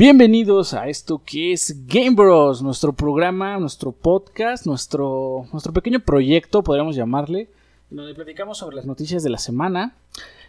Bienvenidos 0.00 0.72
a 0.72 0.88
esto 0.88 1.20
que 1.22 1.52
es 1.52 1.86
Game 1.86 2.12
Bros, 2.12 2.62
nuestro 2.62 2.94
programa, 2.94 3.58
nuestro 3.58 3.92
podcast, 3.92 4.64
nuestro, 4.64 5.46
nuestro 5.52 5.74
pequeño 5.74 6.00
proyecto, 6.00 6.62
podríamos 6.62 6.96
llamarle, 6.96 7.48
donde 7.90 8.14
platicamos 8.14 8.56
sobre 8.56 8.76
las 8.76 8.86
noticias 8.86 9.22
de 9.22 9.28
la 9.28 9.36
semana. 9.36 9.94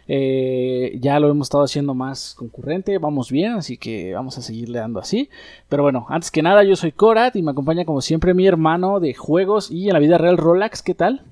Eh, 0.08 0.96
ya 1.02 1.20
lo 1.20 1.28
hemos 1.28 1.48
estado 1.48 1.64
haciendo 1.64 1.92
más 1.92 2.34
concurrente, 2.34 2.96
vamos 2.96 3.30
bien, 3.30 3.52
así 3.52 3.76
que 3.76 4.14
vamos 4.14 4.38
a 4.38 4.40
seguirle 4.40 4.78
dando 4.78 5.00
así. 5.00 5.28
Pero 5.68 5.82
bueno, 5.82 6.06
antes 6.08 6.30
que 6.30 6.40
nada, 6.40 6.64
yo 6.64 6.74
soy 6.74 6.92
Korat 6.92 7.36
y 7.36 7.42
me 7.42 7.50
acompaña 7.50 7.84
como 7.84 8.00
siempre 8.00 8.32
mi 8.32 8.46
hermano 8.46 9.00
de 9.00 9.12
juegos 9.12 9.70
y 9.70 9.88
en 9.88 9.92
la 9.92 9.98
vida 9.98 10.16
real 10.16 10.38
Rolax, 10.38 10.80
¿qué 10.80 10.94
tal? 10.94 11.26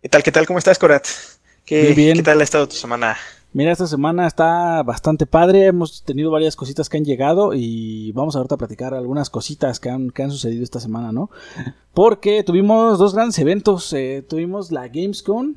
¿Qué 0.00 0.08
tal, 0.08 0.22
qué 0.22 0.32
tal? 0.32 0.46
¿Cómo 0.46 0.58
estás, 0.58 0.78
Korat? 0.78 1.06
¿Qué, 1.66 1.92
bien. 1.92 2.16
¿Qué 2.16 2.22
tal 2.22 2.40
ha 2.40 2.44
estado 2.44 2.66
tu 2.66 2.76
semana? 2.76 3.18
Mira, 3.54 3.70
esta 3.70 3.86
semana 3.86 4.26
está 4.26 4.82
bastante 4.82 5.26
padre. 5.26 5.66
Hemos 5.66 6.02
tenido 6.02 6.32
varias 6.32 6.56
cositas 6.56 6.88
que 6.88 6.96
han 6.96 7.04
llegado 7.04 7.54
y 7.54 8.10
vamos 8.10 8.34
ahorita 8.34 8.56
a 8.56 8.58
platicar 8.58 8.94
algunas 8.94 9.30
cositas 9.30 9.78
que 9.78 9.90
han, 9.90 10.10
que 10.10 10.24
han 10.24 10.32
sucedido 10.32 10.64
esta 10.64 10.80
semana, 10.80 11.12
¿no? 11.12 11.30
Porque 11.94 12.42
tuvimos 12.42 12.98
dos 12.98 13.14
grandes 13.14 13.38
eventos. 13.38 13.92
Eh, 13.92 14.24
tuvimos 14.28 14.72
la 14.72 14.88
Gamescom 14.88 15.54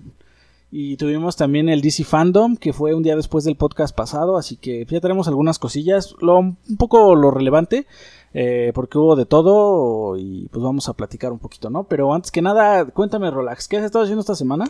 y 0.69 0.97
tuvimos 0.97 1.37
también 1.37 1.69
el 1.69 1.81
DC 1.81 2.03
Fandom, 2.03 2.55
que 2.55 2.71
fue 2.71 2.93
un 2.93 3.01
día 3.01 3.15
después 3.15 3.45
del 3.45 3.55
podcast 3.55 3.95
pasado. 3.95 4.37
Así 4.37 4.57
que 4.57 4.85
ya 4.85 5.01
tenemos 5.01 5.27
algunas 5.27 5.57
cosillas. 5.57 6.13
Lo, 6.21 6.37
un 6.37 6.77
poco 6.77 7.15
lo 7.15 7.31
relevante. 7.31 7.87
Eh, 8.31 8.73
porque 8.75 8.99
hubo 8.99 9.15
de 9.15 9.25
todo 9.25 10.17
y 10.17 10.49
pues 10.51 10.61
vamos 10.61 10.87
a 10.87 10.93
platicar 10.93 11.31
un 11.31 11.39
poquito, 11.39 11.71
¿no? 11.71 11.85
Pero 11.85 12.13
antes 12.13 12.29
que 12.29 12.43
nada, 12.43 12.85
cuéntame, 12.85 13.31
Rolax, 13.31 13.67
¿qué 13.67 13.77
has 13.77 13.85
estado 13.85 14.03
haciendo 14.03 14.21
esta 14.21 14.35
semana? 14.35 14.65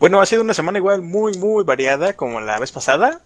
Bueno, 0.00 0.20
ha 0.20 0.26
sido 0.26 0.42
una 0.42 0.54
semana 0.54 0.78
igual 0.78 1.02
muy, 1.02 1.36
muy 1.38 1.64
variada 1.64 2.14
como 2.14 2.40
la 2.40 2.58
vez 2.58 2.72
pasada. 2.72 3.22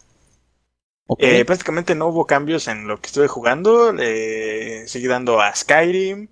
Okay. 1.07 1.41
Eh, 1.41 1.45
prácticamente 1.47 1.95
no 1.95 2.09
hubo 2.09 2.27
cambios 2.27 2.69
en 2.69 2.87
lo 2.87 3.01
que 3.01 3.07
estuve 3.07 3.29
jugando. 3.29 3.95
Eh, 3.99 4.85
seguí 4.87 5.07
dando 5.07 5.41
a 5.41 5.55
Skyrim, 5.55 6.29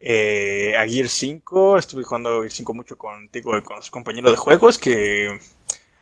eh, 0.00 0.74
a 0.78 0.86
Gear 0.88 1.08
5. 1.08 1.76
Estuve 1.76 2.02
jugando 2.02 2.40
Gear 2.40 2.50
5 2.50 2.74
mucho 2.74 2.96
contigo 2.96 3.56
y 3.58 3.62
con 3.62 3.76
los 3.76 3.90
compañeros 3.90 4.30
de 4.30 4.38
juegos. 4.38 4.78
Que 4.78 5.38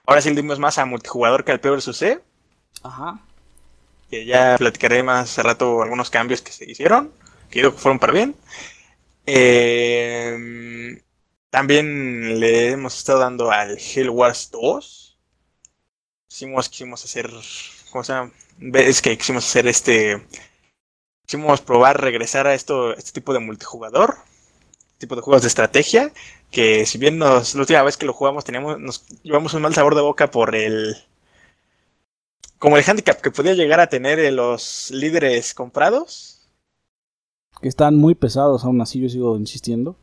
ahora 0.06 0.20
sí 0.20 0.30
le 0.30 0.36
dimos 0.36 0.60
más 0.60 0.78
a 0.78 0.86
multijugador 0.86 1.44
que 1.44 1.50
al 1.52 1.60
PvRC. 1.60 1.92
C. 1.92 2.20
Ajá. 2.84 3.18
Que 4.08 4.24
ya 4.24 4.56
platicaré 4.58 5.02
más 5.02 5.30
hace 5.30 5.42
rato 5.42 5.82
algunos 5.82 6.08
cambios 6.10 6.40
que 6.40 6.52
se 6.52 6.70
hicieron. 6.70 7.10
Que 7.50 7.58
yo 7.58 7.62
creo 7.62 7.74
que 7.74 7.78
fueron 7.78 7.98
para 7.98 8.12
bien. 8.12 8.36
Eh, 9.26 11.02
también 11.54 12.40
le 12.40 12.72
hemos 12.72 12.98
estado 12.98 13.20
dando 13.20 13.52
al 13.52 13.78
Hell 13.78 14.10
Wars 14.10 14.50
2. 14.50 15.16
Quisimos, 16.26 16.68
quisimos 16.68 17.04
hacer. 17.04 17.30
¿Cómo 17.92 18.02
se 18.02 18.12
llama? 18.12 18.32
Es 18.72 19.00
que 19.00 19.16
quisimos 19.16 19.46
hacer 19.46 19.68
este. 19.68 20.26
Quisimos 21.24 21.60
probar 21.60 22.00
regresar 22.00 22.48
a 22.48 22.54
esto, 22.54 22.92
este 22.94 23.12
tipo 23.12 23.32
de 23.32 23.38
multijugador. 23.38 24.16
Tipo 24.98 25.14
de 25.14 25.22
juegos 25.22 25.42
de 25.42 25.48
estrategia. 25.48 26.12
Que 26.50 26.86
si 26.86 26.98
bien 26.98 27.18
nos, 27.18 27.54
la 27.54 27.60
última 27.60 27.84
vez 27.84 27.96
que 27.96 28.06
lo 28.06 28.12
jugamos 28.12 28.44
teníamos, 28.44 28.80
nos 28.80 29.06
llevamos 29.22 29.54
un 29.54 29.62
mal 29.62 29.74
sabor 29.74 29.94
de 29.94 30.00
boca 30.00 30.32
por 30.32 30.56
el. 30.56 30.96
Como 32.58 32.78
el 32.78 32.84
handicap 32.84 33.20
que 33.20 33.30
podía 33.30 33.54
llegar 33.54 33.78
a 33.78 33.86
tener 33.86 34.32
los 34.32 34.90
líderes 34.90 35.54
comprados. 35.54 36.48
Que 37.62 37.68
están 37.68 37.94
muy 37.94 38.16
pesados, 38.16 38.64
aún 38.64 38.80
así 38.80 39.00
yo 39.00 39.08
sigo 39.08 39.36
insistiendo. 39.36 39.96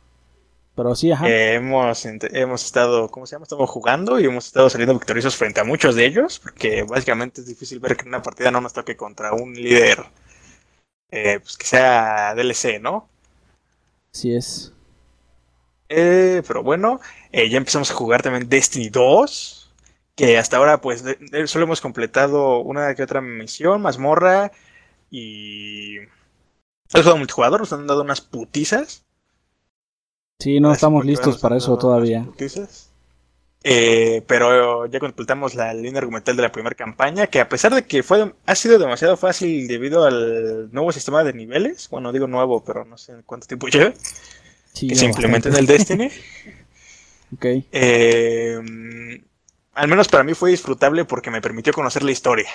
Pero 0.75 0.95
sí, 0.95 1.11
ajá. 1.11 1.30
Eh, 1.30 1.55
hemos, 1.55 2.05
hemos 2.05 2.66
estado, 2.66 3.09
¿cómo 3.09 3.25
se 3.25 3.36
llama? 3.36 3.44
Estamos 3.44 3.69
jugando 3.69 4.19
y 4.19 4.25
hemos 4.25 4.47
estado 4.47 4.69
saliendo 4.69 4.94
victoriosos 4.94 5.36
frente 5.36 5.59
a 5.59 5.63
muchos 5.63 5.95
de 5.95 6.05
ellos, 6.05 6.39
porque 6.39 6.83
básicamente 6.83 7.41
es 7.41 7.47
difícil 7.47 7.80
ver 7.80 7.97
que 7.97 8.03
en 8.03 8.09
una 8.09 8.22
partida 8.22 8.51
no 8.51 8.62
nos 8.62 8.73
toque 8.73 8.95
contra 8.95 9.34
un 9.34 9.53
líder 9.53 10.06
eh, 11.12 11.40
pues 11.41 11.57
que 11.57 11.66
sea 11.66 12.34
DLC, 12.35 12.79
¿no? 12.81 13.09
Así 14.13 14.34
es. 14.34 14.73
Eh, 15.90 16.41
pero 16.47 16.63
bueno, 16.63 17.01
ya 17.34 17.57
empezamos 17.57 17.91
a 17.91 17.94
jugar 17.94 18.22
también 18.22 18.47
Destiny 18.47 18.90
2, 18.90 19.74
que 20.16 20.38
hasta 20.38 20.56
ahora 20.56 20.79
pues 20.79 21.03
solo 21.47 21.66
hemos 21.66 21.81
completado 21.81 22.59
una 22.59 22.95
que 22.95 23.03
otra 23.03 23.19
misión, 23.22 23.81
mazmorra 23.81 24.51
y... 25.09 25.97
El 26.94 27.03
juego 27.03 27.18
multijugador 27.18 27.62
nos 27.62 27.72
han 27.72 27.88
dado 27.88 28.01
unas 28.01 28.19
putizas. 28.19 29.06
Sí, 30.41 30.59
no 30.59 30.72
estamos 30.74 31.06
listos 31.06 31.38
para 31.38 31.57
eso 31.57 31.78
todavía. 31.78 32.28
Eh, 33.63 34.24
pero 34.25 34.88
ya 34.88 35.00
completamos 35.00 35.53
la 35.53 35.72
línea 35.75 36.00
argumental 36.00 36.35
de 36.35 36.41
la 36.41 36.52
primera 36.52 36.75
campaña, 36.75 37.28
que 37.28 37.40
a 37.40 37.47
pesar 37.47 37.75
de 37.75 37.85
que 37.85 38.02
fue 38.02 38.34
ha 38.47 38.56
sido 38.56 38.80
demasiado 38.80 39.18
fácil 39.18 39.68
debido 39.68 40.03
al 40.03 40.72
nuevo 40.72 40.91
sistema 40.91 41.24
de 41.24 41.34
niveles, 41.34 41.88
bueno, 41.91 42.12
digo 42.12 42.25
nuevo, 42.25 42.63
pero 42.63 42.85
no 42.85 42.97
sé 42.97 43.13
cuánto 43.28 43.46
tiempo 43.46 43.68
lleva, 43.68 43.94
Sí, 44.74 44.88
que 44.88 44.96
se 44.96 45.06
implementa 45.06 45.50
en 45.50 45.56
el. 45.56 45.66
Destiny. 45.68 46.09
Ok. 47.34 47.46
Eh, 47.72 48.59
al 49.74 49.88
menos 49.88 50.07
para 50.07 50.24
mí 50.24 50.34
fue 50.34 50.51
disfrutable 50.51 51.06
porque 51.06 51.31
me 51.31 51.41
permitió 51.41 51.74
conocer 51.74 52.03
la 52.03 52.12
historia. 52.12 52.47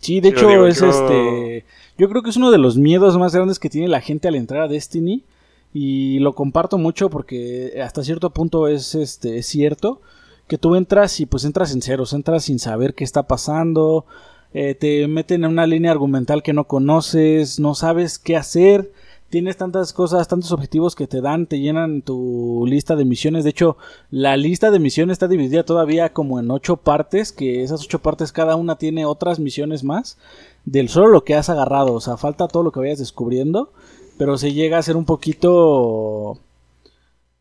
Sí, 0.00 0.20
de 0.20 0.28
hecho 0.28 0.48
digo, 0.48 0.66
es 0.66 0.80
yo- 0.80 0.88
este... 0.90 1.64
Yo 1.98 2.08
creo 2.08 2.22
que 2.22 2.30
es 2.30 2.36
uno 2.36 2.50
de 2.52 2.58
los 2.58 2.76
miedos 2.76 3.18
más 3.18 3.34
grandes 3.34 3.58
que 3.58 3.68
tiene 3.68 3.88
la 3.88 4.00
gente 4.00 4.28
al 4.28 4.36
entrar 4.36 4.62
a 4.62 4.68
Destiny. 4.68 5.24
Y 5.72 6.18
lo 6.20 6.34
comparto 6.34 6.78
mucho 6.78 7.10
porque 7.10 7.80
hasta 7.84 8.02
cierto 8.02 8.30
punto 8.30 8.68
es, 8.68 8.94
este, 8.94 9.38
es 9.38 9.46
cierto. 9.46 10.00
Que 10.46 10.58
tú 10.58 10.76
entras 10.76 11.20
y 11.20 11.26
pues 11.26 11.44
entras 11.44 11.72
en 11.74 11.82
ceros, 11.82 12.12
entras 12.14 12.44
sin 12.44 12.58
saber 12.58 12.94
qué 12.94 13.04
está 13.04 13.24
pasando. 13.26 14.06
eh, 14.54 14.74
te 14.74 15.06
meten 15.08 15.44
en 15.44 15.50
una 15.50 15.66
línea 15.66 15.90
argumental 15.90 16.42
que 16.42 16.54
no 16.54 16.64
conoces, 16.64 17.60
no 17.60 17.74
sabes 17.74 18.18
qué 18.18 18.36
hacer. 18.36 18.90
Tienes 19.28 19.58
tantas 19.58 19.92
cosas, 19.92 20.26
tantos 20.26 20.52
objetivos 20.52 20.94
que 20.94 21.06
te 21.06 21.20
dan, 21.20 21.46
te 21.46 21.60
llenan 21.60 22.00
tu 22.00 22.64
lista 22.66 22.96
de 22.96 23.04
misiones. 23.04 23.44
De 23.44 23.50
hecho, 23.50 23.76
la 24.10 24.38
lista 24.38 24.70
de 24.70 24.78
misiones 24.78 25.16
está 25.16 25.28
dividida 25.28 25.64
todavía 25.64 26.14
como 26.14 26.40
en 26.40 26.50
ocho 26.50 26.78
partes, 26.78 27.30
que 27.32 27.62
esas 27.62 27.82
ocho 27.82 27.98
partes 27.98 28.32
cada 28.32 28.56
una 28.56 28.78
tiene 28.78 29.04
otras 29.04 29.38
misiones 29.38 29.84
más 29.84 30.16
del 30.64 30.88
solo 30.88 31.08
lo 31.08 31.24
que 31.24 31.34
has 31.34 31.50
agarrado. 31.50 31.92
O 31.92 32.00
sea, 32.00 32.16
falta 32.16 32.48
todo 32.48 32.62
lo 32.62 32.72
que 32.72 32.80
vayas 32.80 33.00
descubriendo, 33.00 33.70
pero 34.18 34.36
se 34.36 34.52
llega 34.52 34.78
a 34.78 34.82
ser 34.82 34.96
un 34.96 35.04
poquito 35.04 36.38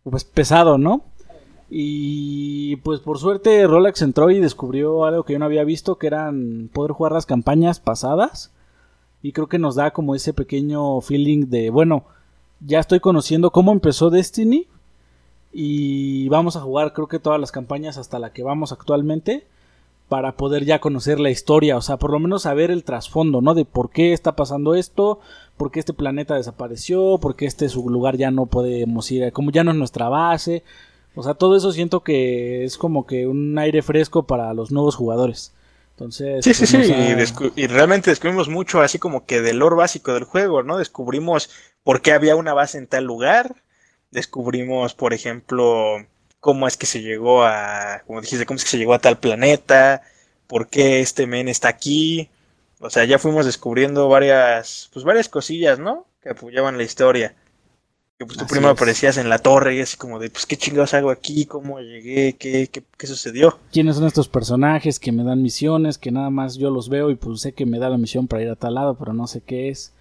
pues 0.03 0.23
pesado, 0.23 0.77
¿no? 0.77 1.01
Y 1.69 2.77
pues 2.77 3.01
por 3.01 3.19
suerte 3.19 3.67
Rolex 3.67 4.01
entró 4.01 4.29
y 4.31 4.39
descubrió 4.39 5.03
algo 5.03 5.23
que 5.23 5.33
yo 5.33 5.39
no 5.39 5.45
había 5.45 5.65
visto, 5.65 5.97
que 5.97 6.07
eran 6.07 6.69
poder 6.71 6.91
jugar 6.91 7.11
las 7.11 7.25
campañas 7.25 7.79
pasadas. 7.79 8.51
Y 9.21 9.33
creo 9.33 9.47
que 9.47 9.59
nos 9.59 9.75
da 9.75 9.91
como 9.91 10.15
ese 10.15 10.33
pequeño 10.33 11.01
feeling 11.01 11.49
de, 11.49 11.69
bueno, 11.69 12.05
ya 12.61 12.79
estoy 12.79 12.99
conociendo 12.99 13.51
cómo 13.51 13.71
empezó 13.71 14.09
Destiny. 14.09 14.67
Y 15.51 16.29
vamos 16.29 16.55
a 16.55 16.61
jugar 16.61 16.93
creo 16.93 17.07
que 17.07 17.19
todas 17.19 17.39
las 17.39 17.51
campañas 17.51 17.97
hasta 17.97 18.19
la 18.19 18.31
que 18.31 18.43
vamos 18.43 18.71
actualmente. 18.71 19.45
Para 20.07 20.37
poder 20.37 20.63
ya 20.63 20.79
conocer 20.79 21.19
la 21.19 21.31
historia. 21.31 21.75
O 21.75 21.81
sea, 21.81 21.97
por 21.97 22.11
lo 22.11 22.19
menos 22.19 22.43
saber 22.43 22.71
el 22.71 22.85
trasfondo, 22.85 23.41
¿no? 23.41 23.53
De 23.53 23.65
por 23.65 23.89
qué 23.89 24.13
está 24.13 24.37
pasando 24.37 24.73
esto. 24.73 25.19
Por 25.57 25.71
qué 25.71 25.79
este 25.79 25.93
planeta 25.93 26.35
desapareció. 26.35 27.17
Por 27.19 27.35
qué 27.35 27.45
este 27.45 27.69
su 27.69 27.89
lugar 27.89 28.17
ya 28.17 28.31
no 28.31 28.45
podemos 28.45 29.11
ir. 29.11 29.31
Como 29.33 29.51
ya 29.51 29.63
no 29.63 29.71
es 29.71 29.77
nuestra 29.77 30.09
base. 30.09 30.63
O 31.15 31.23
sea, 31.23 31.33
todo 31.33 31.57
eso 31.57 31.71
siento 31.71 32.01
que 32.01 32.63
es 32.63 32.77
como 32.77 33.07
que 33.07 33.25
un 33.27 33.57
aire 33.57 33.81
fresco 33.81 34.27
para 34.27 34.53
los 34.53 34.71
nuevos 34.71 34.95
jugadores. 34.95 35.51
Entonces, 35.97 36.45
Sí, 36.45 36.53
sí, 36.53 36.77
pues, 36.77 37.33
sí, 37.35 37.51
y 37.55 37.65
realmente 37.65 38.11
descubrimos 38.11 38.49
mucho 38.49 38.81
así 38.81 38.99
como 38.99 39.25
que 39.25 39.41
del 39.41 39.57
lore 39.57 39.75
básico 39.75 40.13
del 40.13 40.25
juego, 40.25 40.61
¿no? 40.61 40.77
Descubrimos 40.77 41.49
por 41.83 42.03
qué 42.03 42.11
había 42.11 42.35
una 42.35 42.53
base 42.53 42.77
en 42.77 42.85
tal 42.85 43.05
lugar, 43.05 43.63
descubrimos, 44.11 44.93
por 44.93 45.15
ejemplo, 45.15 46.05
cómo 46.39 46.67
es 46.67 46.77
que 46.77 46.85
se 46.85 47.01
llegó 47.01 47.43
a, 47.43 48.03
como 48.05 48.21
dijiste, 48.21 48.45
cómo 48.45 48.57
es 48.57 48.63
que 48.63 48.69
se 48.69 48.77
llegó 48.77 48.93
a 48.93 48.99
tal 48.99 49.17
planeta, 49.17 50.03
por 50.45 50.67
qué 50.67 50.99
este 50.99 51.25
men 51.25 51.47
está 51.47 51.69
aquí, 51.69 52.29
o 52.79 52.89
sea, 52.89 53.05
ya 53.05 53.19
fuimos 53.19 53.45
descubriendo 53.45 54.07
varias, 54.09 54.89
pues 54.93 55.05
varias 55.05 55.29
cosillas, 55.29 55.79
¿no? 55.79 56.05
Que 56.21 56.29
apoyaban 56.29 56.77
la 56.77 56.83
historia. 56.83 57.35
Que 58.17 58.25
pues 58.25 58.37
tú 58.39 58.45
Así 58.45 58.51
primero 58.53 58.73
es. 58.73 58.77
aparecías 58.77 59.17
en 59.17 59.29
la 59.29 59.37
torre 59.39 59.75
y 59.75 59.81
así 59.81 59.95
como 59.97 60.17
de, 60.19 60.29
pues 60.31 60.45
qué 60.47 60.57
chingados 60.57 60.93
hago 60.95 61.11
aquí, 61.11 61.45
cómo 61.45 61.79
llegué, 61.79 62.33
qué, 62.33 62.67
qué, 62.71 62.83
qué 62.97 63.07
sucedió. 63.07 63.59
quiénes 63.71 63.95
son 63.95 64.05
estos 64.07 64.27
personajes 64.27 64.99
que 64.99 65.11
me 65.11 65.23
dan 65.23 65.41
misiones, 65.43 65.97
que 65.99 66.11
nada 66.11 66.31
más 66.31 66.55
yo 66.57 66.71
los 66.71 66.89
veo 66.89 67.11
y 67.11 67.15
pues 67.15 67.41
sé 67.41 67.53
que 67.53 67.65
me 67.67 67.77
da 67.79 67.89
la 67.89 67.97
misión 67.97 68.27
para 68.27 68.41
ir 68.41 68.49
a 68.49 68.55
tal 68.55 68.73
lado, 68.75 68.95
pero 68.97 69.13
no 69.13 69.27
sé 69.27 69.41
qué 69.41 69.69
es. 69.69 69.93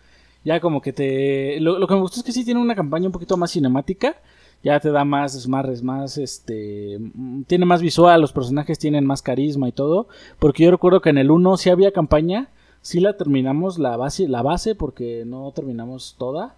Ya 0.44 0.60
como 0.60 0.80
que 0.80 0.92
te... 0.94 1.60
Lo, 1.60 1.78
lo 1.78 1.86
que 1.88 1.94
me 1.94 2.00
gustó 2.00 2.20
es 2.20 2.24
que 2.24 2.32
sí 2.32 2.44
tiene 2.44 2.60
una 2.60 2.74
campaña 2.76 3.06
un 3.06 3.12
poquito 3.12 3.36
más 3.36 3.50
cinemática. 3.50 4.16
Ya 4.62 4.80
te 4.80 4.90
da 4.90 5.04
más, 5.04 5.34
es 5.34 5.46
más, 5.48 5.66
es 5.68 5.82
más, 5.82 6.16
este... 6.18 6.98
mm, 7.00 7.42
Tiene 7.42 7.66
más 7.66 7.82
visual, 7.82 8.20
los 8.20 8.32
personajes 8.32 8.78
tienen 8.78 9.04
más 9.04 9.20
carisma 9.22 9.68
y 9.68 9.72
todo. 9.72 10.08
Porque 10.38 10.62
yo 10.64 10.70
recuerdo 10.70 11.00
que 11.02 11.10
en 11.10 11.18
el 11.18 11.30
1 11.30 11.56
sí 11.58 11.68
había 11.68 11.92
campaña. 11.92 12.48
Sí 12.86 13.00
la 13.00 13.16
terminamos 13.16 13.78
la 13.80 13.96
base, 13.96 14.28
la 14.28 14.42
base 14.42 14.76
porque 14.76 15.24
no 15.26 15.50
terminamos 15.52 16.14
toda. 16.18 16.54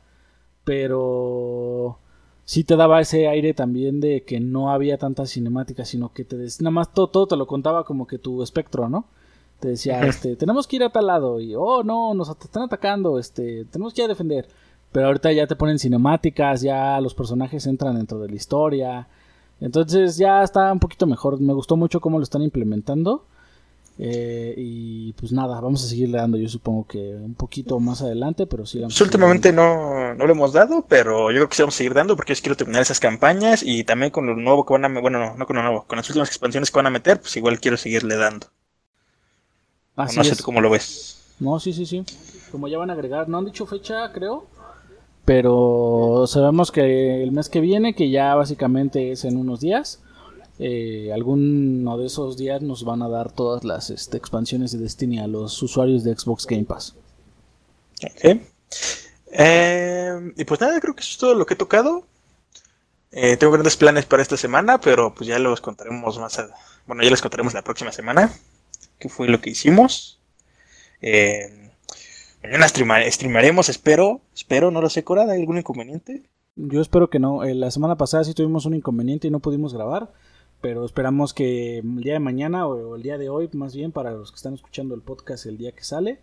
Pero 0.64 1.98
sí 2.44 2.62
te 2.62 2.76
daba 2.76 3.00
ese 3.00 3.26
aire 3.28 3.54
también 3.54 4.00
de 4.00 4.22
que 4.24 4.38
no 4.38 4.70
había 4.70 4.98
tanta 4.98 5.24
cinemática, 5.26 5.86
sino 5.86 6.12
que 6.12 6.24
te 6.24 6.36
des- 6.36 6.60
nada 6.60 6.70
más 6.70 6.92
todo, 6.92 7.08
todo 7.08 7.26
te 7.26 7.36
lo 7.36 7.46
contaba 7.46 7.84
como 7.84 8.06
que 8.06 8.18
tu 8.18 8.42
espectro, 8.42 8.88
¿no? 8.90 9.06
Te 9.60 9.68
decía, 9.68 10.02
este, 10.06 10.36
tenemos 10.36 10.66
que 10.66 10.76
ir 10.76 10.84
a 10.84 10.90
tal 10.90 11.06
lado 11.06 11.40
y, 11.40 11.54
oh, 11.56 11.82
no, 11.82 12.12
nos 12.12 12.28
están 12.28 12.64
atacando, 12.64 13.18
este, 13.18 13.64
tenemos 13.64 13.94
que 13.94 14.02
ir 14.02 14.04
a 14.04 14.08
defender. 14.08 14.46
Pero 14.92 15.06
ahorita 15.06 15.32
ya 15.32 15.46
te 15.46 15.56
ponen 15.56 15.78
cinemáticas, 15.78 16.60
ya 16.60 17.00
los 17.00 17.14
personajes 17.14 17.66
entran 17.66 17.96
dentro 17.96 18.18
de 18.20 18.28
la 18.28 18.36
historia. 18.36 19.08
Entonces 19.60 20.16
ya 20.18 20.42
está 20.42 20.70
un 20.72 20.78
poquito 20.80 21.06
mejor. 21.06 21.40
Me 21.40 21.54
gustó 21.54 21.76
mucho 21.76 22.00
cómo 22.00 22.18
lo 22.18 22.22
están 22.24 22.42
implementando. 22.42 23.24
Eh, 24.00 24.54
y 24.56 25.12
pues 25.14 25.32
nada, 25.32 25.60
vamos 25.60 25.84
a 25.84 25.88
seguirle 25.88 26.18
dando, 26.18 26.38
yo 26.38 26.48
supongo 26.48 26.86
que 26.86 26.98
un 27.16 27.34
poquito 27.34 27.80
más 27.80 28.00
adelante, 28.00 28.46
pero 28.46 28.64
sí. 28.64 28.78
Pues 28.80 29.00
últimamente 29.00 29.52
no, 29.52 30.14
no 30.14 30.24
lo 30.24 30.32
hemos 30.32 30.52
dado, 30.52 30.86
pero 30.88 31.32
yo 31.32 31.38
creo 31.38 31.48
que 31.48 31.56
sí 31.56 31.62
vamos 31.62 31.74
a 31.74 31.78
seguir 31.78 31.94
dando 31.94 32.14
porque 32.14 32.32
yo 32.32 32.40
quiero 32.40 32.56
terminar 32.56 32.82
esas 32.82 33.00
campañas 33.00 33.64
y 33.64 33.82
también 33.82 34.12
con 34.12 34.26
lo 34.26 34.36
nuevo 34.36 34.64
que 34.64 34.72
van 34.72 34.84
a, 34.84 35.00
bueno, 35.00 35.18
no, 35.18 35.36
no 35.36 35.46
con 35.46 35.56
lo 35.56 35.62
nuevo, 35.62 35.84
con 35.84 35.96
las 35.96 36.08
últimas 36.08 36.28
expansiones 36.28 36.70
que 36.70 36.78
van 36.78 36.86
a 36.86 36.90
meter, 36.90 37.20
pues 37.20 37.36
igual 37.36 37.58
quiero 37.58 37.76
seguirle 37.76 38.16
dando. 38.16 38.46
no 39.96 40.06
sé 40.06 40.42
cómo 40.44 40.60
lo 40.60 40.70
ves. 40.70 41.34
No, 41.40 41.58
sí, 41.58 41.72
sí, 41.72 41.84
sí. 41.84 42.04
Como 42.52 42.68
ya 42.68 42.78
van 42.78 42.90
a 42.90 42.92
agregar, 42.92 43.28
no 43.28 43.38
han 43.38 43.46
dicho 43.46 43.66
fecha, 43.66 44.12
creo. 44.12 44.46
Pero 45.24 46.24
sabemos 46.26 46.70
que 46.72 47.22
el 47.22 47.32
mes 47.32 47.48
que 47.48 47.60
viene, 47.60 47.94
que 47.94 48.10
ya 48.10 48.34
básicamente 48.34 49.12
es 49.12 49.24
en 49.24 49.36
unos 49.36 49.60
días, 49.60 50.00
eh, 50.58 51.10
alguno 51.12 51.98
de 51.98 52.06
esos 52.06 52.36
días 52.36 52.62
nos 52.62 52.84
van 52.84 53.02
a 53.02 53.08
dar 53.08 53.32
todas 53.32 53.64
las 53.64 53.90
este, 53.90 54.16
expansiones 54.16 54.72
de 54.72 54.78
Destiny 54.78 55.18
a 55.18 55.26
los 55.26 55.62
usuarios 55.62 56.04
de 56.04 56.16
Xbox 56.16 56.46
Game 56.46 56.64
Pass. 56.64 56.94
Ok. 58.04 58.40
Eh, 59.32 60.32
y 60.36 60.44
pues 60.44 60.60
nada, 60.60 60.80
creo 60.80 60.94
que 60.94 61.00
eso 61.00 61.10
es 61.12 61.18
todo 61.18 61.34
lo 61.34 61.46
que 61.46 61.54
he 61.54 61.56
tocado. 61.56 62.04
Eh, 63.10 63.36
tengo 63.36 63.52
grandes 63.52 63.76
planes 63.76 64.06
para 64.06 64.22
esta 64.22 64.36
semana, 64.36 64.80
pero 64.80 65.14
pues 65.14 65.28
ya 65.28 65.38
los 65.38 65.60
contaremos 65.60 66.18
más. 66.18 66.40
bueno, 66.86 67.02
ya 67.02 67.10
les 67.10 67.22
contaremos 67.22 67.54
la 67.54 67.62
próxima 67.62 67.92
semana. 67.92 68.32
¿Qué 68.98 69.08
fue 69.08 69.28
lo 69.28 69.40
que 69.40 69.50
hicimos? 69.50 70.20
Eh, 71.00 71.68
Mañana 72.42 72.68
streamaremos, 72.68 73.68
espero. 73.68 74.20
Espero, 74.34 74.70
no 74.70 74.80
lo 74.80 74.88
sé, 74.88 75.02
Cora, 75.02 75.24
¿hay 75.24 75.40
algún 75.40 75.58
inconveniente? 75.58 76.22
Yo 76.54 76.80
espero 76.80 77.10
que 77.10 77.18
no. 77.18 77.42
Eh, 77.44 77.54
la 77.54 77.70
semana 77.70 77.96
pasada 77.96 78.24
sí 78.24 78.32
tuvimos 78.32 78.64
un 78.64 78.74
inconveniente 78.74 79.26
y 79.26 79.30
no 79.30 79.40
pudimos 79.40 79.74
grabar. 79.74 80.12
Pero 80.60 80.84
esperamos 80.84 81.34
que 81.34 81.78
el 81.78 82.00
día 82.02 82.14
de 82.14 82.20
mañana 82.20 82.66
o 82.66 82.96
el 82.96 83.02
día 83.02 83.16
de 83.16 83.28
hoy, 83.28 83.48
más 83.52 83.74
bien 83.74 83.92
para 83.92 84.12
los 84.12 84.32
que 84.32 84.36
están 84.36 84.54
escuchando 84.54 84.94
el 84.94 85.02
podcast 85.02 85.46
el 85.46 85.56
día 85.56 85.72
que 85.72 85.84
sale, 85.84 86.18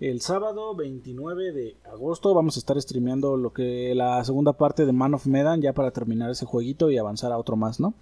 el 0.00 0.20
sábado 0.20 0.74
29 0.74 1.52
de 1.52 1.76
agosto 1.90 2.34
vamos 2.34 2.56
a 2.56 2.58
estar 2.58 2.80
streameando 2.80 3.36
lo 3.36 3.52
que 3.52 3.94
la 3.94 4.22
segunda 4.24 4.52
parte 4.52 4.84
de 4.84 4.92
Man 4.92 5.14
of 5.14 5.26
Medan 5.26 5.62
ya 5.62 5.72
para 5.72 5.90
terminar 5.90 6.30
ese 6.30 6.44
jueguito 6.44 6.90
y 6.90 6.98
avanzar 6.98 7.32
a 7.32 7.38
otro 7.38 7.56
más, 7.56 7.80
¿no? 7.80 7.94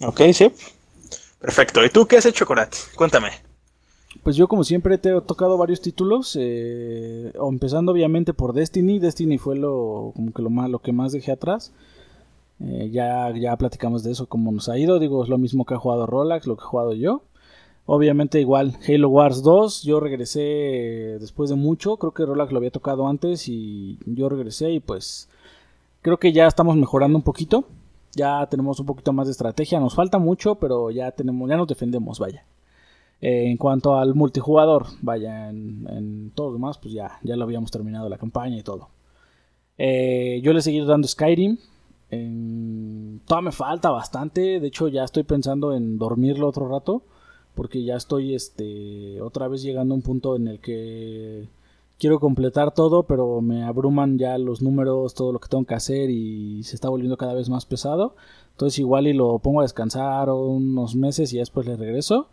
Ok, 0.00 0.20
sí. 0.32 0.52
Perfecto. 1.40 1.84
¿Y 1.84 1.90
tú 1.90 2.06
qué 2.06 2.18
has 2.18 2.26
hecho, 2.26 2.46
Corat? 2.46 2.74
Cuéntame. 2.94 3.30
Pues 4.22 4.36
yo 4.36 4.46
como 4.46 4.62
siempre 4.62 4.98
te 4.98 5.16
he 5.16 5.20
tocado 5.20 5.56
varios 5.56 5.80
títulos, 5.80 6.36
eh, 6.38 7.32
empezando 7.48 7.92
obviamente 7.92 8.34
por 8.34 8.52
Destiny. 8.52 8.98
Destiny 8.98 9.38
fue 9.38 9.56
lo, 9.56 10.12
como 10.14 10.32
que 10.32 10.42
lo, 10.42 10.50
más, 10.50 10.70
lo 10.70 10.80
que 10.80 10.92
más 10.92 11.12
dejé 11.12 11.32
atrás. 11.32 11.72
Eh, 12.60 12.90
ya, 12.90 13.32
ya 13.34 13.56
platicamos 13.56 14.02
de 14.02 14.12
eso, 14.12 14.26
cómo 14.26 14.52
nos 14.52 14.68
ha 14.68 14.78
ido. 14.78 14.98
Digo, 14.98 15.22
es 15.22 15.28
lo 15.28 15.38
mismo 15.38 15.64
que 15.64 15.74
ha 15.74 15.78
jugado 15.78 16.06
Rolex, 16.06 16.46
lo 16.46 16.56
que 16.56 16.62
he 16.62 16.66
jugado 16.66 16.94
yo. 16.94 17.22
Obviamente 17.86 18.38
igual 18.40 18.76
Halo 18.86 19.08
Wars 19.08 19.42
2, 19.42 19.82
yo 19.82 19.98
regresé 19.98 21.16
después 21.20 21.48
de 21.48 21.56
mucho, 21.56 21.96
creo 21.96 22.12
que 22.12 22.26
Rolex 22.26 22.52
lo 22.52 22.58
había 22.58 22.70
tocado 22.70 23.08
antes 23.08 23.48
y 23.48 23.98
yo 24.04 24.28
regresé 24.28 24.72
y 24.72 24.80
pues 24.80 25.30
creo 26.02 26.18
que 26.18 26.32
ya 26.32 26.46
estamos 26.46 26.76
mejorando 26.76 27.16
un 27.16 27.24
poquito. 27.24 27.64
Ya 28.14 28.46
tenemos 28.46 28.80
un 28.80 28.86
poquito 28.86 29.12
más 29.12 29.26
de 29.26 29.32
estrategia, 29.32 29.80
nos 29.80 29.94
falta 29.94 30.18
mucho, 30.18 30.56
pero 30.56 30.90
ya 30.90 31.12
tenemos 31.12 31.48
ya 31.48 31.56
nos 31.56 31.68
defendemos, 31.68 32.18
vaya. 32.18 32.44
Eh, 33.20 33.50
en 33.50 33.56
cuanto 33.56 33.96
al 33.96 34.14
multijugador, 34.14 34.86
vaya, 35.02 35.48
en, 35.50 36.32
todo 36.34 36.48
lo 36.48 36.52
demás, 36.54 36.78
pues 36.78 36.94
ya, 36.94 37.18
ya 37.22 37.36
lo 37.36 37.44
habíamos 37.44 37.70
terminado 37.70 38.08
la 38.08 38.18
campaña 38.18 38.56
y 38.56 38.62
todo. 38.62 38.88
Eh, 39.76 40.40
yo 40.42 40.52
le 40.52 40.60
he 40.60 40.62
seguido 40.62 40.86
dando 40.86 41.08
Skyrim. 41.08 41.58
Todavía 42.10 43.50
me 43.50 43.52
falta 43.52 43.90
bastante. 43.90 44.60
De 44.60 44.66
hecho, 44.68 44.88
ya 44.88 45.04
estoy 45.04 45.24
pensando 45.24 45.74
en 45.74 45.98
dormirlo 45.98 46.48
otro 46.48 46.68
rato. 46.68 47.02
Porque 47.54 47.82
ya 47.82 47.96
estoy 47.96 48.34
este, 48.34 49.20
otra 49.20 49.48
vez 49.48 49.62
llegando 49.62 49.92
a 49.92 49.96
un 49.96 50.02
punto 50.02 50.36
en 50.36 50.46
el 50.46 50.60
que 50.60 51.48
quiero 51.98 52.20
completar 52.20 52.72
todo, 52.72 53.02
pero 53.02 53.40
me 53.40 53.64
abruman 53.64 54.18
ya 54.18 54.38
los 54.38 54.62
números, 54.62 55.14
todo 55.14 55.32
lo 55.32 55.40
que 55.40 55.48
tengo 55.48 55.64
que 55.64 55.74
hacer 55.74 56.10
y 56.10 56.62
se 56.62 56.76
está 56.76 56.88
volviendo 56.88 57.16
cada 57.16 57.34
vez 57.34 57.48
más 57.48 57.66
pesado. 57.66 58.14
Entonces 58.52 58.78
igual 58.78 59.06
y 59.06 59.12
lo 59.12 59.38
pongo 59.40 59.60
a 59.60 59.64
descansar 59.64 60.30
unos 60.30 60.94
meses 60.94 61.32
y 61.32 61.38
después 61.38 61.66
le 61.66 61.76
regreso. 61.76 62.28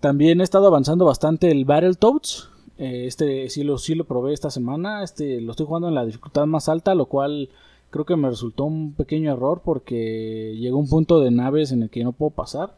También 0.00 0.40
he 0.40 0.44
estado 0.44 0.68
avanzando 0.68 1.04
bastante 1.04 1.50
el 1.50 1.64
Battletoads. 1.64 2.50
Eh, 2.78 3.06
este 3.06 3.48
sí 3.48 3.64
lo, 3.64 3.78
sí 3.78 3.94
lo 3.94 4.04
probé 4.04 4.32
esta 4.32 4.50
semana. 4.50 5.02
Este 5.02 5.40
lo 5.40 5.52
estoy 5.52 5.66
jugando 5.66 5.88
en 5.88 5.94
la 5.94 6.04
dificultad 6.04 6.46
más 6.46 6.68
alta, 6.68 6.94
lo 6.94 7.06
cual 7.06 7.48
creo 7.96 8.06
que 8.06 8.16
me 8.16 8.30
resultó 8.30 8.64
un 8.64 8.92
pequeño 8.94 9.32
error 9.32 9.62
porque 9.64 10.54
llegó 10.58 10.78
un 10.78 10.88
punto 10.88 11.20
de 11.20 11.30
naves 11.30 11.72
en 11.72 11.82
el 11.82 11.90
que 11.90 12.04
no 12.04 12.12
puedo 12.12 12.30
pasar. 12.30 12.76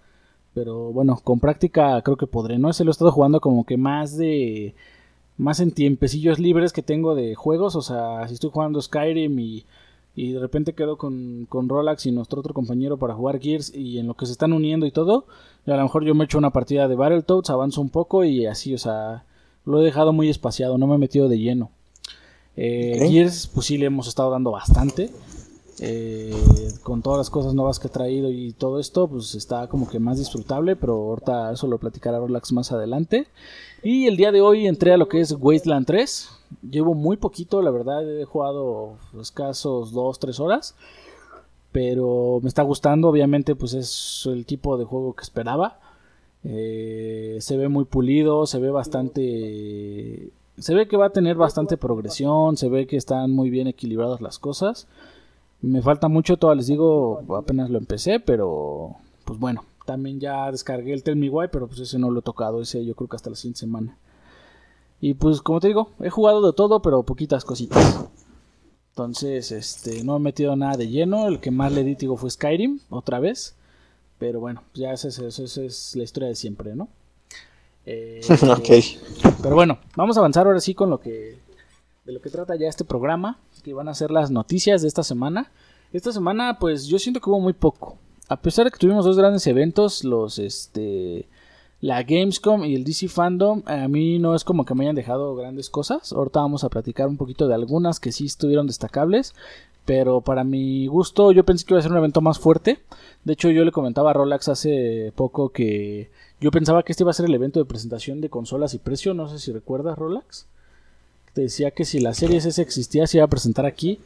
Pero 0.54 0.92
bueno, 0.92 1.20
con 1.22 1.40
práctica 1.40 2.00
creo 2.02 2.16
que 2.16 2.26
podré. 2.26 2.58
No 2.58 2.70
ese 2.70 2.84
lo 2.84 2.90
he 2.90 2.92
estado 2.92 3.12
jugando 3.12 3.40
como 3.40 3.64
que 3.64 3.76
más 3.76 4.16
de. 4.16 4.74
Más 5.36 5.60
en 5.60 5.72
tiempecillos 5.72 6.38
libres 6.40 6.72
que 6.72 6.82
tengo 6.82 7.14
de 7.14 7.34
juegos. 7.34 7.76
O 7.76 7.82
sea, 7.82 8.26
si 8.28 8.34
estoy 8.34 8.50
jugando 8.50 8.80
Skyrim 8.80 9.38
y 9.38 9.64
y 10.18 10.32
de 10.32 10.40
repente 10.40 10.72
quedo 10.72 10.98
con, 10.98 11.46
con 11.48 11.68
Rolax 11.68 12.06
y 12.06 12.10
nuestro 12.10 12.40
otro 12.40 12.52
compañero 12.52 12.96
para 12.98 13.14
jugar 13.14 13.40
Gears 13.40 13.72
y 13.72 13.98
en 14.00 14.08
lo 14.08 14.14
que 14.14 14.26
se 14.26 14.32
están 14.32 14.52
uniendo 14.52 14.84
y 14.84 14.90
todo, 14.90 15.26
a 15.64 15.76
lo 15.76 15.82
mejor 15.84 16.04
yo 16.04 16.12
me 16.16 16.24
echo 16.24 16.38
una 16.38 16.50
partida 16.50 16.88
de 16.88 16.96
Battletoads, 16.96 17.50
avanzo 17.50 17.80
un 17.80 17.88
poco 17.88 18.24
y 18.24 18.44
así, 18.46 18.74
o 18.74 18.78
sea, 18.78 19.22
lo 19.64 19.80
he 19.80 19.84
dejado 19.84 20.12
muy 20.12 20.28
espaciado, 20.28 20.76
no 20.76 20.88
me 20.88 20.96
he 20.96 20.98
metido 20.98 21.28
de 21.28 21.38
lleno. 21.38 21.70
Eh, 22.60 23.08
Gears, 23.08 23.46
pues 23.46 23.66
sí 23.66 23.78
le 23.78 23.86
hemos 23.86 24.08
estado 24.08 24.30
dando 24.30 24.50
bastante. 24.50 25.10
Eh, 25.80 26.34
con 26.82 27.02
todas 27.02 27.18
las 27.18 27.30
cosas 27.30 27.54
nuevas 27.54 27.78
que 27.78 27.86
he 27.86 27.90
traído 27.90 28.32
y 28.32 28.52
todo 28.52 28.80
esto, 28.80 29.06
pues 29.06 29.36
está 29.36 29.68
como 29.68 29.88
que 29.88 30.00
más 30.00 30.18
disfrutable, 30.18 30.74
pero 30.74 30.94
ahorita 30.94 31.52
eso 31.52 31.68
lo 31.68 31.78
platicará 31.78 32.18
Rolax 32.18 32.52
más 32.52 32.72
adelante. 32.72 33.28
Y 33.84 34.06
el 34.06 34.16
día 34.16 34.32
de 34.32 34.40
hoy 34.40 34.66
entré 34.66 34.92
a 34.92 34.96
lo 34.96 35.08
que 35.08 35.20
es 35.20 35.36
Wasteland 35.38 35.86
3. 35.86 36.30
Llevo 36.68 36.94
muy 36.94 37.16
poquito, 37.16 37.62
la 37.62 37.70
verdad, 37.70 38.02
he 38.20 38.24
jugado 38.24 38.96
escasos 39.20 39.94
2-3 39.94 40.40
horas. 40.40 40.74
Pero 41.70 42.40
me 42.42 42.48
está 42.48 42.62
gustando, 42.62 43.08
obviamente 43.08 43.54
pues 43.54 43.74
es 43.74 44.24
el 44.26 44.46
tipo 44.46 44.78
de 44.78 44.84
juego 44.84 45.14
que 45.14 45.22
esperaba. 45.22 45.78
Eh, 46.42 47.36
se 47.40 47.56
ve 47.56 47.68
muy 47.68 47.84
pulido, 47.84 48.46
se 48.46 48.58
ve 48.58 48.70
bastante... 48.70 50.30
Se 50.60 50.74
ve 50.74 50.88
que 50.88 50.96
va 50.96 51.06
a 51.06 51.10
tener 51.10 51.36
bastante 51.36 51.76
progresión, 51.76 52.56
se 52.56 52.68
ve 52.68 52.86
que 52.86 52.96
están 52.96 53.30
muy 53.30 53.50
bien 53.50 53.68
equilibradas 53.68 54.20
las 54.20 54.38
cosas. 54.38 54.86
Me 55.60 55.82
falta 55.82 56.08
mucho, 56.08 56.36
todavía 56.36 56.58
les 56.58 56.66
digo, 56.68 57.22
apenas 57.36 57.70
lo 57.70 57.78
empecé, 57.78 58.20
pero 58.20 58.96
pues 59.24 59.38
bueno, 59.38 59.64
también 59.86 60.20
ya 60.20 60.50
descargué 60.50 60.92
el 60.92 61.02
Tell 61.02 61.16
Me 61.16 61.30
Why, 61.30 61.48
pero 61.50 61.66
pues 61.66 61.80
ese 61.80 61.98
no 61.98 62.10
lo 62.10 62.20
he 62.20 62.22
tocado, 62.22 62.60
ese 62.60 62.84
yo 62.84 62.94
creo 62.94 63.08
que 63.08 63.16
hasta 63.16 63.30
la 63.30 63.36
siguiente 63.36 63.60
semana. 63.60 63.96
Y 65.00 65.14
pues 65.14 65.40
como 65.42 65.60
te 65.60 65.68
digo, 65.68 65.90
he 66.00 66.10
jugado 66.10 66.44
de 66.44 66.52
todo, 66.52 66.82
pero 66.82 67.02
poquitas 67.02 67.44
cositas. 67.44 68.08
Entonces, 68.98 69.52
este, 69.52 70.02
no 70.02 70.16
he 70.16 70.18
metido 70.18 70.56
nada 70.56 70.76
de 70.76 70.88
lleno. 70.88 71.28
El 71.28 71.38
que 71.38 71.52
más 71.52 71.70
le 71.70 71.84
di, 71.84 71.94
fue 72.16 72.30
Skyrim, 72.30 72.80
otra 72.90 73.20
vez. 73.20 73.54
Pero 74.18 74.40
bueno, 74.40 74.64
ya 74.74 74.92
esa 74.92 75.06
es, 75.06 75.94
la 75.94 76.02
historia 76.02 76.28
de 76.28 76.34
siempre, 76.34 76.74
¿no? 76.74 76.88
Eh, 77.86 78.20
ok. 78.42 79.34
Pero 79.42 79.54
bueno, 79.54 79.78
vamos 79.96 80.16
a 80.16 80.20
avanzar 80.20 80.46
ahora 80.46 80.60
sí 80.60 80.74
con 80.74 80.90
lo 80.90 81.00
que 81.00 81.38
de 82.04 82.12
lo 82.12 82.20
que 82.20 82.30
trata 82.30 82.56
ya 82.56 82.68
este 82.68 82.84
programa, 82.84 83.38
que 83.62 83.74
van 83.74 83.88
a 83.88 83.94
ser 83.94 84.10
las 84.10 84.30
noticias 84.30 84.82
de 84.82 84.88
esta 84.88 85.02
semana. 85.02 85.50
Esta 85.92 86.12
semana, 86.12 86.58
pues 86.58 86.86
yo 86.86 86.98
siento 86.98 87.20
que 87.20 87.28
hubo 87.28 87.40
muy 87.40 87.52
poco 87.52 87.98
a 88.28 88.36
pesar 88.36 88.66
de 88.66 88.70
que 88.70 88.78
tuvimos 88.78 89.04
dos 89.04 89.16
grandes 89.16 89.46
eventos, 89.46 90.04
los 90.04 90.38
este 90.38 91.26
la 91.80 92.02
Gamescom 92.02 92.64
y 92.64 92.74
el 92.74 92.84
DC 92.84 93.08
Fandom, 93.08 93.62
a 93.66 93.86
mí 93.86 94.18
no 94.18 94.34
es 94.34 94.42
como 94.44 94.64
que 94.64 94.74
me 94.74 94.84
hayan 94.84 94.96
dejado 94.96 95.36
grandes 95.36 95.70
cosas. 95.70 96.12
Ahorita 96.12 96.40
vamos 96.40 96.64
a 96.64 96.68
platicar 96.68 97.06
un 97.06 97.16
poquito 97.16 97.46
de 97.46 97.54
algunas 97.54 98.00
que 98.00 98.12
sí 98.12 98.26
estuvieron 98.26 98.66
destacables. 98.66 99.34
Pero 99.84 100.20
para 100.20 100.44
mi 100.44 100.86
gusto, 100.86 101.32
yo 101.32 101.44
pensé 101.44 101.64
que 101.64 101.72
iba 101.72 101.78
a 101.78 101.82
ser 101.82 101.92
un 101.92 101.96
evento 101.96 102.20
más 102.20 102.38
fuerte. 102.38 102.78
De 103.24 103.32
hecho, 103.32 103.48
yo 103.48 103.64
le 103.64 103.72
comentaba 103.72 104.10
a 104.10 104.12
Rolex 104.12 104.48
hace 104.48 105.14
poco 105.16 105.48
que 105.48 106.10
yo 106.42 106.50
pensaba 106.50 106.82
que 106.82 106.92
este 106.92 107.04
iba 107.04 107.10
a 107.10 107.14
ser 107.14 107.24
el 107.24 107.34
evento 107.34 107.58
de 107.58 107.64
presentación 107.64 108.20
de 108.20 108.28
consolas 108.28 108.74
y 108.74 108.78
precio. 108.78 109.14
No 109.14 109.28
sé 109.28 109.38
si 109.38 109.50
recuerdas, 109.50 109.96
Rolex. 109.96 110.46
Te 111.32 111.40
decía 111.40 111.70
que 111.70 111.86
si 111.86 112.00
la 112.00 112.12
serie 112.12 112.36
S 112.36 112.60
existía, 112.60 113.06
se 113.06 113.16
iba 113.16 113.24
a 113.24 113.30
presentar 113.30 113.64
aquí 113.64 113.98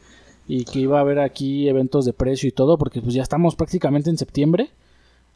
y 0.47 0.63
que 0.63 0.79
iba 0.79 0.99
a 0.99 1.01
haber 1.01 1.19
aquí 1.19 1.67
eventos 1.67 2.05
de 2.05 2.13
precio 2.13 2.47
y 2.47 2.53
todo, 2.53 2.77
porque 2.77 3.01
pues 3.01 3.13
ya 3.13 3.23
estamos 3.23 3.57
prácticamente 3.57 4.09
en 4.09 4.17
septiembre. 4.17 4.69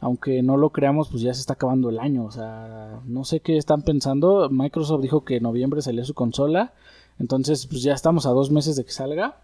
Aunque 0.00 0.42
no 0.42 0.56
lo 0.56 0.70
creamos, 0.70 1.08
pues 1.08 1.22
ya 1.22 1.34
se 1.34 1.40
está 1.40 1.54
acabando 1.54 1.90
el 1.90 1.98
año. 1.98 2.24
O 2.24 2.30
sea, 2.30 3.00
no 3.06 3.24
sé 3.24 3.40
qué 3.40 3.56
están 3.56 3.82
pensando. 3.82 4.48
Microsoft 4.50 5.02
dijo 5.02 5.24
que 5.24 5.36
en 5.36 5.42
noviembre 5.42 5.82
salía 5.82 6.04
su 6.04 6.14
consola. 6.14 6.72
Entonces, 7.18 7.66
pues 7.66 7.82
ya 7.82 7.94
estamos 7.94 8.26
a 8.26 8.30
dos 8.30 8.50
meses 8.50 8.76
de 8.76 8.84
que 8.84 8.92
salga. 8.92 9.36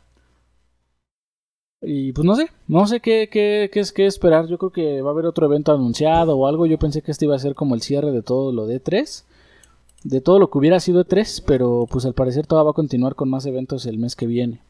Y 1.83 2.13
pues 2.13 2.25
no 2.25 2.35
sé, 2.35 2.49
no 2.67 2.87
sé 2.87 3.01
qué, 3.01 3.29
qué, 3.31 3.69
qué 3.73 3.81
es 3.81 3.93
qué 3.93 4.07
esperar. 4.07 4.47
Yo 4.47 4.59
creo 4.59 4.71
que 4.71 5.03
va 5.03 5.11
a 5.11 5.13
haber 5.13 5.27
otro 5.27 5.47
evento 5.47 5.73
anunciado 5.73 6.37
o 6.37 6.47
algo. 6.47 6.67
Yo 6.67 6.79
pensé 6.79 7.03
que 7.03 7.11
este 7.11 7.27
iba 7.27 7.37
a 7.37 7.39
ser 7.39 7.55
como 7.55 7.75
el 7.75 7.83
cierre 7.83 8.13
de 8.13 8.23
todo 8.23 8.53
lo 8.53 8.67
de 8.67 8.81
3 8.81 9.27
de 10.05 10.21
todo 10.21 10.39
lo 10.39 10.51
que 10.51 10.59
hubiera 10.59 10.81
sido 10.81 11.05
3 11.05 11.43
pero 11.47 11.89
pues 11.91 12.05
al 12.05 12.13
parecer 12.13 12.47
todavía 12.47 12.67
va 12.67 12.71
a 12.71 12.75
continuar 12.75 13.15
con 13.15 13.31
más 13.31 13.47
eventos 13.47 13.87
el 13.87 13.99
mes 13.99 14.15
que 14.15 14.27
viene. 14.27 14.61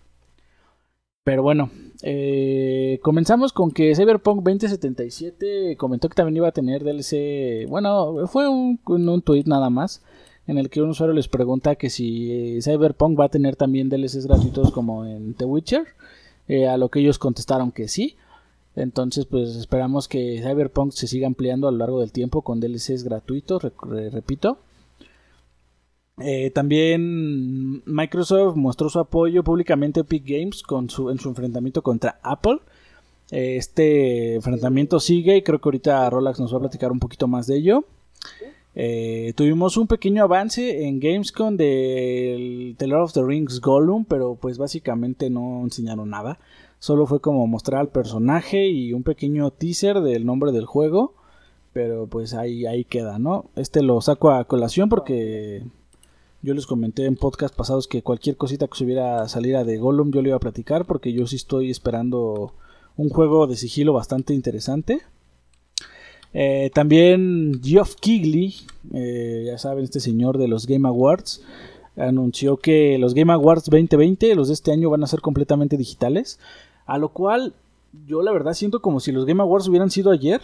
Pero 1.24 1.42
bueno, 1.42 1.70
eh, 2.02 3.00
comenzamos 3.02 3.54
con 3.54 3.70
que 3.70 3.94
Cyberpunk 3.94 4.42
2077 4.42 5.76
comentó 5.78 6.10
que 6.10 6.14
también 6.14 6.36
iba 6.36 6.48
a 6.48 6.52
tener 6.52 6.84
DLC. 6.84 7.66
Bueno, 7.66 8.26
fue 8.26 8.46
un, 8.46 8.78
un 8.84 9.22
tweet 9.22 9.44
nada 9.46 9.70
más 9.70 10.02
en 10.46 10.58
el 10.58 10.68
que 10.68 10.82
un 10.82 10.90
usuario 10.90 11.14
les 11.14 11.28
pregunta 11.28 11.76
que 11.76 11.88
si 11.88 12.30
eh, 12.30 12.62
Cyberpunk 12.62 13.18
va 13.18 13.26
a 13.26 13.30
tener 13.30 13.56
también 13.56 13.88
DLCs 13.88 14.26
gratuitos 14.26 14.70
como 14.70 15.06
en 15.06 15.32
The 15.34 15.46
Witcher. 15.46 15.86
Eh, 16.46 16.68
a 16.68 16.76
lo 16.76 16.90
que 16.90 17.00
ellos 17.00 17.18
contestaron 17.18 17.72
que 17.72 17.88
sí. 17.88 18.16
Entonces, 18.76 19.24
pues 19.24 19.56
esperamos 19.56 20.08
que 20.08 20.42
Cyberpunk 20.42 20.92
se 20.92 21.06
siga 21.06 21.26
ampliando 21.26 21.68
a 21.68 21.72
lo 21.72 21.78
largo 21.78 22.00
del 22.00 22.12
tiempo 22.12 22.42
con 22.42 22.60
DLCs 22.60 23.04
gratuitos, 23.04 23.62
repito. 23.62 24.58
Eh, 26.18 26.50
también 26.50 27.82
Microsoft 27.86 28.56
mostró 28.56 28.88
su 28.88 29.00
apoyo 29.00 29.42
públicamente 29.42 30.00
a 30.00 30.02
Epic 30.02 30.24
Games 30.24 30.62
con 30.62 30.88
su, 30.88 31.10
en 31.10 31.18
su 31.18 31.28
enfrentamiento 31.28 31.82
contra 31.82 32.20
Apple. 32.22 32.58
Eh, 33.30 33.56
este 33.56 34.34
enfrentamiento 34.36 35.00
sigue 35.00 35.36
y 35.36 35.42
creo 35.42 35.60
que 35.60 35.68
ahorita 35.68 36.08
Rolex 36.10 36.38
nos 36.38 36.52
va 36.52 36.58
a 36.58 36.62
platicar 36.62 36.92
un 36.92 37.00
poquito 37.00 37.26
más 37.26 37.46
de 37.46 37.56
ello. 37.56 37.84
Eh, 38.76 39.32
tuvimos 39.36 39.76
un 39.76 39.86
pequeño 39.86 40.24
avance 40.24 40.86
en 40.86 40.98
Gamescom 40.98 41.56
del 41.56 42.74
The 42.76 42.86
Lord 42.88 43.02
of 43.02 43.12
the 43.12 43.22
Rings 43.24 43.60
Gollum, 43.60 44.04
pero 44.04 44.36
pues 44.36 44.58
básicamente 44.58 45.30
no 45.30 45.62
enseñaron 45.62 46.10
nada. 46.10 46.38
Solo 46.78 47.06
fue 47.06 47.20
como 47.20 47.46
mostrar 47.46 47.80
al 47.80 47.88
personaje 47.88 48.68
y 48.68 48.92
un 48.92 49.04
pequeño 49.04 49.50
teaser 49.50 50.00
del 50.00 50.26
nombre 50.26 50.52
del 50.52 50.66
juego. 50.66 51.14
Pero 51.72 52.06
pues 52.06 52.34
ahí, 52.34 52.66
ahí 52.66 52.84
queda, 52.84 53.18
¿no? 53.18 53.46
Este 53.56 53.82
lo 53.82 54.00
saco 54.00 54.30
a 54.30 54.44
colación 54.44 54.88
porque 54.88 55.64
yo 56.44 56.52
les 56.52 56.66
comenté 56.66 57.06
en 57.06 57.16
podcast 57.16 57.56
pasados 57.56 57.88
que 57.88 58.02
cualquier 58.02 58.36
cosita 58.36 58.68
que 58.68 58.76
subiera 58.76 59.26
saliera 59.28 59.64
de 59.64 59.78
Gollum 59.78 60.10
yo 60.10 60.20
le 60.20 60.28
iba 60.28 60.36
a 60.36 60.40
platicar 60.40 60.84
porque 60.84 61.10
yo 61.10 61.26
sí 61.26 61.36
estoy 61.36 61.70
esperando 61.70 62.52
un 62.98 63.08
juego 63.08 63.46
de 63.46 63.56
sigilo 63.56 63.94
bastante 63.94 64.34
interesante. 64.34 65.00
Eh, 66.34 66.70
también 66.74 67.62
Geoff 67.64 67.94
Keighley, 67.94 68.56
eh, 68.92 69.44
ya 69.46 69.56
saben, 69.56 69.84
este 69.84 70.00
señor 70.00 70.36
de 70.36 70.48
los 70.48 70.66
Game 70.66 70.86
Awards, 70.86 71.42
anunció 71.96 72.58
que 72.58 72.98
los 72.98 73.14
Game 73.14 73.32
Awards 73.32 73.64
2020, 73.64 74.34
los 74.34 74.48
de 74.48 74.54
este 74.54 74.70
año, 74.70 74.90
van 74.90 75.02
a 75.02 75.06
ser 75.06 75.22
completamente 75.22 75.78
digitales. 75.78 76.38
A 76.84 76.98
lo 76.98 77.08
cual 77.08 77.54
yo 78.06 78.22
la 78.22 78.32
verdad 78.32 78.52
siento 78.52 78.82
como 78.82 79.00
si 79.00 79.12
los 79.12 79.24
Game 79.24 79.40
Awards 79.40 79.68
hubieran 79.68 79.90
sido 79.90 80.10
ayer. 80.10 80.42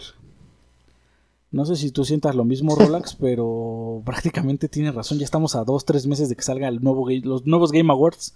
No 1.51 1.65
sé 1.65 1.75
si 1.75 1.91
tú 1.91 2.05
sientas 2.05 2.35
lo 2.35 2.45
mismo, 2.45 2.75
Rolax, 2.75 3.15
pero 3.19 4.01
prácticamente 4.05 4.69
tienes 4.69 4.95
razón. 4.95 5.19
Ya 5.19 5.25
estamos 5.25 5.55
a 5.55 5.63
dos, 5.63 5.85
tres 5.85 6.07
meses 6.07 6.29
de 6.29 6.35
que 6.35 6.43
salgan 6.43 6.79
nuevo, 6.81 7.07
los 7.23 7.45
nuevos 7.45 7.71
Game 7.71 7.91
Awards. 7.91 8.33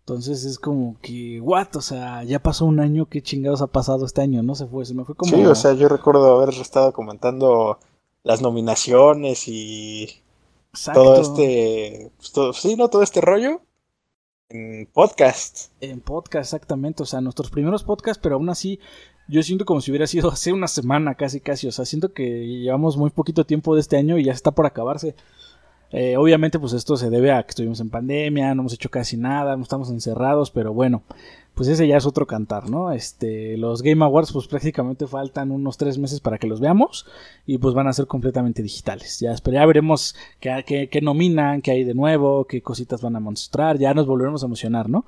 Entonces 0.00 0.44
es 0.44 0.58
como 0.58 0.98
que, 1.00 1.40
what, 1.40 1.74
o 1.76 1.80
sea, 1.80 2.24
ya 2.24 2.38
pasó 2.38 2.66
un 2.66 2.78
año, 2.78 3.06
qué 3.06 3.22
chingados 3.22 3.62
ha 3.62 3.68
pasado 3.68 4.04
este 4.04 4.20
año, 4.20 4.42
no 4.42 4.54
se 4.54 4.66
fue, 4.66 4.84
se 4.84 4.92
me 4.92 5.02
fue 5.02 5.14
como... 5.14 5.34
Sí, 5.34 5.42
o 5.46 5.54
sea, 5.54 5.72
yo 5.72 5.88
recuerdo 5.88 6.42
haber 6.42 6.54
estado 6.54 6.92
comentando 6.92 7.78
las 8.22 8.42
nominaciones 8.42 9.44
y 9.46 10.22
todo 10.92 11.22
este, 11.22 12.12
pues, 12.18 12.56
sí, 12.56 12.76
¿no? 12.76 12.90
Todo 12.90 13.02
este 13.02 13.22
rollo 13.22 13.62
en 14.50 14.86
podcast. 14.92 15.70
En 15.80 16.00
podcast, 16.00 16.52
exactamente, 16.52 17.02
o 17.02 17.06
sea, 17.06 17.22
nuestros 17.22 17.50
primeros 17.50 17.82
podcasts, 17.82 18.20
pero 18.22 18.34
aún 18.34 18.50
así 18.50 18.80
yo 19.28 19.42
siento 19.42 19.64
como 19.64 19.80
si 19.80 19.90
hubiera 19.90 20.06
sido 20.06 20.28
hace 20.32 20.52
una 20.52 20.68
semana 20.68 21.14
casi 21.14 21.40
casi, 21.40 21.66
o 21.66 21.72
sea, 21.72 21.84
siento 21.84 22.12
que 22.12 22.46
llevamos 22.46 22.96
muy 22.96 23.10
poquito 23.10 23.44
tiempo 23.44 23.74
de 23.74 23.80
este 23.80 23.96
año 23.96 24.18
y 24.18 24.24
ya 24.24 24.32
está 24.32 24.50
por 24.50 24.66
acabarse. 24.66 25.14
Eh, 25.96 26.16
obviamente 26.16 26.58
pues 26.58 26.72
esto 26.72 26.96
se 26.96 27.08
debe 27.08 27.30
a 27.30 27.44
que 27.44 27.50
estuvimos 27.50 27.78
en 27.78 27.88
pandemia, 27.88 28.52
no 28.52 28.62
hemos 28.62 28.72
hecho 28.72 28.90
casi 28.90 29.16
nada, 29.16 29.56
no 29.56 29.62
estamos 29.62 29.90
encerrados, 29.90 30.50
pero 30.50 30.72
bueno, 30.72 31.04
pues 31.54 31.68
ese 31.68 31.86
ya 31.86 31.96
es 31.96 32.04
otro 32.04 32.26
cantar, 32.26 32.68
¿no? 32.68 32.90
Este, 32.90 33.56
los 33.56 33.80
Game 33.80 34.04
Awards 34.04 34.32
pues 34.32 34.48
prácticamente 34.48 35.06
faltan 35.06 35.52
unos 35.52 35.76
tres 35.76 35.98
meses 35.98 36.18
para 36.18 36.38
que 36.38 36.48
los 36.48 36.58
veamos 36.58 37.06
y 37.46 37.58
pues 37.58 37.74
van 37.74 37.86
a 37.86 37.92
ser 37.92 38.08
completamente 38.08 38.60
digitales. 38.60 39.20
Ya, 39.20 39.34
ya 39.34 39.66
veremos 39.66 40.16
qué, 40.40 40.88
qué 40.90 41.00
nominan, 41.00 41.62
qué 41.62 41.70
hay 41.70 41.84
de 41.84 41.94
nuevo, 41.94 42.46
qué 42.46 42.60
cositas 42.60 43.00
van 43.00 43.14
a 43.14 43.20
mostrar, 43.20 43.78
ya 43.78 43.94
nos 43.94 44.06
volveremos 44.06 44.42
a 44.42 44.46
emocionar, 44.46 44.90
¿no? 44.90 45.06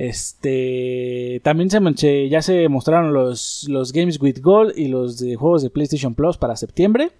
Este 0.00 1.42
también 1.44 1.68
se, 1.68 2.28
ya 2.30 2.40
se 2.40 2.66
mostraron 2.70 3.12
los, 3.12 3.66
los 3.68 3.92
Games 3.92 4.18
with 4.18 4.40
Gold 4.40 4.72
y 4.74 4.88
los 4.88 5.18
de 5.18 5.36
juegos 5.36 5.62
de 5.62 5.68
PlayStation 5.68 6.14
Plus 6.14 6.38
para 6.38 6.56
septiembre. 6.56 7.10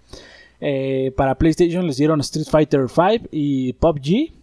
Eh, 0.59 1.13
para 1.15 1.35
PlayStation 1.35 1.85
les 1.85 1.97
dieron 1.97 2.21
Street 2.21 2.47
Fighter 2.49 2.85
V 2.85 3.29
y 3.31 3.73
PUBG. 3.73 4.33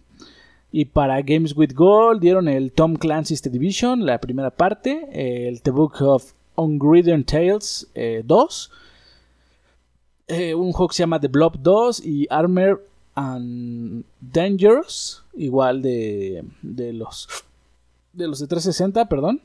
Y 0.71 0.85
para 0.85 1.21
Games 1.21 1.53
with 1.53 1.73
Gold 1.73 2.21
dieron 2.21 2.47
el 2.47 2.71
Tom 2.71 2.95
Clancy's 2.95 3.41
The 3.41 3.49
Division, 3.49 4.05
la 4.05 4.21
primera 4.21 4.51
parte, 4.51 5.09
el 5.11 5.61
The 5.61 5.71
Book 5.71 6.01
of 6.01 6.31
Ungridden 6.55 7.25
Tales 7.25 7.91
2, 8.23 8.71
eh, 10.29 10.51
eh, 10.51 10.55
un 10.55 10.71
juego 10.71 10.87
que 10.87 10.95
se 10.95 11.03
llama 11.03 11.19
The 11.19 11.27
Blob 11.27 11.57
2 11.61 12.05
y 12.05 12.25
Armor 12.29 12.87
and 13.15 14.05
Dangerous, 14.21 15.25
igual 15.35 15.81
de, 15.81 16.45
de 16.61 16.93
los 16.93 17.27
de 18.19 18.27
los 18.27 18.39
de 18.39 18.47
360, 18.47 19.09
perdón. 19.09 19.41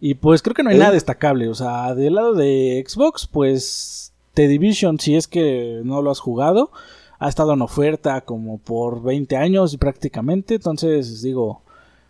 Y 0.00 0.14
pues 0.14 0.40
creo 0.42 0.54
que 0.54 0.62
no 0.62 0.70
hay 0.70 0.78
nada 0.78 0.92
destacable. 0.92 1.48
O 1.48 1.54
sea, 1.54 1.94
del 1.94 2.14
lado 2.14 2.34
de 2.34 2.84
Xbox, 2.86 3.26
pues 3.26 4.12
The 4.34 4.48
Division, 4.48 4.98
si 4.98 5.16
es 5.16 5.26
que 5.28 5.82
no 5.84 6.00
lo 6.00 6.10
has 6.10 6.20
jugado, 6.20 6.70
ha 7.18 7.28
estado 7.28 7.52
en 7.52 7.62
oferta 7.62 8.22
como 8.22 8.58
por 8.58 9.02
20 9.02 9.36
años 9.36 9.76
prácticamente. 9.76 10.54
Entonces, 10.54 11.22
digo, 11.22 11.62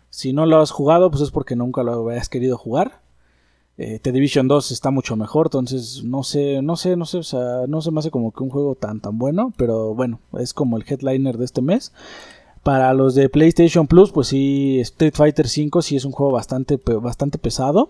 si 0.09 0.31
no 0.31 0.45
lo 0.45 0.61
has 0.61 0.71
jugado, 0.71 1.11
pues 1.11 1.21
es 1.23 1.31
porque 1.31 1.55
nunca 1.55 1.83
lo 1.83 2.09
habías 2.09 2.29
querido 2.29 2.57
jugar. 2.57 3.01
Eh, 3.77 3.99
The 3.99 4.11
Division 4.11 4.47
2 4.47 4.71
está 4.71 4.91
mucho 4.91 5.15
mejor, 5.15 5.47
entonces 5.47 6.03
no 6.03 6.23
sé, 6.23 6.61
no 6.61 6.75
sé, 6.75 6.95
no 6.95 7.05
sé, 7.05 7.17
o 7.17 7.23
sea, 7.23 7.65
no 7.67 7.81
se 7.81 7.89
me 7.89 7.99
hace 7.99 8.11
como 8.11 8.31
que 8.31 8.43
un 8.43 8.49
juego 8.49 8.75
tan 8.75 8.99
tan 8.99 9.17
bueno, 9.17 9.53
pero 9.57 9.95
bueno, 9.95 10.19
es 10.37 10.53
como 10.53 10.77
el 10.77 10.83
headliner 10.87 11.37
de 11.37 11.45
este 11.45 11.61
mes. 11.61 11.91
Para 12.63 12.93
los 12.93 13.15
de 13.15 13.27
PlayStation 13.27 13.87
Plus, 13.87 14.11
pues 14.11 14.27
sí, 14.27 14.79
Street 14.81 15.13
Fighter 15.15 15.45
V 15.47 15.81
sí 15.81 15.95
es 15.95 16.05
un 16.05 16.11
juego 16.11 16.31
bastante, 16.31 16.79
bastante 17.01 17.39
pesado. 17.39 17.89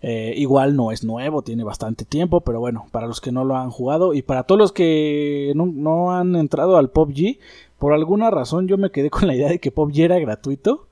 Eh, 0.00 0.34
igual 0.36 0.74
no 0.74 0.90
es 0.90 1.04
nuevo, 1.04 1.42
tiene 1.42 1.62
bastante 1.62 2.04
tiempo, 2.04 2.40
pero 2.40 2.58
bueno, 2.58 2.86
para 2.90 3.06
los 3.06 3.20
que 3.20 3.30
no 3.30 3.44
lo 3.44 3.56
han 3.56 3.70
jugado 3.70 4.14
y 4.14 4.22
para 4.22 4.42
todos 4.42 4.58
los 4.58 4.72
que 4.72 5.52
no, 5.54 6.10
han 6.12 6.34
entrado 6.34 6.76
al 6.76 6.90
PUBG, 6.90 7.38
por 7.78 7.92
alguna 7.92 8.28
razón 8.30 8.66
yo 8.66 8.76
me 8.78 8.90
quedé 8.90 9.10
con 9.10 9.28
la 9.28 9.36
idea 9.36 9.48
de 9.48 9.60
que 9.60 9.70
PUBG 9.70 10.00
era 10.00 10.18
gratuito, 10.18 10.88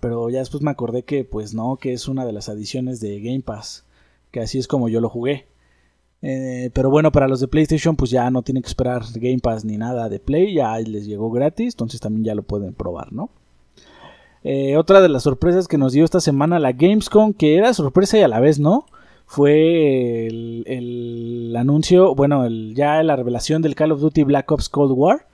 pero 0.00 0.28
ya 0.28 0.40
después 0.40 0.62
me 0.62 0.72
acordé 0.72 1.04
que 1.04 1.24
pues 1.24 1.54
no, 1.54 1.76
que 1.76 1.92
es 1.92 2.08
una 2.08 2.26
de 2.26 2.32
las 2.32 2.48
adiciones 2.48 2.98
de 2.98 3.20
Game 3.20 3.42
Pass, 3.42 3.84
que 4.32 4.40
así 4.40 4.58
es 4.58 4.66
como 4.66 4.88
yo 4.88 5.00
lo 5.00 5.08
jugué. 5.08 5.46
Eh, 6.20 6.70
pero 6.72 6.90
bueno, 6.90 7.12
para 7.12 7.28
los 7.28 7.40
de 7.40 7.48
PlayStation, 7.48 7.96
pues 7.96 8.10
ya 8.10 8.30
no 8.30 8.42
tienen 8.42 8.62
que 8.62 8.68
esperar 8.68 9.02
Game 9.14 9.38
Pass 9.38 9.64
ni 9.64 9.76
nada 9.76 10.08
de 10.08 10.18
Play, 10.18 10.54
ya 10.54 10.76
les 10.78 11.06
llegó 11.06 11.30
gratis, 11.30 11.74
entonces 11.74 12.00
también 12.00 12.24
ya 12.24 12.34
lo 12.34 12.42
pueden 12.42 12.74
probar, 12.74 13.12
¿no? 13.12 13.30
Eh, 14.44 14.76
otra 14.76 15.00
de 15.00 15.08
las 15.08 15.24
sorpresas 15.24 15.68
que 15.68 15.78
nos 15.78 15.92
dio 15.92 16.04
esta 16.04 16.20
semana 16.20 16.58
la 16.58 16.72
Gamescom, 16.72 17.32
que 17.34 17.56
era 17.56 17.74
sorpresa 17.74 18.18
y 18.18 18.22
a 18.22 18.28
la 18.28 18.40
vez 18.40 18.58
no, 18.58 18.86
fue 19.26 20.26
el, 20.26 21.54
anuncio, 21.56 22.14
bueno, 22.14 22.44
el, 22.44 22.74
ya 22.74 23.02
la 23.02 23.14
revelación 23.14 23.62
del 23.62 23.74
Call 23.74 23.92
of 23.92 24.00
Duty 24.00 24.22
Black 24.24 24.50
Ops 24.50 24.68
Cold 24.68 24.92
War. 24.96 25.26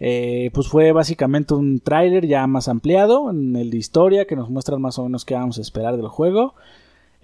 Eh, 0.00 0.50
pues 0.52 0.66
fue 0.66 0.92
básicamente 0.92 1.54
un 1.54 1.80
tráiler 1.80 2.26
ya 2.26 2.46
más 2.46 2.68
ampliado 2.68 3.30
en 3.30 3.54
el 3.56 3.70
de 3.70 3.78
historia 3.78 4.26
que 4.26 4.36
nos 4.36 4.50
muestra 4.50 4.76
más 4.76 4.98
o 4.98 5.04
menos 5.04 5.24
qué 5.24 5.34
vamos 5.34 5.56
a 5.56 5.62
esperar 5.62 5.96
del 5.96 6.08
juego. 6.08 6.54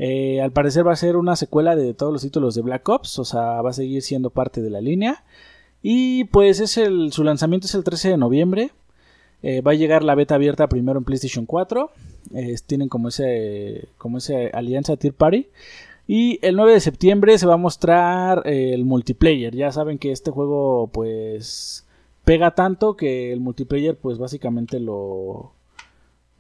Eh, 0.02 0.40
al 0.40 0.50
parecer 0.50 0.87
va 0.87 0.92
a 0.92 0.97
ser 0.97 1.19
una 1.19 1.37
secuela 1.37 1.76
de 1.76 1.92
todos 1.92 2.11
los 2.11 2.23
títulos 2.23 2.54
de 2.54 2.62
Black 2.62 2.88
Ops, 2.88 3.19
o 3.19 3.25
sea, 3.26 3.61
va 3.61 3.69
a 3.69 3.75
seguir 3.75 4.00
siendo 4.00 4.30
parte 4.30 4.62
de 4.62 4.71
la 4.71 4.80
línea. 4.80 5.25
Y 5.83 6.25
pues 6.25 6.59
es 6.61 6.78
el, 6.78 7.12
su 7.12 7.23
lanzamiento 7.23 7.66
es 7.66 7.75
el 7.75 7.85
13 7.85 8.09
de 8.09 8.16
noviembre. 8.16 8.71
Eh, 9.42 9.61
va 9.61 9.73
a 9.73 9.75
llegar 9.75 10.02
la 10.02 10.14
beta 10.14 10.37
abierta 10.37 10.69
primero 10.69 10.99
en 10.99 11.04
PlayStation 11.04 11.45
4. 11.45 11.90
tienen 12.66 12.88
como 12.88 13.09
ese, 13.09 13.88
como 13.99 14.19
ese 14.19 14.50
alianza 14.54 14.97
Tier 14.97 15.12
Party. 15.12 15.49
Y 16.07 16.38
el 16.40 16.57
9 16.57 16.73
de 16.73 16.80
septiembre 16.80 17.37
se 17.38 17.47
va 17.47 17.54
a 17.54 17.59
mostrar 17.59 18.42
eh, 18.47 18.73
el 18.73 18.87
multiplayer. 18.87 19.54
Ya 19.54 19.71
saben 19.71 19.99
que 19.99 20.12
este 20.12 20.30
juego 20.30 20.88
pues 20.92 21.87
pega 22.25 22.54
tanto 22.54 22.97
que 22.97 23.35
el 23.35 23.40
multiplayer 23.40 23.97
pues 23.99 24.16
básicamente 24.16 24.80
lo, 24.80 25.52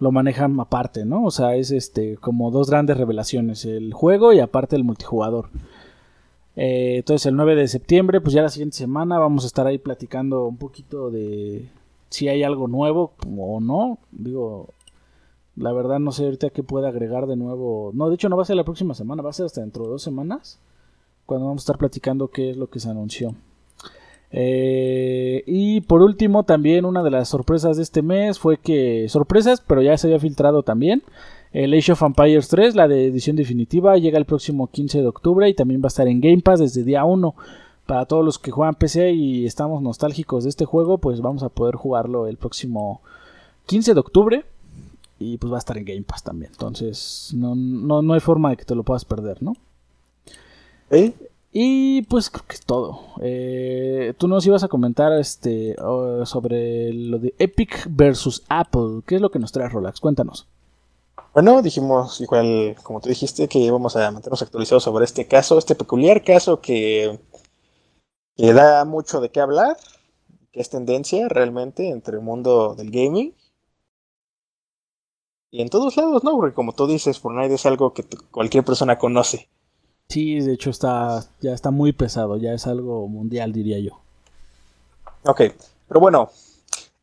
lo 0.00 0.10
manejan 0.12 0.58
aparte, 0.58 1.04
¿no? 1.04 1.24
O 1.24 1.30
sea, 1.30 1.54
es 1.56 1.70
este 1.70 2.16
como 2.16 2.50
dos 2.50 2.70
grandes 2.70 2.96
revelaciones, 2.96 3.64
el 3.66 3.92
juego 3.92 4.32
y 4.32 4.40
aparte 4.40 4.74
el 4.74 4.84
multijugador. 4.84 5.50
Eh, 6.56 6.96
entonces 6.98 7.26
el 7.26 7.36
9 7.36 7.54
de 7.54 7.68
septiembre, 7.68 8.20
pues 8.20 8.34
ya 8.34 8.42
la 8.42 8.48
siguiente 8.48 8.76
semana 8.76 9.18
vamos 9.18 9.44
a 9.44 9.46
estar 9.46 9.66
ahí 9.66 9.78
platicando 9.78 10.46
un 10.46 10.56
poquito 10.56 11.10
de 11.10 11.70
si 12.08 12.28
hay 12.28 12.42
algo 12.42 12.66
nuevo 12.66 13.12
o 13.38 13.60
no. 13.60 13.98
Digo, 14.10 14.70
La 15.56 15.72
verdad 15.72 15.98
no 16.00 16.12
sé 16.12 16.24
ahorita 16.24 16.50
qué 16.50 16.62
puede 16.62 16.88
agregar 16.88 17.26
de 17.26 17.36
nuevo. 17.36 17.90
No, 17.94 18.08
de 18.08 18.14
hecho 18.14 18.28
no 18.28 18.36
va 18.36 18.42
a 18.42 18.46
ser 18.46 18.56
la 18.56 18.64
próxima 18.64 18.94
semana, 18.94 19.22
va 19.22 19.30
a 19.30 19.32
ser 19.34 19.46
hasta 19.46 19.60
dentro 19.60 19.84
de 19.84 19.90
dos 19.90 20.02
semanas. 20.02 20.60
Cuando 21.26 21.46
vamos 21.46 21.62
a 21.62 21.64
estar 21.64 21.78
platicando 21.78 22.28
qué 22.28 22.50
es 22.50 22.56
lo 22.56 22.68
que 22.70 22.80
se 22.80 22.90
anunció. 22.90 23.34
Eh, 24.32 25.42
y 25.46 25.80
por 25.82 26.02
último, 26.02 26.44
también 26.44 26.84
una 26.84 27.02
de 27.02 27.10
las 27.10 27.28
sorpresas 27.28 27.76
de 27.76 27.82
este 27.82 28.02
mes 28.02 28.38
fue 28.38 28.58
que. 28.58 29.08
Sorpresas, 29.08 29.62
pero 29.66 29.82
ya 29.82 29.96
se 29.96 30.06
había 30.06 30.20
filtrado 30.20 30.62
también. 30.62 31.02
El 31.52 31.74
Age 31.74 31.92
of 31.92 32.02
Empires 32.02 32.48
3, 32.48 32.76
la 32.76 32.86
de 32.86 33.06
edición 33.06 33.34
definitiva, 33.34 33.96
llega 33.96 34.18
el 34.18 34.24
próximo 34.24 34.68
15 34.68 35.00
de 35.00 35.08
octubre 35.08 35.48
y 35.48 35.54
también 35.54 35.80
va 35.82 35.86
a 35.86 35.88
estar 35.88 36.06
en 36.06 36.20
Game 36.20 36.42
Pass 36.42 36.60
desde 36.60 36.84
día 36.84 37.04
1. 37.04 37.34
Para 37.86 38.06
todos 38.06 38.24
los 38.24 38.38
que 38.38 38.52
juegan 38.52 38.76
PC 38.76 39.10
y 39.12 39.46
estamos 39.46 39.82
nostálgicos 39.82 40.44
de 40.44 40.50
este 40.50 40.64
juego, 40.64 40.98
pues 40.98 41.20
vamos 41.20 41.42
a 41.42 41.48
poder 41.48 41.74
jugarlo 41.74 42.28
el 42.28 42.36
próximo 42.36 43.00
15 43.66 43.94
de 43.94 44.00
octubre. 44.00 44.44
Y 45.18 45.38
pues 45.38 45.52
va 45.52 45.56
a 45.56 45.58
estar 45.58 45.76
en 45.76 45.84
Game 45.84 46.02
Pass 46.02 46.22
también. 46.22 46.52
Entonces, 46.52 47.32
no, 47.34 47.54
no, 47.56 48.00
no 48.00 48.14
hay 48.14 48.20
forma 48.20 48.50
de 48.50 48.56
que 48.56 48.64
te 48.64 48.76
lo 48.76 48.84
puedas 48.84 49.04
perder, 49.04 49.42
¿no? 49.42 49.54
¿Eh? 50.90 51.12
Y 51.52 52.02
pues 52.02 52.30
creo 52.30 52.46
que 52.46 52.54
es 52.54 52.64
todo. 52.64 53.00
Eh, 53.20 54.14
tú 54.18 54.28
nos 54.28 54.46
ibas 54.46 54.62
a 54.62 54.68
comentar 54.68 55.12
este 55.14 55.74
sobre 56.24 56.92
lo 56.92 57.18
de 57.18 57.34
Epic 57.38 57.88
versus 57.90 58.44
Apple. 58.48 59.02
¿Qué 59.06 59.16
es 59.16 59.20
lo 59.20 59.30
que 59.30 59.40
nos 59.40 59.50
trae 59.50 59.68
Rolex? 59.68 60.00
Cuéntanos. 60.00 60.46
Bueno, 61.34 61.62
dijimos 61.62 62.20
igual, 62.20 62.76
como 62.82 63.00
tú 63.00 63.08
dijiste, 63.08 63.48
que 63.48 63.58
íbamos 63.58 63.96
a 63.96 64.10
mantenernos 64.10 64.42
actualizados 64.42 64.84
sobre 64.84 65.04
este 65.04 65.26
caso, 65.28 65.58
este 65.58 65.74
peculiar 65.74 66.24
caso 66.24 66.60
que, 66.60 67.20
que 68.36 68.52
da 68.52 68.84
mucho 68.84 69.20
de 69.20 69.30
qué 69.30 69.40
hablar, 69.40 69.76
que 70.52 70.60
es 70.60 70.70
tendencia 70.70 71.28
realmente 71.28 71.88
entre 71.88 72.16
el 72.16 72.22
mundo 72.22 72.74
del 72.74 72.90
gaming. 72.90 73.34
Y 75.52 75.62
en 75.62 75.68
todos 75.68 75.96
lados, 75.96 76.22
¿no? 76.24 76.36
Porque 76.36 76.54
como 76.54 76.72
tú 76.74 76.86
dices, 76.86 77.18
Fortnite 77.18 77.54
es 77.54 77.66
algo 77.66 77.92
que 77.92 78.04
cualquier 78.30 78.64
persona 78.64 78.98
conoce. 78.98 79.48
Sí, 80.10 80.40
de 80.40 80.54
hecho 80.54 80.70
está 80.70 81.24
ya 81.40 81.52
está 81.54 81.70
muy 81.70 81.92
pesado, 81.92 82.36
ya 82.36 82.52
es 82.52 82.66
algo 82.66 83.06
mundial, 83.06 83.52
diría 83.52 83.78
yo. 83.78 84.00
Ok, 85.24 85.42
pero 85.86 86.00
bueno, 86.00 86.30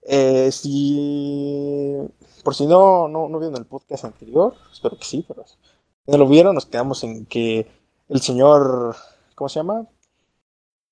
eh, 0.01 0.51
si 0.51 1.95
por 2.43 2.53
si 2.53 2.65
no, 2.65 3.07
no, 3.07 3.29
no 3.29 3.39
vieron 3.39 3.57
el 3.57 3.65
podcast 3.65 4.03
anterior, 4.03 4.53
espero 4.73 4.97
que 4.97 5.05
sí, 5.05 5.23
pero 5.25 5.45
si 5.47 5.55
no 6.11 6.17
lo 6.17 6.27
vieron, 6.27 6.53
nos 6.53 6.65
quedamos 6.65 7.01
en 7.05 7.25
que 7.25 7.67
el 8.09 8.19
señor, 8.19 8.97
¿cómo 9.35 9.47
se 9.47 9.59
llama? 9.59 9.85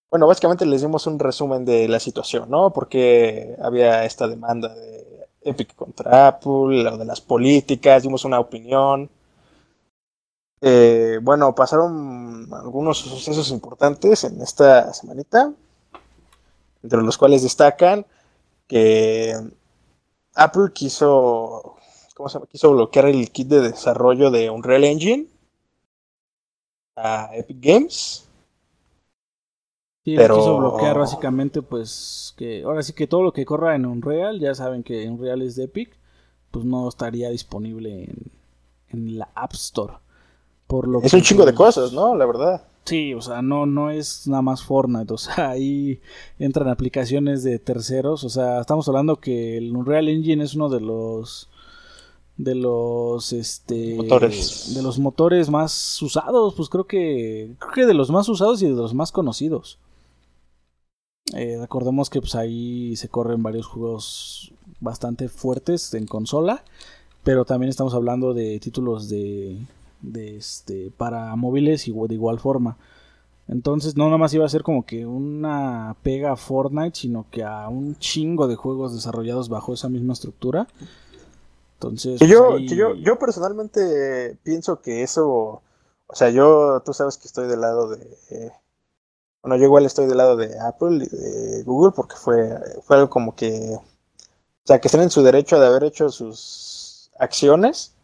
Bueno, 0.09 0.25
básicamente 0.25 0.65
les 0.65 0.81
dimos 0.81 1.07
un 1.07 1.19
resumen 1.19 1.65
de 1.65 1.89
la 1.89 1.99
situación, 1.99 2.49
¿no? 2.49 2.71
Porque 2.71 3.57
había 3.61 4.05
esta 4.05 4.29
demanda 4.29 4.73
de 4.73 5.27
Epic 5.41 5.75
contra 5.75 6.27
Apple, 6.29 6.81
lo 6.81 6.97
de 6.97 7.03
las 7.03 7.19
políticas, 7.19 8.03
dimos 8.03 8.23
una 8.23 8.39
opinión. 8.39 9.09
Eh, 10.61 11.19
bueno, 11.21 11.53
pasaron 11.53 12.47
algunos 12.53 12.99
sucesos 12.99 13.49
importantes 13.51 14.23
en 14.23 14.41
esta 14.41 14.93
semanita, 14.93 15.53
entre 16.81 17.01
los 17.01 17.17
cuales 17.17 17.43
destacan 17.43 18.05
que 18.67 19.35
Apple 20.33 20.71
quiso, 20.73 21.75
¿cómo 22.15 22.29
se 22.29 22.35
llama? 22.35 22.47
Quiso 22.47 22.71
bloquear 22.71 23.05
el 23.05 23.31
kit 23.31 23.47
de 23.47 23.61
desarrollo 23.61 24.31
de 24.31 24.49
Unreal 24.49 24.85
Engine 24.85 25.27
a 26.95 27.29
Epic 27.33 27.57
Games. 27.59 28.27
Sí, 30.03 30.15
pero... 30.15 30.37
quiso 30.37 30.57
bloquear 30.57 30.97
básicamente, 30.97 31.61
pues, 31.61 32.33
que 32.37 32.63
ahora 32.63 32.81
sí 32.83 32.93
que 32.93 33.07
todo 33.07 33.23
lo 33.23 33.33
que 33.33 33.45
corra 33.45 33.75
en 33.75 33.85
Unreal, 33.85 34.39
ya 34.39 34.55
saben 34.55 34.83
que 34.83 35.09
Unreal 35.09 35.41
es 35.41 35.55
de 35.55 35.65
Epic, 35.65 35.97
pues 36.51 36.63
no 36.63 36.87
estaría 36.87 37.29
disponible 37.29 38.05
en, 38.05 38.31
en 38.89 39.17
la 39.17 39.29
App 39.35 39.53
Store 39.53 40.04
es 41.03 41.13
un 41.13 41.21
chingo 41.21 41.45
de 41.45 41.53
cosas, 41.53 41.93
¿no? 41.93 42.15
La 42.15 42.25
verdad. 42.25 42.63
Sí, 42.85 43.13
o 43.15 43.21
sea, 43.21 43.41
no, 43.41 43.65
no 43.65 43.89
es 43.89 44.27
nada 44.27 44.43
más 44.43 44.63
Fortnite, 44.63 45.11
o 45.13 45.17
sea, 45.17 45.49
ahí 45.51 45.99
entran 46.37 46.69
aplicaciones 46.69 47.43
de 47.43 47.57
terceros, 47.59 48.23
o 48.23 48.29
sea, 48.29 48.61
estamos 48.61 48.87
hablando 48.87 49.17
que 49.17 49.57
el 49.57 49.75
Unreal 49.75 50.07
Engine 50.07 50.43
es 50.43 50.55
uno 50.55 50.69
de 50.69 50.81
los 50.81 51.49
de 52.37 52.53
los 52.53 53.31
este 53.31 53.95
motores. 53.95 54.73
de 54.75 54.81
los 54.83 54.99
motores 54.99 55.49
más 55.49 56.01
usados, 56.01 56.53
pues 56.55 56.69
creo 56.69 56.85
que 56.85 57.55
creo 57.59 57.73
que 57.73 57.85
de 57.85 57.93
los 57.93 58.11
más 58.11 58.27
usados 58.29 58.61
y 58.61 58.67
de 58.67 58.73
los 58.75 58.93
más 58.93 59.11
conocidos. 59.11 59.79
Eh, 61.33 61.57
recordemos 61.59 62.09
que 62.09 62.19
pues 62.19 62.35
ahí 62.35 62.95
se 62.97 63.09
corren 63.09 63.41
varios 63.41 63.65
juegos 63.65 64.51
bastante 64.79 65.27
fuertes 65.27 65.93
en 65.95 66.05
consola, 66.05 66.63
pero 67.23 67.45
también 67.45 67.69
estamos 67.69 67.95
hablando 67.95 68.33
de 68.33 68.59
títulos 68.59 69.09
de 69.09 69.57
de 70.11 70.37
este 70.37 70.91
para 70.97 71.35
móviles 71.35 71.87
y 71.87 71.93
de 71.93 72.13
igual 72.13 72.39
forma. 72.39 72.77
Entonces 73.47 73.95
no 73.95 74.05
nada 74.05 74.17
más 74.17 74.33
iba 74.33 74.45
a 74.45 74.49
ser 74.49 74.63
como 74.63 74.85
que 74.85 75.05
una 75.05 75.95
pega 76.01 76.31
a 76.31 76.35
Fortnite, 76.35 76.97
sino 76.97 77.27
que 77.29 77.43
a 77.43 77.67
un 77.69 77.95
chingo 77.97 78.47
de 78.47 78.55
juegos 78.55 78.95
desarrollados 78.95 79.49
bajo 79.49 79.73
esa 79.73 79.89
misma 79.89 80.13
estructura. 80.13 80.67
Entonces, 81.75 82.19
yo, 82.21 82.51
pues, 82.51 82.71
yo, 82.71 82.95
yo 82.95 83.19
personalmente 83.19 84.37
pienso 84.43 84.81
que 84.81 85.03
eso, 85.03 85.61
o 86.07 86.15
sea, 86.15 86.29
yo, 86.29 86.81
tú 86.85 86.93
sabes 86.93 87.17
que 87.17 87.27
estoy 87.27 87.47
del 87.47 87.61
lado 87.61 87.89
de, 87.89 88.51
bueno, 89.43 89.57
yo 89.57 89.65
igual 89.65 89.85
estoy 89.85 90.07
del 90.07 90.17
lado 90.17 90.37
de 90.37 90.57
Apple 90.59 91.05
y 91.05 91.15
de 91.15 91.63
Google 91.63 91.91
porque 91.95 92.15
fue, 92.15 92.57
fue 92.81 92.95
algo 92.95 93.09
como 93.09 93.35
que, 93.35 93.75
o 93.75 93.83
sea, 94.63 94.79
que 94.79 94.87
están 94.87 95.01
en 95.01 95.11
su 95.11 95.21
derecho 95.21 95.59
de 95.59 95.67
haber 95.67 95.83
hecho 95.83 96.09
sus 96.09 97.11
acciones 97.19 97.94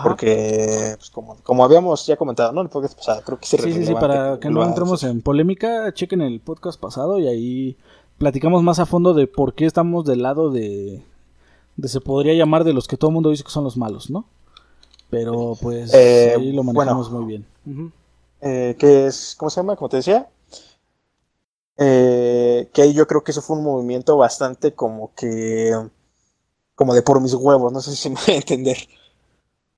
porque, 0.00 0.94
pues, 0.96 1.10
como, 1.10 1.36
como 1.42 1.64
habíamos 1.64 2.06
ya 2.06 2.16
comentado, 2.16 2.52
¿no? 2.52 2.62
El 2.62 2.68
podcast 2.68 2.96
pasado, 2.96 3.22
creo 3.24 3.38
que 3.38 3.46
sí. 3.46 3.58
Sí, 3.58 3.84
sí, 3.86 3.94
para 3.94 4.38
que 4.40 4.48
no 4.48 4.64
entremos 4.64 5.02
en 5.04 5.20
polémica, 5.20 5.92
chequen 5.92 6.22
el 6.22 6.40
podcast 6.40 6.80
pasado 6.80 7.18
y 7.18 7.28
ahí 7.28 7.76
platicamos 8.18 8.62
más 8.62 8.78
a 8.78 8.86
fondo 8.86 9.12
de 9.14 9.26
por 9.26 9.54
qué 9.54 9.66
estamos 9.66 10.04
del 10.04 10.22
lado 10.22 10.50
de, 10.50 11.02
de 11.76 11.88
se 11.88 12.00
podría 12.00 12.34
llamar 12.34 12.64
de 12.64 12.72
los 12.72 12.88
que 12.88 12.96
todo 12.96 13.10
el 13.10 13.14
mundo 13.14 13.30
dice 13.30 13.44
que 13.44 13.50
son 13.50 13.64
los 13.64 13.76
malos, 13.76 14.10
¿no? 14.10 14.24
Pero 15.10 15.56
pues 15.60 15.92
eh, 15.92 16.34
ahí 16.38 16.52
lo 16.52 16.62
manejamos 16.62 17.10
muy 17.10 17.26
bien. 17.26 17.46
eh, 18.40 18.76
que 18.78 19.06
es, 19.06 19.34
¿cómo 19.36 19.50
se 19.50 19.60
llama? 19.60 19.76
Como 19.76 19.90
te 19.90 19.98
decía, 19.98 20.28
eh, 21.76 22.68
que 22.72 22.82
ahí 22.82 22.94
yo 22.94 23.06
creo 23.06 23.22
que 23.22 23.32
eso 23.32 23.42
fue 23.42 23.56
un 23.58 23.64
movimiento 23.64 24.16
bastante 24.16 24.72
como 24.74 25.12
que, 25.14 25.70
como 26.74 26.94
de 26.94 27.02
por 27.02 27.20
mis 27.20 27.34
huevos, 27.34 27.72
no 27.72 27.80
sé 27.82 27.94
si 27.94 28.08
me 28.08 28.16
voy 28.26 28.34
a 28.34 28.38
entender. 28.38 28.78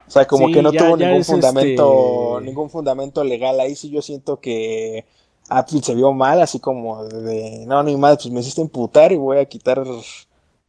O 0.07 0.11
sea, 0.11 0.27
como 0.27 0.49
que 0.49 0.63
no 0.63 0.71
tuvo 0.73 0.97
ningún 0.97 1.25
fundamento, 1.25 2.39
este 2.39 2.47
ningún 2.47 2.71
fundamento 2.71 3.25
legal. 3.25 3.59
Ahí 3.61 3.75
sí 3.75 3.91
yo 3.91 4.03
siento 4.03 4.39
que 4.39 5.07
Apple 5.49 5.81
se 5.83 5.95
vio 5.95 6.13
mal, 6.13 6.41
así 6.41 6.61
como 6.61 7.05
de, 7.05 7.65
no, 7.67 7.83
ni 7.83 7.97
mal, 7.97 8.17
pues 8.17 8.31
me 8.31 8.41
hiciste 8.41 8.61
imputar 8.61 9.13
y 9.13 9.17
voy 9.17 9.39
a 9.39 9.47
quitar 9.47 9.83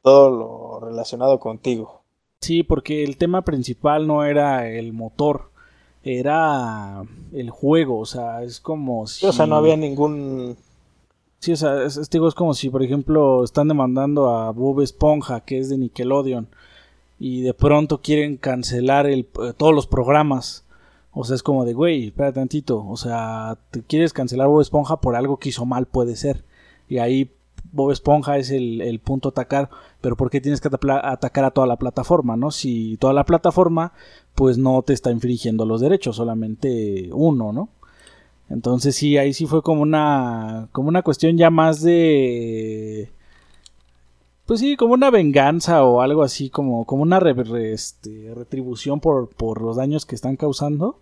todo 0.01 0.29
lo 0.29 0.79
relacionado 0.87 1.39
contigo. 1.39 2.01
Sí, 2.41 2.63
porque 2.63 3.03
el 3.03 3.17
tema 3.17 3.43
principal 3.43 4.07
no 4.07 4.23
era 4.23 4.69
el 4.69 4.93
motor, 4.93 5.51
era 6.03 7.03
el 7.33 7.49
juego, 7.49 7.99
o 7.99 8.05
sea, 8.05 8.43
es 8.43 8.59
como 8.59 9.07
si... 9.07 9.25
o 9.25 9.33
sea, 9.33 9.47
no 9.47 9.55
había 9.55 9.75
ningún... 9.75 10.55
Sí, 11.39 11.51
o 11.53 11.55
sea, 11.55 11.83
es, 11.83 12.09
digo, 12.09 12.27
es 12.27 12.33
como 12.33 12.53
si, 12.53 12.69
por 12.69 12.83
ejemplo, 12.83 13.43
están 13.43 13.67
demandando 13.67 14.29
a 14.29 14.51
Bob 14.51 14.81
Esponja, 14.81 15.41
que 15.41 15.59
es 15.59 15.69
de 15.69 15.77
Nickelodeon 15.77 16.47
y 17.19 17.41
de 17.41 17.53
pronto 17.53 18.01
quieren 18.01 18.37
cancelar 18.37 19.07
el, 19.07 19.27
eh, 19.41 19.53
todos 19.55 19.73
los 19.73 19.87
programas. 19.87 20.65
O 21.11 21.23
sea, 21.23 21.35
es 21.35 21.43
como 21.43 21.65
de, 21.65 21.73
güey, 21.73 22.07
espera 22.07 22.33
tantito. 22.33 22.85
O 22.85 22.97
sea, 22.97 23.57
te 23.71 23.81
quieres 23.83 24.13
cancelar 24.13 24.47
Bob 24.47 24.61
Esponja 24.61 24.99
por 24.99 25.15
algo 25.15 25.37
que 25.37 25.49
hizo 25.49 25.65
mal, 25.65 25.85
puede 25.85 26.15
ser. 26.15 26.43
Y 26.89 26.97
ahí 26.97 27.31
Bob 27.71 27.91
Esponja 27.91 28.37
es 28.37 28.51
el, 28.51 28.99
punto 29.03 29.29
a 29.29 29.31
atacar. 29.31 29.69
Pero 30.01 30.17
¿por 30.17 30.29
qué 30.29 30.41
tienes 30.41 30.59
que 30.59 30.67
atacar 30.67 31.45
a 31.45 31.51
toda 31.51 31.67
la 31.67 31.77
plataforma, 31.77 32.35
no? 32.35 32.51
Si 32.51 32.97
toda 32.97 33.13
la 33.13 33.25
plataforma, 33.25 33.93
pues 34.35 34.57
no 34.57 34.81
te 34.81 34.93
está 34.93 35.11
infringiendo 35.11 35.65
los 35.65 35.81
derechos, 35.81 36.17
solamente 36.17 37.09
uno, 37.13 37.53
¿no? 37.53 37.69
Entonces 38.49 38.95
sí, 38.95 39.17
ahí 39.17 39.33
sí 39.33 39.45
fue 39.47 39.63
como 39.63 39.81
una, 39.81 40.67
como 40.71 40.89
una 40.89 41.01
cuestión 41.01 41.37
ya 41.37 41.49
más 41.49 41.81
de 41.81 43.11
pues 44.45 44.59
sí, 44.59 44.75
como 44.75 44.93
una 44.93 45.09
venganza 45.09 45.83
o 45.83 46.01
algo 46.01 46.23
así, 46.23 46.49
como, 46.49 46.85
como 46.85 47.03
una 47.03 47.19
este, 47.19 48.33
retribución 48.35 48.99
por, 48.99 49.29
por 49.29 49.61
los 49.61 49.77
daños 49.77 50.05
que 50.05 50.15
están 50.15 50.35
causando. 50.35 50.99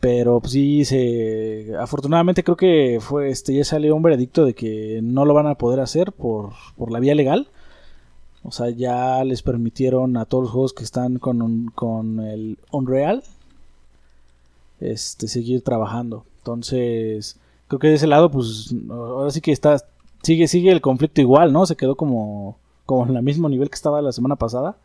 Pero 0.00 0.40
pues, 0.40 0.52
sí, 0.52 0.84
se, 0.86 1.74
afortunadamente 1.78 2.42
creo 2.42 2.56
que 2.56 2.98
fue, 3.00 3.28
este, 3.30 3.54
ya 3.54 3.64
salió 3.64 3.94
un 3.94 4.02
veredicto 4.02 4.46
de 4.46 4.54
que 4.54 5.00
no 5.02 5.26
lo 5.26 5.34
van 5.34 5.46
a 5.46 5.56
poder 5.56 5.80
hacer 5.80 6.12
por, 6.12 6.52
por 6.76 6.90
la 6.90 7.00
vía 7.00 7.14
legal. 7.14 7.48
O 8.42 8.52
sea, 8.52 8.70
ya 8.70 9.22
les 9.24 9.42
permitieron 9.42 10.16
a 10.16 10.24
todos 10.24 10.44
los 10.44 10.52
juegos 10.52 10.72
que 10.72 10.84
están 10.84 11.18
con, 11.18 11.66
con 11.74 12.20
el 12.20 12.58
Unreal 12.70 13.22
este, 14.80 15.28
seguir 15.28 15.62
trabajando. 15.62 16.24
Entonces, 16.38 17.38
creo 17.68 17.78
que 17.78 17.88
de 17.88 17.94
ese 17.94 18.06
lado, 18.06 18.30
pues 18.30 18.74
ahora 18.88 19.30
sí 19.30 19.40
que 19.40 19.52
está, 19.52 19.76
sigue, 20.22 20.48
sigue 20.48 20.72
el 20.72 20.80
conflicto 20.80 21.20
igual, 21.20 21.52
¿no? 21.52 21.66
Se 21.66 21.76
quedó 21.76 21.96
como, 21.96 22.58
como 22.86 23.06
en 23.06 23.16
el 23.16 23.22
mismo 23.22 23.48
nivel 23.48 23.68
que 23.70 23.74
estaba 23.74 24.02
la 24.02 24.12
semana 24.12 24.36
pasada. 24.36 24.76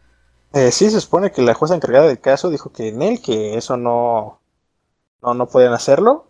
Eh, 0.54 0.71
sí, 0.71 0.89
se 0.89 1.02
supone 1.02 1.32
que 1.32 1.41
la 1.41 1.54
jueza 1.54 1.76
encargada 1.76 2.08
del 2.08 2.19
caso 2.19 2.50
dijo 2.50 2.71
que 2.71 2.89
en 2.89 3.02
él, 3.02 3.21
que 3.21 3.58
eso 3.58 3.78
no, 3.78 4.39
no, 5.21 5.34
no 5.34 5.48
podían 5.48 5.74
hacerlo, 5.74 6.26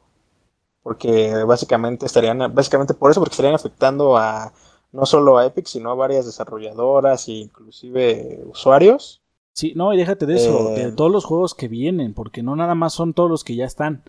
porque 0.82 1.44
básicamente 1.44 2.06
estarían, 2.06 2.54
básicamente 2.54 2.94
por 2.94 3.12
eso, 3.12 3.20
porque 3.20 3.34
estarían 3.34 3.56
afectando 3.56 4.18
a 4.18 4.54
no 4.92 5.06
solo 5.06 5.38
a 5.38 5.46
Epic, 5.46 5.68
sino 5.68 5.92
a 5.92 5.96
varias 5.96 6.26
desarrolladoras 6.26 7.28
e 7.28 7.34
inclusive 7.34 8.44
usuarios. 8.48 9.22
Sí, 9.54 9.74
no, 9.76 9.94
y 9.94 9.98
déjate 9.98 10.26
de 10.26 10.36
eso, 10.36 10.70
de 10.70 10.84
eh, 10.84 10.92
todos 10.92 11.12
los 11.12 11.26
juegos 11.26 11.54
que 11.54 11.68
vienen, 11.68 12.14
porque 12.14 12.44
no 12.44 12.56
nada 12.56 12.76
más 12.76 12.94
son 12.94 13.14
todos 13.14 13.30
los 13.30 13.44
que 13.44 13.56
ya 13.56 13.66
están. 13.66 14.04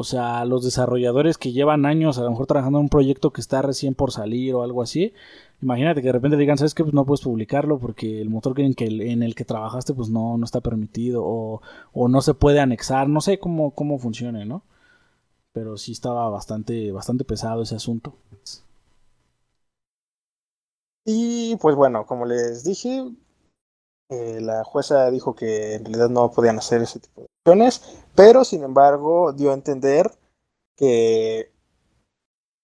O 0.00 0.04
sea, 0.04 0.44
los 0.44 0.62
desarrolladores 0.62 1.38
que 1.38 1.50
llevan 1.50 1.84
años 1.84 2.18
a 2.18 2.22
lo 2.22 2.30
mejor 2.30 2.46
trabajando 2.46 2.78
en 2.78 2.84
un 2.84 2.88
proyecto 2.88 3.32
que 3.32 3.40
está 3.40 3.62
recién 3.62 3.96
por 3.96 4.12
salir 4.12 4.54
o 4.54 4.62
algo 4.62 4.80
así. 4.80 5.12
Imagínate 5.60 6.02
que 6.02 6.06
de 6.06 6.12
repente 6.12 6.36
digan, 6.36 6.56
¿sabes 6.56 6.72
qué? 6.72 6.84
Pues 6.84 6.94
no 6.94 7.04
puedes 7.04 7.22
publicarlo 7.22 7.80
porque 7.80 8.20
el 8.20 8.30
motor 8.30 8.60
en, 8.60 8.74
que, 8.74 8.84
en 8.84 9.24
el 9.24 9.34
que 9.34 9.44
trabajaste 9.44 9.94
pues 9.94 10.08
no, 10.08 10.38
no 10.38 10.44
está 10.44 10.60
permitido 10.60 11.24
o, 11.24 11.60
no 12.08 12.20
se 12.20 12.34
puede 12.34 12.60
anexar. 12.60 13.08
No 13.08 13.20
sé 13.20 13.40
cómo, 13.40 13.72
cómo 13.72 13.98
funcione, 13.98 14.44
¿no? 14.46 14.62
Pero 15.52 15.76
sí 15.76 15.90
estaba 15.90 16.30
bastante, 16.30 16.92
bastante 16.92 17.24
pesado 17.24 17.62
ese 17.62 17.74
asunto. 17.74 18.14
Y 21.04 21.56
pues 21.56 21.74
bueno, 21.74 22.06
como 22.06 22.24
les 22.24 22.62
dije, 22.62 23.04
eh, 24.10 24.40
la 24.40 24.62
jueza 24.62 25.10
dijo 25.10 25.34
que 25.34 25.74
en 25.74 25.86
realidad 25.86 26.08
no 26.08 26.30
podían 26.30 26.58
hacer 26.58 26.82
ese 26.82 27.00
tipo 27.00 27.22
de 27.22 27.26
acciones, 27.44 27.82
pero 28.18 28.44
sin 28.44 28.64
embargo 28.64 29.32
dio 29.32 29.52
a 29.52 29.54
entender 29.54 30.10
que 30.74 31.52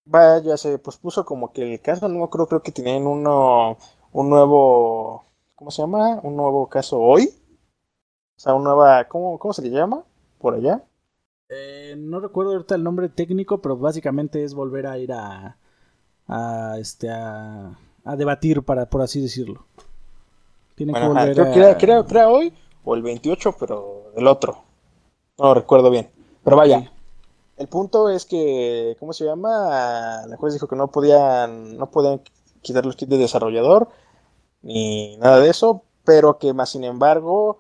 vaya, 0.05 0.57
se 0.57 0.81
pospuso 0.81 1.25
como 1.25 1.53
que 1.53 1.75
el 1.75 1.81
caso, 1.81 2.09
no 2.09 2.29
creo, 2.29 2.49
creo 2.49 2.61
que 2.61 2.73
tienen 2.73 3.07
uno, 3.07 3.79
un 4.11 4.31
nuevo, 4.31 5.25
¿cómo 5.55 5.71
se 5.71 5.83
llama? 5.83 6.19
Un 6.25 6.35
nuevo 6.35 6.69
caso 6.69 6.99
hoy. 6.99 7.31
O 8.37 8.41
sea, 8.41 8.55
un 8.55 8.65
nueva, 8.65 9.07
¿cómo, 9.07 9.39
cómo 9.39 9.55
se 9.55 9.63
le 9.63 9.71
llama? 9.71 10.03
Por 10.41 10.55
allá. 10.55 10.83
Eh, 11.49 11.95
no 11.99 12.19
recuerdo 12.19 12.51
ahorita 12.51 12.75
el 12.75 12.83
nombre 12.83 13.09
técnico, 13.09 13.63
pero 13.63 13.77
básicamente 13.77 14.43
es 14.43 14.55
volver 14.55 14.89
a 14.89 14.99
ir 14.99 15.13
a, 15.13 15.57
a 16.27 16.79
este, 16.81 17.11
a, 17.11 17.79
a 18.05 18.17
debatir, 18.17 18.65
para, 18.65 18.87
por 18.87 19.03
así 19.03 19.21
decirlo. 19.21 19.67
Tiene 20.75 20.95
que 20.95 21.07
volver 21.07 21.33
creo, 21.33 21.77
que 21.77 21.87
era, 21.87 22.29
hoy 22.29 22.53
o 22.83 22.97
el 22.97 23.03
28, 23.03 23.55
pero 23.57 24.11
el 24.17 24.27
otro. 24.27 24.74
No 25.39 25.47
lo 25.47 25.55
recuerdo 25.55 25.91
bien. 25.91 26.11
Pero 26.45 26.57
vaya, 26.57 26.93
el 27.57 27.69
punto 27.69 28.09
es 28.09 28.27
que, 28.27 28.97
¿cómo 29.01 29.13
se 29.13 29.25
llama? 29.25 30.27
La 30.27 30.37
juez 30.37 30.55
dijo 30.55 30.69
que 30.69 30.77
no 30.77 30.89
podían, 30.89 31.77
no 31.77 31.91
podían 31.91 32.23
quitar 32.63 32.87
los 32.87 32.97
kits 32.97 33.11
de 33.11 33.19
desarrollador 33.19 33.89
ni 34.63 35.17
nada 35.19 35.41
de 35.41 35.51
eso, 35.51 35.83
pero 36.05 36.39
que 36.39 36.55
más 36.55 36.71
sin 36.71 36.85
embargo, 36.85 37.59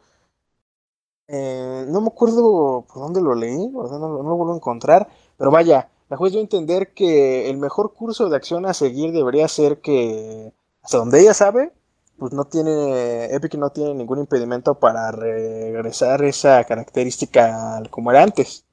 eh, 1.29 1.87
no 1.89 2.01
me 2.01 2.09
acuerdo 2.09 2.85
por 2.89 3.03
dónde 3.03 3.21
lo 3.23 3.35
leí, 3.35 3.69
no, 3.69 3.83
no, 3.99 4.23
lo 4.23 4.37
vuelvo 4.37 4.53
a 4.53 4.57
encontrar, 4.57 5.09
pero 5.37 5.51
vaya, 5.51 5.91
la 6.09 6.17
juez 6.17 6.33
dio 6.33 6.41
a 6.41 6.45
entender 6.45 6.95
que 6.95 7.51
el 7.51 7.59
mejor 7.59 7.95
curso 7.95 8.29
de 8.29 8.37
acción 8.37 8.67
a 8.67 8.75
seguir 8.75 9.13
debería 9.13 9.49
ser 9.49 9.81
que, 9.81 10.53
hasta 10.83 10.99
donde 10.99 11.21
ella 11.21 11.35
sabe, 11.35 11.73
pues 12.19 12.33
no 12.33 12.45
tiene, 12.45 13.27
Epic 13.35 13.55
no 13.55 13.71
tiene 13.71 13.95
ningún 13.95 14.21
impedimento 14.21 14.75
para 14.79 15.11
regresar 15.11 16.23
esa 16.25 16.65
característica 16.65 17.83
como 17.91 18.11
era 18.11 18.23
antes. 18.23 18.65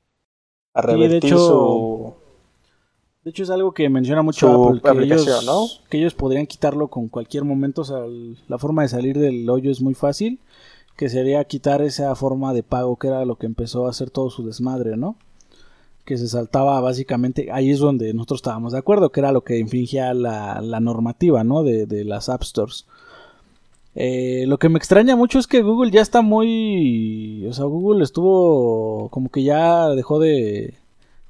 A 0.74 0.82
revertir 0.82 1.22
de 1.22 1.28
hecho, 1.28 1.38
su... 1.38 2.14
De 3.24 3.30
hecho 3.32 3.44
es 3.44 3.50
algo 3.50 3.74
que 3.74 3.90
menciona 3.90 4.22
mucho 4.22 4.70
Apple, 4.70 5.08
que 5.08 5.14
ellos, 5.14 5.46
¿no? 5.46 5.68
que 5.90 5.98
ellos 5.98 6.14
podrían 6.14 6.48
quitarlo 6.48 6.88
con 6.88 7.08
cualquier 7.08 7.44
momento, 7.44 7.82
o 7.82 7.86
sea, 7.86 8.02
la 8.48 8.58
forma 8.58 8.82
de 8.82 8.90
salir 8.90 9.20
del 9.20 9.50
hoyo 9.50 9.70
es 9.70 9.82
muy 9.82 9.94
fácil, 9.94 10.40
que 10.96 11.10
sería 11.10 11.44
quitar 11.44 11.82
esa 11.82 12.16
forma 12.16 12.54
de 12.54 12.64
pago 12.64 12.98
que 12.98 13.08
era 13.08 13.26
lo 13.26 13.36
que 13.36 13.46
empezó 13.46 13.86
a 13.86 13.90
hacer 13.90 14.10
todo 14.10 14.30
su 14.30 14.46
desmadre, 14.46 14.98
¿no? 14.98 15.18
que 16.06 16.18
se 16.18 16.28
saltaba 16.28 16.80
básicamente, 16.82 17.50
ahí 17.52 17.72
es 17.72 17.80
donde 17.80 18.14
nosotros 18.14 18.40
estábamos 18.40 18.74
de 18.74 18.80
acuerdo, 18.80 19.12
que 19.12 19.20
era 19.20 19.32
lo 19.32 19.44
que 19.44 19.60
infringía 19.60 20.14
la, 20.14 20.62
la 20.62 20.80
normativa, 20.80 21.44
¿no? 21.44 21.64
De, 21.64 21.86
de, 21.86 22.04
las 22.06 22.30
App 22.30 22.44
Stores. 22.44 22.86
Eh, 23.96 24.46
lo 24.48 24.58
que 24.58 24.70
me 24.70 24.78
extraña 24.78 25.16
mucho 25.16 25.38
es 25.40 25.48
que 25.48 25.62
Google 25.62 25.92
ya 25.92 26.02
está 26.02 26.22
muy. 26.22 27.46
O 27.48 27.54
sea, 27.54 27.66
Google 27.66 28.04
estuvo. 28.04 29.10
Como 29.10 29.30
que 29.30 29.44
ya 29.44 29.90
dejó 29.90 30.20
de, 30.20 30.76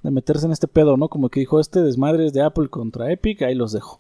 de 0.04 0.12
meterse 0.12 0.46
en 0.46 0.52
este 0.52 0.68
pedo, 0.68 0.98
¿no? 0.98 1.10
Como 1.10 1.30
que 1.30 1.40
dijo: 1.40 1.60
Este 1.60 1.82
desmadre 1.82 2.26
es 2.28 2.34
de 2.34 2.44
Apple 2.44 2.70
contra 2.70 3.12
Epic, 3.12 3.42
ahí 3.42 3.56
los 3.56 3.72
dejo. 3.72 4.00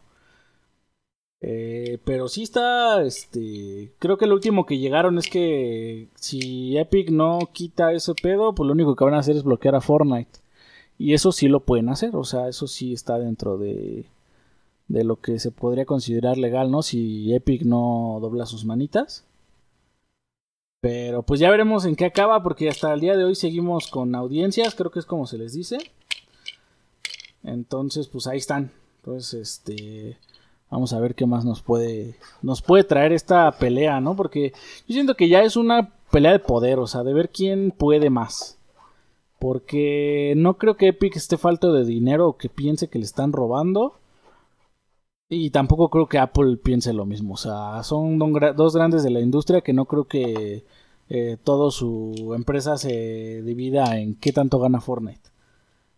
Eh, 1.41 1.97
pero 2.05 2.27
sí 2.27 2.43
está. 2.43 3.03
Este. 3.03 3.93
Creo 3.99 4.17
que 4.17 4.27
lo 4.27 4.35
último 4.35 4.65
que 4.65 4.77
llegaron 4.77 5.17
es 5.17 5.27
que. 5.29 6.09
Si 6.15 6.77
Epic 6.77 7.09
no 7.09 7.39
quita 7.53 7.93
ese 7.93 8.13
pedo, 8.15 8.53
pues 8.53 8.67
lo 8.67 8.73
único 8.73 8.95
que 8.95 9.03
van 9.03 9.15
a 9.15 9.19
hacer 9.19 9.35
es 9.35 9.43
bloquear 9.43 9.75
a 9.75 9.81
Fortnite. 9.81 10.39
Y 11.01 11.13
eso 11.15 11.31
sí 11.31 11.47
lo 11.47 11.61
pueden 11.61 11.89
hacer, 11.89 12.15
o 12.15 12.23
sea, 12.23 12.47
eso 12.47 12.67
sí 12.67 12.93
está 12.93 13.17
dentro 13.17 13.57
de 13.57 14.05
de 14.91 15.05
lo 15.05 15.21
que 15.21 15.39
se 15.39 15.51
podría 15.51 15.85
considerar 15.85 16.37
legal, 16.37 16.69
¿no? 16.69 16.81
Si 16.81 17.33
Epic 17.33 17.63
no 17.63 18.17
dobla 18.21 18.45
sus 18.45 18.65
manitas. 18.65 19.23
Pero 20.81 21.23
pues 21.23 21.39
ya 21.39 21.49
veremos 21.49 21.85
en 21.85 21.95
qué 21.95 22.05
acaba, 22.05 22.43
porque 22.43 22.67
hasta 22.67 22.93
el 22.93 22.99
día 22.99 23.15
de 23.15 23.23
hoy 23.23 23.35
seguimos 23.35 23.87
con 23.87 24.15
audiencias, 24.15 24.75
creo 24.75 24.91
que 24.91 24.99
es 24.99 25.05
como 25.05 25.27
se 25.27 25.37
les 25.37 25.53
dice. 25.53 25.77
Entonces, 27.43 28.07
pues 28.07 28.27
ahí 28.27 28.37
están. 28.37 28.71
Entonces, 28.97 29.33
este. 29.33 30.17
Vamos 30.69 30.93
a 30.93 30.99
ver 30.99 31.15
qué 31.15 31.25
más 31.25 31.45
nos 31.45 31.61
puede. 31.61 32.15
Nos 32.41 32.61
puede 32.61 32.83
traer 32.83 33.13
esta 33.13 33.51
pelea, 33.51 33.99
¿no? 34.01 34.15
Porque 34.15 34.53
yo 34.87 34.93
siento 34.93 35.15
que 35.15 35.29
ya 35.29 35.43
es 35.43 35.55
una 35.55 35.93
pelea 36.11 36.31
de 36.31 36.39
poder, 36.39 36.79
o 36.79 36.87
sea, 36.87 37.03
de 37.03 37.13
ver 37.13 37.29
quién 37.29 37.71
puede 37.71 38.09
más. 38.09 38.57
Porque 39.39 40.33
no 40.37 40.57
creo 40.57 40.77
que 40.77 40.89
Epic 40.89 41.15
esté 41.15 41.37
falto 41.37 41.73
de 41.73 41.85
dinero 41.85 42.27
o 42.29 42.37
que 42.37 42.49
piense 42.49 42.89
que 42.89 42.99
le 42.99 43.05
están 43.05 43.33
robando. 43.33 44.00
Y 45.33 45.49
tampoco 45.49 45.89
creo 45.89 46.07
que 46.07 46.19
Apple 46.19 46.57
piense 46.57 46.91
lo 46.91 47.05
mismo. 47.05 47.35
O 47.35 47.37
sea, 47.37 47.83
son 47.83 48.19
dos 48.19 48.75
grandes 48.75 49.01
de 49.01 49.11
la 49.11 49.21
industria 49.21 49.61
que 49.61 49.71
no 49.71 49.85
creo 49.85 50.03
que 50.03 50.65
eh, 51.07 51.37
toda 51.41 51.71
su 51.71 52.33
empresa 52.35 52.77
se 52.77 53.41
divida 53.41 53.97
en 53.97 54.15
qué 54.15 54.33
tanto 54.33 54.59
gana 54.59 54.81
Fortnite. 54.81 55.29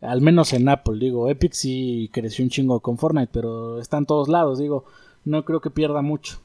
Al 0.01 0.21
menos 0.21 0.53
en 0.53 0.69
Apple, 0.69 0.99
digo. 0.99 1.29
Epic 1.29 1.53
sí 1.53 2.11
creció 2.13 2.45
un 2.45 2.51
chingo 2.51 2.79
con 2.79 2.99
Fortnite, 2.99 3.31
pero 3.33 3.79
está 3.79 3.97
en 3.97 4.05
todos 4.05 4.27
lados, 4.27 4.59
digo. 4.59 4.85
No 5.25 5.43
creo 5.45 5.61
que 5.61 5.71
pierda 5.71 6.03
mucho. 6.03 6.39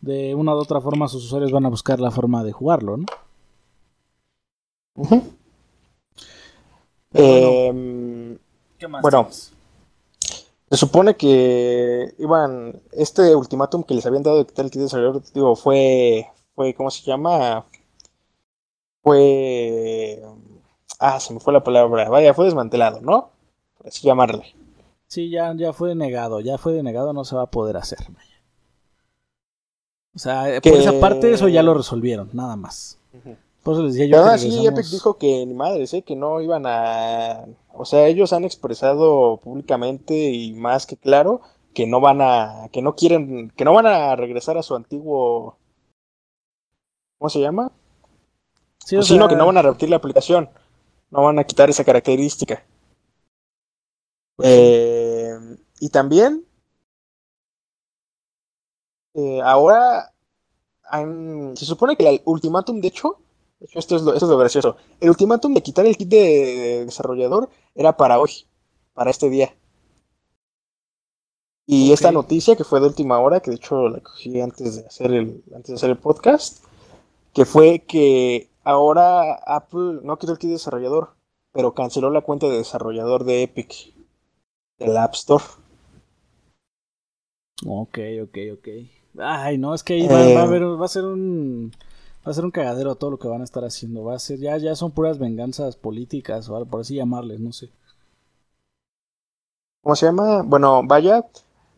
De 0.00 0.34
una 0.34 0.54
u 0.54 0.58
otra 0.58 0.80
forma 0.80 1.08
sus 1.08 1.26
usuarios 1.26 1.52
van 1.52 1.66
a 1.66 1.70
buscar 1.70 2.00
la 2.00 2.10
forma 2.10 2.42
de 2.42 2.52
jugarlo, 2.52 2.96
¿no? 2.96 3.06
Em, 7.12 8.38
¿Qué 8.78 8.88
más 8.88 9.02
bueno, 9.02 9.28
se 10.72 10.78
supone 10.78 11.16
que 11.16 12.14
iban. 12.18 12.80
Este 12.92 13.36
ultimátum 13.36 13.82
que 13.82 13.92
les 13.92 14.06
habían 14.06 14.22
dado 14.22 14.38
de 14.38 14.46
quitar 14.46 14.64
el 14.64 14.70
kit 14.70 14.78
de 14.78 14.84
desarrollador, 14.84 15.22
digo, 15.34 15.54
fue. 15.54 16.28
fue 16.54 16.72
¿Cómo 16.72 16.90
se 16.90 17.02
llama? 17.02 17.66
Fue. 19.02 20.22
Ah, 20.98 21.20
se 21.20 21.34
me 21.34 21.40
fue 21.40 21.52
la 21.52 21.62
palabra. 21.62 22.08
Vaya, 22.08 22.32
fue 22.32 22.46
desmantelado, 22.46 23.02
¿no? 23.02 23.32
Por 23.76 23.88
así 23.88 24.06
llamarle. 24.06 24.46
Sí, 25.08 25.28
ya, 25.28 25.52
ya 25.54 25.74
fue 25.74 25.90
denegado. 25.90 26.40
Ya 26.40 26.56
fue 26.56 26.72
denegado, 26.72 27.12
no 27.12 27.26
se 27.26 27.36
va 27.36 27.42
a 27.42 27.50
poder 27.50 27.76
hacer. 27.76 27.98
O 30.14 30.18
sea, 30.18 30.58
por 30.62 30.72
esa 30.72 30.98
parte, 31.00 31.32
eso 31.32 31.48
ya 31.48 31.62
lo 31.62 31.74
resolvieron, 31.74 32.30
nada 32.32 32.56
más. 32.56 32.98
Por 33.62 33.74
eso 33.74 33.82
les 33.82 33.94
decía 33.94 34.06
yo. 34.06 34.24
Pero 34.24 34.38
sí, 34.38 34.66
Epic 34.66 34.86
dijo 34.86 35.18
que 35.18 35.46
ni 35.46 35.54
madres, 35.54 35.94
¿eh? 35.94 36.02
que 36.02 36.16
no 36.16 36.40
iban 36.40 36.64
a 36.66 37.44
o 37.74 37.84
sea, 37.84 38.06
ellos 38.06 38.32
han 38.32 38.44
expresado 38.44 39.38
públicamente 39.38 40.14
y 40.14 40.52
más 40.52 40.86
que 40.86 40.96
claro 40.96 41.40
que 41.74 41.86
no 41.86 42.00
van 42.00 42.20
a, 42.20 42.68
que 42.70 42.82
no 42.82 42.94
quieren, 42.94 43.50
que 43.50 43.64
no 43.64 43.72
van 43.72 43.86
a 43.86 44.14
regresar 44.14 44.58
a 44.58 44.62
su 44.62 44.74
antiguo, 44.74 45.56
¿cómo 47.18 47.30
se 47.30 47.40
llama? 47.40 47.72
Sí, 48.84 48.96
pues 48.96 49.06
sino 49.06 49.28
que 49.28 49.36
no 49.36 49.46
van 49.46 49.56
a 49.56 49.62
repetir 49.62 49.88
la 49.88 49.96
aplicación, 49.96 50.50
no 51.10 51.22
van 51.22 51.38
a 51.38 51.44
quitar 51.44 51.70
esa 51.70 51.84
característica. 51.84 52.62
Pues 54.36 54.48
eh, 54.50 55.38
y 55.80 55.88
también, 55.88 56.44
eh, 59.14 59.40
ahora, 59.42 60.12
se 61.54 61.64
supone 61.64 61.96
que 61.96 62.06
el 62.06 62.22
ultimátum, 62.26 62.80
de 62.80 62.88
hecho, 62.88 63.18
esto 63.74 63.96
es, 63.96 64.22
lo, 64.22 64.38
gracioso. 64.38 64.76
El 65.00 65.10
ultimátum 65.10 65.54
de 65.54 65.62
quitar 65.62 65.86
el 65.86 65.96
kit 65.96 66.08
de, 66.08 66.84
desarrollador 66.84 67.48
era 67.74 67.96
para 67.96 68.18
hoy, 68.18 68.46
para 68.94 69.10
este 69.10 69.30
día. 69.30 69.54
Y 71.66 71.92
esta 71.92 72.10
noticia 72.10 72.56
que 72.56 72.64
fue 72.64 72.80
de 72.80 72.86
última 72.86 73.18
hora, 73.20 73.40
que 73.40 73.50
de 73.50 73.56
hecho 73.56 73.88
la 73.88 74.00
cogí 74.00 74.40
antes 74.40 74.76
de 74.76 74.86
hacer 74.86 75.12
el, 75.12 75.44
antes 75.54 75.68
de 75.68 75.74
hacer 75.74 75.90
el 75.90 75.98
podcast, 75.98 76.64
que 77.32 77.44
fue 77.44 77.80
que 77.80 78.50
ahora 78.64 79.34
Apple 79.46 80.00
no 80.02 80.18
quitó 80.18 80.32
el 80.32 80.38
kit 80.38 80.48
de 80.48 80.54
desarrollador, 80.54 81.14
pero 81.52 81.74
canceló 81.74 82.10
la 82.10 82.22
cuenta 82.22 82.48
de 82.48 82.58
desarrollador 82.58 83.24
de 83.24 83.44
Epic, 83.44 83.94
del 84.78 84.96
App 84.96 85.14
Store. 85.14 85.44
Ok, 87.64 87.98
ok, 88.24 88.38
ok. 88.54 88.68
Ay, 89.18 89.56
no, 89.56 89.72
es 89.72 89.84
que 89.84 89.94
ahí 89.94 90.08
va, 90.08 90.34
va 90.34 90.40
a 90.40 90.44
haber, 90.44 90.64
va 90.64 90.84
a 90.84 90.88
ser 90.88 91.04
un 91.04 91.72
va 92.26 92.30
a 92.30 92.34
ser 92.34 92.44
un 92.44 92.50
cagadero 92.50 92.94
todo 92.94 93.10
lo 93.10 93.18
que 93.18 93.28
van 93.28 93.40
a 93.40 93.44
estar 93.44 93.64
haciendo. 93.64 94.04
Va 94.04 94.14
a 94.14 94.18
ser, 94.18 94.38
ya, 94.38 94.56
ya 94.58 94.74
son 94.76 94.92
puras 94.92 95.18
venganzas 95.18 95.76
políticas 95.76 96.48
o 96.48 96.56
algo, 96.56 96.70
por 96.70 96.80
así 96.80 96.94
llamarles, 96.94 97.40
no 97.40 97.52
sé. 97.52 97.70
¿Cómo 99.82 99.96
se 99.96 100.06
llama? 100.06 100.42
Bueno, 100.42 100.82
vaya, 100.84 101.26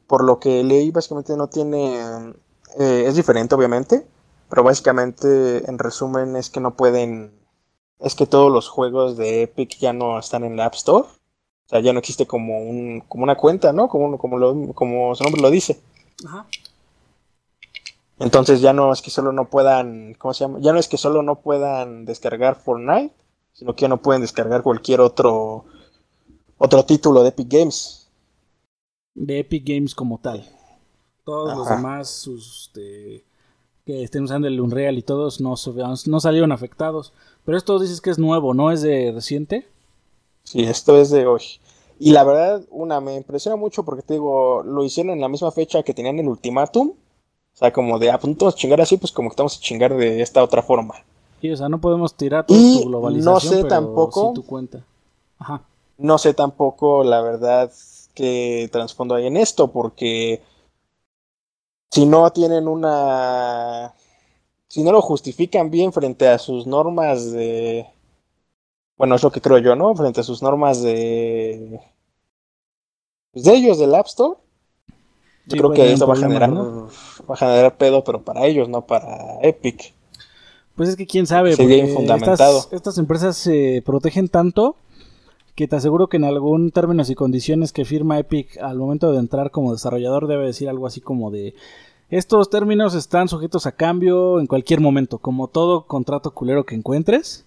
por 0.07 0.23
lo 0.25 0.39
que 0.39 0.63
leí, 0.63 0.91
básicamente 0.91 1.37
no 1.37 1.49
tiene. 1.49 2.35
Eh, 2.79 3.05
es 3.07 3.17
diferente, 3.17 3.55
obviamente. 3.55 4.07
Pero 4.51 4.63
básicamente, 4.63 5.69
en 5.69 5.79
resumen, 5.79 6.37
es 6.37 6.51
que 6.51 6.61
no 6.61 6.77
pueden. 6.77 7.33
Es 7.99 8.15
que 8.15 8.27
todos 8.27 8.53
los 8.53 8.69
juegos 8.69 9.17
de 9.17 9.43
Epic 9.43 9.79
ya 9.79 9.93
no 9.93 10.19
están 10.19 10.45
en 10.45 10.57
la 10.57 10.67
App 10.67 10.75
Store. 10.75 11.09
O 11.09 11.69
sea, 11.69 11.81
ya 11.81 11.95
no 11.95 11.99
existe 11.99 12.27
como, 12.27 12.59
un, 12.59 13.03
como 13.09 13.25
una 13.25 13.37
cuenta, 13.37 13.73
¿no? 13.73 13.89
Como, 13.89 14.19
como, 14.19 14.39
lo, 14.39 14.75
como 14.75 15.15
su 15.15 15.25
nombre 15.25 15.41
lo 15.41 15.51
dice. 15.51 15.81
Ajá. 16.27 16.47
Entonces 18.19 18.61
ya 18.61 18.73
no 18.73 18.93
es 18.93 19.03
que 19.03 19.11
solo 19.11 19.33
no 19.33 19.51
puedan, 19.51 20.15
¿cómo 20.15 20.35
se 20.35 20.45
llama? 20.45 20.59
Ya 20.61 20.73
no 20.73 20.79
es 20.79 20.89
que 20.89 20.97
solo 20.97 21.23
no 21.23 21.41
puedan 21.41 22.05
descargar 22.05 22.57
Fortnite, 22.57 23.15
sino 23.53 23.75
que 23.75 23.83
ya 23.83 23.89
no 23.89 24.03
pueden 24.03 24.23
descargar 24.23 24.63
cualquier 24.63 25.01
otro 25.01 25.65
otro 26.59 26.85
título 26.85 27.23
de 27.23 27.31
Epic 27.31 27.49
Games. 27.49 28.09
De 29.15 29.41
Epic 29.41 29.65
Games 29.67 29.95
como 29.95 30.19
tal. 30.19 30.45
Todos 31.25 31.57
los 31.57 31.69
demás 31.69 32.29
este, 32.29 33.25
que 33.85 34.03
estén 34.03 34.25
usando 34.25 34.47
el 34.47 34.61
Unreal 34.61 34.99
y 34.99 35.03
todos 35.03 35.41
no, 35.41 35.55
no 36.07 36.21
salieron 36.21 36.53
afectados. 36.53 37.13
Pero 37.45 37.59
esto 37.59 37.79
dices 37.79 38.01
que 38.01 38.11
es 38.11 38.19
nuevo, 38.19 38.55
¿no 38.55 38.71
es 38.71 38.83
de 38.83 39.13
reciente? 39.13 39.67
Sí, 40.45 40.63
esto 40.63 40.99
es 40.99 41.11
de 41.11 41.27
hoy. 41.27 41.43
Y 41.99 42.13
la 42.13 42.25
verdad, 42.25 42.63
una, 42.71 43.01
me 43.01 43.17
impresiona 43.17 43.57
mucho 43.57 43.85
porque 43.85 44.03
te 44.03 44.15
digo, 44.15 44.63
lo 44.63 44.85
hicieron 44.85 45.13
en 45.13 45.21
la 45.21 45.29
misma 45.29 45.51
fecha 45.51 45.83
que 45.83 45.95
tenían 45.95 46.19
el 46.19 46.29
ultimátum 46.29 46.95
o 47.55 47.57
sea, 47.57 47.73
como 47.73 48.01
de 48.01 48.11
a 48.11 48.19
punto 48.19 48.47
de 48.47 48.53
chingar 48.53 48.81
así, 48.81 48.97
pues 48.97 49.13
como 49.13 49.29
que 49.29 49.35
estamos 49.35 49.57
a 49.57 49.61
chingar 49.61 49.97
de 49.97 50.21
esta 50.23 50.43
otra 50.43 50.61
forma. 50.61 50.95
Sí, 51.41 51.51
o 51.51 51.57
sea, 51.57 51.69
no 51.69 51.81
podemos 51.81 52.15
tirar 52.15 52.47
toda 52.47 52.59
tu 52.59 52.89
globalización, 52.89 53.35
no 53.35 53.41
sé 53.41 53.65
tampoco, 53.65 54.33
tu 54.35 54.45
cuenta. 54.45 54.85
Ajá. 55.39 55.63
No 55.97 56.19
sé 56.19 56.35
tampoco, 56.35 57.05
la 57.05 57.23
verdad, 57.23 57.71
qué 58.15 58.69
trasfondo 58.73 59.15
hay 59.15 59.27
en 59.27 59.37
esto, 59.37 59.71
porque 59.71 60.43
si 61.93 62.07
no 62.07 62.33
tienen 62.33 62.67
una... 62.67 63.95
Si 64.67 64.83
no 64.83 64.91
lo 64.91 65.01
justifican 65.01 65.71
bien 65.71 65.93
frente 65.93 66.27
a 66.27 66.39
sus 66.39 66.67
normas 66.67 67.31
de... 67.31 67.87
Bueno, 68.97 69.15
es 69.15 69.23
lo 69.23 69.31
que 69.31 69.41
creo 69.41 69.59
yo, 69.59 69.77
¿no? 69.77 69.95
Frente 69.95 70.21
a 70.21 70.25
sus 70.25 70.43
normas 70.43 70.83
de... 70.83 71.81
Pues 73.31 73.45
de 73.45 73.55
ellos, 73.55 73.79
del 73.79 73.95
App 73.95 74.07
Store 74.07 74.37
yo 75.47 75.57
creo 75.57 75.73
que 75.73 75.93
eso 75.93 76.07
va 76.07 76.15
a 76.15 76.19
generar, 76.19 76.51
va 76.53 77.35
a 77.35 77.37
generar 77.37 77.77
pedo, 77.77 78.05
pero 78.05 78.23
para 78.23 78.47
ellos, 78.47 78.69
no 78.69 78.87
para 78.87 79.41
Epic. 79.43 79.93
Pues 80.75 80.89
es 80.89 80.97
que 80.97 81.07
quién 81.07 81.27
sabe, 81.27 81.55
Sería 81.55 81.85
Estas, 81.85 82.69
estas 82.73 82.99
empresas 82.99 83.37
se 83.37 83.83
protegen 83.85 84.29
tanto 84.29 84.77
que 85.55 85.69
te 85.69 85.77
aseguro 85.77 86.09
que 86.09 86.17
en 86.17 86.25
algún 86.25 86.73
términos 86.73 87.11
y 87.11 87.15
condiciones 87.15 87.73
que 87.73 87.85
firma 87.85 88.19
Epic 88.19 88.59
al 88.61 88.77
momento 88.79 89.13
de 89.13 89.19
entrar 89.19 89.53
como 89.53 89.73
desarrollador 89.73 90.27
debe 90.27 90.47
decir 90.47 90.69
algo 90.69 90.87
así 90.87 91.01
como 91.01 91.31
de 91.31 91.55
estos 92.11 92.51
términos 92.51 92.95
están 92.95 93.29
sujetos 93.29 93.67
a 93.67 93.73
cambio 93.73 94.41
en 94.41 94.47
cualquier 94.47 94.81
momento, 94.81 95.19
como 95.19 95.49
todo 95.49 95.87
contrato 95.87 96.33
culero 96.33 96.65
que 96.65 96.75
encuentres, 96.75 97.47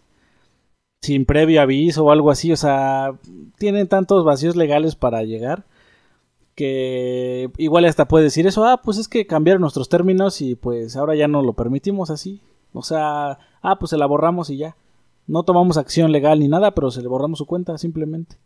sin 1.02 1.26
previo 1.26 1.62
aviso 1.62 2.06
o 2.06 2.12
algo 2.12 2.32
así, 2.32 2.52
o 2.52 2.58
sea, 2.58 3.14
tienen 3.58 3.88
tantos 3.88 4.24
vacíos 4.24 4.56
legales 4.56 4.96
para 4.96 5.24
llegar 5.24 5.66
que 6.58 7.52
igual 7.58 7.86
hasta 7.86 8.08
puede 8.08 8.24
decir 8.26 8.48
eso, 8.48 8.66
ah, 8.66 8.82
pues 8.84 8.98
es 8.98 9.08
que 9.08 9.28
cambiaron 9.28 9.62
nuestros 9.62 9.90
términos 9.90 10.42
y 10.42 10.56
pues 10.56 10.96
ahora 10.96 11.16
ya 11.16 11.28
no 11.28 11.44
lo 11.44 11.54
permitimos 11.54 12.10
así. 12.10 12.42
O 12.74 12.82
sea, 12.82 13.38
ah, 13.62 13.80
pues 13.80 13.92
se 13.92 13.98
la 13.98 14.08
borramos 14.08 14.50
y 14.50 14.58
ya. 14.58 14.76
No 15.28 15.44
tomamos 15.44 15.78
acción 15.78 16.12
legal 16.12 16.40
ni 16.40 16.48
nada, 16.48 16.72
pero 16.72 16.90
se 16.90 17.04
le 17.04 17.08
borramos 17.08 17.38
su 17.38 17.46
cuenta 17.46 17.78
simplemente. 17.78 18.38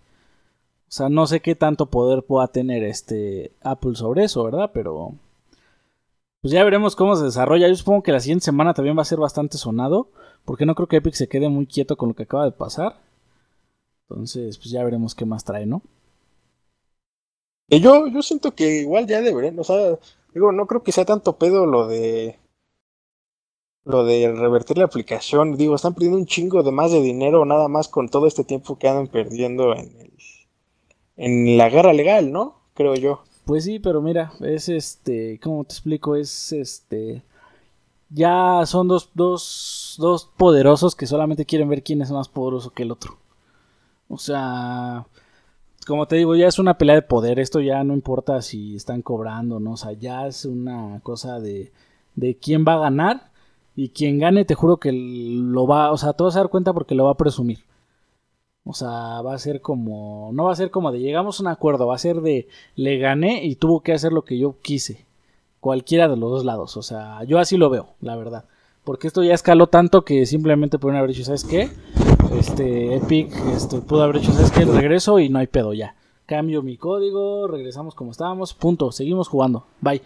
O 0.90 0.92
sea, 0.92 1.08
no 1.08 1.26
sé 1.26 1.40
qué 1.40 1.56
tanto 1.56 1.86
poder 1.86 2.24
pueda 2.24 2.48
tener 2.50 2.84
este 2.84 3.54
Apple 3.62 3.96
sobre 3.96 4.26
eso, 4.26 4.44
¿verdad? 4.44 4.72
Pero 4.74 5.14
pues 6.42 6.52
ya 6.54 6.66
veremos 6.66 6.98
cómo 6.98 7.16
se 7.16 7.24
desarrolla. 7.24 7.70
Yo 7.70 7.76
supongo 7.76 8.04
que 8.04 8.12
la 8.12 8.20
siguiente 8.20 8.44
semana 8.44 8.74
también 8.74 8.98
va 8.98 9.04
a 9.04 9.06
ser 9.06 9.20
bastante 9.20 9.58
sonado, 9.58 10.10
porque 10.44 10.66
no 10.66 10.76
creo 10.76 10.88
que 10.90 10.98
Epic 10.98 11.14
se 11.14 11.30
quede 11.30 11.48
muy 11.48 11.66
quieto 11.66 11.96
con 11.96 12.10
lo 12.10 12.16
que 12.16 12.24
acaba 12.24 12.44
de 12.44 12.52
pasar. 12.52 12.98
Entonces, 14.10 14.58
pues 14.58 14.70
ya 14.70 14.84
veremos 14.84 15.16
qué 15.16 15.26
más 15.26 15.46
trae, 15.46 15.66
¿no? 15.66 15.82
Yo, 17.80 18.08
yo 18.08 18.22
siento 18.22 18.54
que 18.54 18.82
igual 18.82 19.08
ya 19.08 19.22
deberían, 19.22 19.58
o 19.60 19.64
sea, 19.64 19.98
digo, 20.34 20.52
no 20.52 20.68
creo 20.68 20.84
que 20.84 20.92
sea 20.92 21.06
tanto 21.06 21.38
pedo 21.38 21.66
lo 21.66 21.88
de 21.88 22.38
lo 23.84 24.06
de 24.06 24.32
revertir 24.32 24.78
la 24.78 24.86
aplicación, 24.86 25.58
digo, 25.58 25.76
están 25.76 25.94
perdiendo 25.94 26.20
un 26.20 26.28
chingo 26.28 26.62
de 26.62 26.72
más 26.72 26.92
de 26.92 27.02
dinero 27.02 27.46
nada 27.46 27.68
más 27.68 27.88
con 27.88 28.10
todo 28.10 28.28
este 28.28 28.44
tiempo 28.44 28.78
que 28.78 28.88
andan 28.88 29.08
perdiendo 29.08 29.74
en 29.74 29.96
el, 30.00 30.12
en 31.18 31.58
la 31.58 31.70
guerra 31.70 31.94
legal, 31.94 32.32
¿no? 32.32 32.60
Creo 32.76 32.94
yo. 32.96 33.24
Pues 33.46 33.64
sí, 33.64 33.80
pero 33.80 34.02
mira, 34.02 34.34
es 34.42 34.70
este, 34.70 35.40
¿cómo 35.42 35.64
te 35.64 35.74
explico? 35.74 36.16
Es 36.16 36.52
este 36.52 37.24
ya 38.14 38.64
son 38.66 38.88
dos, 38.88 39.10
dos, 39.14 39.96
dos 39.98 40.30
poderosos 40.38 40.96
que 40.96 41.08
solamente 41.08 41.46
quieren 41.46 41.70
ver 41.70 41.82
quién 41.82 42.02
es 42.02 42.12
más 42.12 42.28
poderoso 42.28 42.72
que 42.72 42.84
el 42.84 42.92
otro. 42.92 43.18
O 44.10 44.18
sea, 44.18 45.06
como 45.88 46.08
te 46.08 46.16
digo, 46.16 46.36
ya 46.36 46.48
es 46.48 46.60
una 46.60 46.78
pelea 46.78 46.96
de 46.96 47.02
poder. 47.02 47.40
Esto 47.40 47.60
ya 47.60 47.84
no 47.84 47.94
importa 47.94 48.42
si 48.42 48.76
están 48.76 49.02
cobrando, 49.02 49.60
¿no? 49.60 49.74
O 49.74 49.78
sea, 49.78 49.94
ya 49.94 50.28
es 50.28 50.46
una 50.46 51.00
cosa 51.04 51.40
de, 51.40 51.72
de 52.16 52.38
quién 52.38 52.66
va 52.68 52.76
a 52.76 52.80
ganar. 52.80 53.32
Y 53.76 53.90
quien 53.90 54.20
gane, 54.20 54.46
te 54.46 54.56
juro 54.56 54.78
que 54.78 54.92
lo 54.92 55.66
va, 55.66 55.92
o 55.92 55.98
sea, 55.98 56.14
te 56.14 56.24
vas 56.24 56.36
a 56.36 56.40
dar 56.40 56.50
cuenta 56.50 56.74
porque 56.74 56.96
lo 56.96 57.06
va 57.06 57.12
a 57.12 57.18
presumir. 57.18 57.60
O 58.64 58.74
sea, 58.74 59.22
va 59.22 59.34
a 59.34 59.40
ser 59.40 59.62
como, 59.62 60.30
no 60.34 60.46
va 60.46 60.52
a 60.52 60.56
ser 60.56 60.70
como 60.72 60.92
de 60.92 61.00
llegamos 61.00 61.40
a 61.40 61.44
un 61.44 61.48
acuerdo, 61.48 61.88
va 61.88 61.96
a 61.96 61.98
ser 61.98 62.22
de 62.22 62.48
le 62.76 62.98
gané 63.00 63.44
y 63.46 63.56
tuvo 63.56 63.82
que 63.82 63.94
hacer 63.94 64.12
lo 64.12 64.24
que 64.24 64.38
yo 64.38 64.58
quise. 64.62 65.06
Cualquiera 65.60 66.08
de 66.08 66.18
los 66.18 66.30
dos 66.32 66.46
lados. 66.46 66.78
O 66.78 66.84
sea, 66.84 67.24
yo 67.24 67.40
así 67.40 67.58
lo 67.58 67.70
veo, 67.70 67.96
la 68.02 68.16
verdad. 68.16 68.46
Porque 68.84 69.08
esto 69.08 69.24
ya 69.24 69.34
escaló 69.34 69.68
tanto 69.68 70.04
que 70.04 70.26
simplemente 70.26 70.80
pueden 70.80 70.98
haber 70.98 71.12
dicho, 71.12 71.24
¿sabes 71.24 71.44
qué? 71.44 71.70
Este 72.38 72.96
Epic 72.96 73.34
este, 73.56 73.80
pudo 73.80 74.04
haber 74.04 74.18
hecho, 74.18 74.32
¿sabes 74.32 74.52
qué? 74.52 74.66
Regreso 74.66 75.20
y 75.20 75.30
no 75.30 75.40
hay 75.40 75.48
pedo 75.48 75.74
ya. 75.74 75.96
Cambio 76.26 76.62
mi 76.62 76.78
código, 76.78 77.48
regresamos 77.48 77.96
como 77.96 78.12
estábamos, 78.12 78.54
punto, 78.54 78.92
seguimos 78.92 79.28
jugando, 79.28 79.66
bye. 79.82 80.02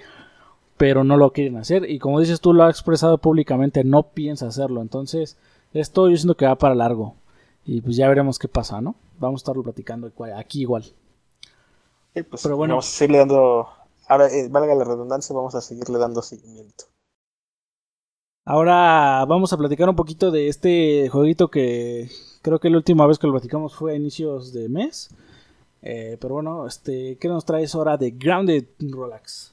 Pero 0.78 1.04
no 1.04 1.16
lo 1.16 1.32
quieren 1.32 1.58
hacer 1.58 1.90
y 1.90 2.00
como 2.00 2.20
dices 2.20 2.42
tú 2.42 2.54
lo 2.54 2.64
has 2.64 2.76
expresado 2.76 3.18
públicamente, 3.18 3.84
no 3.84 4.04
piensa 4.04 4.48
hacerlo. 4.48 4.82
Entonces, 4.82 5.38
esto 5.74 6.10
yo 6.10 6.18
siento 6.18 6.36
que 6.36 6.46
va 6.46 6.56
para 6.56 6.76
largo. 6.76 7.16
Y 7.66 7.82
pues 7.82 7.96
ya 7.96 8.08
veremos 8.08 8.40
qué 8.40 8.48
pasa, 8.48 8.82
¿no? 8.82 8.96
Vamos 9.18 9.40
a 9.40 9.44
estarlo 9.44 9.64
platicando 9.64 10.12
aquí 10.36 10.62
igual. 10.62 10.86
Pues, 12.14 12.44
Pero 12.44 12.58
bueno. 12.58 12.76
Vamos 12.76 12.88
a 12.88 12.90
seguirle 12.90 13.20
dando, 13.20 13.68
ahora, 14.08 14.28
eh, 14.28 14.48
valga 14.50 14.76
la 14.76 14.84
redundancia, 14.84 15.36
vamos 15.36 15.56
a 15.56 15.62
seguirle 15.62 15.98
dando 15.98 16.22
seguimiento. 16.22 16.86
Ahora 18.48 19.26
vamos 19.26 19.52
a 19.54 19.58
platicar 19.58 19.90
un 19.90 19.96
poquito 19.96 20.30
de 20.30 20.48
este 20.50 21.10
jueguito 21.10 21.50
que 21.50 22.12
creo 22.44 22.60
que 22.60 22.70
la 22.70 22.78
última 22.78 23.08
vez 23.08 23.18
que 23.18 23.26
lo 23.26 23.34
platicamos 23.34 23.76
fue 23.76 23.94
a 23.94 23.96
inicios 23.96 24.54
de 24.54 24.70
mes. 24.70 25.10
Eh, 25.82 26.18
pero 26.22 26.36
bueno, 26.36 26.68
este, 26.68 27.18
¿qué 27.18 27.28
nos 27.28 27.44
traes 27.44 27.74
ahora 27.74 27.98
de 27.98 28.12
Grounded 28.12 28.66
Relax? 28.78 29.52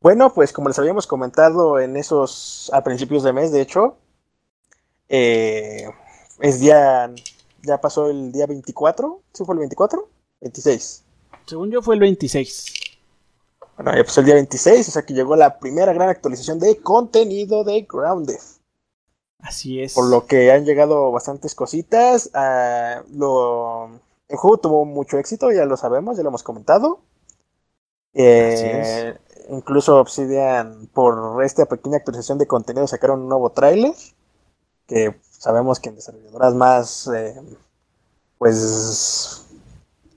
Bueno, 0.00 0.32
pues 0.32 0.54
como 0.54 0.68
les 0.68 0.78
habíamos 0.78 1.06
comentado 1.06 1.78
en 1.78 1.98
esos 1.98 2.70
a 2.72 2.82
principios 2.82 3.24
de 3.24 3.34
mes, 3.34 3.52
de 3.52 3.60
hecho, 3.60 3.98
eh, 5.10 5.86
es 6.40 6.60
día, 6.60 7.12
ya 7.62 7.78
pasó 7.78 8.08
el 8.08 8.32
día 8.32 8.46
24, 8.46 9.20
¿sí 9.34 9.44
fue 9.44 9.54
el 9.54 9.58
24? 9.60 10.08
26. 10.40 11.04
Según 11.44 11.70
yo 11.70 11.82
fue 11.82 11.94
el 11.96 12.00
26. 12.00 12.81
Bueno, 13.82 13.98
ya 13.98 14.04
pasó 14.04 14.20
el 14.20 14.26
día 14.26 14.34
26, 14.36 14.88
o 14.88 14.90
sea 14.92 15.02
que 15.02 15.12
llegó 15.12 15.34
la 15.34 15.58
primera 15.58 15.92
gran 15.92 16.08
actualización 16.08 16.60
de 16.60 16.76
contenido 16.80 17.64
de 17.64 17.82
Grounded. 17.82 18.38
Así 19.40 19.80
es. 19.80 19.94
Por 19.94 20.08
lo 20.08 20.24
que 20.26 20.52
han 20.52 20.64
llegado 20.64 21.10
bastantes 21.10 21.56
cositas. 21.56 22.30
Ah, 22.32 23.02
lo, 23.10 23.86
el 24.28 24.36
juego 24.36 24.58
tuvo 24.58 24.84
mucho 24.84 25.18
éxito, 25.18 25.50
ya 25.50 25.64
lo 25.64 25.76
sabemos, 25.76 26.16
ya 26.16 26.22
lo 26.22 26.28
hemos 26.28 26.44
comentado. 26.44 27.00
Eh, 28.14 29.18
incluso 29.50 29.98
Obsidian, 29.98 30.86
por 30.94 31.42
esta 31.42 31.66
pequeña 31.66 31.96
actualización 31.96 32.38
de 32.38 32.46
contenido, 32.46 32.86
sacaron 32.86 33.22
un 33.22 33.28
nuevo 33.28 33.50
tráiler. 33.50 33.94
Que 34.86 35.16
sabemos 35.32 35.80
que 35.80 35.88
en 35.88 35.96
desarrolladoras 35.96 36.54
más, 36.54 37.08
eh, 37.08 37.34
pues, 38.38 39.44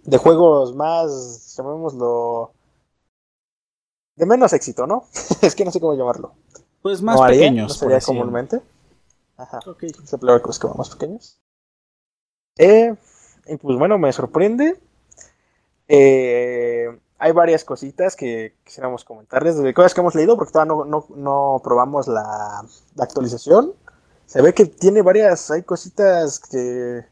de 0.04 0.18
juegos 0.18 0.76
más, 0.76 1.56
llamémoslo, 1.58 2.55
de 4.16 4.26
menos 4.26 4.54
éxito, 4.54 4.88
¿no? 4.88 5.06
es 5.42 5.56
que 5.56 5.66
no 5.66 5.72
sé 5.72 5.80
cómo 5.80 5.96
llamarlo. 5.96 6.34
Pues 6.82 7.02
más 7.02 7.20
pequeños. 7.22 7.70
No 7.70 7.74
sería 7.74 8.00
comúnmente. 8.00 8.62
Ajá. 9.38 9.60
Okay. 9.66 9.90
Se 10.06 10.18
que 10.18 10.26
los 10.26 10.60
que 10.60 10.68
más 10.68 10.90
pequeños. 10.90 11.42
Eh, 12.58 12.96
y 13.48 13.58
pues 13.58 13.78
bueno, 13.78 13.98
me 13.98 14.14
sorprende. 14.14 14.80
Eh, 15.88 16.88
hay 17.18 17.32
varias 17.32 17.64
cositas 17.64 18.16
que 18.16 18.56
quisiéramos 18.64 19.04
comentarles, 19.04 19.58
de 19.58 19.74
cosas 19.74 19.94
que 19.94 20.02
hemos 20.02 20.16
leído, 20.16 20.36
porque 20.38 20.52
todavía 20.52 20.76
no, 20.86 21.06
no, 21.16 21.62
probamos 21.64 22.08
la, 22.08 22.64
actualización. 23.00 23.74
Se 24.26 24.42
ve 24.42 24.54
que 24.54 24.66
tiene 24.66 25.02
varias, 25.02 25.52
hay 25.52 25.64
cositas 25.64 26.40
que 26.40 27.06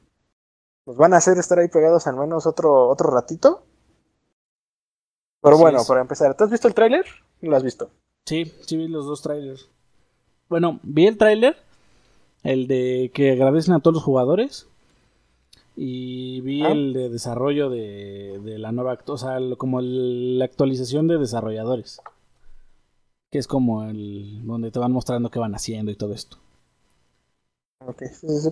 nos 0.86 0.98
van 0.98 1.14
a 1.14 1.18
hacer 1.18 1.38
estar 1.38 1.60
ahí 1.60 1.68
pegados 1.68 2.08
al 2.08 2.16
menos 2.16 2.46
otro, 2.46 2.90
otro 2.90 3.12
ratito. 3.12 3.64
Pero 5.44 5.58
bueno, 5.58 5.84
para 5.86 6.00
empezar, 6.00 6.36
¿tú 6.38 6.46
has 6.46 6.50
visto 6.50 6.70
el 6.70 6.74
tráiler? 6.74 7.06
¿No 7.42 7.52
lo 7.52 7.58
has 7.58 7.64
visto? 7.64 7.90
Sí, 8.26 8.46
sí 8.62 8.78
vi 8.78 8.88
los 8.88 9.06
dos 9.06 9.22
trailers. 9.22 9.70
Bueno, 10.48 10.80
vi 10.84 11.06
el 11.06 11.18
tráiler, 11.18 11.58
el 12.44 12.68
de 12.68 13.12
que 13.14 13.34
agradecen 13.34 13.74
a 13.74 13.82
todos 13.82 13.96
los 13.96 14.04
jugadores. 14.04 14.68
Y 15.76 16.40
vi 16.42 16.64
ah. 16.64 16.72
el 16.72 16.94
de 16.94 17.10
desarrollo 17.10 17.70
de, 17.70 18.40
la 18.58 18.72
nueva, 18.72 18.98
o 19.06 19.18
sea, 19.18 19.38
como 19.58 19.82
la 19.82 20.46
actualización 20.46 21.10
de 21.10 21.18
desarrolladores. 21.18 22.00
Que 23.30 23.40
es 23.40 23.48
como 23.48 23.84
el 23.84 24.46
donde 24.46 24.72
te 24.72 24.80
van 24.80 24.94
mostrando 24.94 25.30
qué 25.30 25.40
van 25.40 25.56
haciendo 25.56 25.92
y 25.92 25.96
todo 25.96 26.14
esto. 26.14 26.38
Ok, 27.86 28.04
sí, 28.04 28.28
sí. 28.30 28.50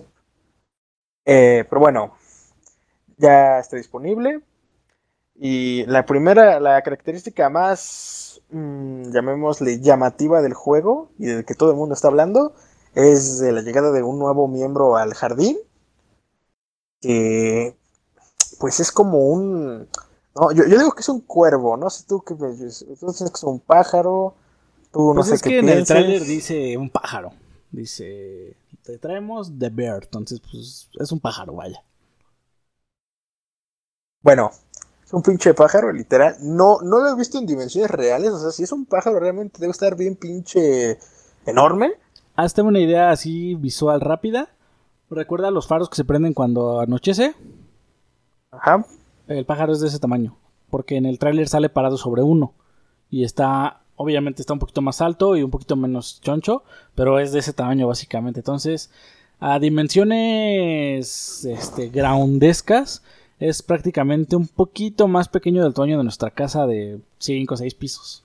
Eh, 1.24 1.64
pero 1.70 1.80
bueno, 1.80 2.14
ya 3.16 3.60
está 3.60 3.78
disponible. 3.78 4.42
Y 5.34 5.84
la 5.86 6.06
primera, 6.06 6.60
la 6.60 6.82
característica 6.82 7.48
más, 7.50 8.42
mm, 8.50 9.10
llamémosle, 9.10 9.80
llamativa 9.80 10.42
del 10.42 10.54
juego 10.54 11.10
y 11.18 11.26
de 11.26 11.44
que 11.44 11.54
todo 11.54 11.70
el 11.70 11.76
mundo 11.76 11.94
está 11.94 12.08
hablando, 12.08 12.54
es 12.94 13.38
de 13.38 13.52
la 13.52 13.62
llegada 13.62 13.92
de 13.92 14.02
un 14.02 14.18
nuevo 14.18 14.48
miembro 14.48 14.96
al 14.96 15.14
jardín 15.14 15.58
que 17.02 17.76
pues 18.58 18.80
es 18.80 18.92
como 18.92 19.18
un... 19.28 19.88
No, 20.34 20.52
yo, 20.52 20.64
digo 20.64 20.92
que 20.92 21.00
es 21.00 21.08
un 21.10 21.20
cuervo, 21.20 21.76
no 21.76 21.90
sé 21.90 22.04
tú 22.08 22.22
qué 22.22 22.34
tú 22.34 22.46
dices 22.46 22.84
que 22.96 23.36
es 23.36 23.42
un 23.42 23.60
pájaro, 23.60 24.34
tú 24.90 25.12
no 25.12 25.16
pues 25.16 25.28
sé 25.28 25.34
es 25.34 25.42
que 25.42 25.58
en 25.58 25.68
el 25.68 25.84
trailer 25.84 26.22
dice 26.24 26.78
un 26.78 26.88
pájaro, 26.88 27.32
dice, 27.70 28.56
te 28.82 28.96
traemos 28.96 29.52
The 29.58 29.68
Bear, 29.68 30.04
entonces 30.04 30.40
pues 30.40 30.88
es 30.98 31.12
un 31.12 31.20
pájaro, 31.20 31.54
vaya. 31.54 31.84
Bueno, 34.22 34.52
es 35.12 35.14
un 35.14 35.22
pinche 35.22 35.52
pájaro, 35.52 35.92
literal. 35.92 36.36
No, 36.40 36.78
no 36.80 36.98
lo 37.00 37.10
he 37.10 37.16
visto 37.16 37.38
en 37.38 37.44
dimensiones 37.44 37.90
reales, 37.90 38.30
o 38.30 38.38
sea, 38.38 38.50
si 38.50 38.62
es 38.62 38.72
un 38.72 38.86
pájaro 38.86 39.20
realmente 39.20 39.58
debe 39.60 39.70
estar 39.70 39.94
bien 39.94 40.16
pinche 40.16 40.98
enorme. 41.44 41.92
Hazte 42.34 42.62
una 42.62 42.80
idea 42.80 43.10
así 43.10 43.54
visual 43.54 44.00
rápida. 44.00 44.48
¿Recuerda 45.10 45.50
los 45.50 45.66
faros 45.66 45.90
que 45.90 45.96
se 45.96 46.06
prenden 46.06 46.32
cuando 46.32 46.80
anochece? 46.80 47.34
Ajá. 48.50 48.86
El 49.28 49.44
pájaro 49.44 49.74
es 49.74 49.80
de 49.80 49.88
ese 49.88 49.98
tamaño. 49.98 50.38
Porque 50.70 50.96
en 50.96 51.04
el 51.04 51.18
tráiler 51.18 51.46
sale 51.46 51.68
parado 51.68 51.98
sobre 51.98 52.22
uno. 52.22 52.54
Y 53.10 53.24
está, 53.24 53.82
obviamente 53.96 54.40
está 54.40 54.54
un 54.54 54.58
poquito 54.58 54.80
más 54.80 55.02
alto 55.02 55.36
y 55.36 55.42
un 55.42 55.50
poquito 55.50 55.76
menos 55.76 56.22
choncho. 56.22 56.62
Pero 56.94 57.18
es 57.18 57.32
de 57.32 57.40
ese 57.40 57.52
tamaño 57.52 57.86
básicamente. 57.86 58.40
Entonces, 58.40 58.90
a 59.40 59.58
dimensiones 59.58 61.44
este, 61.44 61.88
groundescas, 61.90 63.02
es 63.42 63.60
prácticamente 63.60 64.36
un 64.36 64.46
poquito 64.46 65.08
más 65.08 65.28
pequeño 65.28 65.64
del 65.64 65.74
tamaño 65.74 65.98
de 65.98 66.04
nuestra 66.04 66.30
casa 66.30 66.64
de 66.64 67.00
5 67.18 67.54
o 67.54 67.56
6 67.56 67.74
pisos. 67.74 68.24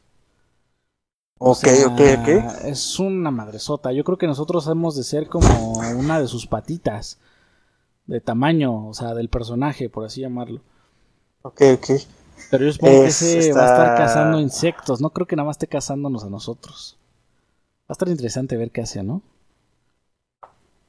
Ok, 1.40 1.68
ok, 1.88 2.02
ok. 2.20 2.28
Es 2.66 3.00
una 3.00 3.32
madresota. 3.32 3.92
Yo 3.92 4.04
creo 4.04 4.20
que 4.20 4.28
nosotros 4.28 4.68
hemos 4.68 4.96
de 4.96 5.04
ser 5.04 5.28
como 5.28 5.80
una 5.98 6.20
de 6.20 6.28
sus 6.28 6.46
patitas. 6.46 7.18
De 8.06 8.22
tamaño, 8.22 8.88
o 8.88 8.94
sea, 8.94 9.16
del 9.16 9.28
personaje, 9.28 9.90
por 9.90 10.06
así 10.06 10.22
llamarlo. 10.22 10.62
Ok, 11.42 11.62
ok. 11.74 11.90
Pero 12.52 12.66
yo 12.66 12.72
supongo 12.72 13.02
que 13.02 13.08
ese 13.08 13.54
va 13.54 13.62
a 13.64 13.72
estar 13.72 13.98
cazando 13.98 14.40
insectos. 14.40 15.02
No 15.02 15.10
creo 15.10 15.26
que 15.26 15.36
nada 15.36 15.48
más 15.48 15.56
esté 15.56 15.68
cazándonos 15.68 16.24
a 16.24 16.30
nosotros. 16.30 16.96
Va 17.82 17.90
a 17.90 17.94
estar 17.94 18.08
interesante 18.08 18.56
ver 18.56 18.70
qué 18.70 18.82
hace, 18.82 19.02
¿no? 19.02 19.24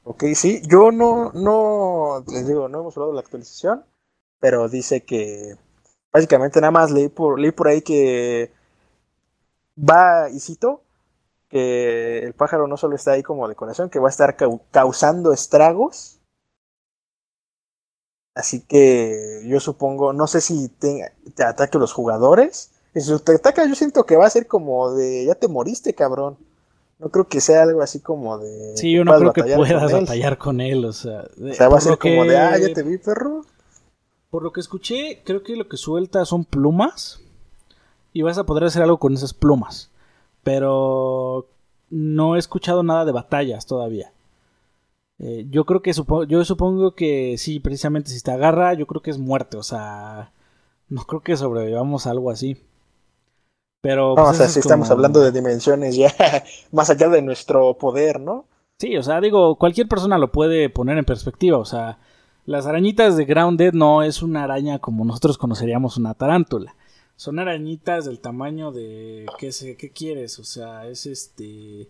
Ok, 0.03 0.25
sí. 0.35 0.61
Yo 0.67 0.91
no, 0.91 1.31
no, 1.33 2.23
les 2.31 2.47
digo, 2.47 2.69
no 2.69 2.81
hemos 2.81 2.95
hablado 2.95 3.11
de 3.11 3.15
la 3.15 3.21
actualización. 3.21 3.83
Pero 4.39 4.69
dice 4.69 5.03
que 5.03 5.55
básicamente 6.11 6.61
nada 6.61 6.71
más 6.71 6.91
leí 6.91 7.09
por, 7.09 7.39
leí 7.39 7.51
por 7.51 7.67
ahí 7.67 7.81
que 7.81 8.51
va, 9.77 10.29
y 10.29 10.39
cito, 10.39 10.83
que 11.49 12.19
el 12.19 12.33
pájaro 12.33 12.67
no 12.67 12.77
solo 12.77 12.95
está 12.95 13.13
ahí 13.13 13.23
como 13.23 13.47
decoración, 13.47 13.89
que 13.89 13.99
va 13.99 14.07
a 14.07 14.11
estar 14.11 14.37
causando 14.71 15.33
estragos. 15.33 16.19
Así 18.35 18.61
que 18.61 19.41
yo 19.45 19.59
supongo, 19.59 20.13
no 20.13 20.27
sé 20.27 20.39
si 20.41 20.69
te, 20.69 21.11
te 21.35 21.43
ataque 21.43 21.77
los 21.77 21.91
jugadores. 21.91 22.71
Y 22.95 23.01
si 23.01 23.17
te 23.19 23.35
ataca, 23.35 23.67
yo 23.67 23.75
siento 23.75 24.05
que 24.05 24.15
va 24.15 24.25
a 24.25 24.29
ser 24.29 24.47
como 24.47 24.93
de 24.93 25.25
ya 25.25 25.35
te 25.35 25.47
moriste, 25.47 25.93
cabrón. 25.93 26.37
No 26.99 27.09
creo 27.09 27.27
que 27.27 27.41
sea 27.41 27.63
algo 27.63 27.81
así 27.81 27.99
como 27.99 28.37
de. 28.37 28.77
Sí, 28.77 28.91
yo 28.91 29.03
no 29.03 29.17
creo 29.17 29.33
que 29.33 29.43
puedas 29.43 29.91
batallar 29.91 30.37
con 30.37 30.59
él, 30.59 30.85
o 30.85 30.93
sea. 30.93 31.25
o 31.41 31.53
sea, 31.53 31.69
va 31.69 31.77
a 31.77 31.81
ser 31.81 31.97
como 31.97 32.25
de, 32.25 32.37
ah, 32.37 32.57
ya 32.57 32.73
te 32.73 32.83
vi, 32.83 32.97
perro. 32.97 33.45
Por 34.29 34.43
lo 34.43 34.51
que 34.51 34.59
escuché, 34.59 35.21
creo 35.25 35.43
que 35.43 35.55
lo 35.55 35.67
que 35.67 35.77
suelta 35.77 36.23
son 36.25 36.45
plumas 36.45 37.21
y 38.13 38.21
vas 38.21 38.37
a 38.37 38.45
poder 38.45 38.65
hacer 38.65 38.83
algo 38.83 38.97
con 38.97 39.13
esas 39.13 39.33
plumas. 39.33 39.91
Pero 40.43 41.47
no 41.89 42.35
he 42.35 42.39
escuchado 42.39 42.83
nada 42.83 43.05
de 43.05 43.11
batallas 43.11 43.65
todavía. 43.65 44.11
Eh, 45.19 45.47
yo 45.49 45.65
creo 45.65 45.81
que 45.81 45.91
yo 46.27 46.45
supongo 46.45 46.95
que 46.95 47.35
sí, 47.37 47.59
precisamente 47.59 48.11
si 48.11 48.21
te 48.21 48.31
agarra, 48.31 48.73
yo 48.73 48.87
creo 48.87 49.01
que 49.01 49.11
es 49.11 49.17
muerte. 49.17 49.57
O 49.57 49.63
sea, 49.63 50.31
no 50.87 51.03
creo 51.03 51.21
que 51.21 51.35
sobrevivamos 51.35 52.07
a 52.07 52.11
algo 52.11 52.31
así. 52.31 52.57
Pero. 53.81 54.15
No, 54.15 54.23
pues, 54.23 54.29
o 54.29 54.33
sea, 54.33 54.47
si 54.47 54.59
estamos 54.59 54.89
hablando 54.91 55.19
de 55.21 55.31
dimensiones 55.31 55.95
ya 55.95 56.13
más 56.71 56.89
allá 56.89 57.09
de 57.09 57.21
nuestro 57.21 57.77
poder, 57.77 58.19
¿no? 58.19 58.45
Sí, 58.77 58.95
o 58.95 59.03
sea, 59.03 59.19
digo, 59.19 59.57
cualquier 59.57 59.87
persona 59.87 60.17
lo 60.17 60.31
puede 60.31 60.69
poner 60.69 60.97
en 60.97 61.05
perspectiva. 61.05 61.57
O 61.57 61.65
sea, 61.65 61.99
las 62.49 62.65
arañitas 62.65 63.15
de 63.15 63.25
Grounded 63.25 63.73
no 63.73 64.03
es 64.03 64.21
una 64.21 64.43
araña 64.43 64.79
como 64.79 65.05
nosotros 65.05 65.37
conoceríamos 65.37 65.97
una 65.97 66.13
tarántula 66.13 66.75
son 67.19 67.37
arañitas 67.37 68.05
del 68.05 68.21
tamaño 68.21 68.71
de 68.71 69.25
qué 69.37 69.51
sé, 69.51 69.75
qué 69.75 69.91
quieres, 69.91 70.39
o 70.39 70.45
sea, 70.45 70.87
es 70.87 71.05
este 71.05 71.89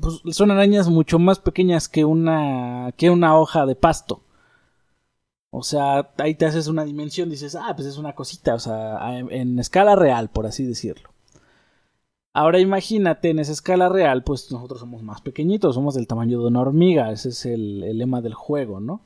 pues, 0.00 0.22
son 0.34 0.50
arañas 0.50 0.88
mucho 0.88 1.18
más 1.18 1.38
pequeñas 1.38 1.86
que 1.86 2.06
una 2.06 2.92
que 2.96 3.10
una 3.10 3.38
hoja 3.38 3.66
de 3.66 3.76
pasto. 3.76 4.22
O 5.50 5.62
sea, 5.62 6.10
ahí 6.16 6.34
te 6.34 6.46
haces 6.46 6.66
una 6.66 6.84
dimensión, 6.84 7.28
dices, 7.28 7.54
ah, 7.54 7.74
pues 7.76 7.86
es 7.86 7.98
una 7.98 8.14
cosita, 8.14 8.54
o 8.54 8.58
sea, 8.58 9.18
en, 9.18 9.58
escala 9.58 9.94
real, 9.96 10.30
por 10.30 10.46
así 10.46 10.64
decirlo. 10.64 11.10
Ahora 12.32 12.58
imagínate, 12.58 13.30
en 13.30 13.38
esa 13.38 13.52
escala 13.52 13.88
real, 13.88 14.24
pues 14.24 14.50
nosotros 14.50 14.80
somos 14.80 15.02
más 15.02 15.20
pequeñitos, 15.20 15.74
somos 15.74 15.94
del 15.94 16.06
tamaño 16.08 16.40
de 16.40 16.46
una 16.46 16.62
hormiga, 16.62 17.12
ese 17.12 17.28
es 17.28 17.46
el, 17.46 17.80
lema 17.98 18.22
del 18.22 18.34
juego, 18.34 18.80
¿no? 18.80 19.02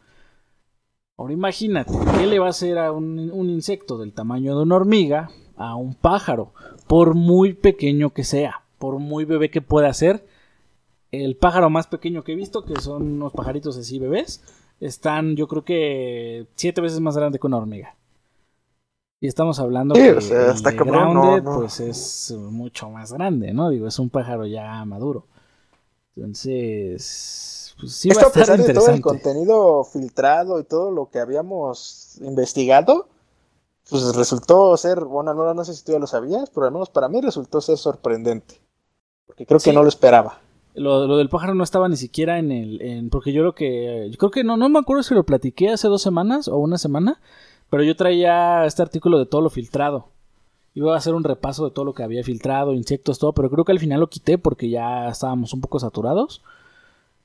Ahora 1.19 1.35
imagínate, 1.35 1.93
¿qué 2.19 2.27
le 2.27 2.39
va 2.39 2.47
a 2.47 2.51
hacer 2.51 2.79
a 2.79 2.93
un, 2.93 3.31
un 3.31 3.51
insecto 3.51 3.99
del 3.99 4.15
tamaño 4.15 4.57
de 4.57 4.63
una 4.63 4.77
hormiga? 4.77 5.29
a 5.59 5.75
un 5.75 5.95
pájaro, 5.95 6.53
por 6.87 7.15
muy 7.15 7.53
pequeño 7.53 8.11
que 8.11 8.25
sea, 8.25 8.63
por 8.79 8.99
muy 8.99 9.25
bebé 9.25 9.51
que 9.51 9.61
pueda 9.61 9.93
ser. 9.93 10.25
El 11.11 11.37
pájaro 11.37 11.69
más 11.69 11.87
pequeño 11.87 12.23
que 12.23 12.33
he 12.33 12.37
visto, 12.37 12.65
que 12.65 12.81
son 12.81 13.03
unos 13.15 13.33
pajaritos 13.33 13.77
así 13.77 13.99
bebés, 13.99 14.43
están 14.81 15.37
yo 15.37 15.49
creo 15.49 15.65
que 15.65 16.47
siete 16.55 16.81
veces 16.81 17.01
más 17.01 17.17
grande 17.17 17.39
que 17.39 17.47
una 17.47 17.57
hormiga. 17.57 17.97
Y 19.21 19.27
estamos 19.27 19.59
hablando 19.59 19.95
que 19.95 20.11
hasta 20.11 20.71
grounded, 20.71 21.43
pues 21.43 21.81
es 21.81 22.33
mucho 22.39 22.89
más 22.89 23.13
grande, 23.13 23.53
¿no? 23.53 23.69
Digo, 23.69 23.89
es 23.89 23.99
un 23.99 24.11
pájaro 24.11 24.47
ya 24.47 24.85
maduro. 24.85 25.27
Entonces, 26.15 27.68
pues 27.79 27.93
sí 27.93 28.09
va 28.11 28.23
a, 28.23 28.27
estar 28.27 28.59
interesante. 28.59 28.75
todo 28.75 28.91
el 28.91 29.01
contenido 29.01 29.85
filtrado 29.85 30.59
y 30.61 30.65
todo 30.65 30.91
lo 30.91 31.11
que 31.11 31.21
habíamos 31.21 32.19
investigado, 32.21 33.09
pues 33.89 34.15
resultó 34.15 34.77
ser, 34.77 35.05
bueno, 35.05 35.35
no, 35.35 35.55
no 35.55 35.65
sé 35.65 35.75
si 35.75 35.85
tú 35.85 35.93
ya 35.93 35.99
lo 35.99 36.07
sabías, 36.07 36.51
pero 36.51 36.67
al 36.67 36.73
menos 36.73 36.91
para 36.91 37.09
mí 37.09 37.21
resultó 37.21 37.61
ser 37.61 37.79
sorprendente. 37.79 38.61
Porque 39.27 39.47
creo 39.47 39.61
que 39.61 39.73
no 39.73 39.83
lo 39.83 39.89
esperaba. 39.89 40.41
Lo, 40.75 41.17
del 41.17 41.29
pájaro 41.29 41.55
no 41.55 41.65
estaba 41.65 41.89
ni 41.89 41.97
siquiera 41.97 42.39
en 42.39 42.53
el. 42.53 42.81
En, 42.83 43.11
porque 43.11 43.33
yo 43.33 43.43
creo 43.43 43.55
que. 43.55 44.09
Yo 44.11 44.17
creo 44.17 44.31
que 44.31 44.45
no, 44.45 44.57
no 44.57 44.69
me 44.69 44.79
acuerdo 44.79 45.03
si 45.03 45.15
lo 45.15 45.25
platiqué 45.25 45.71
hace 45.71 45.89
dos 45.89 46.03
semanas 46.03 46.49
o 46.49 46.57
una 46.59 46.79
semana. 46.79 47.21
Pero 47.71 47.83
yo 47.83 47.97
traía 47.97 48.65
este 48.65 48.83
artículo 48.83 49.19
de 49.19 49.27
todo 49.27 49.41
lo 49.41 49.51
filtrado. 49.51 50.09
Iba 50.75 50.95
a 50.95 50.99
hacer 50.99 51.15
un 51.15 51.25
repaso 51.25 51.65
de 51.65 51.73
todo 51.73 51.85
lo 51.85 51.95
que 51.95 52.03
había 52.03 52.23
filtrado, 52.23 52.73
insectos, 52.73 53.19
todo. 53.19 53.33
Pero 53.33 53.51
creo 53.51 53.65
que 53.65 53.73
al 53.73 53.81
final 53.81 54.01
lo 54.01 54.09
quité 54.09 54.39
porque 54.39 54.71
ya 54.71 55.09
estábamos 55.09 55.53
un 55.53 55.61
poco 55.61 55.79
saturados. 55.79 56.43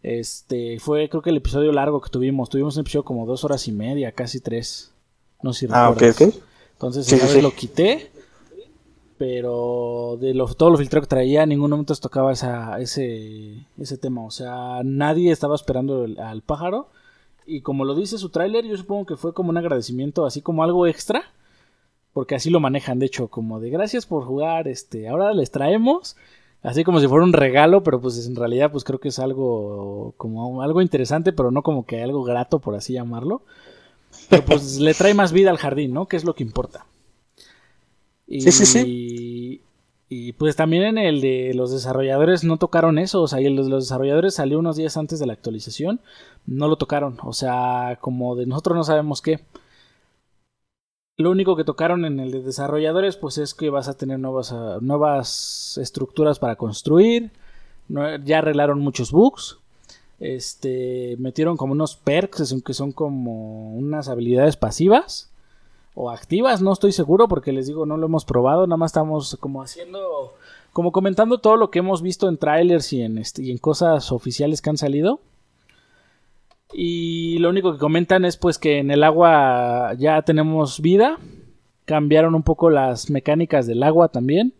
Este 0.03 0.79
fue, 0.79 1.07
creo 1.07 1.21
que 1.21 1.29
el 1.29 1.37
episodio 1.37 1.71
largo 1.71 2.01
que 2.01 2.09
tuvimos. 2.09 2.49
Tuvimos 2.49 2.75
un 2.75 2.81
episodio 2.81 3.05
como 3.05 3.25
dos 3.25 3.43
horas 3.45 3.67
y 3.67 3.71
media, 3.71 4.11
casi 4.11 4.41
tres. 4.41 4.93
No 5.41 5.53
sé 5.53 5.67
si 5.67 5.73
Ah, 5.73 5.89
ok, 5.89 6.03
ok. 6.11 6.33
Entonces 6.73 7.41
lo 7.41 7.51
quité. 7.51 8.11
Pero 9.17 10.17
de 10.19 10.33
lo, 10.33 10.47
todo 10.53 10.71
lo 10.71 10.77
filtrado 10.77 11.03
que 11.03 11.07
traía, 11.07 11.43
en 11.43 11.49
ningún 11.49 11.69
momento 11.69 11.95
tocaba 11.95 12.33
esa, 12.33 12.79
ese, 12.81 13.65
ese 13.77 13.97
tema. 13.97 14.25
O 14.25 14.31
sea, 14.31 14.81
nadie 14.83 15.31
estaba 15.31 15.55
esperando 15.55 16.05
al 16.17 16.41
pájaro. 16.41 16.89
Y 17.45 17.61
como 17.61 17.85
lo 17.85 17.95
dice 17.95 18.17
su 18.17 18.29
tráiler, 18.29 18.65
yo 18.65 18.75
supongo 18.75 19.05
que 19.05 19.15
fue 19.15 19.33
como 19.33 19.49
un 19.51 19.57
agradecimiento, 19.57 20.25
así 20.25 20.41
como 20.41 20.63
algo 20.63 20.87
extra. 20.87 21.23
Porque 22.11 22.35
así 22.35 22.49
lo 22.49 22.59
manejan, 22.59 22.99
de 22.99 23.05
hecho, 23.05 23.29
como 23.29 23.59
de 23.59 23.69
gracias 23.69 24.05
por 24.05 24.25
jugar, 24.25 24.67
este, 24.67 25.07
ahora 25.07 25.33
les 25.33 25.49
traemos, 25.49 26.15
así 26.63 26.83
como 26.83 26.99
si 26.99 27.07
fuera 27.07 27.23
un 27.23 27.33
regalo, 27.33 27.83
pero 27.83 28.01
pues 28.01 28.25
en 28.25 28.35
realidad 28.35 28.71
pues 28.71 28.83
creo 28.83 28.99
que 28.99 29.09
es 29.09 29.19
algo 29.19 30.13
como 30.17 30.61
algo 30.61 30.81
interesante, 30.81 31.33
pero 31.33 31.51
no 31.51 31.61
como 31.61 31.85
que 31.85 32.01
algo 32.01 32.23
grato, 32.23 32.59
por 32.59 32.75
así 32.75 32.93
llamarlo. 32.93 33.43
Pero 34.29 34.45
pues 34.45 34.77
le 34.79 34.93
trae 34.93 35.13
más 35.13 35.31
vida 35.31 35.51
al 35.51 35.57
jardín, 35.57 35.93
¿no? 35.93 36.07
Que 36.07 36.17
es 36.17 36.23
lo 36.23 36.33
que 36.33 36.43
importa. 36.43 36.85
Y, 38.25 38.41
sí, 38.41 38.51
sí, 38.51 38.65
sí. 38.65 39.61
Y 40.15 40.33
pues 40.33 40.55
también 40.55 40.83
en 40.83 40.97
el 40.99 41.21
de 41.21 41.53
los 41.55 41.71
desarrolladores 41.71 42.43
no 42.43 42.57
tocaron 42.57 42.99
eso, 42.99 43.23
o 43.23 43.27
sea, 43.27 43.39
el 43.39 43.55
de 43.55 43.67
los 43.67 43.85
desarrolladores 43.85 44.35
salió 44.35 44.59
unos 44.59 44.75
días 44.75 44.95
antes 44.95 45.17
de 45.17 45.25
la 45.25 45.33
actualización, 45.33 46.01
no 46.45 46.67
lo 46.67 46.75
tocaron, 46.75 47.17
o 47.23 47.33
sea, 47.33 47.97
como 47.99 48.35
de 48.35 48.45
nosotros 48.45 48.77
no 48.77 48.83
sabemos 48.83 49.23
qué. 49.23 49.39
Lo 51.17 51.29
único 51.29 51.55
que 51.55 51.63
tocaron 51.63 52.05
en 52.05 52.19
el 52.19 52.31
de 52.31 52.41
desarrolladores, 52.41 53.17
pues 53.17 53.37
es 53.37 53.53
que 53.53 53.69
vas 53.69 53.87
a 53.87 53.95
tener 53.95 54.19
nuevas, 54.19 54.51
ah, 54.51 54.79
nuevas 54.81 55.77
estructuras 55.79 56.39
para 56.39 56.55
construir. 56.55 57.31
ya 58.23 58.39
arreglaron 58.39 58.79
muchos 58.79 59.11
bugs. 59.11 59.59
Este, 60.19 61.15
metieron 61.19 61.57
como 61.57 61.73
unos 61.73 61.95
perks, 61.95 62.55
que 62.65 62.73
son 62.73 62.91
como 62.93 63.75
unas 63.75 64.07
habilidades 64.07 64.57
pasivas 64.57 65.29
o 65.95 66.09
activas, 66.09 66.61
no 66.61 66.73
estoy 66.73 66.91
seguro 66.91 67.27
porque 67.27 67.51
les 67.51 67.67
digo, 67.67 67.85
no 67.85 67.97
lo 67.97 68.07
hemos 68.07 68.25
probado, 68.25 68.65
nada 68.65 68.77
más 68.77 68.89
estamos 68.91 69.37
como 69.39 69.61
haciendo, 69.61 70.33
como 70.71 70.91
comentando 70.91 71.37
todo 71.39 71.57
lo 71.57 71.69
que 71.69 71.79
hemos 71.79 72.01
visto 72.01 72.29
en 72.29 72.37
trailers 72.37 72.93
y 72.93 73.01
en, 73.01 73.17
este, 73.17 73.43
y 73.43 73.51
en 73.51 73.57
cosas 73.57 74.11
oficiales 74.11 74.61
que 74.61 74.69
han 74.69 74.77
salido. 74.77 75.19
Y 76.73 77.37
lo 77.37 77.49
único 77.49 77.71
que 77.73 77.79
comentan 77.79 78.25
es 78.25 78.37
pues 78.37 78.57
que 78.57 78.79
en 78.79 78.89
el 78.89 79.03
agua 79.03 79.93
ya 79.97 80.21
tenemos 80.23 80.81
vida. 80.81 81.17
Cambiaron 81.85 82.35
un 82.35 82.43
poco 82.43 82.69
las 82.69 83.09
mecánicas 83.09 83.67
del 83.67 83.83
agua 83.83 84.09
también. 84.09 84.53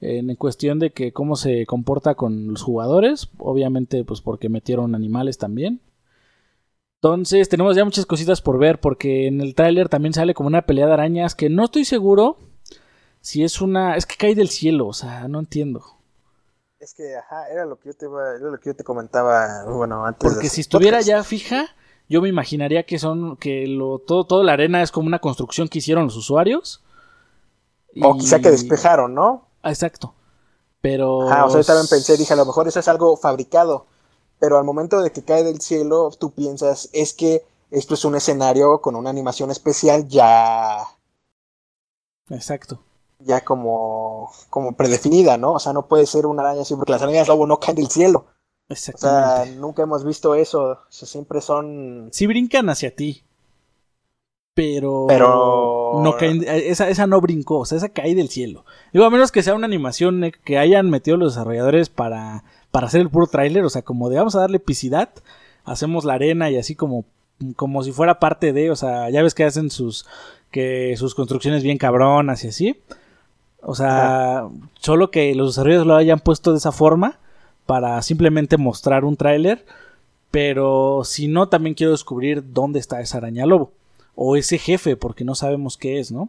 En 0.00 0.34
cuestión 0.34 0.80
de 0.80 0.90
que 0.90 1.12
cómo 1.12 1.36
se 1.36 1.64
comporta 1.66 2.14
con 2.16 2.48
los 2.48 2.62
jugadores. 2.62 3.30
Obviamente 3.38 4.04
pues 4.04 4.20
porque 4.20 4.48
metieron 4.48 4.94
animales 4.94 5.38
también. 5.38 5.80
Entonces 6.96 7.48
tenemos 7.48 7.76
ya 7.76 7.84
muchas 7.84 8.06
cositas 8.06 8.40
por 8.40 8.58
ver. 8.58 8.80
Porque 8.80 9.28
en 9.28 9.40
el 9.40 9.54
tráiler 9.54 9.88
también 9.88 10.14
sale 10.14 10.34
como 10.34 10.48
una 10.48 10.62
pelea 10.62 10.86
de 10.86 10.94
arañas. 10.94 11.34
Que 11.34 11.48
no 11.48 11.64
estoy 11.64 11.84
seguro 11.84 12.38
si 13.20 13.44
es 13.44 13.60
una... 13.60 13.96
Es 13.96 14.06
que 14.06 14.16
cae 14.16 14.34
del 14.34 14.48
cielo. 14.48 14.88
O 14.88 14.92
sea, 14.92 15.28
no 15.28 15.38
entiendo. 15.38 16.01
Es 16.82 16.94
que, 16.94 17.14
ajá, 17.14 17.48
era 17.48 17.64
lo 17.64 17.78
que 17.78 17.90
yo 17.90 17.94
te, 17.94 18.06
era 18.06 18.50
lo 18.50 18.58
que 18.58 18.70
yo 18.70 18.74
te 18.74 18.82
comentaba, 18.82 19.62
bueno, 19.66 20.04
antes. 20.04 20.32
Porque 20.32 20.48
si 20.48 20.62
estuviera 20.62 21.00
ya 21.00 21.22
fija, 21.22 21.66
yo 22.08 22.20
me 22.20 22.28
imaginaría 22.28 22.82
que 22.82 22.98
son, 22.98 23.36
que 23.36 23.68
lo, 23.68 24.00
todo, 24.00 24.26
toda 24.26 24.42
la 24.42 24.54
arena 24.54 24.82
es 24.82 24.90
como 24.90 25.06
una 25.06 25.20
construcción 25.20 25.68
que 25.68 25.78
hicieron 25.78 26.06
los 26.06 26.16
usuarios. 26.16 26.82
O 28.02 28.18
quizá 28.18 28.40
que 28.40 28.50
despejaron, 28.50 29.14
¿no? 29.14 29.46
Ah, 29.62 29.70
exacto. 29.70 30.12
Pero. 30.80 31.18
O 31.18 31.28
sea, 31.28 31.46
yo 31.46 31.62
también 31.62 31.86
pensé, 31.88 32.16
dije, 32.16 32.32
a 32.32 32.36
lo 32.36 32.46
mejor 32.46 32.66
eso 32.66 32.80
es 32.80 32.88
algo 32.88 33.16
fabricado. 33.16 33.86
Pero 34.40 34.58
al 34.58 34.64
momento 34.64 35.00
de 35.02 35.12
que 35.12 35.22
cae 35.22 35.44
del 35.44 35.60
cielo, 35.60 36.10
tú 36.18 36.32
piensas, 36.32 36.88
es 36.92 37.12
que 37.12 37.44
esto 37.70 37.94
es 37.94 38.04
un 38.04 38.16
escenario 38.16 38.80
con 38.80 38.96
una 38.96 39.10
animación 39.10 39.52
especial 39.52 40.08
ya. 40.08 40.78
Exacto 42.28 42.80
ya 43.24 43.42
como, 43.42 44.30
como 44.50 44.72
predefinida, 44.72 45.36
¿no? 45.36 45.52
O 45.52 45.58
sea, 45.58 45.72
no 45.72 45.86
puede 45.86 46.06
ser 46.06 46.26
una 46.26 46.42
araña 46.42 46.62
así, 46.62 46.74
porque 46.74 46.92
las 46.92 47.02
arañas 47.02 47.28
lobo 47.28 47.46
no 47.46 47.58
caen 47.58 47.76
del 47.76 47.88
cielo. 47.88 48.26
Exactamente. 48.68 49.40
O 49.40 49.44
sea, 49.44 49.54
nunca 49.56 49.82
hemos 49.82 50.04
visto 50.04 50.34
eso. 50.34 50.62
O 50.62 50.78
sea, 50.88 51.06
siempre 51.06 51.40
son. 51.40 52.08
Sí 52.12 52.26
brincan 52.26 52.68
hacia 52.68 52.94
ti. 52.94 53.22
Pero. 54.54 55.06
Pero. 55.08 56.00
No 56.02 56.16
caen. 56.16 56.44
Esa, 56.46 56.88
esa 56.88 57.06
no 57.06 57.20
brincó. 57.20 57.60
O 57.60 57.64
sea, 57.64 57.78
esa 57.78 57.90
cae 57.90 58.14
del 58.14 58.28
cielo. 58.28 58.64
Digo, 58.92 59.04
a 59.04 59.10
menos 59.10 59.32
que 59.32 59.42
sea 59.42 59.54
una 59.54 59.66
animación 59.66 60.24
eh, 60.24 60.32
que 60.44 60.58
hayan 60.58 60.90
metido 60.90 61.16
los 61.16 61.34
desarrolladores 61.34 61.88
para. 61.88 62.44
Para 62.70 62.86
hacer 62.86 63.02
el 63.02 63.10
puro 63.10 63.26
tráiler. 63.26 63.64
O 63.64 63.70
sea, 63.70 63.82
como 63.82 64.08
de 64.08 64.16
vamos 64.16 64.34
a 64.34 64.40
darle 64.40 64.56
epicidad. 64.56 65.10
Hacemos 65.64 66.04
la 66.04 66.14
arena 66.14 66.50
y 66.50 66.56
así 66.56 66.74
como. 66.74 67.04
Como 67.56 67.82
si 67.82 67.92
fuera 67.92 68.20
parte 68.20 68.52
de. 68.52 68.70
O 68.70 68.76
sea, 68.76 69.10
ya 69.10 69.22
ves 69.22 69.34
que 69.34 69.44
hacen 69.44 69.70
sus. 69.70 70.06
Que 70.50 70.94
sus 70.96 71.14
construcciones 71.14 71.62
bien 71.62 71.78
cabronas 71.78 72.44
y 72.44 72.48
así. 72.48 72.76
O 73.62 73.74
sea, 73.74 74.48
solo 74.80 75.10
que 75.10 75.34
los 75.34 75.54
desarrolladores 75.54 75.86
lo 75.86 75.96
hayan 75.96 76.20
puesto 76.20 76.52
de 76.52 76.58
esa 76.58 76.72
forma 76.72 77.18
para 77.64 78.02
simplemente 78.02 78.56
mostrar 78.56 79.04
un 79.04 79.16
tráiler. 79.16 79.64
Pero 80.30 81.02
si 81.04 81.28
no, 81.28 81.48
también 81.48 81.74
quiero 81.74 81.92
descubrir 81.92 82.52
dónde 82.52 82.80
está 82.80 83.00
esa 83.00 83.18
araña 83.18 83.46
lobo. 83.46 83.70
O 84.14 84.36
ese 84.36 84.58
jefe, 84.58 84.96
porque 84.96 85.24
no 85.24 85.34
sabemos 85.34 85.76
qué 85.76 86.00
es, 86.00 86.10
¿no? 86.10 86.28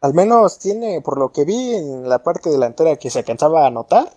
Al 0.00 0.14
menos 0.14 0.58
tiene, 0.58 1.00
por 1.00 1.18
lo 1.18 1.30
que 1.32 1.44
vi 1.44 1.74
en 1.74 2.08
la 2.08 2.22
parte 2.22 2.50
delantera 2.50 2.96
que 2.96 3.10
se 3.10 3.20
alcanzaba 3.20 3.66
a 3.66 3.70
notar, 3.70 4.12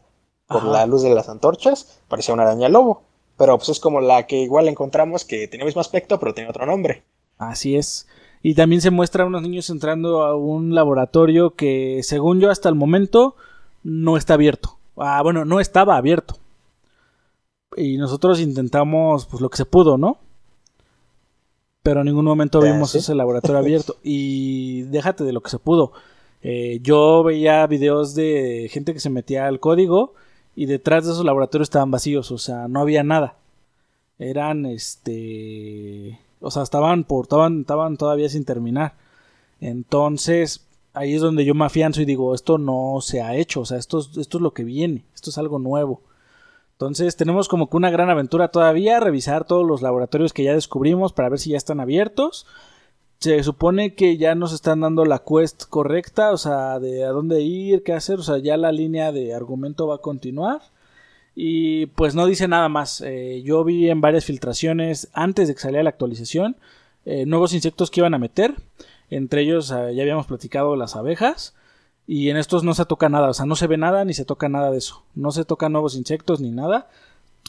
por 0.48 0.64
la 0.64 0.86
luz 0.86 1.02
de 1.02 1.14
las 1.14 1.30
antorchas, 1.30 2.00
parecía 2.08 2.34
una 2.34 2.44
araña 2.44 2.70
lobo. 2.70 3.02
Pero 3.38 3.58
pues 3.58 3.70
es 3.70 3.80
como 3.80 4.00
la 4.00 4.28
que 4.28 4.38
igual 4.38 4.68
encontramos 4.68 5.26
que 5.26 5.48
tenía 5.48 5.64
el 5.64 5.68
mismo 5.68 5.82
aspecto, 5.82 6.20
pero 6.20 6.34
tenía 6.34 6.50
otro 6.50 6.66
nombre. 6.66 7.04
Así 7.38 7.76
es. 7.76 8.08
Y 8.48 8.54
también 8.54 8.80
se 8.80 8.92
muestra 8.92 9.24
a 9.24 9.26
unos 9.26 9.42
niños 9.42 9.72
entrando 9.72 10.22
a 10.22 10.36
un 10.36 10.76
laboratorio 10.76 11.56
que, 11.56 12.02
según 12.04 12.40
yo, 12.40 12.52
hasta 12.52 12.70
el 12.70 12.76
momento 12.76 13.36
no 13.82 14.18
está 14.18 14.36
abierto. 14.36 14.78
Ah, 14.98 15.20
bueno, 15.24 15.46
no 15.46 15.60
estaba 15.60 15.98
abierto. 15.98 16.38
Y 17.76 17.98
nosotros 17.98 18.40
intentamos, 18.40 19.26
pues, 19.26 19.42
lo 19.42 19.50
que 19.50 19.58
se 19.58 19.66
pudo, 19.66 19.98
¿no? 19.98 20.20
Pero 21.82 22.02
en 22.02 22.06
ningún 22.06 22.26
momento 22.26 22.62
vimos 22.62 22.94
ese 22.94 23.16
laboratorio 23.16 23.58
abierto. 23.62 23.96
Y 24.04 24.84
déjate 24.84 25.24
de 25.24 25.34
lo 25.34 25.42
que 25.42 25.50
se 25.50 25.58
pudo. 25.58 25.94
Eh, 26.44 26.82
yo 26.84 27.24
veía 27.24 27.66
videos 27.66 28.14
de 28.14 28.70
gente 28.70 28.94
que 28.94 29.00
se 29.00 29.10
metía 29.10 29.48
al 29.48 29.60
código 29.60 30.14
y 30.56 30.68
detrás 30.68 31.08
de 31.08 31.14
esos 31.14 31.26
laboratorios 31.26 31.66
estaban 31.66 31.90
vacíos, 31.90 32.30
o 32.30 32.38
sea, 32.38 32.68
no 32.68 32.80
había 32.80 33.02
nada. 33.02 33.38
Eran, 34.20 34.68
este 34.68 36.20
o 36.40 36.52
sea, 36.52 36.64
estaban, 36.64 37.04
por, 37.04 37.26
estaban, 37.26 37.62
estaban 37.62 37.98
todavía 37.98 38.30
sin 38.30 38.46
terminar. 38.46 38.94
Entonces, 39.60 40.66
ahí 40.94 41.14
es 41.16 41.22
donde 41.22 41.46
yo 41.46 41.54
me 41.54 41.66
afianzo 41.66 42.02
y 42.02 42.06
digo, 42.06 42.34
esto 42.34 42.58
no 42.58 43.00
se 43.02 43.22
ha 43.22 43.36
hecho, 43.36 43.62
o 43.62 43.66
sea, 43.66 43.78
esto, 43.78 44.00
esto 44.00 44.38
es 44.38 44.42
lo 44.42 44.54
que 44.54 44.64
viene, 44.64 45.04
esto 45.14 45.30
es 45.30 45.38
algo 45.38 45.60
nuevo. 45.60 46.02
Entonces 46.74 47.16
tenemos 47.16 47.48
como 47.48 47.70
que 47.70 47.78
una 47.78 47.90
gran 47.90 48.10
aventura 48.10 48.50
todavía, 48.50 49.00
revisar 49.00 49.46
todos 49.46 49.66
los 49.66 49.82
laboratorios 49.82 50.34
que 50.34 50.44
ya 50.44 50.54
descubrimos 50.54 51.14
para 51.14 51.30
ver 51.30 51.40
si 51.40 51.52
ya 51.52 51.58
están 51.58 51.80
abiertos. 51.80 52.46
Se 53.20 53.42
supone 53.44 53.96
que 53.96 54.18
ya 54.18 54.36
nos 54.36 54.52
están 54.52 54.82
dando 54.82 55.06
la 55.06 55.20
quest 55.20 55.64
correcta, 55.70 56.32
o 56.32 56.38
sea, 56.38 56.80
de 56.80 57.06
a 57.06 57.10
dónde 57.12 57.42
ir, 57.42 57.84
qué 57.84 57.94
hacer, 57.94 58.20
o 58.20 58.24
sea, 58.24 58.40
ya 58.40 58.58
la 58.58 58.74
línea 58.74 59.14
de 59.14 59.34
argumento 59.34 59.88
va 59.88 59.96
a 59.96 60.00
continuar. 60.00 60.62
Y 61.36 61.88
pues 61.88 62.16
no 62.16 62.26
dice 62.26 62.48
nada 62.48 62.70
más. 62.70 63.02
Eh, 63.02 63.42
yo 63.44 63.64
vi 63.64 63.90
en 63.90 64.02
varias 64.02 64.26
filtraciones 64.26 65.10
antes 65.14 65.48
de 65.48 65.54
que 65.54 65.60
saliera 65.60 65.84
la 65.84 65.90
actualización 65.90 66.56
eh, 67.06 67.26
nuevos 67.26 67.54
insectos 67.54 67.92
que 67.92 68.00
iban 68.00 68.14
a 68.14 68.20
meter. 68.20 68.56
Entre 69.10 69.42
ellos 69.42 69.72
eh, 69.72 69.94
ya 69.94 70.02
habíamos 70.02 70.26
platicado 70.28 70.76
las 70.76 70.96
abejas. 70.96 71.54
Y 72.08 72.30
en 72.30 72.38
estos 72.38 72.64
no 72.64 72.74
se 72.74 72.86
toca 72.86 73.10
nada. 73.10 73.30
O 73.30 73.34
sea, 73.34 73.46
no 73.46 73.56
se 73.56 73.68
ve 73.68 73.78
nada 73.78 74.06
ni 74.06 74.14
se 74.14 74.26
toca 74.26 74.50
nada 74.50 74.72
de 74.72 74.78
eso. 74.78 75.04
No 75.14 75.32
se 75.32 75.46
tocan 75.46 75.72
nuevos 75.72 75.96
insectos 75.96 76.40
ni 76.40 76.52
nada. 76.52 76.90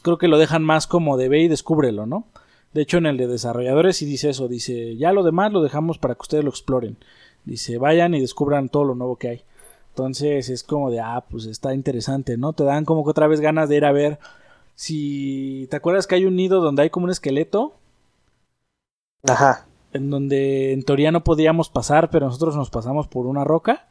Creo 0.02 0.18
que 0.18 0.28
lo 0.28 0.38
dejan 0.38 0.64
más 0.64 0.86
como 0.86 1.16
de 1.16 1.28
ve 1.28 1.42
y 1.42 1.48
descúbrelo, 1.48 2.06
¿no? 2.06 2.26
De 2.72 2.82
hecho, 2.82 2.98
en 2.98 3.06
el 3.06 3.16
de 3.16 3.26
desarrolladores 3.26 3.96
sí 3.96 4.06
dice 4.06 4.30
eso. 4.30 4.48
Dice, 4.48 4.96
ya 4.96 5.12
lo 5.12 5.22
demás 5.22 5.52
lo 5.52 5.62
dejamos 5.62 5.98
para 5.98 6.14
que 6.14 6.22
ustedes 6.22 6.44
lo 6.44 6.50
exploren. 6.50 6.96
Dice, 7.44 7.78
vayan 7.78 8.14
y 8.14 8.20
descubran 8.20 8.68
todo 8.68 8.84
lo 8.84 8.94
nuevo 8.94 9.16
que 9.16 9.28
hay. 9.28 9.42
Entonces 9.96 10.50
es 10.50 10.62
como 10.62 10.90
de, 10.90 11.00
ah, 11.00 11.24
pues 11.26 11.46
está 11.46 11.72
interesante, 11.72 12.36
¿no? 12.36 12.52
Te 12.52 12.64
dan 12.64 12.84
como 12.84 13.02
que 13.02 13.08
otra 13.08 13.28
vez 13.28 13.40
ganas 13.40 13.70
de 13.70 13.76
ir 13.76 13.86
a 13.86 13.92
ver 13.92 14.18
si... 14.74 15.66
¿Te 15.70 15.76
acuerdas 15.76 16.06
que 16.06 16.16
hay 16.16 16.26
un 16.26 16.36
nido 16.36 16.60
donde 16.60 16.82
hay 16.82 16.90
como 16.90 17.04
un 17.04 17.10
esqueleto? 17.10 17.72
Ajá. 19.26 19.64
En 19.94 20.10
donde 20.10 20.74
en 20.74 20.82
teoría 20.82 21.12
no 21.12 21.24
podíamos 21.24 21.70
pasar, 21.70 22.10
pero 22.10 22.26
nosotros 22.26 22.56
nos 22.56 22.68
pasamos 22.68 23.08
por 23.08 23.24
una 23.26 23.42
roca. 23.42 23.86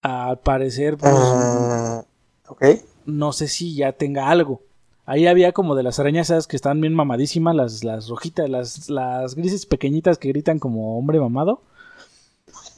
Al 0.00 0.38
parecer, 0.38 0.96
pues... 0.96 1.12
Uh, 1.12 2.04
ok. 2.46 2.64
No 3.04 3.32
sé 3.32 3.48
si 3.48 3.74
ya 3.74 3.94
tenga 3.94 4.28
algo. 4.28 4.60
Ahí 5.06 5.26
había 5.26 5.50
como 5.50 5.74
de 5.74 5.82
las 5.82 5.98
arañas 5.98 6.30
esas 6.30 6.46
que 6.46 6.54
están 6.54 6.80
bien 6.80 6.94
mamadísimas, 6.94 7.56
las, 7.56 7.82
las 7.82 8.08
rojitas, 8.08 8.48
las, 8.48 8.88
las 8.90 9.34
grises 9.34 9.66
pequeñitas 9.66 10.18
que 10.18 10.28
gritan 10.28 10.60
como 10.60 10.96
hombre 10.96 11.18
mamado. 11.18 11.62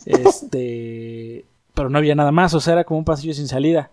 Este 0.07 1.45
pero 1.79 1.91
no 1.91 1.99
había 1.99 2.17
nada 2.17 2.33
más, 2.33 2.55
o 2.55 2.61
sea, 2.61 2.73
era 2.73 2.83
como 2.83 2.99
un 2.99 3.05
pasillo 3.05 3.33
sin 3.35 3.47
salida. 3.47 3.93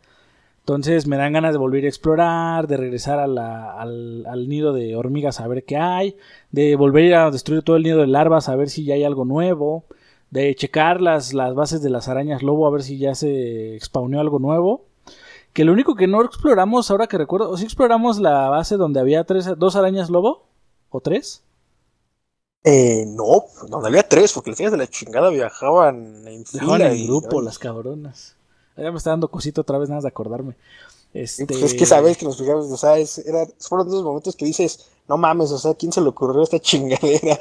Entonces 0.61 1.05
me 1.05 1.17
dan 1.17 1.33
ganas 1.33 1.53
de 1.53 1.59
volver 1.59 1.86
a 1.86 1.88
explorar, 1.88 2.65
de 2.65 2.77
regresar 2.77 3.19
al, 3.19 4.49
nido 4.49 4.73
de 4.73 4.95
hormigas 4.95 5.39
a 5.39 5.47
ver 5.47 5.65
qué 5.65 5.77
hay, 5.77 6.17
de 6.49 6.75
volver 6.77 7.13
a 7.13 7.29
destruir 7.29 7.61
todo 7.61 7.75
el 7.75 7.83
nido 7.83 7.99
de 7.99 8.07
larvas 8.07 8.49
a 8.49 8.55
ver 8.55 8.71
si 8.71 8.86
ya 8.86 8.95
hay 8.95 9.03
algo 9.03 9.23
nuevo, 9.23 9.86
de 10.31 10.55
checar 10.55 10.99
las, 10.99 11.36
las 11.36 11.53
bases 11.53 11.83
de 11.83 11.91
las 11.91 12.07
arañas 12.07 12.41
lobo 12.41 12.65
a 12.65 12.71
ver 12.71 12.81
si 12.81 12.97
ya 12.97 13.13
se 13.13 13.77
spawneó 13.79 14.19
algo 14.19 14.39
nuevo. 14.39 14.86
Que 15.53 15.63
lo 15.63 15.71
único 15.71 15.93
que 15.93 16.07
no 16.07 16.23
exploramos, 16.23 16.89
ahora 16.89 17.05
que 17.05 17.19
recuerdo, 17.19 17.51
o 17.51 17.57
si 17.57 17.65
exploramos 17.65 18.17
la 18.17 18.49
base 18.49 18.77
donde 18.77 18.99
había 18.99 19.25
tres, 19.25 19.47
dos 19.59 19.75
arañas 19.75 20.09
lobo, 20.09 20.47
o 20.89 21.01
tres. 21.01 21.44
Eh, 22.68 23.05
no, 23.07 23.45
donde 23.70 23.89
había 23.89 24.09
tres, 24.09 24.34
porque 24.34 24.49
los 24.49 24.57
fines 24.57 24.72
de 24.72 24.80
la 24.80 24.88
chingada 24.88 25.30
viajaban 25.30 26.28
en 26.28 26.43
Viajaban 26.51 26.82
en 26.82 27.05
grupo, 27.05 27.39
las 27.39 27.59
cabronas. 27.59 28.36
Ya 28.76 28.91
me 28.91 28.97
está 28.97 29.11
dando 29.11 29.30
cosito 29.30 29.61
otra 29.61 29.78
vez 29.78 29.88
nada 29.88 29.97
más 29.97 30.03
de 30.03 30.09
acordarme. 30.09 30.55
Este... 31.13 31.45
Pues 31.45 31.61
es 31.61 31.74
que 31.76 31.86
sabes 31.86 32.18
que 32.18 32.26
nos 32.26 32.39
fijamos, 32.39 32.66
o 32.66 32.78
sea, 32.78 32.97
es, 32.97 33.20
era, 33.20 33.47
fueron 33.59 33.88
esos 33.88 34.03
momentos 34.03 34.36
que 34.36 34.45
dices, 34.45 34.88
no 35.07 35.16
mames, 35.16 35.51
o 35.51 35.59
sea, 35.59 35.76
¿quién 35.76 35.91
se 35.91 36.01
le 36.01 36.09
ocurrió 36.09 36.41
esta 36.41 36.59
chingadera? 36.59 37.38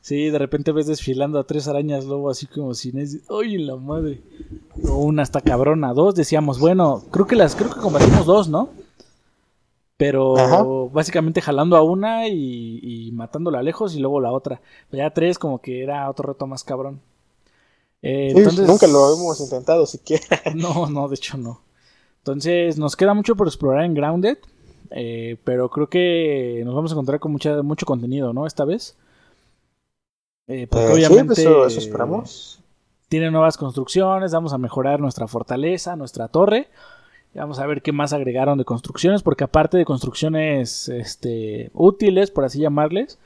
Sí, 0.00 0.30
de 0.30 0.38
repente 0.38 0.72
ves 0.72 0.86
desfilando 0.86 1.38
a 1.38 1.44
tres 1.44 1.68
arañas 1.68 2.06
lobo 2.06 2.30
así 2.30 2.46
como 2.46 2.72
si... 2.72 2.90
¡Ay, 3.28 3.58
la 3.58 3.76
madre! 3.76 4.22
O 4.84 4.94
una 4.94 5.22
hasta 5.22 5.42
cabrona, 5.42 5.92
dos 5.92 6.14
decíamos, 6.14 6.58
bueno, 6.58 7.04
creo 7.10 7.26
que 7.26 7.36
las, 7.36 7.54
creo 7.54 7.68
que 7.68 7.80
combatimos 7.80 8.24
dos, 8.24 8.48
¿no? 8.48 8.70
Pero 9.98 10.88
básicamente 10.90 11.42
jalando 11.42 11.76
a 11.76 11.82
una 11.82 12.28
y, 12.28 13.10
matándola 13.12 13.62
lejos 13.62 13.96
y 13.96 13.98
luego 13.98 14.20
la 14.20 14.32
otra. 14.32 14.62
ya 14.92 15.10
tres 15.10 15.38
como 15.38 15.60
que 15.60 15.82
era 15.82 16.08
otro 16.08 16.32
reto 16.32 16.46
más 16.46 16.64
cabrón. 16.64 17.00
Eh, 18.00 18.32
entonces, 18.34 18.68
nunca 18.68 18.86
lo 18.86 19.12
hemos 19.12 19.40
intentado 19.40 19.84
siquiera. 19.84 20.40
No, 20.54 20.88
no, 20.88 21.08
de 21.08 21.16
hecho 21.16 21.36
no. 21.36 21.60
Entonces 22.18 22.78
nos 22.78 22.94
queda 22.94 23.12
mucho 23.12 23.34
por 23.34 23.48
explorar 23.48 23.84
en 23.84 23.94
Grounded. 23.94 24.38
Eh, 24.90 25.36
pero 25.42 25.68
creo 25.68 25.88
que 25.88 26.62
nos 26.64 26.76
vamos 26.76 26.92
a 26.92 26.94
encontrar 26.94 27.18
con 27.18 27.32
mucha, 27.32 27.60
mucho 27.62 27.84
contenido, 27.84 28.32
¿no? 28.32 28.46
Esta 28.46 28.64
vez. 28.64 28.96
Eh, 30.46 30.68
porque 30.70 30.92
obviamente 30.92 31.32
eso, 31.40 31.66
eso 31.66 31.80
esperamos. 31.80 32.60
Tiene 33.08 33.32
nuevas 33.32 33.56
construcciones, 33.56 34.32
vamos 34.32 34.52
a 34.52 34.58
mejorar 34.58 35.00
nuestra 35.00 35.26
fortaleza, 35.26 35.96
nuestra 35.96 36.28
torre. 36.28 36.68
Vamos 37.34 37.58
a 37.58 37.66
ver 37.66 37.82
qué 37.82 37.92
más 37.92 38.12
agregaron 38.12 38.58
de 38.58 38.64
construcciones, 38.64 39.22
porque 39.22 39.44
aparte 39.44 39.76
de 39.76 39.84
construcciones 39.84 40.88
este, 40.88 41.70
útiles, 41.72 42.30
por 42.30 42.44
así 42.44 42.58
llamarles, 42.60 43.18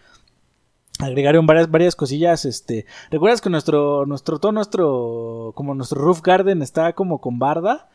agregaron 0.98 1.46
varias, 1.46 1.70
varias 1.70 1.96
cosillas. 1.96 2.44
Este, 2.44 2.84
¿Recuerdas 3.10 3.40
que 3.40 3.50
nuestro, 3.50 4.04
nuestro, 4.06 4.38
todo 4.38 4.52
nuestro, 4.52 5.52
como 5.54 5.74
nuestro 5.74 6.00
roof 6.02 6.20
garden 6.22 6.62
está 6.62 6.92
como 6.92 7.20
con 7.20 7.38
barda? 7.38 7.88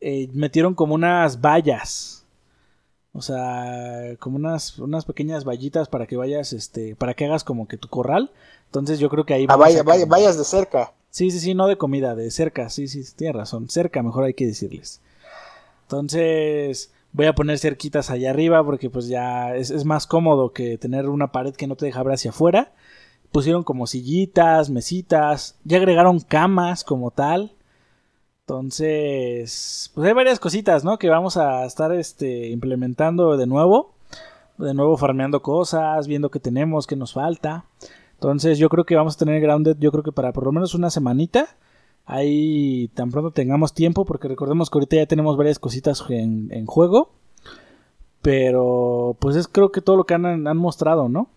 Eh, 0.00 0.28
metieron 0.32 0.74
como 0.74 0.94
unas 0.94 1.40
vallas. 1.40 2.24
O 3.12 3.22
sea, 3.22 4.14
como 4.18 4.36
unas, 4.36 4.78
unas 4.78 5.06
pequeñas 5.06 5.44
vallitas 5.44 5.88
para 5.88 6.06
que 6.06 6.16
vayas, 6.16 6.52
este, 6.52 6.96
para 6.96 7.14
que 7.14 7.24
hagas 7.24 7.44
como 7.44 7.66
que 7.66 7.78
tu 7.78 7.88
corral. 7.88 8.30
Entonces 8.66 8.98
yo 8.98 9.08
creo 9.08 9.24
que 9.24 9.34
ahí... 9.34 9.46
Ah, 9.48 9.56
vaya, 9.56 9.82
vaya, 9.82 10.04
vayas 10.06 10.36
de 10.36 10.44
cerca. 10.44 10.92
Sí, 11.16 11.30
sí, 11.30 11.40
sí, 11.40 11.54
no 11.54 11.66
de 11.66 11.78
comida, 11.78 12.14
de 12.14 12.30
cerca, 12.30 12.68
sí, 12.68 12.88
sí, 12.88 13.02
tiene 13.16 13.32
razón, 13.32 13.70
cerca, 13.70 14.02
mejor 14.02 14.24
hay 14.24 14.34
que 14.34 14.44
decirles. 14.44 15.00
Entonces, 15.84 16.92
voy 17.12 17.24
a 17.24 17.34
poner 17.34 17.58
cerquitas 17.58 18.10
allá 18.10 18.28
arriba 18.28 18.62
porque 18.62 18.90
pues 18.90 19.08
ya 19.08 19.56
es, 19.56 19.86
más 19.86 20.06
cómodo 20.06 20.52
que 20.52 20.76
tener 20.76 21.08
una 21.08 21.32
pared 21.32 21.54
que 21.54 21.66
no 21.66 21.74
te 21.74 21.86
deja 21.86 22.02
ver 22.02 22.12
hacia 22.12 22.32
afuera. 22.32 22.74
Pusieron 23.32 23.64
como 23.64 23.86
sillitas, 23.86 24.68
mesitas, 24.68 25.58
ya 25.64 25.78
agregaron 25.78 26.20
camas 26.20 26.84
como 26.84 27.10
tal. 27.10 27.54
Entonces, 28.40 29.90
pues 29.94 30.06
hay 30.06 30.12
varias 30.12 30.38
cositas, 30.38 30.84
¿no? 30.84 30.98
Que 30.98 31.08
vamos 31.08 31.38
a 31.38 31.64
estar 31.64 31.92
este, 31.92 32.48
implementando 32.50 33.38
de 33.38 33.46
nuevo. 33.46 33.94
De 34.58 34.74
nuevo 34.74 34.98
farmeando 34.98 35.40
cosas, 35.40 36.08
viendo 36.08 36.30
qué 36.30 36.40
tenemos, 36.40 36.86
qué 36.86 36.94
nos 36.94 37.14
falta. 37.14 37.64
Entonces 38.16 38.58
yo 38.58 38.68
creo 38.68 38.84
que 38.84 38.96
vamos 38.96 39.14
a 39.14 39.18
tener 39.18 39.40
Grounded, 39.40 39.76
yo 39.78 39.92
creo 39.92 40.02
que 40.02 40.12
para 40.12 40.32
por 40.32 40.44
lo 40.44 40.52
menos 40.52 40.74
una 40.74 40.90
semanita. 40.90 41.48
Ahí 42.06 42.88
tan 42.94 43.10
pronto 43.10 43.32
tengamos 43.32 43.74
tiempo, 43.74 44.04
porque 44.04 44.28
recordemos 44.28 44.70
que 44.70 44.78
ahorita 44.78 44.96
ya 44.96 45.06
tenemos 45.06 45.36
varias 45.36 45.58
cositas 45.58 46.02
en, 46.08 46.66
juego. 46.66 47.10
Pero 48.22 49.16
pues 49.20 49.36
es 49.36 49.48
creo 49.48 49.70
que 49.72 49.82
todo 49.82 49.96
lo 49.96 50.04
que 50.04 50.14
han, 50.14 50.46
han 50.46 50.56
mostrado, 50.56 51.08
¿no? 51.08 51.28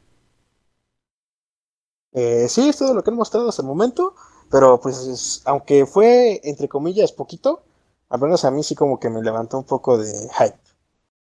Eh, 2.14 2.48
sí, 2.50 2.70
es 2.70 2.78
todo 2.78 2.94
lo 2.94 3.04
que 3.04 3.12
han 3.12 3.18
mostrado 3.18 3.50
hasta 3.50 3.62
el 3.62 3.68
momento. 3.68 4.14
Pero 4.50 4.80
pues 4.80 5.42
aunque 5.46 5.86
fue 5.86 6.40
entre 6.44 6.68
comillas 6.68 7.12
poquito, 7.12 7.64
al 8.10 8.20
menos 8.20 8.46
a 8.46 8.52
mí 8.52 8.64
sí 8.64 8.76
como 8.76 9.00
que 9.00 9.10
me 9.10 9.22
levantó 9.22 9.58
un 9.58 9.66
poco 9.66 9.98
de 9.98 10.12
hype. 10.38 10.58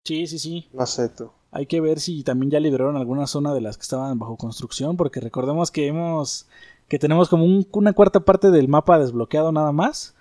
Sí, 0.04 0.26
sí, 0.26 0.38
sí. 0.38 0.68
No 0.72 0.86
sé 0.86 1.08
tú. 1.08 1.30
Hay 1.50 1.66
que 1.66 1.80
ver 1.80 2.00
si 2.00 2.22
también 2.24 2.50
ya 2.50 2.60
liberaron 2.60 2.96
alguna 2.96 3.26
zona 3.26 3.54
de 3.54 3.60
las 3.60 3.76
que 3.76 3.82
estaban 3.82 4.18
bajo 4.18 4.36
construcción, 4.36 4.96
porque 4.96 5.20
recordemos 5.20 5.70
que 5.70 5.86
hemos 5.86 6.46
que 6.88 6.98
tenemos 6.98 7.28
como 7.28 7.44
una 7.72 7.92
cuarta 7.92 8.20
parte 8.20 8.50
del 8.50 8.68
mapa 8.68 8.98
desbloqueado 8.98 9.52
nada 9.52 9.72
más. 9.72 10.14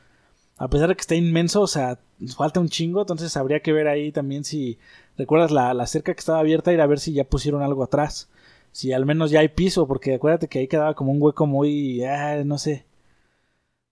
A 0.58 0.70
pesar 0.70 0.90
de 0.90 0.96
que 0.96 1.02
está 1.02 1.16
inmenso, 1.16 1.62
o 1.62 1.68
sea, 1.68 2.00
falta 2.36 2.60
un 2.60 2.70
chingo, 2.70 3.02
entonces 3.02 3.38
habría 3.38 3.62
que 3.62 3.74
ver 3.74 3.88
ahí 3.88 4.12
también 4.12 4.44
si 4.44 4.80
recuerdas 5.18 5.52
la, 5.52 5.74
la 5.74 5.88
cerca 5.88 6.14
que 6.14 6.20
estaba 6.20 6.40
abierta, 6.40 6.74
ir 6.74 6.82
a 6.82 6.88
ver 6.88 7.00
si 7.00 7.14
ya 7.14 7.24
pusieron 7.26 7.62
algo 7.62 7.84
atrás. 7.84 8.30
Si 8.72 8.94
al 8.94 9.06
menos 9.06 9.32
ya 9.32 9.42
hay 9.42 9.50
piso, 9.50 9.88
porque 9.88 10.16
acuérdate 10.16 10.48
que 10.50 10.60
ahí 10.60 10.68
quedaba 10.68 10.96
como 10.96 11.12
un 11.12 11.22
hueco 11.22 11.46
muy, 11.48 12.04
ah, 12.04 12.44
no 12.46 12.58
sé. 12.58 12.86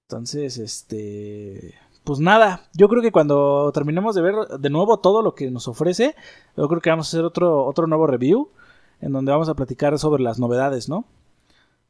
Entonces, 0.08 0.58
este, 0.58 1.76
pues 2.06 2.20
nada, 2.20 2.62
yo 2.74 2.88
creo 2.88 3.02
que 3.02 3.12
cuando 3.12 3.72
terminemos 3.74 4.16
de 4.16 4.22
ver 4.22 4.36
de 4.60 4.70
nuevo 4.70 5.00
todo 5.00 5.22
lo 5.22 5.34
que 5.34 5.50
nos 5.50 5.68
ofrece, 5.68 6.16
yo 6.56 6.68
creo 6.68 6.80
que 6.80 6.92
vamos 6.92 7.08
a 7.08 7.10
hacer 7.10 7.26
otro, 7.26 7.66
otro 7.66 7.88
nuevo 7.88 8.08
review 8.08 8.50
en 9.02 9.12
donde 9.12 9.32
vamos 9.32 9.50
a 9.50 9.56
platicar 9.56 9.98
sobre 10.00 10.24
las 10.24 10.40
novedades, 10.40 10.88
¿no? 10.88 11.06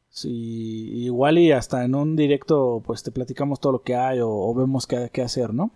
Sí, 0.08 1.04
igual 1.04 1.38
y 1.38 1.52
hasta 1.52 1.84
en 1.84 1.94
un 1.94 2.16
directo 2.16 2.82
pues 2.84 3.02
te 3.02 3.12
platicamos 3.12 3.60
todo 3.60 3.72
lo 3.72 3.82
que 3.82 3.94
hay 3.94 4.20
o, 4.22 4.54
vemos 4.54 4.86
qué, 4.86 5.10
qué, 5.12 5.22
hacer, 5.22 5.52
¿no? 5.52 5.70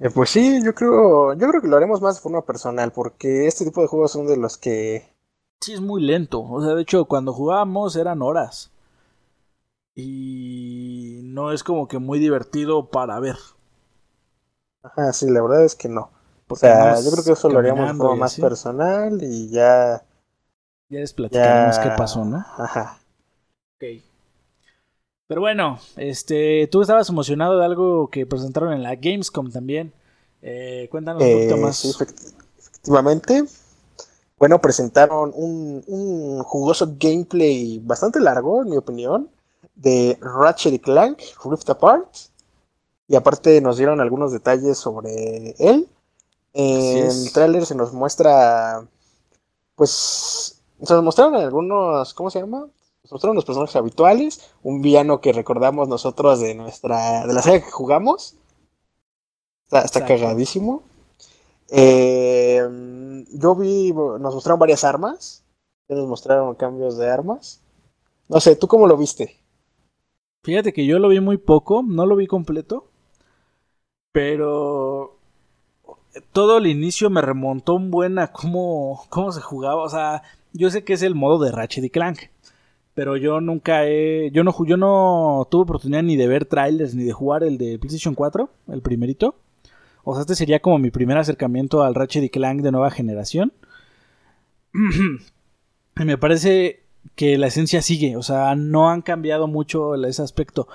Eh, 0.00 0.10
pues 0.12 0.30
sí, 0.30 0.60
yo 0.64 0.74
creo, 0.74 1.34
yo 1.34 1.48
creo 1.48 1.62
que 1.62 1.68
lo 1.68 1.76
haremos 1.76 2.02
más 2.02 2.16
de 2.16 2.22
forma 2.22 2.44
personal 2.44 2.90
porque 2.92 3.46
este 3.46 3.64
tipo 3.64 3.80
de 3.80 3.86
juegos 3.86 4.10
son 4.10 4.26
de 4.26 4.36
los 4.36 4.58
que... 4.58 5.08
Sí, 5.60 5.74
es 5.74 5.80
muy 5.80 6.02
lento. 6.02 6.42
O 6.42 6.60
sea, 6.60 6.74
de 6.74 6.82
hecho, 6.82 7.04
cuando 7.04 7.32
jugábamos 7.32 7.94
eran 7.94 8.20
horas 8.20 8.72
y 9.94 11.20
no 11.24 11.52
es 11.52 11.62
como 11.62 11.88
que 11.88 11.98
muy 11.98 12.18
divertido 12.18 12.88
para 12.90 13.20
ver. 13.20 13.36
Ajá, 14.82 15.12
sí, 15.12 15.30
la 15.30 15.42
verdad 15.42 15.64
es 15.64 15.74
que 15.74 15.88
no. 15.88 16.10
O 16.48 16.56
sea, 16.56 17.00
yo 17.00 17.10
creo 17.10 17.24
que 17.24 17.32
eso 17.32 17.48
lo 17.48 17.58
haríamos 17.58 17.96
forma 17.96 18.16
más 18.16 18.36
personal 18.36 19.18
y 19.22 19.48
ya. 19.48 20.02
Ya 20.90 21.00
les 21.00 21.12
platicamos 21.12 21.78
qué 21.78 21.90
pasó, 21.96 22.24
¿no? 22.24 22.44
Ajá. 22.58 22.98
Ok. 23.76 24.02
Pero 25.28 25.40
bueno, 25.40 25.78
este, 25.96 26.68
tú 26.70 26.82
estabas 26.82 27.08
emocionado 27.08 27.58
de 27.58 27.64
algo 27.64 28.08
que 28.08 28.26
presentaron 28.26 28.72
en 28.74 28.82
la 28.82 28.96
Gamescom 28.96 29.50
también. 29.50 29.92
Eh, 30.42 30.88
cuéntanos 30.90 31.22
un 31.22 31.32
poquito 31.32 31.54
eh, 31.54 31.60
más. 31.60 31.76
Sí, 31.76 31.90
efectivamente. 32.58 33.44
Bueno, 34.38 34.60
presentaron 34.60 35.32
un, 35.34 35.82
un 35.86 36.42
jugoso 36.42 36.96
gameplay 36.98 37.78
bastante 37.78 38.20
largo, 38.20 38.62
en 38.62 38.70
mi 38.70 38.76
opinión 38.76 39.30
de 39.74 40.18
Ratchet 40.20 40.74
y 40.74 40.78
Clank 40.78 41.20
Rift 41.44 41.68
Apart. 41.70 42.08
Y 43.08 43.16
aparte 43.16 43.60
nos 43.60 43.76
dieron 43.76 44.00
algunos 44.00 44.32
detalles 44.32 44.78
sobre 44.78 45.54
él. 45.58 45.88
En 46.54 47.06
el 47.06 47.32
tráiler 47.32 47.66
se 47.66 47.74
nos 47.74 47.92
muestra, 47.92 48.86
pues, 49.74 50.62
se 50.82 50.94
nos 50.94 51.02
mostraron 51.02 51.34
algunos, 51.36 52.14
¿cómo 52.14 52.30
se 52.30 52.40
llama? 52.40 52.68
Nos 53.02 53.12
mostraron 53.12 53.36
los 53.36 53.44
personajes 53.44 53.76
habituales, 53.76 54.50
un 54.62 54.82
villano 54.82 55.20
que 55.20 55.32
recordamos 55.32 55.88
nosotros 55.88 56.40
de 56.40 56.54
nuestra, 56.54 57.26
de 57.26 57.32
la 57.32 57.42
serie 57.42 57.62
que 57.62 57.70
jugamos. 57.70 58.36
Está, 59.70 60.04
cagadísimo. 60.04 60.82
Eh, 61.68 62.62
yo 63.32 63.54
vi, 63.54 63.92
nos 63.92 64.34
mostraron 64.34 64.58
varias 64.58 64.84
armas, 64.84 65.42
nos 65.88 66.06
mostraron 66.06 66.54
cambios 66.54 66.98
de 66.98 67.10
armas. 67.10 67.60
No 68.28 68.40
sé, 68.40 68.56
¿tú 68.56 68.68
cómo 68.68 68.86
lo 68.86 68.96
viste? 68.96 69.41
Fíjate 70.42 70.72
que 70.72 70.86
yo 70.86 70.98
lo 70.98 71.08
vi 71.08 71.20
muy 71.20 71.38
poco, 71.38 71.84
no 71.86 72.04
lo 72.06 72.16
vi 72.16 72.26
completo. 72.26 72.88
Pero 74.12 75.18
todo 76.32 76.58
el 76.58 76.66
inicio 76.66 77.10
me 77.10 77.22
remontó 77.22 77.74
un 77.74 77.90
buen 77.90 78.18
a 78.18 78.32
cómo, 78.32 79.04
cómo 79.08 79.32
se 79.32 79.40
jugaba. 79.40 79.82
O 79.82 79.88
sea, 79.88 80.22
yo 80.52 80.70
sé 80.70 80.84
que 80.84 80.94
es 80.94 81.02
el 81.02 81.14
modo 81.14 81.42
de 81.44 81.52
Ratchet 81.52 81.84
y 81.84 81.90
Clank. 81.90 82.18
Pero 82.94 83.16
yo 83.16 83.40
nunca 83.40 83.86
he. 83.86 84.30
Yo 84.32 84.44
no, 84.44 84.54
yo 84.66 84.76
no 84.76 85.46
tuve 85.50 85.62
oportunidad 85.62 86.02
ni 86.02 86.16
de 86.16 86.28
ver 86.28 86.44
trailers 86.44 86.94
ni 86.94 87.04
de 87.04 87.12
jugar 87.12 87.42
el 87.44 87.56
de 87.56 87.78
PlayStation 87.78 88.14
4, 88.14 88.50
el 88.68 88.82
primerito. 88.82 89.36
O 90.04 90.14
sea, 90.14 90.22
este 90.22 90.34
sería 90.34 90.60
como 90.60 90.78
mi 90.78 90.90
primer 90.90 91.16
acercamiento 91.16 91.82
al 91.82 91.94
Ratchet 91.94 92.24
y 92.24 92.30
Clank 92.30 92.60
de 92.60 92.72
nueva 92.72 92.90
generación. 92.90 93.52
me 95.94 96.18
parece 96.18 96.81
que 97.14 97.36
la 97.38 97.48
esencia 97.48 97.82
sigue, 97.82 98.16
o 98.16 98.22
sea, 98.22 98.54
no 98.54 98.90
han 98.90 99.02
cambiado 99.02 99.46
mucho 99.46 99.94
ese 99.94 100.22
aspecto. 100.22 100.68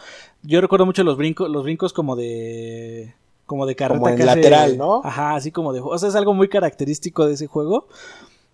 Yo 0.43 0.61
recuerdo 0.61 0.85
mucho 0.85 1.03
los 1.03 1.17
brincos, 1.17 1.49
los 1.49 1.63
brincos 1.63 1.93
como 1.93 2.15
de 2.15 3.15
como 3.45 3.65
de 3.65 3.75
carreta 3.75 4.11
como 4.11 4.25
lateral, 4.25 4.77
¿no? 4.77 5.01
Ajá, 5.03 5.35
así 5.35 5.51
como 5.51 5.73
de, 5.73 5.79
o 5.81 5.97
sea, 5.97 6.09
es 6.09 6.15
algo 6.15 6.33
muy 6.33 6.49
característico 6.49 7.25
de 7.25 7.33
ese 7.33 7.47
juego 7.47 7.87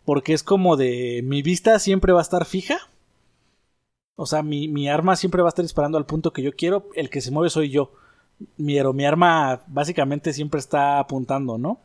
porque 0.05 0.33
es 0.33 0.43
como 0.43 0.75
de 0.77 1.21
mi 1.23 1.41
vista 1.41 1.79
siempre 1.79 2.13
va 2.13 2.19
a 2.19 2.23
estar 2.23 2.45
fija. 2.45 2.77
O 4.15 4.25
sea, 4.25 4.43
mi, 4.43 4.67
mi 4.67 4.87
arma 4.87 5.15
siempre 5.15 5.41
va 5.41 5.47
a 5.47 5.49
estar 5.49 5.63
disparando 5.63 5.97
al 5.97 6.05
punto 6.05 6.33
que 6.33 6.43
yo 6.43 6.51
quiero, 6.53 6.87
el 6.95 7.09
que 7.09 7.21
se 7.21 7.31
mueve 7.31 7.49
soy 7.49 7.69
yo. 7.69 7.91
Mi, 8.57 8.81
mi 8.93 9.05
arma 9.05 9.63
básicamente 9.67 10.33
siempre 10.33 10.59
está 10.59 10.99
apuntando, 10.99 11.57
¿no? 11.57 11.79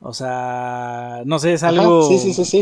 O 0.00 0.14
sea, 0.14 1.22
no 1.26 1.38
sé, 1.38 1.52
es 1.52 1.62
algo 1.62 2.08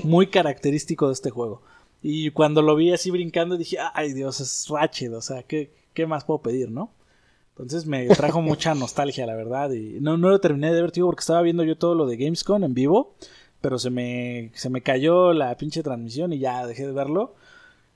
muy 0.02 0.26
característico 0.26 1.06
de 1.06 1.12
este 1.12 1.30
juego. 1.30 1.62
Y 2.03 2.30
cuando 2.30 2.62
lo 2.62 2.76
vi 2.76 2.92
así 2.92 3.11
brincando 3.11 3.57
dije, 3.57 3.78
ay 3.94 4.12
Dios, 4.12 4.40
es 4.40 4.66
Ratchet, 4.68 5.12
o 5.12 5.20
sea, 5.20 5.42
¿qué, 5.42 5.72
qué 5.94 6.07
más 6.07 6.24
puedo 6.24 6.40
pedir, 6.42 6.70
no? 6.70 6.92
Entonces 7.59 7.86
me 7.86 8.07
trajo 8.07 8.40
mucha 8.40 8.74
nostalgia, 8.74 9.26
la 9.26 9.34
verdad. 9.34 9.72
Y 9.72 9.99
no, 10.01 10.16
no 10.16 10.28
lo 10.30 10.40
terminé 10.40 10.72
de 10.72 10.80
ver, 10.80 10.92
tío, 10.92 11.07
porque 11.07 11.20
estaba 11.20 11.42
viendo 11.42 11.64
yo 11.64 11.76
todo 11.76 11.96
lo 11.96 12.07
de 12.07 12.16
Gamescom 12.16 12.62
en 12.62 12.72
vivo. 12.72 13.14
Pero 13.61 13.78
se 13.78 13.90
me, 13.90 14.53
se 14.55 14.70
me 14.70 14.82
cayó 14.82 15.32
la 15.32 15.57
pinche 15.57 15.82
transmisión 15.82 16.32
y 16.32 16.38
ya 16.38 16.64
dejé 16.66 16.86
de 16.86 16.92
verlo. 16.92 17.34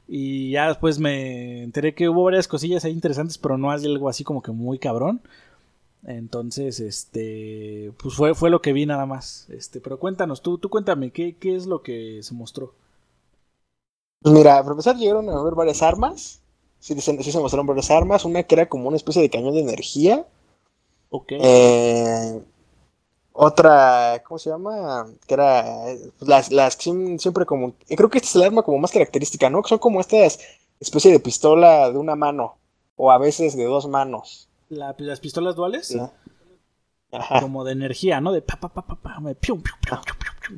Y 0.08 0.50
ya 0.50 0.66
después 0.66 0.98
me 0.98 1.62
enteré 1.62 1.94
que 1.94 2.08
hubo 2.08 2.24
varias 2.24 2.48
cosillas 2.48 2.84
ahí 2.84 2.92
interesantes, 2.92 3.38
pero 3.38 3.56
no 3.56 3.70
algo 3.70 4.08
así 4.08 4.24
como 4.24 4.42
que 4.42 4.50
muy 4.50 4.80
cabrón. 4.80 5.20
Entonces, 6.04 6.80
este, 6.80 7.92
pues 8.02 8.14
fue, 8.16 8.34
fue 8.34 8.50
lo 8.50 8.60
que 8.60 8.72
vi 8.72 8.84
nada 8.84 9.06
más. 9.06 9.48
Este, 9.50 9.80
pero 9.80 10.00
cuéntanos, 10.00 10.42
tú, 10.42 10.58
tú 10.58 10.68
cuéntame, 10.70 11.12
¿qué, 11.12 11.36
qué 11.36 11.54
es 11.54 11.66
lo 11.66 11.82
que 11.82 12.18
se 12.22 12.34
mostró? 12.34 12.74
Pues 14.22 14.34
mira, 14.34 14.58
a 14.58 14.60
empezar 14.60 14.96
llegaron 14.96 15.28
a 15.28 15.42
ver 15.42 15.54
varias 15.54 15.82
armas 15.82 16.42
sí, 16.82 17.00
se 17.00 17.38
mostraron 17.38 17.66
varias 17.66 17.90
armas. 17.90 18.24
Una 18.24 18.42
que 18.42 18.54
era 18.54 18.68
como 18.68 18.88
una 18.88 18.96
especie 18.96 19.22
de 19.22 19.30
cañón 19.30 19.54
de 19.54 19.60
energía. 19.60 20.26
Ok. 21.10 21.32
Eh, 21.32 22.42
otra, 23.32 24.22
¿cómo 24.26 24.38
se 24.38 24.50
llama? 24.50 25.06
Que 25.26 25.34
era 25.34 25.64
pues, 26.18 26.28
las, 26.28 26.50
las 26.50 26.74
siempre 26.74 27.46
como. 27.46 27.74
Creo 27.88 28.10
que 28.10 28.18
esta 28.18 28.28
es 28.28 28.36
el 28.36 28.42
arma 28.42 28.62
como 28.62 28.78
más 28.78 28.90
característica, 28.90 29.48
¿no? 29.48 29.62
Que 29.62 29.70
son 29.70 29.78
como 29.78 30.00
estas 30.00 30.40
especie 30.80 31.12
de 31.12 31.20
pistola 31.20 31.90
de 31.90 31.98
una 31.98 32.16
mano. 32.16 32.56
O 32.96 33.10
a 33.10 33.18
veces 33.18 33.56
de 33.56 33.64
dos 33.64 33.88
manos. 33.88 34.48
¿Las 34.68 35.20
pistolas 35.20 35.56
duales? 35.56 35.96
Ajá. 37.10 37.40
Como 37.40 37.64
de 37.64 37.72
energía, 37.72 38.20
¿no? 38.20 38.32
De 38.32 38.42
pa, 38.42 38.56
pa, 38.56 38.68
pa, 38.68 38.82
pa, 38.82 38.96
pa 38.96 39.20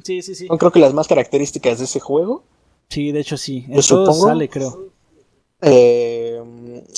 Sí, 0.02 0.22
sí, 0.22 0.34
sí. 0.34 0.46
Son 0.46 0.58
creo 0.58 0.72
que 0.72 0.80
las 0.80 0.94
más 0.94 1.08
características 1.08 1.78
de 1.78 1.84
ese 1.84 2.00
juego. 2.00 2.44
Sí, 2.88 3.12
de 3.12 3.20
hecho 3.20 3.36
sí. 3.36 3.66
Eso 3.70 4.12
sale, 4.12 4.48
creo. 4.48 4.90
Eh, 5.60 6.42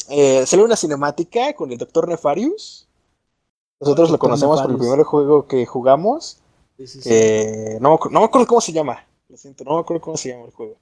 eh, 0.08 0.44
salió 0.46 0.64
una 0.64 0.76
cinemática 0.76 1.54
con 1.54 1.70
el 1.70 1.78
Doctor 1.78 2.08
Nefarius. 2.08 2.86
Nosotros 3.80 4.10
lo 4.10 4.18
conocemos 4.18 4.60
por 4.60 4.70
el 4.70 4.78
primer 4.78 5.02
juego 5.02 5.46
que 5.46 5.66
jugamos. 5.66 6.38
no, 6.78 7.98
me 8.10 8.24
acuerdo 8.24 8.46
cómo 8.46 8.60
se 8.60 8.72
llama. 8.72 9.06
Lo 9.28 9.36
siento, 9.36 9.64
no 9.64 9.74
me 9.74 9.80
acuerdo 9.80 10.00
cómo 10.00 10.16
se 10.16 10.30
llama 10.30 10.46
el 10.46 10.52
juego. 10.52 10.76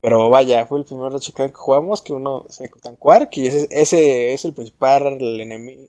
Pero 0.00 0.28
vaya, 0.28 0.66
fue 0.66 0.78
el 0.78 0.84
primer 0.84 1.12
Ratchet 1.12 1.34
que 1.34 1.52
jugamos, 1.52 2.02
que 2.02 2.12
uno 2.12 2.44
se 2.48 2.68
llama 2.68 2.96
Quark, 2.96 3.36
y 3.38 3.46
ese, 3.46 3.66
ese, 3.70 4.34
es 4.34 4.44
el 4.44 4.52
principal 4.52 5.06
el, 5.06 5.40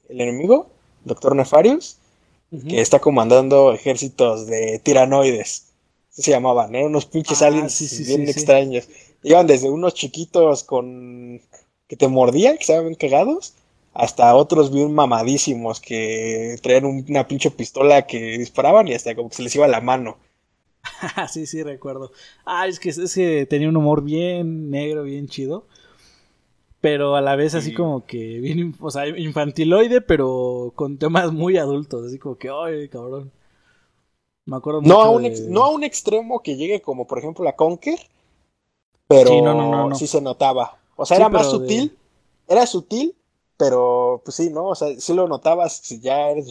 enemigo, 0.10 0.68
Doctor 1.04 1.36
Nefarius, 1.36 1.98
que 2.68 2.82
está 2.82 3.00
comandando 3.00 3.74
ejércitos 3.74 4.48
de 4.48 4.80
tiranoides. 4.80 5.66
Se 6.24 6.32
llamaban, 6.32 6.74
eran 6.74 6.88
unos 6.88 7.05
pinches 7.05 7.41
ah, 7.41 7.47
aliens 7.47 8.07
bien 8.07 8.28
extraños. 8.28 8.88
Iban 9.24 9.47
desde 9.47 9.70
unos 9.70 9.93
chiquitos 9.93 10.63
con 10.63 11.41
que 11.88 11.95
te 11.95 12.07
mordían, 12.07 12.55
que 12.55 12.61
estaban 12.61 12.86
bien 12.86 12.95
cagados, 12.95 13.53
hasta 13.93 14.36
otros 14.36 14.72
bien 14.72 14.93
mamadísimos 14.93 15.80
que 15.80 16.57
traían 16.61 16.86
una 16.86 17.28
pinche 17.28 17.51
pistola 17.51 18.05
que 18.05 18.38
disparaban 18.38 18.88
y 18.88 18.93
hasta 18.93 19.15
como 19.15 19.30
que 19.30 19.36
se 19.36 19.43
les 19.43 19.55
iba 19.55 19.68
la 19.68 19.82
mano. 19.82 20.18
sí, 21.30 21.45
sí, 21.45 21.63
recuerdo. 21.63 22.11
Ah, 22.45 22.68
es 22.68 22.80
que, 22.80 22.89
es 22.89 23.13
que 23.13 23.45
tenía 23.45 23.70
un 23.70 23.78
humor 23.78 24.03
bien 24.03 24.70
negro, 24.70 25.03
bien 25.03 25.28
chido. 25.28 25.65
Pero 26.80 27.15
a 27.15 27.22
la 27.22 27.36
vez 27.36 27.55
así 27.55 27.74
como 27.74 28.05
que 28.05 28.39
bien, 28.39 28.76
o 28.80 28.91
sea, 28.91 29.07
infantiloide, 29.07 30.01
pero 30.01 30.74
con 30.76 30.97
temas 30.97 31.32
muy 31.32 31.57
adultos. 31.57 32.05
Así 32.05 32.20
como 32.20 32.38
que, 32.38 32.49
ay, 32.49 32.88
cabrón. 32.89 33.32
Me 34.48 34.56
acuerdo 34.56 34.82
no 34.82 35.02
a 35.02 35.10
un 35.10 35.30
No 35.50 35.66
a 35.66 35.70
un 35.70 35.84
extremo 35.84 36.41
que 36.41 36.56
llegue 36.56 36.82
como, 36.82 37.06
por 37.06 37.20
ejemplo, 37.20 37.43
la 37.43 37.56
Conker. 37.56 38.00
Pero 39.08 39.30
sí, 39.30 39.41
no, 39.41 39.95
sí 39.95 40.08
se 40.08 40.22
notaba. 40.22 40.80
O 40.95 41.06
sea, 41.06 41.18
era 41.18 41.30
más 41.30 41.50
sutil, 41.50 41.95
era 42.48 42.66
sutil, 42.66 43.16
pero 43.58 44.22
pues 44.24 44.36
sí, 44.36 44.50
¿no? 44.50 44.68
O 44.68 44.76
sea, 44.76 44.89
sí 45.00 45.14
lo 45.14 45.28
notabas 45.28 45.78
si 45.78 46.00
ya 46.00 46.30
eres 46.30 46.48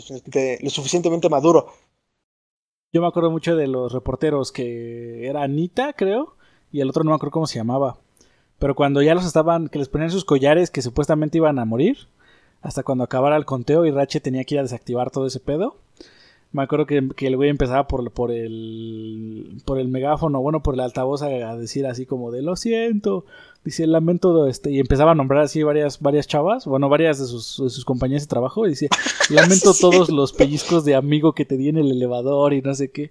lo 0.63 0.71
suficientemente 0.71 1.29
maduro. 1.29 1.69
Yo 2.93 3.01
me 3.01 3.09
acuerdo 3.09 3.31
mucho 3.31 3.57
de 3.57 3.67
los 3.67 3.93
reporteros 3.93 4.53
que 4.53 5.27
era 5.27 5.43
Anita, 5.43 5.93
creo, 5.95 6.37
y 6.71 6.81
el 6.81 6.89
otro 6.89 7.03
no 7.03 7.11
me 7.11 7.17
acuerdo 7.17 7.33
cómo 7.33 7.47
se 7.47 7.59
llamaba. 7.59 7.99
Pero 8.59 8.75
cuando 8.75 9.03
ya 9.03 9.15
los 9.15 9.27
estaban, 9.27 9.69
que 9.69 9.79
les 9.79 9.89
ponían 9.89 10.11
sus 10.11 10.25
collares 10.25 10.71
que 10.71 10.83
supuestamente 10.83 11.39
iban 11.39 11.59
a 11.59 11.65
morir, 11.65 12.09
hasta 12.63 12.83
cuando 12.83 13.05
acabara 13.05 13.37
el 13.37 13.45
conteo 13.45 13.85
y 13.85 13.91
Rache 13.91 14.21
tenía 14.21 14.45
que 14.45 14.55
ir 14.55 14.61
a 14.61 14.65
desactivar 14.65 15.11
todo 15.11 15.27
ese 15.27 15.41
pedo. 15.41 15.77
Me 16.57 16.63
acuerdo 16.63 16.87
que, 16.87 16.97
el 16.97 17.37
güey 17.37 17.51
empezaba 17.51 17.87
por, 17.87 18.11
por, 18.13 18.31
el, 18.33 19.61
por 19.67 19.79
el 19.79 19.89
megáfono, 19.89 20.41
bueno, 20.41 20.63
por 20.63 20.73
el 20.73 20.81
altavoz 20.81 21.21
a, 21.21 21.29
decir 21.55 21.87
así 21.87 22.07
como 22.07 22.31
de 22.31 22.41
lo 22.41 22.57
siento, 22.57 23.27
dice 23.63 23.87
lamento, 23.87 24.47
este, 24.47 24.71
y 24.71 24.81
empezaba 24.81 25.11
a 25.11 25.15
nombrar 25.15 25.43
así 25.43 25.63
varias, 25.63 26.01
varias 26.01 26.27
chavas, 26.27 26.65
bueno, 26.65 26.89
varias 26.89 27.19
de 27.19 27.27
sus, 27.27 27.63
de 27.63 27.69
sus 27.69 27.85
compañías 27.85 28.23
de 28.23 28.29
trabajo, 28.29 28.67
y 28.67 28.71
dice, 28.71 28.89
lamento 29.29 29.75
todos 29.75 30.09
los 30.09 30.33
pellizcos 30.33 30.87
de 30.87 30.95
amigo 30.95 31.35
que 31.35 31.45
te 31.45 31.59
di 31.59 31.69
en 31.69 31.77
el 31.77 31.91
elevador 31.91 32.55
y 32.55 32.63
no 32.63 32.75
sé 32.75 32.91
qué. 32.91 33.11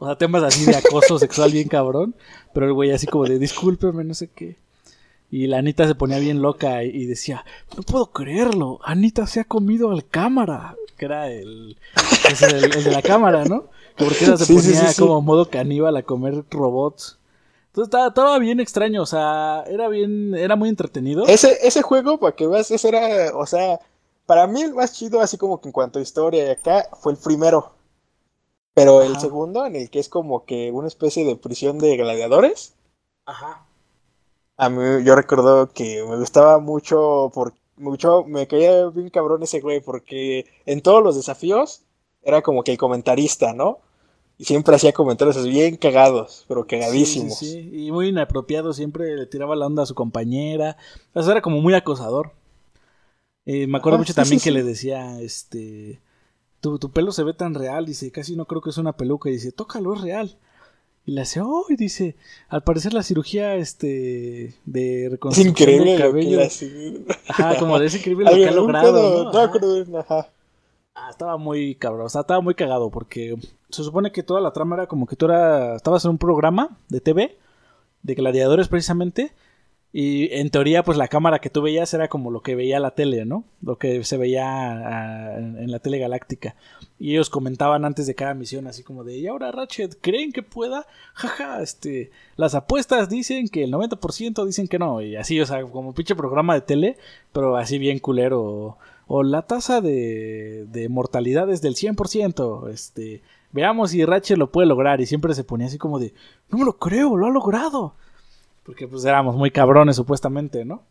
O 0.00 0.06
sea, 0.06 0.16
temas 0.16 0.42
así 0.42 0.64
de 0.64 0.74
acoso 0.74 1.16
sexual 1.20 1.52
bien 1.52 1.68
cabrón, 1.68 2.16
pero 2.52 2.66
el 2.66 2.72
güey 2.72 2.90
así 2.90 3.06
como 3.06 3.24
de 3.24 3.38
discúlpeme, 3.38 4.02
no 4.02 4.14
sé 4.14 4.30
qué. 4.34 4.56
Y 5.30 5.46
la 5.46 5.58
Anita 5.58 5.86
se 5.86 5.94
ponía 5.94 6.18
bien 6.18 6.42
loca 6.42 6.82
y, 6.82 7.06
decía, 7.06 7.44
no 7.76 7.84
puedo 7.84 8.06
creerlo, 8.06 8.80
Anita 8.82 9.28
se 9.28 9.38
ha 9.38 9.44
comido 9.44 9.92
al 9.92 10.08
cámara, 10.08 10.74
que 11.00 11.06
era 11.06 11.30
el, 11.30 11.78
el, 12.42 12.84
de 12.84 12.90
la 12.90 13.00
cámara, 13.00 13.46
¿no? 13.46 13.70
porque 13.96 14.26
ella 14.26 14.36
se 14.36 14.52
ponía 14.52 14.92
como 14.98 15.22
modo 15.22 15.48
caníbal 15.48 15.96
a 15.96 16.02
comer 16.02 16.44
robots. 16.50 17.18
Entonces 17.68 17.94
estaba, 18.06 18.38
bien 18.38 18.60
extraño, 18.60 19.00
o 19.00 19.06
sea, 19.06 19.64
era 19.66 19.88
bien, 19.88 20.34
era 20.34 20.56
muy 20.56 20.68
entretenido. 20.68 21.24
Ese, 21.26 21.56
ese 21.62 21.80
juego, 21.80 22.18
para 22.18 22.36
que 22.36 22.46
veas, 22.46 22.70
ese 22.70 22.88
era, 22.88 23.34
o 23.34 23.46
sea, 23.46 23.80
para 24.26 24.46
mí 24.46 24.60
el 24.60 24.74
más 24.74 24.92
chido, 24.92 25.22
así 25.22 25.38
como 25.38 25.58
que 25.60 25.68
en 25.68 25.72
cuanto 25.72 25.98
a 25.98 26.02
historia 26.02 26.46
y 26.46 26.50
acá, 26.50 26.86
fue 27.00 27.12
el 27.12 27.18
primero. 27.18 27.72
Pero 28.74 29.02
el 29.02 29.18
segundo, 29.18 29.64
en 29.64 29.76
el 29.76 29.88
que 29.88 30.00
es 30.00 30.10
como 30.10 30.44
que 30.44 30.70
una 30.70 30.88
especie 30.88 31.24
de 31.24 31.36
prisión 31.36 31.78
de 31.78 31.96
gladiadores. 31.96 32.74
Ajá 33.24 33.64
a 34.60 34.68
mí 34.68 35.02
yo 35.04 35.16
recuerdo 35.16 35.70
que 35.72 36.04
me 36.06 36.16
gustaba 36.18 36.58
mucho, 36.58 37.30
por, 37.32 37.54
mucho, 37.80 38.24
me 38.24 38.46
caía 38.46 38.86
bien 38.88 39.10
cabrón 39.10 39.42
ese 39.42 39.60
güey, 39.60 39.80
porque 39.80 40.46
en 40.66 40.80
todos 40.80 41.02
los 41.02 41.16
desafíos 41.16 41.82
era 42.22 42.42
como 42.42 42.62
que 42.62 42.72
el 42.72 42.78
comentarista, 42.78 43.52
¿no? 43.52 43.80
Y 44.38 44.44
siempre 44.44 44.74
hacía 44.74 44.92
comentarios 44.92 45.44
bien 45.46 45.76
cagados, 45.76 46.44
pero 46.48 46.66
cagadísimos. 46.66 47.38
Sí, 47.38 47.52
sí, 47.52 47.86
y 47.86 47.92
muy 47.92 48.08
inapropiado, 48.08 48.72
siempre 48.72 49.16
le 49.16 49.26
tiraba 49.26 49.54
la 49.54 49.66
onda 49.66 49.82
a 49.82 49.86
su 49.86 49.94
compañera. 49.94 50.78
O 51.12 51.22
sea, 51.22 51.32
era 51.32 51.42
como 51.42 51.60
muy 51.60 51.74
acosador. 51.74 52.32
Eh, 53.44 53.66
me 53.66 53.78
acuerdo 53.78 53.98
mucho 53.98 54.14
también 54.14 54.40
que 54.40 54.50
le 54.50 54.62
decía, 54.62 55.20
este, 55.20 56.00
tu, 56.60 56.78
tu, 56.78 56.90
pelo 56.90 57.12
se 57.12 57.24
ve 57.24 57.34
tan 57.34 57.54
real, 57.54 57.84
dice, 57.84 58.10
casi 58.12 58.36
no 58.36 58.46
creo 58.46 58.62
que 58.62 58.70
es 58.70 58.78
una 58.78 58.96
peluca, 58.96 59.28
y 59.28 59.34
dice, 59.34 59.52
tócalo, 59.52 59.94
es 59.94 60.00
real. 60.00 60.38
Y 61.06 61.12
le 61.12 61.22
hace, 61.22 61.40
oh, 61.40 61.64
y 61.68 61.76
dice, 61.76 62.16
al 62.48 62.62
parecer 62.62 62.92
la 62.92 63.02
cirugía 63.02 63.56
este 63.56 64.54
de 64.66 65.08
reconstrucción 65.10 65.84
del 65.84 65.98
cabello. 65.98 66.40
Ajá, 67.28 67.56
como 67.58 67.78
de 67.78 67.86
ese 67.86 67.98
increíble 67.98 68.24
lo 68.30 68.36
que 68.36 68.46
ha 68.46 68.52
logrado. 68.52 69.32
¿no? 69.32 69.98
ajá. 69.98 70.28
Ah, 70.94 71.08
estaba 71.10 71.36
muy 71.36 71.76
cabrón, 71.76 72.06
o 72.06 72.08
sea, 72.08 72.22
estaba 72.22 72.40
muy 72.40 72.54
cagado 72.54 72.90
porque 72.90 73.36
se 73.70 73.84
supone 73.84 74.12
que 74.12 74.22
toda 74.22 74.40
la 74.40 74.52
trama 74.52 74.76
era 74.76 74.86
como 74.86 75.06
que 75.06 75.16
tú 75.16 75.26
era, 75.26 75.76
estabas 75.76 76.04
en 76.04 76.10
un 76.12 76.18
programa 76.18 76.76
de 76.88 77.00
TV 77.00 77.38
de 78.02 78.14
gladiadores 78.14 78.68
precisamente 78.68 79.32
y 79.92 80.32
en 80.34 80.50
teoría, 80.50 80.84
pues 80.84 80.96
la 80.96 81.08
cámara 81.08 81.40
que 81.40 81.50
tú 81.50 81.62
veías 81.62 81.92
era 81.94 82.06
como 82.08 82.30
lo 82.30 82.42
que 82.42 82.54
veía 82.54 82.78
la 82.78 82.92
tele, 82.92 83.24
¿no? 83.24 83.44
Lo 83.60 83.76
que 83.76 84.04
se 84.04 84.16
veía 84.16 84.46
ah, 84.46 85.36
en 85.36 85.70
la 85.70 85.80
tele 85.80 85.98
galáctica. 85.98 86.54
Y 87.00 87.12
ellos 87.12 87.28
comentaban 87.28 87.84
antes 87.84 88.06
de 88.06 88.14
cada 88.14 88.34
misión, 88.34 88.68
así 88.68 88.84
como 88.84 89.02
de, 89.02 89.18
¿y 89.18 89.26
ahora 89.26 89.50
Ratchet 89.50 89.98
creen 90.00 90.30
que 90.30 90.44
pueda? 90.44 90.86
Jaja, 91.14 91.60
este, 91.60 92.12
las 92.36 92.54
apuestas 92.54 93.08
dicen 93.08 93.48
que 93.48 93.64
el 93.64 93.72
90% 93.72 94.46
dicen 94.46 94.68
que 94.68 94.78
no. 94.78 95.02
Y 95.02 95.16
así, 95.16 95.40
o 95.40 95.46
sea, 95.46 95.60
como 95.64 95.92
pinche 95.92 96.14
programa 96.14 96.54
de 96.54 96.60
tele, 96.60 96.96
pero 97.32 97.56
así 97.56 97.78
bien 97.78 97.98
culero. 97.98 98.78
O, 99.08 99.22
la 99.24 99.42
tasa 99.42 99.80
de, 99.80 100.66
de 100.70 100.88
mortalidad 100.88 101.50
es 101.50 101.62
del 101.62 101.74
100%. 101.74 102.70
Este, 102.70 103.22
veamos 103.50 103.90
si 103.90 104.04
Ratchet 104.04 104.38
lo 104.38 104.52
puede 104.52 104.68
lograr. 104.68 105.00
Y 105.00 105.06
siempre 105.06 105.34
se 105.34 105.42
ponía 105.42 105.66
así 105.66 105.78
como 105.78 105.98
de, 105.98 106.14
no 106.48 106.58
me 106.58 106.64
lo 106.64 106.78
creo, 106.78 107.16
lo 107.16 107.26
ha 107.26 107.30
logrado. 107.30 107.94
Porque 108.64 108.86
pues 108.86 109.04
éramos 109.04 109.36
muy 109.36 109.50
cabrones 109.50 109.96
supuestamente, 109.96 110.64
¿no? 110.64 110.82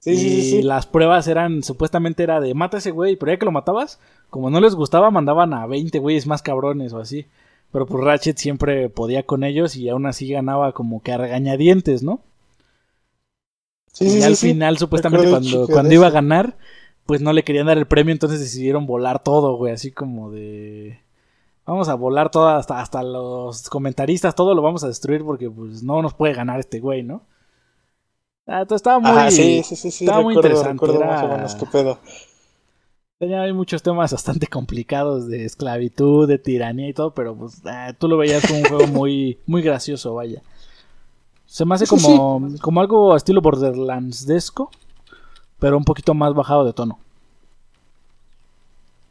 Sí, 0.00 0.12
y 0.12 0.42
sí, 0.42 0.62
las 0.62 0.86
pruebas 0.86 1.28
eran, 1.28 1.62
supuestamente 1.62 2.22
era 2.22 2.40
de 2.40 2.54
mata 2.54 2.78
a 2.78 2.80
ese 2.80 2.90
güey, 2.90 3.16
pero 3.16 3.32
ya 3.32 3.38
que 3.38 3.44
lo 3.44 3.52
matabas, 3.52 4.00
como 4.30 4.48
no 4.48 4.60
les 4.60 4.74
gustaba, 4.74 5.10
mandaban 5.10 5.52
a 5.52 5.66
20 5.66 5.98
güeyes 5.98 6.26
más 6.26 6.40
cabrones 6.40 6.94
o 6.94 6.98
así. 6.98 7.26
Pero 7.70 7.86
pues 7.86 8.02
Ratchet 8.02 8.38
siempre 8.38 8.88
podía 8.88 9.24
con 9.24 9.44
ellos 9.44 9.76
y 9.76 9.88
aún 9.88 10.06
así 10.06 10.28
ganaba 10.28 10.72
como 10.72 11.02
que 11.02 11.12
a 11.12 11.18
regañadientes, 11.18 12.02
¿no? 12.02 12.20
Sí, 13.92 14.18
y 14.18 14.22
al 14.22 14.36
final, 14.36 14.78
supuestamente, 14.78 15.28
cuando, 15.28 15.66
cuando 15.68 15.94
iba 15.94 16.06
a 16.06 16.10
ganar, 16.10 16.56
pues 17.04 17.20
no 17.20 17.32
le 17.32 17.44
querían 17.44 17.66
dar 17.66 17.76
el 17.76 17.86
premio, 17.86 18.12
entonces 18.12 18.40
decidieron 18.40 18.86
volar 18.86 19.22
todo, 19.22 19.56
güey, 19.56 19.72
así 19.72 19.92
como 19.92 20.30
de 20.30 21.00
Vamos 21.66 21.88
a 21.88 21.94
volar 21.94 22.30
todo, 22.30 22.48
hasta, 22.48 22.80
hasta 22.80 23.02
los 23.02 23.68
comentaristas, 23.68 24.34
todo 24.34 24.54
lo 24.54 24.62
vamos 24.62 24.82
a 24.82 24.88
destruir 24.88 25.24
porque 25.24 25.50
pues 25.50 25.82
no 25.82 26.02
nos 26.02 26.14
puede 26.14 26.34
ganar 26.34 26.58
este 26.58 26.80
güey, 26.80 27.02
¿no? 27.02 27.22
Ah, 28.46 28.66
estaba 28.68 28.98
muy, 28.98 29.30
sí, 29.30 29.62
sí, 29.62 29.76
sí, 29.76 30.04
estaba 30.04 30.22
muy 30.22 30.34
interesante. 30.34 30.84
Recuerdo 30.86 31.04
más 31.04 31.24
o 31.24 31.28
menos 31.28 31.54
qué 31.54 31.66
pedo. 31.66 31.98
Tenía 33.18 33.42
hay 33.42 33.52
muchos 33.52 33.82
temas 33.82 34.12
bastante 34.12 34.46
complicados 34.46 35.28
de 35.28 35.44
esclavitud, 35.44 36.26
de 36.26 36.38
tiranía 36.38 36.88
y 36.88 36.94
todo, 36.94 37.14
pero 37.14 37.36
pues 37.36 37.60
ah, 37.66 37.92
tú 37.96 38.08
lo 38.08 38.16
veías 38.16 38.44
como 38.46 38.60
un 38.60 38.64
juego 38.64 38.86
muy, 38.92 39.38
muy 39.46 39.62
gracioso, 39.62 40.14
vaya. 40.14 40.42
Se 41.44 41.64
me 41.64 41.74
hace 41.74 41.86
como, 41.86 42.48
como 42.60 42.80
algo 42.80 43.14
estilo 43.14 43.42
Borderlands-desco, 43.42 44.70
pero 45.58 45.76
un 45.76 45.84
poquito 45.84 46.14
más 46.14 46.32
bajado 46.32 46.64
de 46.64 46.72
tono. 46.72 46.98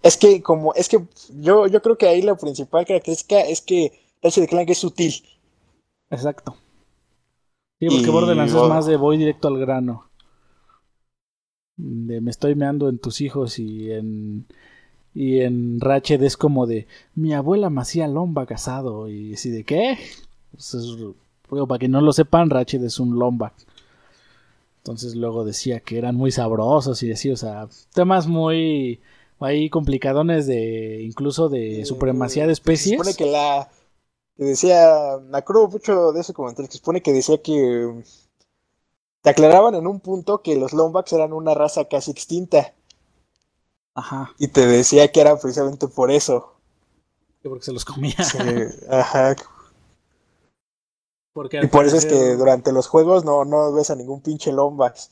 Es 0.01 0.17
que 0.17 0.41
como, 0.41 0.73
es 0.73 0.87
que 0.87 0.99
yo, 1.39 1.67
yo 1.67 1.81
creo 1.81 1.97
que 1.97 2.07
ahí 2.07 2.21
la 2.21 2.35
principal 2.35 2.85
característica 2.85 3.41
es 3.41 3.61
que 3.61 3.91
de 4.21 4.47
Clank 4.47 4.69
es 4.69 4.77
sutil. 4.77 5.13
Exacto. 6.09 6.55
Sí, 7.79 7.87
porque 7.87 8.09
Borderlands 8.09 8.53
es 8.53 8.63
más 8.63 8.85
de 8.85 8.97
voy 8.97 9.17
directo 9.17 9.47
al 9.47 9.57
grano. 9.57 10.09
De 11.77 12.19
me 12.19 12.29
estoy 12.29 12.55
meando 12.55 12.89
en 12.89 12.99
tus 12.99 13.21
hijos 13.21 13.57
y 13.57 13.91
en 13.91 14.45
y 15.13 15.41
en 15.41 15.79
Ratchet 15.79 16.21
es 16.21 16.37
como 16.37 16.67
de 16.67 16.87
mi 17.15 17.33
abuela 17.33 17.69
me 17.69 17.81
hacía 17.81 18.07
lomba 18.07 18.45
casado 18.45 19.09
y 19.09 19.35
si 19.37 19.49
de 19.49 19.63
qué 19.63 19.97
pues 20.51 21.65
para 21.67 21.79
que 21.79 21.87
no 21.87 22.01
lo 22.01 22.13
sepan 22.13 22.49
Ratchet 22.49 22.83
es 22.83 22.99
un 22.99 23.17
lomba 23.17 23.53
entonces 24.77 25.15
luego 25.15 25.45
decía 25.45 25.79
que 25.79 25.97
eran 25.97 26.15
muy 26.15 26.31
sabrosos 26.31 27.01
y 27.01 27.07
decía 27.07 27.33
o 27.33 27.37
sea 27.37 27.67
temas 27.93 28.27
muy 28.27 28.99
hay 29.39 29.69
complicadones 29.69 30.47
de 30.47 31.01
incluso 31.01 31.49
de 31.49 31.85
supremacía 31.85 32.45
de 32.45 32.53
especies. 32.53 32.91
Se 32.91 32.97
supone 32.97 33.15
que 33.15 33.25
la 33.25 33.69
que 34.39 34.45
decía, 34.45 35.17
me 35.21 35.37
acuerdo 35.37 35.67
mucho 35.67 36.13
de 36.13 36.21
ese 36.21 36.33
comentario, 36.33 36.69
que 36.69 36.77
supone 36.77 37.01
que 37.01 37.11
decía 37.11 37.41
que 37.41 38.03
te 39.21 39.29
aclaraban 39.29 39.75
en 39.75 39.85
un 39.85 39.99
punto 39.99 40.41
que 40.41 40.55
los 40.55 40.71
Lombax 40.71 41.11
eran 41.11 41.33
una 41.33 41.53
raza 41.53 41.85
casi 41.85 42.11
extinta. 42.11 42.73
Ajá. 43.95 44.33
Y 44.37 44.47
te 44.47 44.65
decía 44.65 45.11
que 45.11 45.19
era 45.19 45.37
precisamente 45.37 45.89
por 45.89 46.09
eso. 46.09 46.53
porque 47.43 47.65
se 47.65 47.73
los 47.73 47.83
comía. 47.83 48.15
ajá. 48.89 49.35
y 51.61 51.67
por 51.67 51.85
eso 51.85 51.97
es 51.97 52.05
que 52.05 52.35
durante 52.35 52.71
los 52.71 52.87
juegos 52.87 53.25
no, 53.25 53.43
no 53.43 53.73
ves 53.73 53.89
a 53.89 53.95
ningún 53.95 54.21
pinche 54.21 54.53
Lombax. 54.53 55.09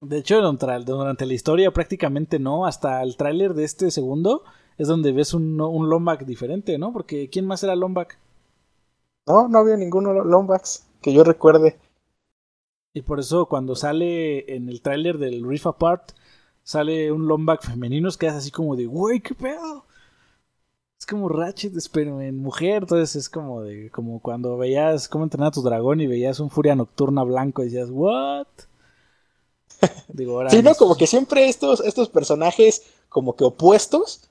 De 0.00 0.18
hecho, 0.18 0.40
durante 0.40 1.26
la 1.26 1.34
historia 1.34 1.72
prácticamente 1.72 2.38
no. 2.38 2.66
Hasta 2.66 3.02
el 3.02 3.16
tráiler 3.16 3.54
de 3.54 3.64
este 3.64 3.90
segundo 3.90 4.44
es 4.78 4.88
donde 4.88 5.12
ves 5.12 5.34
un, 5.34 5.60
un 5.60 6.18
diferente, 6.26 6.78
¿no? 6.78 6.92
Porque 6.92 7.28
¿quién 7.30 7.46
más 7.46 7.62
era 7.62 7.74
Lombax? 7.74 8.18
No, 9.26 9.48
no 9.48 9.58
había 9.58 9.76
ninguno 9.76 10.12
Lombax 10.12 10.86
que 11.00 11.12
yo 11.12 11.24
recuerde. 11.24 11.78
Y 12.92 13.02
por 13.02 13.20
eso 13.20 13.46
cuando 13.46 13.74
sale 13.74 14.54
en 14.54 14.68
el 14.68 14.80
tráiler 14.80 15.18
del 15.18 15.46
Riff 15.46 15.66
Apart, 15.66 16.12
sale 16.62 17.12
un 17.12 17.26
Lombax 17.26 17.66
femenino, 17.66 18.08
es 18.08 18.16
así 18.22 18.50
como 18.50 18.76
de, 18.76 18.86
güey, 18.86 19.20
qué 19.20 19.34
pedo. 19.34 19.84
Es 20.98 21.06
como 21.06 21.28
Ratchet, 21.28 21.74
pero 21.92 22.20
en 22.20 22.38
mujer, 22.38 22.82
entonces 22.82 23.16
es 23.16 23.28
como 23.28 23.62
de, 23.62 23.90
como 23.90 24.20
cuando 24.20 24.56
veías 24.56 25.08
cómo 25.08 25.24
entrenar 25.24 25.48
a 25.48 25.52
tu 25.52 25.62
dragón 25.62 26.00
y 26.00 26.06
veías 26.06 26.40
un 26.40 26.50
Furia 26.50 26.74
Nocturna 26.74 27.22
blanco 27.22 27.62
y 27.62 27.66
decías, 27.66 27.90
what? 27.90 28.46
Sí, 30.50 30.62
no, 30.62 30.74
como 30.74 30.96
que 30.96 31.06
siempre 31.06 31.48
estos, 31.48 31.80
estos 31.80 32.08
personajes 32.08 32.82
como 33.08 33.36
que 33.36 33.44
opuestos 33.44 34.30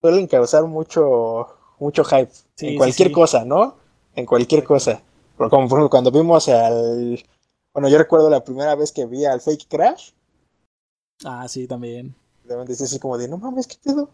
suelen 0.00 0.26
causar 0.26 0.64
mucho, 0.64 1.48
mucho 1.78 2.04
hype 2.04 2.32
en 2.58 2.76
cualquier 2.76 3.12
cosa, 3.12 3.44
¿no? 3.44 3.76
En 4.14 4.26
cualquier 4.26 4.64
cosa. 4.64 5.02
Como 5.36 5.48
por 5.48 5.78
ejemplo 5.78 5.90
cuando 5.90 6.10
vimos 6.10 6.48
al... 6.48 7.22
Bueno, 7.72 7.88
yo 7.88 7.98
recuerdo 7.98 8.30
la 8.30 8.44
primera 8.44 8.74
vez 8.76 8.92
que 8.92 9.06
vi 9.06 9.24
al 9.24 9.40
Fake 9.40 9.66
Crash. 9.68 10.10
Ah, 11.24 11.48
sí, 11.48 11.66
también. 11.66 12.14
Realmente 12.44 12.74
es 12.74 12.82
así 12.82 12.98
como 12.98 13.18
de, 13.18 13.28
no 13.28 13.38
mames, 13.38 13.66
¿qué 13.66 13.76
pedo? 13.82 14.10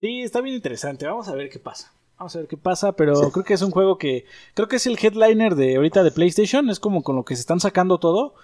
Sí, 0.00 0.22
está 0.22 0.40
bien 0.40 0.54
interesante. 0.54 1.06
Vamos 1.06 1.28
a 1.28 1.34
ver 1.34 1.48
qué 1.48 1.58
pasa. 1.58 1.92
Vamos 2.18 2.36
a 2.36 2.38
ver 2.38 2.48
qué 2.48 2.56
pasa, 2.56 2.92
pero 2.92 3.30
creo 3.32 3.44
que 3.44 3.54
es 3.54 3.62
un 3.62 3.72
juego 3.72 3.98
que... 3.98 4.26
Creo 4.54 4.68
que 4.68 4.76
es 4.76 4.86
el 4.86 4.98
headliner 5.02 5.56
de 5.56 5.76
ahorita 5.76 6.04
de 6.04 6.12
PlayStation. 6.12 6.70
Es 6.70 6.78
como 6.78 7.02
con 7.02 7.16
lo 7.16 7.24
que 7.24 7.34
se 7.34 7.40
están 7.40 7.58
sacando 7.58 7.98
todo. 7.98 8.34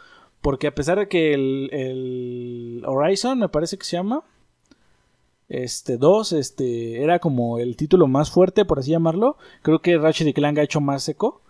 Porque 0.40 0.66
a 0.66 0.74
pesar 0.74 0.98
de 0.98 1.08
que 1.08 1.34
el, 1.34 2.82
Horizon, 2.86 3.38
me 3.38 3.48
parece 3.48 3.76
que 3.76 3.84
se 3.84 3.96
llama, 3.96 4.24
este 5.48 5.98
2, 5.98 6.32
este, 6.32 7.02
era 7.02 7.18
como 7.18 7.58
el 7.58 7.76
título 7.76 8.06
más 8.06 8.30
fuerte, 8.30 8.64
por 8.64 8.78
así 8.78 8.92
llamarlo, 8.92 9.36
creo 9.62 9.80
que 9.80 9.98
Ratchet 9.98 10.34
Clank 10.34 10.58
ha 10.58 10.62
hecho 10.62 10.80
más 10.80 11.02
seco 11.02 11.42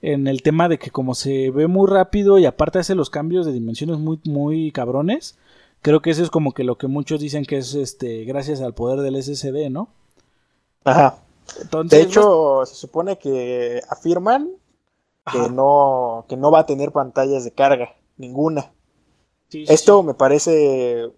en 0.00 0.28
el 0.28 0.42
tema 0.42 0.68
de 0.68 0.78
que 0.78 0.90
como 0.90 1.14
se 1.14 1.50
ve 1.50 1.66
muy 1.66 1.90
rápido 1.90 2.38
y 2.38 2.46
aparte 2.46 2.78
hace 2.78 2.94
los 2.94 3.10
cambios 3.10 3.44
de 3.44 3.52
dimensiones 3.52 3.98
muy, 3.98 4.20
muy 4.24 4.70
cabrones, 4.70 5.36
creo 5.82 6.00
que 6.00 6.10
eso 6.10 6.22
es 6.22 6.30
como 6.30 6.52
que 6.52 6.64
lo 6.64 6.78
que 6.78 6.86
muchos 6.86 7.20
dicen 7.20 7.44
que 7.44 7.58
es 7.58 7.74
este 7.74 8.24
gracias 8.24 8.60
al 8.60 8.74
poder 8.74 9.00
del 9.00 9.20
SSD, 9.20 9.70
¿no? 9.70 9.88
Ajá. 10.84 11.18
de 11.84 12.00
hecho, 12.00 12.64
se 12.64 12.76
supone 12.76 13.18
que 13.18 13.82
afirman 13.90 14.50
que 15.30 15.50
no, 15.50 16.24
que 16.28 16.36
no 16.36 16.50
va 16.50 16.60
a 16.60 16.66
tener 16.66 16.92
pantallas 16.92 17.44
de 17.44 17.50
carga 17.50 17.97
ninguna. 18.18 18.72
Esto 19.50 20.02
me 20.02 20.14
parece. 20.14 21.10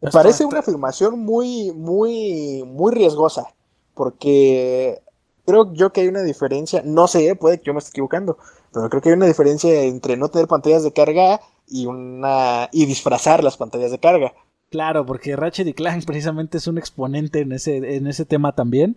Me 0.00 0.10
parece 0.10 0.44
una 0.44 0.60
afirmación 0.60 1.18
muy, 1.20 1.72
muy, 1.72 2.62
muy 2.64 2.92
riesgosa. 2.92 3.54
Porque 3.94 5.02
creo 5.46 5.72
yo 5.72 5.92
que 5.92 6.02
hay 6.02 6.08
una 6.08 6.22
diferencia. 6.22 6.82
No 6.84 7.08
sé, 7.08 7.34
puede 7.36 7.58
que 7.58 7.66
yo 7.66 7.72
me 7.72 7.78
esté 7.78 7.90
equivocando. 7.90 8.38
Pero 8.72 8.88
creo 8.88 9.02
que 9.02 9.08
hay 9.08 9.14
una 9.16 9.26
diferencia 9.26 9.82
entre 9.82 10.16
no 10.16 10.28
tener 10.28 10.46
pantallas 10.46 10.84
de 10.84 10.92
carga 10.92 11.40
y 11.66 11.86
una. 11.86 12.68
y 12.72 12.86
disfrazar 12.86 13.42
las 13.42 13.56
pantallas 13.56 13.90
de 13.90 13.98
carga. 13.98 14.34
Claro, 14.70 15.06
porque 15.06 15.36
Ratchet 15.36 15.68
y 15.68 15.74
Clank 15.74 16.04
precisamente 16.04 16.58
es 16.58 16.66
un 16.66 16.78
exponente 16.78 17.40
en 17.40 17.52
ese, 17.52 17.76
en 17.96 18.08
ese 18.08 18.24
tema 18.24 18.56
también. 18.56 18.96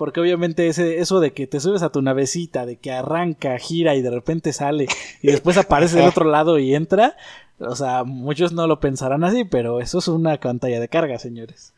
Porque 0.00 0.18
obviamente 0.18 0.66
ese, 0.66 0.98
eso 1.00 1.20
de 1.20 1.34
que 1.34 1.46
te 1.46 1.60
subes 1.60 1.82
a 1.82 1.92
tu 1.92 2.00
navecita, 2.00 2.64
de 2.64 2.76
que 2.76 2.90
arranca, 2.90 3.58
gira 3.58 3.94
y 3.96 4.00
de 4.00 4.08
repente 4.08 4.54
sale 4.54 4.86
y 5.20 5.26
después 5.26 5.58
aparece 5.58 5.98
del 5.98 6.08
otro 6.08 6.24
lado 6.24 6.58
y 6.58 6.74
entra, 6.74 7.18
o 7.58 7.76
sea, 7.76 8.04
muchos 8.04 8.54
no 8.54 8.66
lo 8.66 8.80
pensarán 8.80 9.24
así, 9.24 9.44
pero 9.44 9.78
eso 9.78 9.98
es 9.98 10.08
una 10.08 10.40
pantalla 10.40 10.80
de 10.80 10.88
carga, 10.88 11.18
señores. 11.18 11.74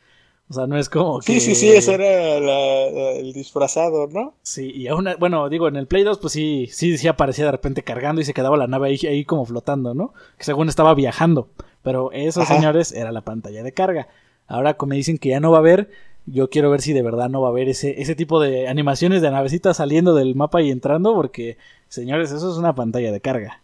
O 0.49 0.55
sea, 0.55 0.69
no 0.69 0.79
es 0.79 0.89
como 0.89 1.19
que... 1.19 1.33
Sí, 1.33 1.41
sí, 1.41 1.57
sí, 1.57 1.71
ese 1.71 1.95
era 1.95 3.13
el 3.19 3.33
disfrazado, 3.33 4.07
¿no? 4.07 4.35
Sí, 4.43 4.71
y 4.73 4.87
aún, 4.87 5.09
bueno, 5.19 5.49
digo, 5.49 5.67
en 5.67 5.75
el 5.75 5.89
Play 5.89 6.05
2, 6.05 6.21
pues 6.21 6.33
sí, 6.33 6.69
sí, 6.71 6.97
sí 6.99 7.09
aparecía 7.09 7.47
de 7.47 7.51
repente 7.51 7.83
cargando 7.83 8.21
y 8.21 8.25
se 8.25 8.35
quedaba 8.35 8.57
la 8.57 8.69
nave 8.69 8.91
ahí, 8.91 9.01
ahí 9.09 9.25
como 9.25 9.45
flotando, 9.47 9.95
¿no? 9.95 10.15
Que 10.39 10.45
según 10.45 10.69
estaba 10.69 10.95
viajando. 10.95 11.49
Pero 11.83 12.13
eso, 12.13 12.45
señores, 12.45 12.93
era 12.93 13.11
la 13.11 13.23
pantalla 13.23 13.65
de 13.65 13.73
carga. 13.73 14.07
Ahora, 14.47 14.75
como 14.75 14.91
me 14.91 14.97
dicen 14.97 15.19
que 15.19 15.31
ya 15.31 15.41
no 15.41 15.51
va 15.51 15.57
a 15.57 15.61
haber, 15.61 15.91
yo 16.27 16.51
quiero 16.51 16.71
ver 16.71 16.81
si 16.81 16.93
de 16.93 17.03
verdad 17.03 17.29
no 17.29 17.41
va 17.41 17.49
a 17.49 17.51
haber 17.51 17.69
ese, 17.69 18.01
ese 18.01 18.15
tipo 18.15 18.41
de 18.41 18.69
animaciones 18.69 19.23
de 19.23 19.31
navecitas 19.31 19.77
saliendo 19.77 20.15
del 20.15 20.35
mapa 20.35 20.63
y 20.63 20.71
entrando, 20.71 21.15
porque, 21.15 21.59
señores, 21.89 22.31
eso 22.31 22.51
es 22.51 22.57
una 22.57 22.75
pantalla 22.75 23.13
de 23.13 23.21
carga. 23.21 23.63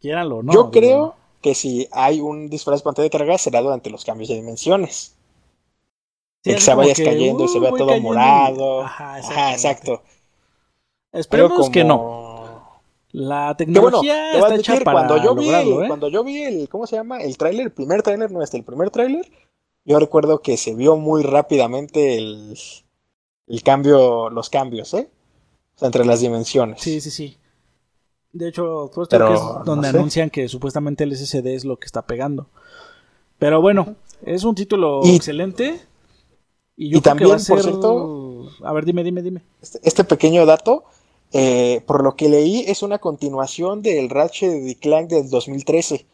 Quieranlo, 0.00 0.42
¿no? 0.42 0.52
Yo 0.52 0.70
creo 0.70 1.16
que 1.42 1.54
si 1.54 1.88
hay 1.92 2.20
un 2.20 2.48
disfraz 2.48 2.80
de 2.80 2.84
pantalla 2.84 3.04
de 3.04 3.10
carga 3.10 3.38
será 3.38 3.60
durante 3.60 3.90
los 3.90 4.04
cambios 4.04 4.28
de 4.28 4.36
dimensiones. 4.36 5.14
que 6.42 6.60
se 6.60 6.74
vaya 6.74 6.94
cayendo 6.94 7.44
y 7.44 7.48
se 7.48 7.60
vea 7.60 7.70
todo 7.70 8.00
morado. 8.00 8.82
Ajá, 8.82 9.52
exacto. 9.52 10.02
Esperemos 11.12 11.70
que 11.70 11.84
no. 11.84 12.26
La 13.12 13.56
tecnología 13.56 14.32
está 14.32 14.54
hecha 14.56 14.74
para 14.80 15.06
cuando 15.06 15.16
yo 15.22 15.34
vi 15.34 15.48
¿eh? 15.48 15.84
Cuando 15.86 16.08
yo 16.08 16.22
vi 16.22 16.42
el, 16.42 16.68
¿cómo 16.68 16.86
se 16.86 16.96
llama? 16.96 17.22
El 17.22 17.38
tráiler, 17.38 17.66
el 17.66 17.72
primer 17.72 18.02
tráiler, 18.02 18.30
no 18.30 18.42
este, 18.42 18.58
el 18.58 18.64
primer 18.64 18.90
tráiler, 18.90 19.26
yo 19.86 20.00
recuerdo 20.00 20.42
que 20.42 20.56
se 20.56 20.74
vio 20.74 20.96
muy 20.96 21.22
rápidamente 21.22 22.18
el, 22.18 22.58
cambio, 23.64 24.28
los 24.30 24.50
cambios, 24.50 24.92
¿eh? 24.94 25.08
O 25.76 25.78
sea, 25.78 25.86
entre 25.86 26.04
las 26.04 26.20
dimensiones. 26.20 26.82
Sí, 26.82 27.00
sí, 27.00 27.10
sí. 27.10 27.38
De 28.32 28.48
hecho, 28.48 28.90
que 28.92 29.16
es 29.16 29.64
donde 29.64 29.88
anuncian 29.88 30.28
que 30.28 30.48
supuestamente 30.48 31.04
el 31.04 31.16
SSD 31.16 31.46
es 31.54 31.64
lo 31.64 31.78
que 31.78 31.86
está 31.86 32.02
pegando. 32.02 32.48
Pero 33.38 33.62
bueno, 33.62 33.94
es 34.22 34.44
un 34.44 34.54
título 34.54 35.02
excelente. 35.04 35.80
Y, 36.76 36.90
yo 36.90 37.00
también, 37.00 37.30
por 37.30 37.62
cierto. 37.62 38.50
A 38.64 38.72
ver, 38.72 38.84
dime, 38.84 39.04
dime, 39.04 39.22
dime. 39.22 39.42
Este, 39.62 39.78
este 39.82 40.04
pequeño 40.04 40.44
dato, 40.46 40.84
eh, 41.32 41.82
por 41.86 42.02
lo 42.02 42.16
que 42.16 42.28
leí, 42.28 42.64
es 42.66 42.82
una 42.82 42.98
continuación 42.98 43.82
del 43.82 44.10
Ratchet 44.10 44.78
Clank 44.80 45.08
del 45.08 45.30
2013. 45.30 46.06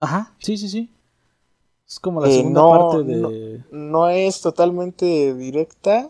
Ajá, 0.00 0.34
sí, 0.38 0.56
sí, 0.56 0.68
sí. 0.68 0.90
Es 1.92 2.00
como 2.00 2.22
la 2.22 2.28
eh, 2.28 2.32
segunda 2.32 2.62
parte 2.70 3.04
de. 3.04 3.60
No, 3.70 4.08
es 4.08 4.40
totalmente 4.40 5.34
directa. 5.34 6.08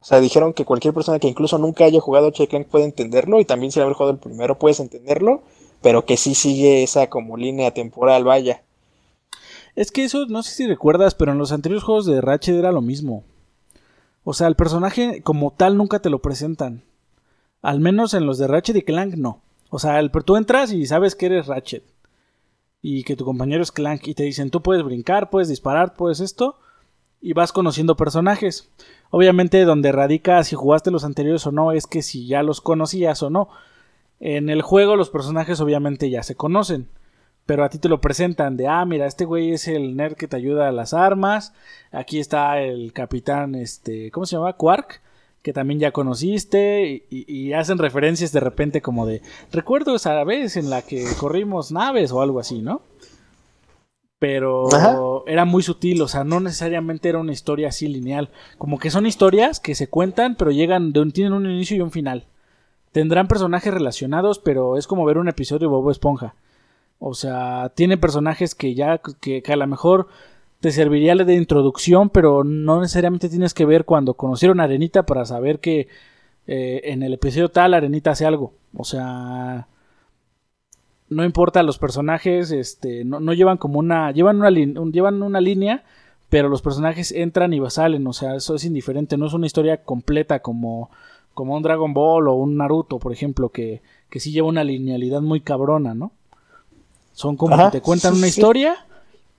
O 0.00 0.04
sea, 0.04 0.18
dijeron 0.18 0.54
que 0.54 0.64
cualquier 0.64 0.92
persona 0.92 1.20
que 1.20 1.28
incluso 1.28 1.56
nunca 1.56 1.84
haya 1.84 2.00
jugado 2.00 2.32
Clank 2.32 2.66
puede 2.66 2.84
entenderlo. 2.84 3.38
Y 3.38 3.44
también 3.44 3.70
si 3.70 3.78
haber 3.78 3.92
jugado 3.92 4.10
el 4.10 4.18
primero 4.18 4.58
puedes 4.58 4.80
entenderlo. 4.80 5.42
Pero 5.82 6.04
que 6.04 6.16
sí 6.16 6.34
sigue 6.34 6.82
esa 6.82 7.08
como 7.08 7.36
línea 7.36 7.72
temporal, 7.74 8.24
vaya. 8.24 8.64
Es 9.76 9.92
que 9.92 10.02
eso, 10.02 10.26
no 10.26 10.42
sé 10.42 10.52
si 10.52 10.66
recuerdas, 10.66 11.14
pero 11.14 11.30
en 11.30 11.38
los 11.38 11.52
anteriores 11.52 11.84
juegos 11.84 12.06
de 12.06 12.20
Ratchet 12.20 12.56
era 12.56 12.72
lo 12.72 12.80
mismo. 12.82 13.22
O 14.24 14.34
sea, 14.34 14.48
el 14.48 14.56
personaje 14.56 15.22
como 15.22 15.52
tal 15.52 15.76
nunca 15.76 16.00
te 16.00 16.10
lo 16.10 16.18
presentan. 16.18 16.82
Al 17.62 17.78
menos 17.78 18.14
en 18.14 18.26
los 18.26 18.38
de 18.38 18.48
Ratchet 18.48 18.74
y 18.74 18.82
Clank 18.82 19.14
no. 19.14 19.42
O 19.70 19.78
sea, 19.78 20.00
el, 20.00 20.10
tú 20.10 20.34
entras 20.34 20.72
y 20.72 20.86
sabes 20.86 21.14
que 21.14 21.26
eres 21.26 21.46
Ratchet. 21.46 21.84
Y 22.88 23.02
que 23.02 23.16
tu 23.16 23.24
compañero 23.24 23.64
es 23.64 23.72
Clank. 23.72 24.06
Y 24.06 24.14
te 24.14 24.22
dicen, 24.22 24.50
tú 24.50 24.62
puedes 24.62 24.84
brincar, 24.84 25.28
puedes 25.28 25.48
disparar, 25.48 25.94
puedes 25.96 26.20
esto. 26.20 26.60
Y 27.20 27.32
vas 27.32 27.50
conociendo 27.50 27.96
personajes. 27.96 28.70
Obviamente 29.10 29.64
donde 29.64 29.90
radica 29.90 30.44
si 30.44 30.54
jugaste 30.54 30.92
los 30.92 31.02
anteriores 31.02 31.44
o 31.48 31.50
no 31.50 31.72
es 31.72 31.88
que 31.88 32.00
si 32.00 32.28
ya 32.28 32.44
los 32.44 32.60
conocías 32.60 33.24
o 33.24 33.28
no. 33.28 33.48
En 34.20 34.50
el 34.50 34.62
juego 34.62 34.94
los 34.94 35.10
personajes 35.10 35.60
obviamente 35.60 36.10
ya 36.10 36.22
se 36.22 36.36
conocen. 36.36 36.86
Pero 37.44 37.64
a 37.64 37.70
ti 37.70 37.80
te 37.80 37.88
lo 37.88 38.00
presentan 38.00 38.56
de, 38.56 38.68
ah, 38.68 38.84
mira, 38.84 39.06
este 39.06 39.24
güey 39.24 39.50
es 39.50 39.66
el 39.66 39.96
nerd 39.96 40.14
que 40.14 40.28
te 40.28 40.36
ayuda 40.36 40.68
a 40.68 40.72
las 40.72 40.94
armas. 40.94 41.54
Aquí 41.90 42.20
está 42.20 42.60
el 42.60 42.92
capitán, 42.92 43.56
este, 43.56 44.12
¿cómo 44.12 44.26
se 44.26 44.36
llama? 44.36 44.52
Quark, 44.52 45.02
que 45.46 45.52
también 45.52 45.78
ya 45.78 45.92
conociste. 45.92 47.06
Y, 47.08 47.52
hacen 47.52 47.78
referencias 47.78 48.32
de 48.32 48.40
repente 48.40 48.82
como 48.82 49.06
de, 49.06 49.22
recuerdo 49.52 49.94
esa 49.94 50.24
vez 50.24 50.56
en 50.56 50.70
la 50.70 50.82
que 50.82 51.06
corrimos 51.20 51.70
naves 51.70 52.10
o 52.10 52.20
algo 52.20 52.40
así, 52.40 52.62
¿no? 52.62 52.82
Pero 54.18 55.24
era 55.28 55.44
muy 55.44 55.62
sutil, 55.62 56.02
o 56.02 56.08
sea, 56.08 56.24
no 56.24 56.40
necesariamente 56.40 57.08
era 57.08 57.20
una 57.20 57.30
historia 57.30 57.68
así 57.68 57.86
lineal. 57.86 58.30
Como 58.58 58.80
que 58.80 58.90
son 58.90 59.06
historias 59.06 59.60
que 59.60 59.76
se 59.76 59.86
cuentan, 59.86 60.34
pero 60.34 60.50
llegan, 60.50 60.92
de 60.92 60.98
un, 60.98 61.12
tienen 61.12 61.32
un 61.32 61.48
inicio 61.48 61.76
y 61.76 61.80
un 61.80 61.92
final. 61.92 62.26
Tendrán 62.90 63.28
personajes 63.28 63.72
relacionados, 63.72 64.40
pero 64.40 64.76
es 64.76 64.88
como 64.88 65.04
ver 65.04 65.16
un 65.16 65.28
episodio 65.28 65.68
de 65.68 65.74
Bobo 65.76 65.92
Esponja. 65.92 66.34
O 66.98 67.14
sea, 67.14 67.70
tiene 67.76 67.96
personajes 67.96 68.56
que 68.56 68.74
ya, 68.74 69.00
que, 69.20 69.44
a 69.46 69.56
lo 69.56 69.66
mejor 69.68 70.08
te 70.60 70.72
serviría 70.72 71.14
de 71.14 71.34
introducción, 71.34 72.10
pero 72.10 72.44
no 72.44 72.80
necesariamente 72.80 73.28
tienes 73.28 73.54
que 73.54 73.64
ver 73.64 73.84
cuando 73.84 74.14
conocieron 74.14 74.60
a 74.60 74.64
Arenita 74.64 75.04
para 75.04 75.24
saber 75.24 75.60
que 75.60 75.88
eh, 76.46 76.80
en 76.84 77.02
el 77.02 77.14
episodio 77.14 77.50
tal 77.50 77.74
Arenita 77.74 78.12
hace 78.12 78.24
algo. 78.24 78.54
O 78.76 78.84
sea, 78.84 79.68
no 81.08 81.24
importa 81.24 81.62
los 81.62 81.78
personajes, 81.78 82.50
este, 82.50 83.04
no, 83.04 83.20
no 83.20 83.32
llevan 83.32 83.58
como 83.58 83.78
una, 83.78 84.10
llevan 84.12 84.36
una, 84.36 84.50
llevan 84.50 85.22
una 85.22 85.40
línea, 85.40 85.84
pero 86.28 86.48
los 86.48 86.62
personajes 86.62 87.12
entran 87.12 87.52
y 87.52 87.60
salen, 87.70 88.06
o 88.06 88.12
sea, 88.12 88.34
eso 88.34 88.54
es 88.54 88.64
indiferente, 88.64 89.16
no 89.16 89.26
es 89.26 89.34
una 89.34 89.46
historia 89.46 89.84
completa 89.84 90.40
como, 90.40 90.90
como 91.34 91.54
un 91.54 91.62
Dragon 91.62 91.94
Ball 91.94 92.28
o 92.28 92.34
un 92.34 92.56
Naruto, 92.56 92.98
por 92.98 93.12
ejemplo, 93.12 93.50
que, 93.50 93.82
que 94.10 94.20
sí 94.20 94.32
lleva 94.32 94.48
una 94.48 94.64
linealidad 94.64 95.20
muy 95.20 95.40
cabrona, 95.40 95.94
¿no? 95.94 96.12
Son 97.12 97.36
como 97.36 97.56
que 97.56 97.78
te 97.78 97.80
cuentan 97.80 98.14
una 98.14 98.26
historia 98.26 98.76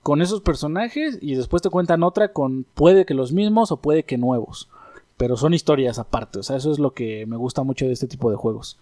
con 0.08 0.22
esos 0.22 0.40
personajes 0.40 1.18
y 1.20 1.34
después 1.34 1.60
te 1.60 1.68
cuentan 1.68 2.02
otra 2.02 2.32
con 2.32 2.64
puede 2.64 3.04
que 3.04 3.12
los 3.12 3.30
mismos 3.30 3.72
o 3.72 3.76
puede 3.76 4.04
que 4.04 4.16
nuevos. 4.16 4.70
Pero 5.18 5.36
son 5.36 5.52
historias 5.52 5.98
aparte, 5.98 6.38
o 6.38 6.42
sea, 6.42 6.56
eso 6.56 6.72
es 6.72 6.78
lo 6.78 6.94
que 6.94 7.26
me 7.26 7.36
gusta 7.36 7.62
mucho 7.62 7.84
de 7.84 7.92
este 7.92 8.06
tipo 8.06 8.30
de 8.30 8.38
juegos. 8.38 8.78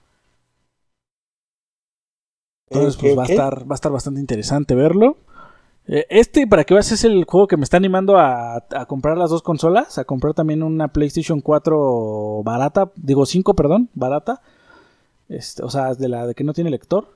Entonces, 2.71 2.97
pues 2.97 3.19
va 3.19 3.25
a 3.25 3.27
estar, 3.27 3.69
va 3.69 3.73
a 3.73 3.75
estar 3.75 3.91
bastante 3.91 4.21
interesante 4.21 4.77
verlo. 4.77 5.17
Eh, 5.89 6.07
este, 6.11 6.47
para 6.47 6.63
que 6.63 6.75
veas, 6.75 6.93
es 6.93 7.03
el 7.03 7.25
juego 7.25 7.49
que 7.49 7.57
me 7.57 7.65
está 7.65 7.77
animando 7.77 8.19
a, 8.19 8.59
a, 8.59 8.87
comprar 8.87 9.19
las 9.19 9.31
dos 9.31 9.43
consolas. 9.43 9.99
A 9.99 10.05
comprar 10.05 10.33
también 10.33 10.63
una 10.63 10.93
PlayStation 10.93 11.41
4 11.41 12.43
barata. 12.45 12.93
Digo 12.95 13.27
5, 13.27 13.55
perdón, 13.55 13.91
barata. 13.95 14.43
Este, 15.29 15.65
o 15.65 15.71
sea, 15.71 15.93
de 15.95 16.09
la 16.09 16.25
de 16.29 16.37
que 16.37 16.45
no 16.45 16.53
tiene 16.53 16.71
lector. 16.71 17.16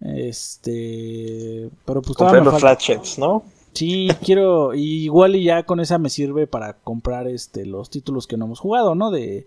Este. 0.00 1.70
Pero 1.84 2.02
pues 2.02 2.16
Compré 2.16 2.40
los 2.40 2.60
Ratchets, 2.60 3.18
¿no? 3.18 3.42
Sí, 3.72 4.08
quiero. 4.24 4.74
igual 4.74 5.36
y 5.36 5.44
ya 5.44 5.64
con 5.64 5.80
esa 5.80 5.98
me 5.98 6.10
sirve 6.10 6.46
para 6.46 6.74
comprar 6.74 7.26
este 7.28 7.66
los 7.66 7.90
títulos 7.90 8.26
que 8.26 8.36
no 8.36 8.46
hemos 8.46 8.60
jugado, 8.60 8.94
¿no? 8.94 9.10
De. 9.10 9.46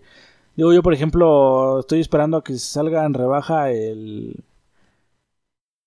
Digo, 0.56 0.72
yo 0.72 0.82
por 0.82 0.92
ejemplo, 0.94 1.80
estoy 1.80 2.00
esperando 2.00 2.36
a 2.36 2.44
que 2.44 2.56
salga 2.58 3.04
en 3.04 3.14
rebaja 3.14 3.70
el. 3.70 4.44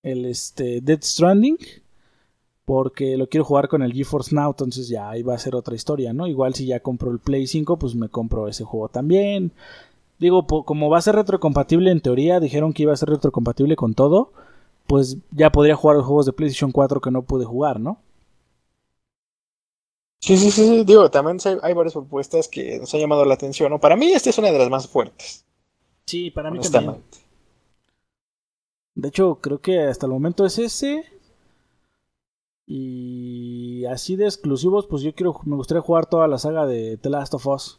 El 0.02 0.24
este. 0.26 0.80
Dead 0.80 1.00
Stranding. 1.02 1.58
Porque 2.64 3.16
lo 3.16 3.28
quiero 3.28 3.44
jugar 3.44 3.68
con 3.68 3.82
el 3.82 3.92
GeForce 3.92 4.34
Now. 4.34 4.50
Entonces 4.50 4.88
ya 4.88 5.08
ahí 5.08 5.22
va 5.22 5.34
a 5.34 5.38
ser 5.38 5.54
otra 5.54 5.76
historia, 5.76 6.12
¿no? 6.12 6.26
Igual 6.26 6.54
si 6.54 6.66
ya 6.66 6.80
compro 6.80 7.12
el 7.12 7.20
Play 7.20 7.46
5, 7.46 7.78
pues 7.78 7.94
me 7.94 8.08
compro 8.08 8.48
ese 8.48 8.64
juego 8.64 8.88
también. 8.88 9.52
Digo, 10.18 10.46
como 10.46 10.90
va 10.90 10.98
a 10.98 11.02
ser 11.02 11.14
retrocompatible 11.14 11.92
en 11.92 12.00
teoría, 12.00 12.40
dijeron 12.40 12.72
que 12.72 12.82
iba 12.82 12.92
a 12.92 12.96
ser 12.96 13.10
retrocompatible 13.10 13.76
con 13.76 13.94
todo 13.94 14.32
pues 14.86 15.18
ya 15.30 15.50
podría 15.50 15.76
jugar 15.76 15.96
los 15.96 16.06
juegos 16.06 16.26
de 16.26 16.32
PlayStation 16.32 16.72
4 16.72 17.00
que 17.00 17.10
no 17.10 17.22
pude 17.22 17.44
jugar, 17.44 17.80
¿no? 17.80 18.00
Sí, 20.20 20.36
sí, 20.36 20.50
sí, 20.50 20.84
digo, 20.84 21.10
también 21.10 21.38
hay, 21.62 21.72
varias 21.72 21.92
propuestas 21.92 22.48
que 22.48 22.78
nos 22.78 22.92
han 22.94 23.00
llamado 23.00 23.24
la 23.24 23.34
atención, 23.34 23.70
¿no? 23.70 23.78
Para 23.78 23.96
mí 23.96 24.12
esta 24.12 24.30
es 24.30 24.38
una 24.38 24.50
de 24.50 24.58
las 24.58 24.70
más 24.70 24.88
fuertes. 24.88 25.44
Sí, 26.06 26.30
para 26.30 26.50
mí 26.50 26.58
también. 26.60 27.02
De 28.94 29.08
hecho, 29.08 29.36
creo 29.40 29.60
que 29.60 29.82
hasta 29.82 30.06
el 30.06 30.12
momento 30.12 30.46
es 30.46 30.58
ese. 30.58 31.04
Y 32.66 33.84
así 33.84 34.16
de 34.16 34.24
exclusivos, 34.24 34.86
pues 34.86 35.02
yo 35.02 35.14
quiero, 35.14 35.38
me 35.44 35.54
gustaría 35.54 35.82
jugar 35.82 36.06
toda 36.06 36.26
la 36.26 36.38
saga 36.38 36.66
de 36.66 36.96
The 36.96 37.10
Last 37.10 37.34
of 37.34 37.46
Us. 37.46 37.78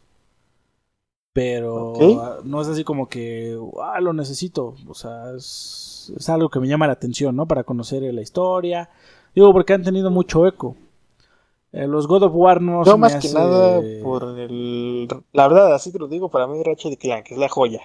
Pero 1.38 2.40
no 2.42 2.60
es 2.60 2.66
así 2.66 2.82
como 2.82 3.08
que, 3.08 3.56
ah, 3.80 4.00
lo 4.00 4.12
necesito. 4.12 4.74
O 4.88 4.94
sea, 4.94 5.32
es 5.36 5.88
es, 6.16 6.28
algo 6.28 6.48
que 6.48 6.60
me 6.60 6.68
llama 6.68 6.86
la 6.86 6.94
atención, 6.94 7.36
¿no? 7.36 7.46
Para 7.46 7.64
conocer 7.64 8.02
la 8.12 8.20
historia. 8.20 8.90
Digo, 9.34 9.52
porque 9.52 9.72
han 9.72 9.82
tenido 9.82 10.10
mucho 10.10 10.46
eco. 10.46 10.76
Eh, 11.72 11.86
los 11.86 12.06
God 12.06 12.24
of 12.24 12.32
War 12.34 12.62
no 12.62 12.84
Yo 12.84 12.96
más 12.96 13.16
que 13.16 13.28
nada 13.28 13.80
por 14.02 14.38
el... 14.38 15.06
La 15.32 15.46
verdad, 15.48 15.74
así 15.74 15.92
te 15.92 15.98
lo 15.98 16.08
digo, 16.08 16.30
para 16.30 16.46
mí 16.46 16.62
Ratchet 16.62 16.98
Clank 16.98 17.30
es 17.30 17.38
la 17.38 17.48
joya. 17.48 17.82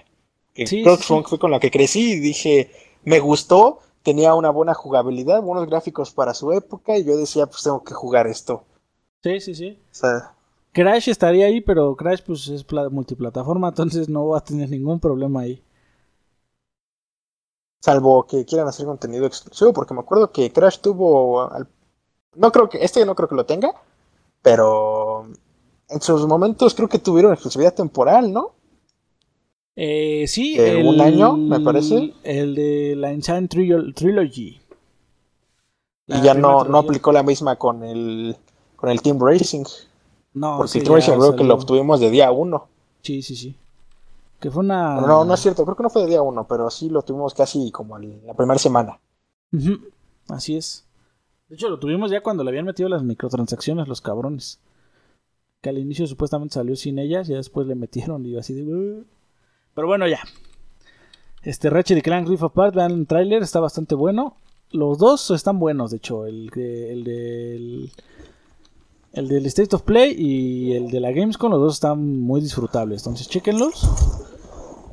Que 0.53 0.65
creo 0.65 0.97
que 0.97 1.03
fue 1.03 1.39
con 1.39 1.51
la 1.51 1.59
que 1.59 1.69
crecí 1.69 2.13
y 2.13 2.19
dije, 2.19 2.71
me 3.03 3.19
gustó, 3.19 3.79
tenía 4.03 4.35
una 4.35 4.51
buena 4.51 4.73
jugabilidad, 4.73 5.41
buenos 5.41 5.67
gráficos 5.67 6.11
para 6.11 6.33
su 6.33 6.53
época 6.53 6.97
y 6.97 7.03
yo 7.03 7.17
decía, 7.17 7.47
pues 7.47 7.63
tengo 7.63 7.83
que 7.83 7.93
jugar 7.93 8.27
esto. 8.27 8.63
Sí, 9.21 9.39
sí, 9.41 9.55
sí. 9.55 9.77
Crash 10.73 11.07
estaría 11.07 11.45
ahí, 11.45 11.61
pero 11.61 11.95
Crash 11.95 12.21
pues 12.25 12.47
es 12.47 12.65
multiplataforma, 12.91 13.67
entonces 13.69 14.09
no 14.09 14.27
va 14.27 14.39
a 14.39 14.43
tener 14.43 14.69
ningún 14.69 14.99
problema 14.99 15.41
ahí. 15.41 15.63
Salvo 17.79 18.25
que 18.25 18.45
quieran 18.45 18.67
hacer 18.67 18.85
contenido 18.85 19.25
exclusivo, 19.25 19.73
porque 19.73 19.93
me 19.93 19.99
acuerdo 19.99 20.31
que 20.31 20.51
Crash 20.51 20.79
tuvo. 20.79 21.49
No 22.35 22.51
creo 22.51 22.69
que. 22.69 22.83
Este 22.83 23.05
no 23.05 23.13
creo 23.13 23.27
que 23.27 23.35
lo 23.35 23.45
tenga. 23.45 23.73
Pero. 24.41 25.27
En 25.89 26.01
sus 26.01 26.25
momentos 26.25 26.73
creo 26.73 26.87
que 26.87 26.97
tuvieron 26.97 27.33
exclusividad 27.33 27.73
temporal, 27.73 28.31
¿no? 28.31 28.53
Eh, 29.75 30.25
sí. 30.27 30.57
un 30.59 31.01
año, 31.01 31.35
me 31.35 31.59
parece. 31.59 32.13
El 32.23 32.55
de 32.55 32.95
la 32.95 33.11
Enchant 33.11 33.51
Trilogy. 33.51 34.61
y 36.07 36.21
ya 36.21 36.33
no, 36.33 36.63
no 36.63 36.77
aplicó 36.77 37.11
la 37.11 37.21
misma 37.21 37.57
con 37.57 37.83
el. 37.83 38.37
Con 38.77 38.89
el 38.89 39.01
Team 39.01 39.19
Racing. 39.19 39.65
No, 40.33 40.57
porque 40.57 40.79
el 40.79 40.85
Racing 40.85 41.13
creo 41.13 41.35
que 41.35 41.43
lo 41.43 41.53
obtuvimos 41.55 41.99
de 41.99 42.09
día 42.09 42.31
uno. 42.31 42.67
Sí, 43.01 43.21
sí, 43.21 43.35
sí. 43.35 43.55
Que 44.39 44.49
fue 44.51 44.61
una. 44.63 44.99
No, 44.99 45.23
no 45.23 45.33
es 45.33 45.39
cierto, 45.39 45.63
creo 45.63 45.75
que 45.77 45.83
no 45.83 45.89
fue 45.89 46.03
de 46.03 46.09
día 46.09 46.21
uno, 46.21 46.45
pero 46.47 46.69
sí 46.69 46.89
lo 46.89 47.01
tuvimos 47.01 47.33
casi 47.33 47.71
como 47.71 47.97
la 47.97 48.33
primera 48.33 48.59
semana. 48.59 48.99
Así 50.27 50.57
es. 50.57 50.85
De 51.47 51.55
hecho, 51.55 51.69
lo 51.69 51.79
tuvimos 51.79 52.09
ya 52.11 52.21
cuando 52.21 52.43
le 52.43 52.49
habían 52.49 52.65
metido 52.65 52.89
las 52.89 53.03
microtransacciones, 53.03 53.87
los 53.87 54.01
cabrones. 54.01 54.59
Que 55.61 55.69
al 55.69 55.77
inicio 55.77 56.07
supuestamente 56.07 56.55
salió 56.55 56.75
sin 56.75 56.99
ellas, 56.99 57.29
y 57.29 57.33
después 57.33 57.67
le 57.67 57.75
metieron 57.75 58.25
y 58.25 58.37
así 58.37 58.53
de. 58.53 59.03
Pero 59.75 59.87
bueno, 59.87 60.07
ya. 60.07 60.19
Este 61.43 61.69
Ratchet 61.69 61.97
y 61.97 62.01
Clank 62.01 62.27
Rift 62.27 62.43
Apart, 62.43 62.75
vean 62.75 62.91
el 62.91 63.07
trailer, 63.07 63.43
está 63.43 63.59
bastante 63.59 63.95
bueno. 63.95 64.35
Los 64.71 64.97
dos 64.97 65.29
están 65.31 65.59
buenos, 65.59 65.91
de 65.91 65.97
hecho. 65.97 66.25
El, 66.25 66.49
el 66.55 67.03
del. 67.03 67.13
El 67.83 67.91
del 69.13 69.45
State 69.45 69.75
of 69.75 69.83
Play 69.83 70.15
y 70.17 70.73
el 70.73 70.89
de 70.89 70.99
la 70.99 71.11
Gamescom, 71.11 71.51
los 71.51 71.61
dos 71.61 71.73
están 71.75 72.19
muy 72.21 72.41
disfrutables. 72.41 73.01
Entonces, 73.01 73.29
chequenlos. 73.29 73.87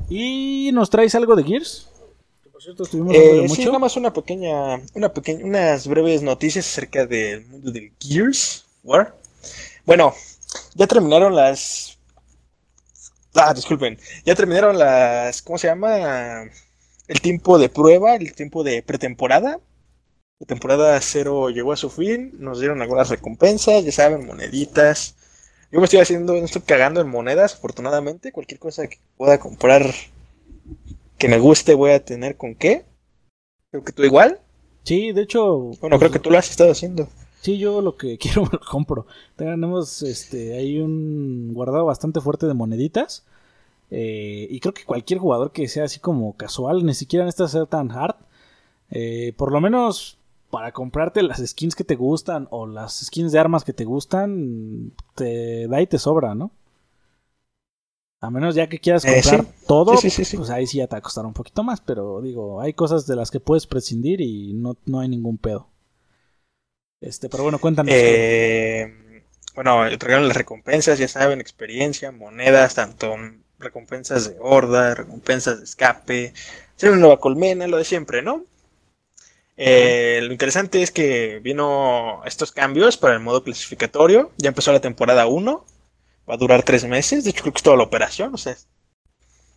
¿Y 0.09 0.69
nos 0.73 0.89
traes 0.89 1.15
algo 1.15 1.35
de 1.35 1.43
Gears? 1.43 1.87
por 2.51 2.61
cierto, 2.61 2.83
estuvimos 2.83 3.15
eh, 3.15 3.47
Sí, 3.49 3.65
nada 3.65 3.79
más 3.79 3.97
una 3.97 4.13
pequeña, 4.13 4.79
una 4.93 5.11
pequeña, 5.11 5.43
unas 5.45 5.87
breves 5.87 6.21
noticias 6.21 6.67
acerca 6.67 7.07
del 7.07 7.43
mundo 7.47 7.71
del 7.71 7.91
Gears 7.99 8.65
War. 8.83 9.15
Bueno, 9.83 10.13
ya 10.75 10.85
terminaron 10.85 11.35
las. 11.35 11.97
Ah, 13.33 13.53
disculpen. 13.53 13.97
Ya 14.25 14.35
terminaron 14.35 14.77
las. 14.77 15.41
¿Cómo 15.41 15.57
se 15.57 15.67
llama? 15.67 16.43
El 17.07 17.21
tiempo 17.21 17.57
de 17.57 17.69
prueba, 17.69 18.15
el 18.15 18.33
tiempo 18.33 18.63
de 18.63 18.83
pretemporada. 18.83 19.59
La 20.41 20.45
temporada 20.45 20.99
cero 20.99 21.49
llegó 21.49 21.71
a 21.71 21.77
su 21.77 21.89
fin. 21.89 22.33
Nos 22.37 22.59
dieron 22.59 22.81
algunas 22.81 23.07
recompensas, 23.07 23.85
ya 23.85 23.93
saben, 23.93 24.25
moneditas 24.25 25.15
yo 25.71 25.79
me 25.79 25.85
estoy 25.85 26.01
haciendo, 26.01 26.33
no 26.33 26.43
estoy 26.43 26.63
cagando 26.63 26.99
en 26.99 27.07
monedas, 27.07 27.53
afortunadamente. 27.53 28.33
Cualquier 28.33 28.59
cosa 28.59 28.87
que 28.87 28.97
pueda 29.15 29.39
comprar 29.39 29.93
que 31.17 31.29
me 31.29 31.39
guste 31.39 31.75
voy 31.75 31.91
a 31.91 32.03
tener 32.03 32.35
con 32.35 32.55
qué. 32.55 32.83
Creo 33.71 33.83
que 33.85 33.93
tú 33.93 34.03
igual. 34.03 34.39
Sí, 34.83 35.13
de 35.13 35.21
hecho. 35.21 35.71
Bueno, 35.79 35.97
creo 35.97 35.99
pues, 35.99 36.11
que 36.11 36.19
tú 36.19 36.29
lo 36.29 36.37
has 36.37 36.49
estado 36.49 36.71
haciendo. 36.71 37.07
Sí, 37.39 37.57
yo 37.57 37.79
lo 37.79 37.95
que 37.95 38.17
quiero 38.19 38.43
me 38.43 38.49
lo 38.51 38.59
compro. 38.59 39.07
Tenemos 39.37 40.03
este, 40.03 40.57
ahí 40.57 40.77
un 40.77 41.53
guardado 41.53 41.85
bastante 41.85 42.19
fuerte 42.19 42.47
de 42.47 42.53
moneditas. 42.53 43.23
Eh, 43.91 44.47
y 44.49 44.59
creo 44.59 44.73
que 44.73 44.83
cualquier 44.83 45.19
jugador 45.19 45.53
que 45.53 45.69
sea 45.69 45.85
así 45.85 46.01
como 46.01 46.35
casual, 46.35 46.85
ni 46.85 46.93
siquiera 46.93 47.23
necesita 47.23 47.47
ser 47.47 47.67
tan 47.67 47.91
hard. 47.91 48.15
Eh, 48.89 49.33
por 49.37 49.53
lo 49.53 49.61
menos 49.61 50.17
para 50.51 50.73
comprarte 50.73 51.23
las 51.23 51.39
skins 51.45 51.75
que 51.75 51.83
te 51.85 51.95
gustan 51.95 52.47
o 52.51 52.67
las 52.67 52.99
skins 53.05 53.31
de 53.31 53.39
armas 53.39 53.63
que 53.63 53.73
te 53.73 53.85
gustan, 53.85 54.93
te 55.15 55.67
da 55.67 55.81
y 55.81 55.87
te 55.87 55.99
sobra, 55.99 56.35
¿no? 56.35 56.51
A 58.21 58.29
menos 58.29 58.55
ya 58.55 58.69
que 58.69 58.79
quieras 58.79 59.03
Eh, 59.03 59.03
comprar 59.05 59.43
sí. 59.43 59.47
todo, 59.67 59.97
Sí, 59.97 60.09
sí, 60.09 60.23
pues 60.37 60.49
ahí 60.49 60.65
sí 60.65 60.77
ya 60.77 60.87
te 60.87 60.95
va 60.95 60.99
a 60.99 61.01
costar 61.01 61.25
un 61.25 61.33
poquito 61.33 61.61
más, 61.61 61.81
pero 61.81 62.21
digo, 62.21 62.61
hay 62.61 62.73
cosas 62.73 63.05
de 63.05 63.17
las 63.17 63.31
que 63.31 63.41
puedes 63.41 63.67
prescindir 63.67 64.21
y 64.21 64.53
no, 64.53 64.77
no 64.85 65.01
hay 65.01 65.09
ningún 65.09 65.37
pedo. 65.37 65.67
Este, 67.01 67.29
pero 67.29 67.43
bueno, 67.43 67.59
cuéntanos. 67.59 68.05
Eh, 68.05 69.23
bueno, 69.55 69.85
entregaron 69.87 70.27
las 70.27 70.37
recompensas, 70.37 70.99
ya 70.99 71.07
saben, 71.07 71.41
experiencia, 71.41 72.11
monedas, 72.11 72.75
tanto 72.75 73.15
recompensas 73.59 74.29
de 74.29 74.37
horda, 74.39 74.95
recompensas 74.95 75.59
de 75.59 75.63
escape, 75.65 76.33
ser 76.75 76.91
una 76.91 76.99
nueva 77.01 77.19
colmena, 77.19 77.67
lo 77.67 77.77
de 77.77 77.83
siempre, 77.85 78.21
¿no? 78.23 78.43
Eh, 79.63 80.21
lo 80.23 80.31
interesante 80.31 80.81
es 80.81 80.89
que 80.91 81.39
vino 81.43 82.23
estos 82.25 82.51
cambios 82.51 82.97
para 82.97 83.13
el 83.13 83.19
modo 83.19 83.43
clasificatorio. 83.43 84.31
Ya 84.37 84.49
empezó 84.49 84.71
la 84.71 84.81
temporada 84.81 85.27
1. 85.27 85.65
Va 86.29 86.33
a 86.33 86.37
durar 86.37 86.63
tres 86.63 86.85
meses. 86.85 87.23
De 87.23 87.29
hecho, 87.29 87.43
creo 87.43 87.53
que 87.53 87.59
es 87.59 87.63
toda 87.63 87.77
la 87.77 87.83
operación. 87.83 88.33
O 88.33 88.37
sea, 88.37 88.55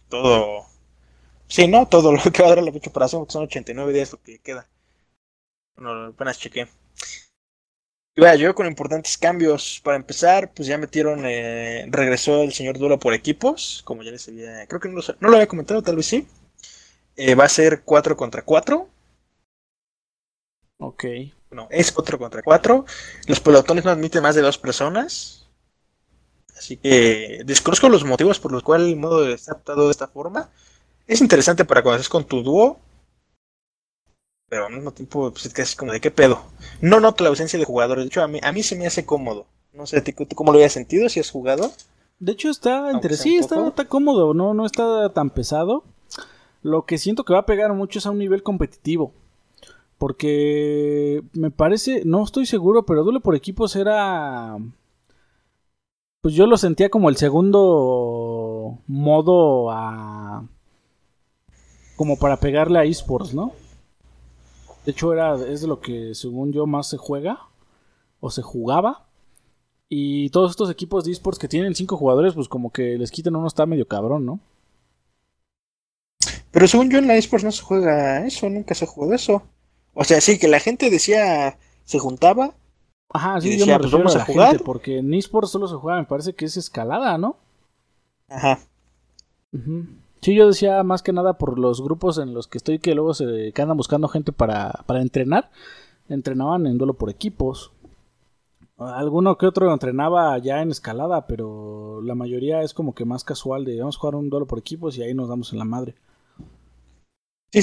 todo. 0.08 0.66
Sí, 1.48 1.68
¿no? 1.68 1.88
Todo 1.88 2.12
lo 2.12 2.22
que 2.32 2.42
va 2.42 2.48
a 2.48 2.50
durar 2.50 2.64
la 2.64 2.72
fecha 2.72 2.90
operación, 2.90 3.22
porque 3.22 3.32
son 3.32 3.44
89 3.44 3.92
días 3.92 4.12
lo 4.12 4.22
que 4.22 4.38
queda. 4.40 4.68
Bueno, 5.76 6.06
apenas 6.06 6.38
chequé. 6.38 6.66
Y 8.16 8.20
vaya, 8.20 8.34
yo 8.36 8.54
con 8.54 8.66
importantes 8.66 9.18
cambios. 9.18 9.80
Para 9.82 9.96
empezar, 9.96 10.52
pues 10.54 10.68
ya 10.68 10.78
metieron. 10.78 11.22
eh, 11.26 11.86
regresó 11.90 12.42
el 12.42 12.52
señor 12.52 12.78
Duelo 12.78 12.98
por 12.98 13.14
equipos. 13.14 13.82
Como 13.84 14.02
ya 14.02 14.10
les 14.12 14.28
había. 14.28 14.66
Creo 14.66 14.80
que 14.80 14.88
no 14.88 14.96
lo, 14.96 15.02
no 15.20 15.28
lo 15.28 15.36
había 15.36 15.48
comentado, 15.48 15.82
tal 15.82 15.96
vez 15.96 16.06
sí. 16.06 16.26
Eh, 17.16 17.34
va 17.34 17.44
a 17.44 17.48
ser 17.48 17.82
4 17.84 18.16
contra 18.16 18.42
4. 18.42 18.88
Ok. 20.78 21.04
No, 21.50 21.68
es 21.70 21.92
4 21.92 22.18
contra 22.18 22.42
4. 22.42 22.84
Los 23.26 23.40
pelotones 23.40 23.84
no 23.84 23.90
admiten 23.90 24.22
más 24.22 24.34
de 24.34 24.42
dos 24.42 24.58
personas. 24.58 25.46
Así 26.56 26.76
que 26.76 27.42
desconozco 27.44 27.88
los 27.88 28.04
motivos 28.04 28.38
por 28.38 28.52
los 28.52 28.62
cuales 28.62 28.88
el 28.88 28.96
modo 28.96 29.28
está 29.28 29.52
adaptado 29.52 29.84
de 29.86 29.90
esta 29.90 30.08
forma. 30.08 30.50
Es 31.06 31.20
interesante 31.20 31.64
para 31.64 31.82
cuando 31.82 31.96
estés 31.96 32.08
con 32.08 32.24
tu 32.24 32.42
dúo. 32.42 32.78
Pero 34.48 34.66
al 34.66 34.72
mismo 34.74 34.92
tiempo, 34.92 35.30
pues 35.30 35.46
es 35.46 35.52
casi 35.52 35.76
como 35.76 35.92
de 35.92 36.00
qué 36.00 36.10
pedo. 36.10 36.44
No 36.80 37.00
noto 37.00 37.24
la 37.24 37.30
ausencia 37.30 37.58
de 37.58 37.64
jugadores. 37.64 38.04
De 38.04 38.08
hecho, 38.08 38.22
a 38.22 38.28
mí, 38.28 38.40
a 38.42 38.52
mí 38.52 38.62
se 38.62 38.76
me 38.76 38.86
hace 38.86 39.04
cómodo. 39.04 39.46
No 39.72 39.86
sé, 39.86 40.00
¿tú 40.00 40.26
tú 40.26 40.36
cómo 40.36 40.52
lo 40.52 40.58
habías 40.58 40.72
sentido 40.72 41.08
si 41.08 41.18
has 41.18 41.30
jugado? 41.30 41.72
De 42.20 42.32
hecho 42.32 42.48
está 42.48 42.92
sea 42.92 43.16
sí, 43.16 43.36
está, 43.36 43.66
está 43.66 43.86
cómodo, 43.86 44.34
no, 44.34 44.54
no 44.54 44.64
está 44.66 45.12
tan 45.12 45.30
pesado. 45.30 45.84
Lo 46.62 46.86
que 46.86 46.96
siento 46.96 47.24
que 47.24 47.32
va 47.32 47.40
a 47.40 47.46
pegar 47.46 47.72
mucho 47.74 47.98
es 47.98 48.06
a 48.06 48.10
un 48.10 48.18
nivel 48.18 48.42
competitivo. 48.42 49.12
Porque 50.04 51.22
me 51.32 51.50
parece, 51.50 52.02
no 52.04 52.22
estoy 52.24 52.44
seguro, 52.44 52.84
pero 52.84 53.04
duelo 53.04 53.20
por 53.20 53.34
equipos 53.34 53.74
era... 53.74 54.58
Pues 56.20 56.34
yo 56.34 56.46
lo 56.46 56.58
sentía 56.58 56.90
como 56.90 57.08
el 57.08 57.16
segundo 57.16 58.80
modo 58.86 59.70
a... 59.70 60.46
Como 61.96 62.18
para 62.18 62.38
pegarle 62.38 62.78
a 62.78 62.84
esports, 62.84 63.32
¿no? 63.32 63.52
De 64.84 64.92
hecho 64.92 65.10
era, 65.10 65.36
es 65.36 65.62
de 65.62 65.68
lo 65.68 65.80
que 65.80 66.14
según 66.14 66.52
yo 66.52 66.66
más 66.66 66.86
se 66.90 66.98
juega 66.98 67.38
o 68.20 68.30
se 68.30 68.42
jugaba. 68.42 69.06
Y 69.88 70.28
todos 70.28 70.50
estos 70.50 70.68
equipos 70.68 71.06
de 71.06 71.12
esports 71.12 71.38
que 71.38 71.48
tienen 71.48 71.74
cinco 71.74 71.96
jugadores, 71.96 72.34
pues 72.34 72.46
como 72.46 72.70
que 72.70 72.98
les 72.98 73.10
quitan 73.10 73.36
uno 73.36 73.46
está 73.46 73.64
medio 73.64 73.88
cabrón, 73.88 74.26
¿no? 74.26 74.38
Pero 76.50 76.68
según 76.68 76.90
yo 76.90 76.98
en 76.98 77.06
la 77.06 77.16
eSports 77.16 77.44
no 77.44 77.52
se 77.52 77.62
juega 77.62 78.26
eso, 78.26 78.50
nunca 78.50 78.74
se 78.74 78.84
jugó 78.84 79.14
eso. 79.14 79.42
O 79.94 80.04
sea, 80.04 80.20
sí, 80.20 80.38
que 80.38 80.48
la 80.48 80.60
gente 80.60 80.90
decía, 80.90 81.58
se 81.84 81.98
juntaba. 81.98 82.54
Ajá, 83.10 83.40
sí, 83.40 83.56
yo 83.58 83.66
me 83.66 83.78
pues, 83.78 83.90
refiero 83.90 84.10
a 84.10 84.14
a 84.14 84.18
la 84.18 84.24
jugar. 84.24 84.48
gente, 84.50 84.64
porque 84.64 84.98
en 84.98 85.14
esports 85.14 85.50
solo 85.50 85.68
se 85.68 85.76
juega, 85.76 85.98
me 86.00 86.06
parece 86.06 86.34
que 86.34 86.44
es 86.46 86.56
escalada, 86.56 87.16
¿no? 87.18 87.36
Ajá. 88.28 88.58
Sí, 90.20 90.34
yo 90.34 90.48
decía 90.48 90.82
más 90.82 91.02
que 91.02 91.12
nada 91.12 91.34
por 91.38 91.58
los 91.58 91.82
grupos 91.82 92.18
en 92.18 92.34
los 92.34 92.48
que 92.48 92.58
estoy 92.58 92.78
que 92.78 92.94
luego 92.94 93.14
se 93.14 93.52
que 93.52 93.62
andan 93.62 93.76
buscando 93.76 94.08
gente 94.08 94.32
para, 94.32 94.82
para 94.86 95.02
entrenar. 95.02 95.50
Entrenaban 96.08 96.66
en 96.66 96.78
duelo 96.78 96.94
por 96.94 97.10
equipos. 97.10 97.72
Alguno 98.78 99.38
que 99.38 99.46
otro 99.46 99.72
entrenaba 99.72 100.36
ya 100.38 100.60
en 100.62 100.70
escalada, 100.70 101.26
pero 101.26 102.00
la 102.02 102.14
mayoría 102.14 102.62
es 102.62 102.74
como 102.74 102.94
que 102.94 103.04
más 103.04 103.22
casual 103.24 103.64
de 103.64 103.78
vamos 103.78 103.96
a 103.96 104.00
jugar 104.00 104.16
un 104.16 104.30
duelo 104.30 104.46
por 104.46 104.58
equipos 104.58 104.96
y 104.98 105.02
ahí 105.02 105.14
nos 105.14 105.28
damos 105.28 105.52
en 105.52 105.58
la 105.60 105.64
madre. 105.64 105.94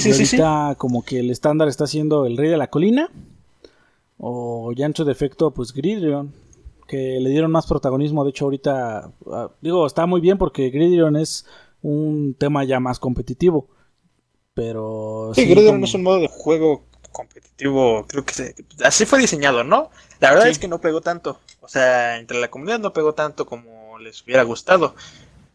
sí, 0.00 0.12
sí, 0.14 0.26
sí. 0.26 0.36
ahorita 0.40 0.74
como 0.78 1.04
que 1.04 1.20
el 1.20 1.30
estándar 1.30 1.68
está 1.68 1.86
siendo 1.86 2.26
el 2.26 2.36
rey 2.36 2.48
de 2.50 2.56
la 2.56 2.68
colina. 2.68 3.08
O 4.18 4.72
ya 4.72 4.86
en 4.86 4.94
su 4.94 5.04
defecto, 5.04 5.50
pues 5.52 5.72
Gridrion. 5.72 6.32
Que 6.88 7.18
le 7.20 7.30
dieron 7.30 7.50
más 7.50 7.66
protagonismo. 7.66 8.24
De 8.24 8.30
hecho, 8.30 8.44
ahorita. 8.46 9.10
ah, 9.30 9.50
digo, 9.60 9.86
está 9.86 10.06
muy 10.06 10.20
bien 10.20 10.38
porque 10.38 10.70
Gridrion 10.70 11.16
es 11.16 11.46
un 11.82 12.34
tema 12.38 12.64
ya 12.64 12.80
más 12.80 12.98
competitivo. 12.98 13.68
Pero. 14.54 15.32
Sí, 15.34 15.42
sí, 15.42 15.46
Gridiron 15.48 15.74
como- 15.76 15.84
es 15.86 15.94
un 15.94 16.02
modo 16.02 16.20
de 16.20 16.28
juego 16.28 16.84
competitivo, 17.10 18.06
creo 18.08 18.24
que 18.24 18.32
se- 18.34 18.54
así 18.84 19.04
fue 19.04 19.18
diseñado, 19.18 19.64
¿no? 19.64 19.90
La 20.20 20.30
verdad 20.30 20.44
Sí. 20.46 20.50
es 20.52 20.58
que 20.58 20.68
no 20.68 20.80
pegó 20.80 21.00
tanto. 21.02 21.40
O 21.60 21.68
sea, 21.68 22.18
entre 22.18 22.40
la 22.40 22.48
comunidad 22.50 22.78
no 22.78 22.92
pegó 22.94 23.12
tanto 23.14 23.44
como 23.46 23.98
les 23.98 24.22
hubiera 24.22 24.42
gustado. 24.44 24.94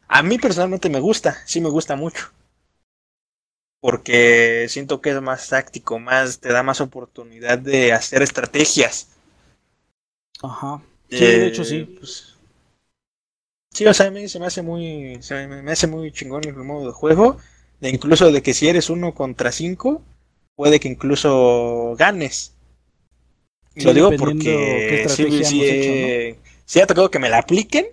A 0.08 0.22
mí 0.24 0.38
personalmente 0.38 0.90
me 0.90 1.00
gusta, 1.00 1.36
sí 1.46 1.60
me 1.62 1.70
gusta 1.70 1.96
mucho. 1.96 2.28
Porque 3.80 4.66
siento 4.70 5.02
que 5.02 5.12
es 5.12 5.22
más 5.22 5.50
táctico, 5.50 6.00
más 6.00 6.40
te 6.40 6.50
da 6.50 6.64
más 6.64 6.82
oportunidad 6.82 7.60
de 7.60 7.94
hacer 7.94 8.22
estrategias. 8.22 9.10
Ajá. 10.42 10.82
Sí, 11.10 11.20
de 11.20 11.48
hecho, 11.48 11.64
sí. 11.64 11.84
pues, 11.98 12.36
sí, 13.72 13.86
o 13.86 13.94
sea, 13.94 14.08
a 14.08 14.12
mí 14.12 14.28
se 14.28 14.40
me 14.40 14.48
hace 14.48 14.62
muy, 14.62 15.18
se 15.22 15.48
me, 15.48 15.72
hace 15.72 15.88
muy 15.88 16.12
chingón 16.12 16.44
el 16.46 16.56
modo 16.56 16.88
de 16.88 16.94
juego. 16.94 17.38
De 17.80 17.90
incluso 17.90 18.32
de 18.32 18.42
que 18.42 18.54
si 18.54 18.68
eres 18.68 18.90
uno 18.90 19.14
contra 19.14 19.52
cinco, 19.52 20.02
puede 20.56 20.80
que 20.80 20.88
incluso 20.88 21.96
ganes. 21.98 22.56
Sí, 23.76 23.84
lo 23.86 23.94
digo 23.94 24.12
porque 24.18 25.06
sí, 25.08 25.44
sí, 25.44 25.64
hecho, 25.64 25.92
eh, 25.92 26.40
sí 26.66 26.80
ha 26.82 26.88
tocado 26.88 27.12
que 27.12 27.20
me 27.20 27.30
la 27.30 27.38
apliquen 27.38 27.86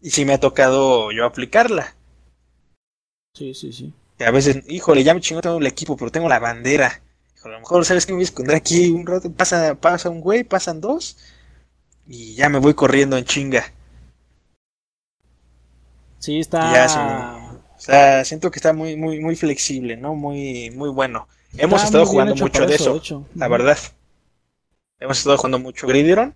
y 0.00 0.10
sí 0.10 0.24
me 0.24 0.34
ha 0.34 0.40
tocado 0.40 1.12
yo 1.12 1.24
aplicarla. 1.24 1.94
Sí, 3.34 3.54
sí, 3.54 3.72
sí. 3.72 3.92
A 4.18 4.30
veces, 4.30 4.62
híjole, 4.68 5.04
ya 5.04 5.14
me 5.14 5.20
chingó 5.20 5.40
todo 5.40 5.58
el 5.58 5.66
equipo, 5.66 5.96
pero 5.96 6.10
tengo 6.10 6.28
la 6.28 6.38
bandera. 6.38 7.02
Híjole, 7.36 7.54
a 7.54 7.58
lo 7.58 7.60
mejor, 7.60 7.84
¿sabes 7.84 8.06
qué? 8.06 8.12
Me 8.12 8.16
voy 8.16 8.22
a 8.22 8.24
esconder 8.24 8.56
aquí 8.56 8.90
un 8.90 9.06
rato. 9.06 9.30
Pasa, 9.30 9.74
pasa 9.74 10.08
un 10.08 10.20
güey, 10.20 10.44
pasan 10.44 10.80
dos. 10.80 11.16
Y 12.08 12.34
ya 12.34 12.48
me 12.48 12.58
voy 12.58 12.74
corriendo 12.74 13.16
en 13.18 13.24
chinga. 13.24 13.72
Sí, 16.18 16.40
está. 16.40 16.72
Ya, 16.72 16.88
sí. 16.88 16.98
O 17.76 17.80
sea, 17.80 18.24
siento 18.24 18.50
que 18.50 18.58
está 18.58 18.72
muy, 18.72 18.96
muy, 18.96 19.20
muy 19.20 19.36
flexible, 19.36 19.96
¿no? 19.96 20.14
Muy, 20.14 20.70
muy 20.70 20.88
bueno. 20.88 21.28
Hemos 21.58 21.82
está 21.82 21.86
estado 21.86 22.06
jugando 22.06 22.34
mucho 22.34 22.66
de 22.66 22.74
eso, 22.74 22.96
hecho. 22.96 23.26
la 23.34 23.48
verdad. 23.48 23.78
Hemos 24.98 25.18
estado 25.18 25.36
jugando 25.36 25.58
mucho 25.58 25.86
Gridiron. 25.86 26.34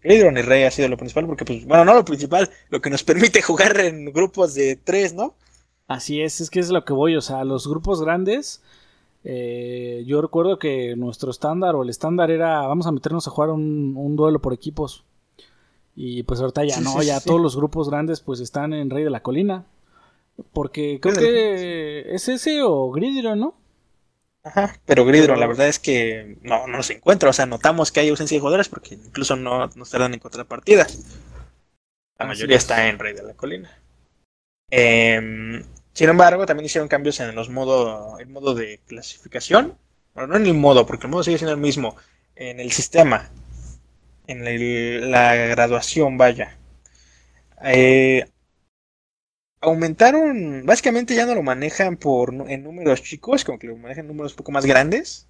Gridiron 0.00 0.36
y 0.38 0.42
Rey 0.42 0.64
ha 0.64 0.70
sido 0.70 0.88
lo 0.88 0.96
principal, 0.96 1.26
porque, 1.26 1.44
pues, 1.44 1.64
bueno, 1.66 1.84
no 1.84 1.94
lo 1.94 2.04
principal, 2.04 2.50
lo 2.70 2.80
que 2.80 2.90
nos 2.90 3.02
permite 3.02 3.42
jugar 3.42 3.78
en 3.80 4.12
grupos 4.12 4.54
de 4.54 4.76
tres, 4.76 5.12
¿no? 5.12 5.34
Así 5.88 6.20
es, 6.22 6.40
es 6.40 6.50
que 6.50 6.60
es 6.60 6.70
lo 6.70 6.84
que 6.84 6.92
voy, 6.92 7.16
o 7.16 7.20
sea, 7.22 7.44
los 7.44 7.66
grupos 7.66 8.02
grandes, 8.02 8.62
eh, 9.24 10.04
yo 10.06 10.20
recuerdo 10.22 10.58
que 10.58 10.94
nuestro 10.96 11.30
estándar 11.30 11.74
o 11.74 11.82
el 11.82 11.88
estándar 11.90 12.30
era, 12.30 12.66
vamos 12.66 12.86
a 12.86 12.92
meternos 12.92 13.26
a 13.26 13.30
jugar 13.30 13.50
un, 13.50 13.94
un 13.96 14.14
duelo 14.16 14.40
por 14.40 14.52
equipos. 14.52 15.04
Y 15.96 16.22
pues 16.24 16.40
ahorita 16.40 16.64
ya 16.64 16.74
Sí, 16.76 16.84
no, 16.84 17.00
sí, 17.00 17.06
ya 17.06 17.20
sí. 17.20 17.26
todos 17.26 17.40
los 17.40 17.56
grupos 17.56 17.90
grandes 17.90 18.20
pues 18.20 18.40
están 18.40 18.72
en 18.72 18.90
Rey 18.90 19.02
de 19.04 19.10
la 19.10 19.22
Colina. 19.22 19.66
Porque 20.52 21.00
creo 21.02 21.16
que 21.16 22.14
es 22.14 22.28
ese 22.28 22.62
o 22.62 22.90
Gridiron, 22.92 23.40
¿no? 23.40 23.54
Ajá, 24.44 24.76
pero 24.86 25.04
Gridiron, 25.04 25.38
la 25.40 25.46
verdad 25.46 25.68
es 25.68 25.78
que 25.78 26.38
no, 26.42 26.66
no 26.68 26.82
se 26.82 26.94
encuentra. 26.94 27.30
O 27.30 27.32
sea, 27.32 27.46
notamos 27.46 27.92
que 27.92 28.00
hay 28.00 28.08
ausencia 28.08 28.36
de 28.36 28.40
jugadores 28.40 28.68
porque 28.68 28.94
incluso 28.94 29.36
no 29.36 29.66
nos 29.74 29.90
tardan 29.90 30.12
en 30.12 30.16
encontrar 30.16 30.46
partidas. 30.46 31.04
La 32.18 32.26
mayoría 32.26 32.56
es. 32.56 32.62
está 32.62 32.88
en 32.88 32.98
Rey 32.98 33.14
de 33.14 33.22
la 33.24 33.34
Colina. 33.34 33.70
Em, 34.70 35.62
sin 35.92 36.08
embargo, 36.08 36.46
también 36.46 36.66
hicieron 36.66 36.88
cambios 36.88 37.18
en 37.20 37.34
los 37.34 37.50
modo, 37.50 38.18
el 38.18 38.28
modo 38.28 38.54
de 38.54 38.80
clasificación. 38.86 39.76
Bueno, 40.14 40.28
no 40.28 40.36
en 40.36 40.46
el 40.46 40.54
modo, 40.54 40.86
porque 40.86 41.06
el 41.06 41.10
modo 41.12 41.22
sigue 41.24 41.38
siendo 41.38 41.54
el 41.54 41.60
mismo. 41.60 41.96
En 42.36 42.60
el 42.60 42.70
sistema. 42.72 43.30
En 44.26 44.46
el- 44.46 45.10
la 45.10 45.34
graduación, 45.34 46.18
vaya. 46.18 46.56
Eh, 47.64 48.24
aumentaron, 49.60 50.64
básicamente 50.66 51.14
ya 51.14 51.26
no 51.26 51.34
lo 51.34 51.42
manejan 51.42 51.96
por 51.96 52.32
en 52.48 52.62
números 52.62 53.02
chicos, 53.02 53.44
como 53.44 53.58
que 53.58 53.66
lo 53.66 53.76
manejan 53.76 54.04
en 54.04 54.08
números 54.08 54.32
un 54.32 54.36
poco 54.38 54.52
más 54.52 54.66
grandes. 54.66 55.26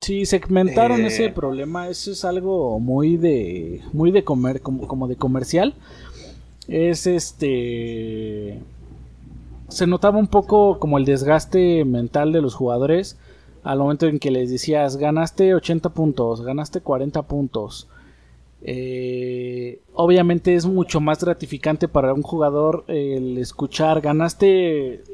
Sí, 0.00 0.26
segmentaron 0.26 1.00
Eh. 1.02 1.08
ese 1.08 1.28
problema. 1.30 1.88
Eso 1.88 2.12
es 2.12 2.24
algo 2.24 2.78
muy 2.78 3.16
de. 3.16 3.82
muy 3.92 4.10
de 4.12 4.22
comer, 4.24 4.60
como, 4.60 4.86
como 4.86 5.08
de 5.08 5.16
comercial. 5.16 5.74
Es 6.68 7.06
este. 7.06 8.60
Se 9.68 9.86
notaba 9.86 10.18
un 10.18 10.28
poco 10.28 10.78
como 10.78 10.98
el 10.98 11.04
desgaste 11.04 11.84
mental 11.84 12.32
de 12.32 12.40
los 12.40 12.54
jugadores. 12.54 13.18
Al 13.62 13.78
momento 13.78 14.06
en 14.06 14.18
que 14.18 14.30
les 14.30 14.50
decías, 14.50 14.96
ganaste 14.96 15.54
80 15.54 15.90
puntos, 15.90 16.42
ganaste 16.42 16.80
40 16.80 17.22
puntos. 17.22 17.88
Eh, 18.62 19.80
obviamente 19.94 20.54
es 20.54 20.66
mucho 20.66 21.00
más 21.00 21.22
gratificante 21.22 21.86
para 21.86 22.12
un 22.12 22.22
jugador 22.22 22.84
el 22.88 23.38
escuchar, 23.38 24.00
ganaste 24.00 25.04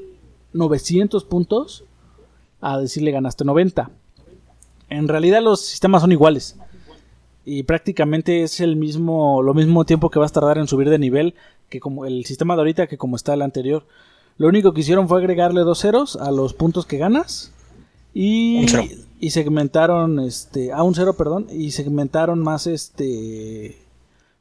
900 0.52 1.24
puntos, 1.24 1.84
a 2.60 2.78
decirle 2.78 3.10
ganaste 3.10 3.44
90. 3.44 3.90
En 4.88 5.08
realidad 5.08 5.42
los 5.42 5.60
sistemas 5.60 6.02
son 6.02 6.12
iguales. 6.12 6.56
Y 7.44 7.64
prácticamente 7.64 8.42
es 8.42 8.60
el 8.60 8.76
mismo, 8.76 9.42
lo 9.42 9.52
mismo 9.52 9.84
tiempo 9.84 10.10
que 10.10 10.18
vas 10.18 10.30
a 10.30 10.34
tardar 10.34 10.58
en 10.58 10.66
subir 10.66 10.88
de 10.88 10.98
nivel 10.98 11.34
que 11.68 11.80
como 11.80 12.06
el 12.06 12.24
sistema 12.24 12.54
de 12.54 12.60
ahorita 12.60 12.86
que 12.86 12.96
como 12.96 13.16
está 13.16 13.34
el 13.34 13.42
anterior. 13.42 13.84
Lo 14.36 14.48
único 14.48 14.72
que 14.72 14.80
hicieron 14.80 15.08
fue 15.08 15.18
agregarle 15.18 15.60
dos 15.62 15.80
ceros 15.80 16.16
a 16.16 16.30
los 16.30 16.54
puntos 16.54 16.86
que 16.86 16.98
ganas. 16.98 17.52
Y, 18.12 18.58
Un 18.60 18.68
cero. 18.68 18.84
y 19.20 19.30
segmentaron 19.30 20.20
este. 20.20 20.72
A 20.72 20.82
un 20.82 20.94
cero, 20.94 21.14
perdón. 21.14 21.46
Y 21.50 21.70
segmentaron 21.72 22.40
más 22.40 22.66
este. 22.66 23.78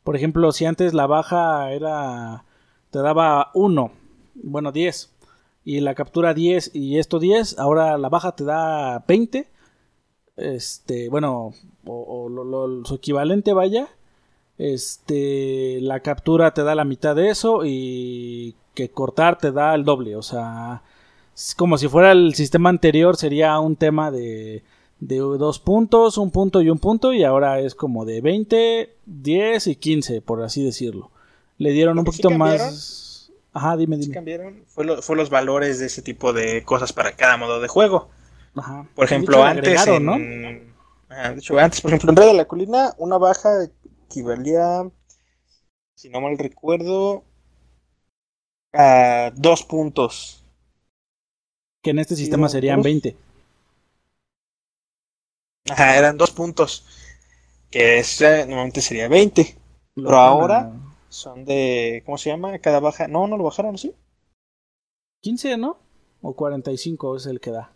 Por 0.03 0.15
ejemplo, 0.15 0.51
si 0.51 0.65
antes 0.65 0.93
la 0.93 1.07
baja 1.07 1.71
era. 1.71 2.43
Te 2.91 2.99
daba 2.99 3.49
1. 3.53 3.91
Bueno, 4.35 4.71
10. 4.71 5.09
Y 5.65 5.79
la 5.79 5.95
captura 5.95 6.33
10 6.33 6.71
y 6.75 6.97
esto 6.99 7.19
10. 7.19 7.57
Ahora 7.57 7.97
la 7.97 8.09
baja 8.09 8.35
te 8.35 8.43
da 8.43 9.03
20. 9.07 9.47
Este. 10.37 11.09
Bueno. 11.09 11.53
O, 11.85 11.93
o 12.25 12.29
lo- 12.29 12.43
lo- 12.43 12.85
su 12.85 12.95
equivalente, 12.95 13.53
vaya. 13.53 13.87
Este. 14.57 15.79
La 15.81 15.99
captura 16.01 16.53
te 16.53 16.63
da 16.63 16.75
la 16.75 16.85
mitad 16.85 17.15
de 17.15 17.29
eso. 17.29 17.61
Y 17.65 18.55
que 18.73 18.89
cortar 18.89 19.37
te 19.37 19.51
da 19.51 19.73
el 19.75 19.83
doble. 19.83 20.15
O 20.15 20.21
sea. 20.21 20.81
Es 21.35 21.55
como 21.55 21.79
si 21.79 21.87
fuera 21.87 22.11
el 22.11 22.35
sistema 22.35 22.69
anterior, 22.69 23.17
sería 23.17 23.59
un 23.59 23.75
tema 23.75 24.11
de, 24.11 24.61
de 24.99 25.17
dos 25.17 25.57
puntos, 25.57 26.19
un 26.19 26.29
punto 26.29 26.61
y 26.61 26.69
un 26.69 26.77
punto, 26.77 27.11
y 27.11 27.23
ahora 27.23 27.59
es 27.59 27.73
como 27.73 28.05
de 28.05 28.21
20, 28.21 28.93
10 29.07 29.65
y 29.65 29.75
15, 29.75 30.21
por 30.21 30.43
así 30.43 30.63
decirlo. 30.63 31.09
Le 31.57 31.71
dieron 31.71 31.97
un 31.97 32.05
sí 32.05 32.11
poquito 32.11 32.29
más... 32.29 33.31
Ajá, 33.51 33.75
dime, 33.77 33.95
¿Sí 33.95 34.03
dime. 34.03 34.13
cambiaron? 34.13 34.63
Fue, 34.67 34.85
lo- 34.85 35.01
fue 35.01 35.15
los 35.15 35.31
valores 35.31 35.79
de 35.79 35.87
ese 35.87 36.03
tipo 36.03 36.33
de 36.33 36.63
cosas 36.63 36.93
para 36.93 37.15
cada 37.15 37.35
modo 37.37 37.59
de 37.59 37.67
juego. 37.67 38.09
Ajá. 38.55 38.85
Por 38.93 39.05
ejemplo, 39.05 39.43
antes. 39.43 39.81
Ajá, 39.87 41.31
de 41.31 41.39
hecho, 41.39 41.57
antes, 41.57 41.81
por 41.81 41.89
ejemplo, 41.89 42.11
en 42.11 42.15
Rey 42.15 42.27
de 42.27 42.33
la 42.35 42.45
Colina, 42.45 42.93
una 42.99 43.17
baja 43.17 43.49
equivalía, 44.05 44.89
si 45.95 46.09
no 46.09 46.21
mal 46.21 46.37
recuerdo, 46.37 47.23
a 48.73 49.31
dos 49.35 49.63
puntos. 49.63 50.43
Que 51.81 51.91
en 51.91 51.99
este 51.99 52.15
sistema 52.15 52.47
serían 52.49 52.77
dos. 52.77 52.85
20. 52.85 53.15
Ajá, 55.69 55.97
eran 55.97 56.17
dos 56.17 56.31
puntos. 56.31 56.85
Que 57.71 57.99
ese 57.99 58.45
normalmente 58.45 58.81
sería 58.81 59.07
20. 59.07 59.57
Lo 59.95 60.05
Pero 60.09 60.17
ahora- 60.19 60.73
Son 61.09 61.45
de. 61.45 62.01
¿Cómo 62.07 62.17
se 62.17 62.31
llama? 62.31 62.57
Cada 62.57 62.79
baja. 62.79 63.07
No, 63.07 63.27
no 63.27 63.37
lo 63.37 63.43
bajaron, 63.43 63.77
¿sí? 63.77 63.93
15, 65.21 65.57
¿no? 65.57 65.77
O 66.23 66.33
45 66.35 67.17
es 67.17 67.27
el 67.27 67.39
que 67.39 67.51
da. 67.51 67.71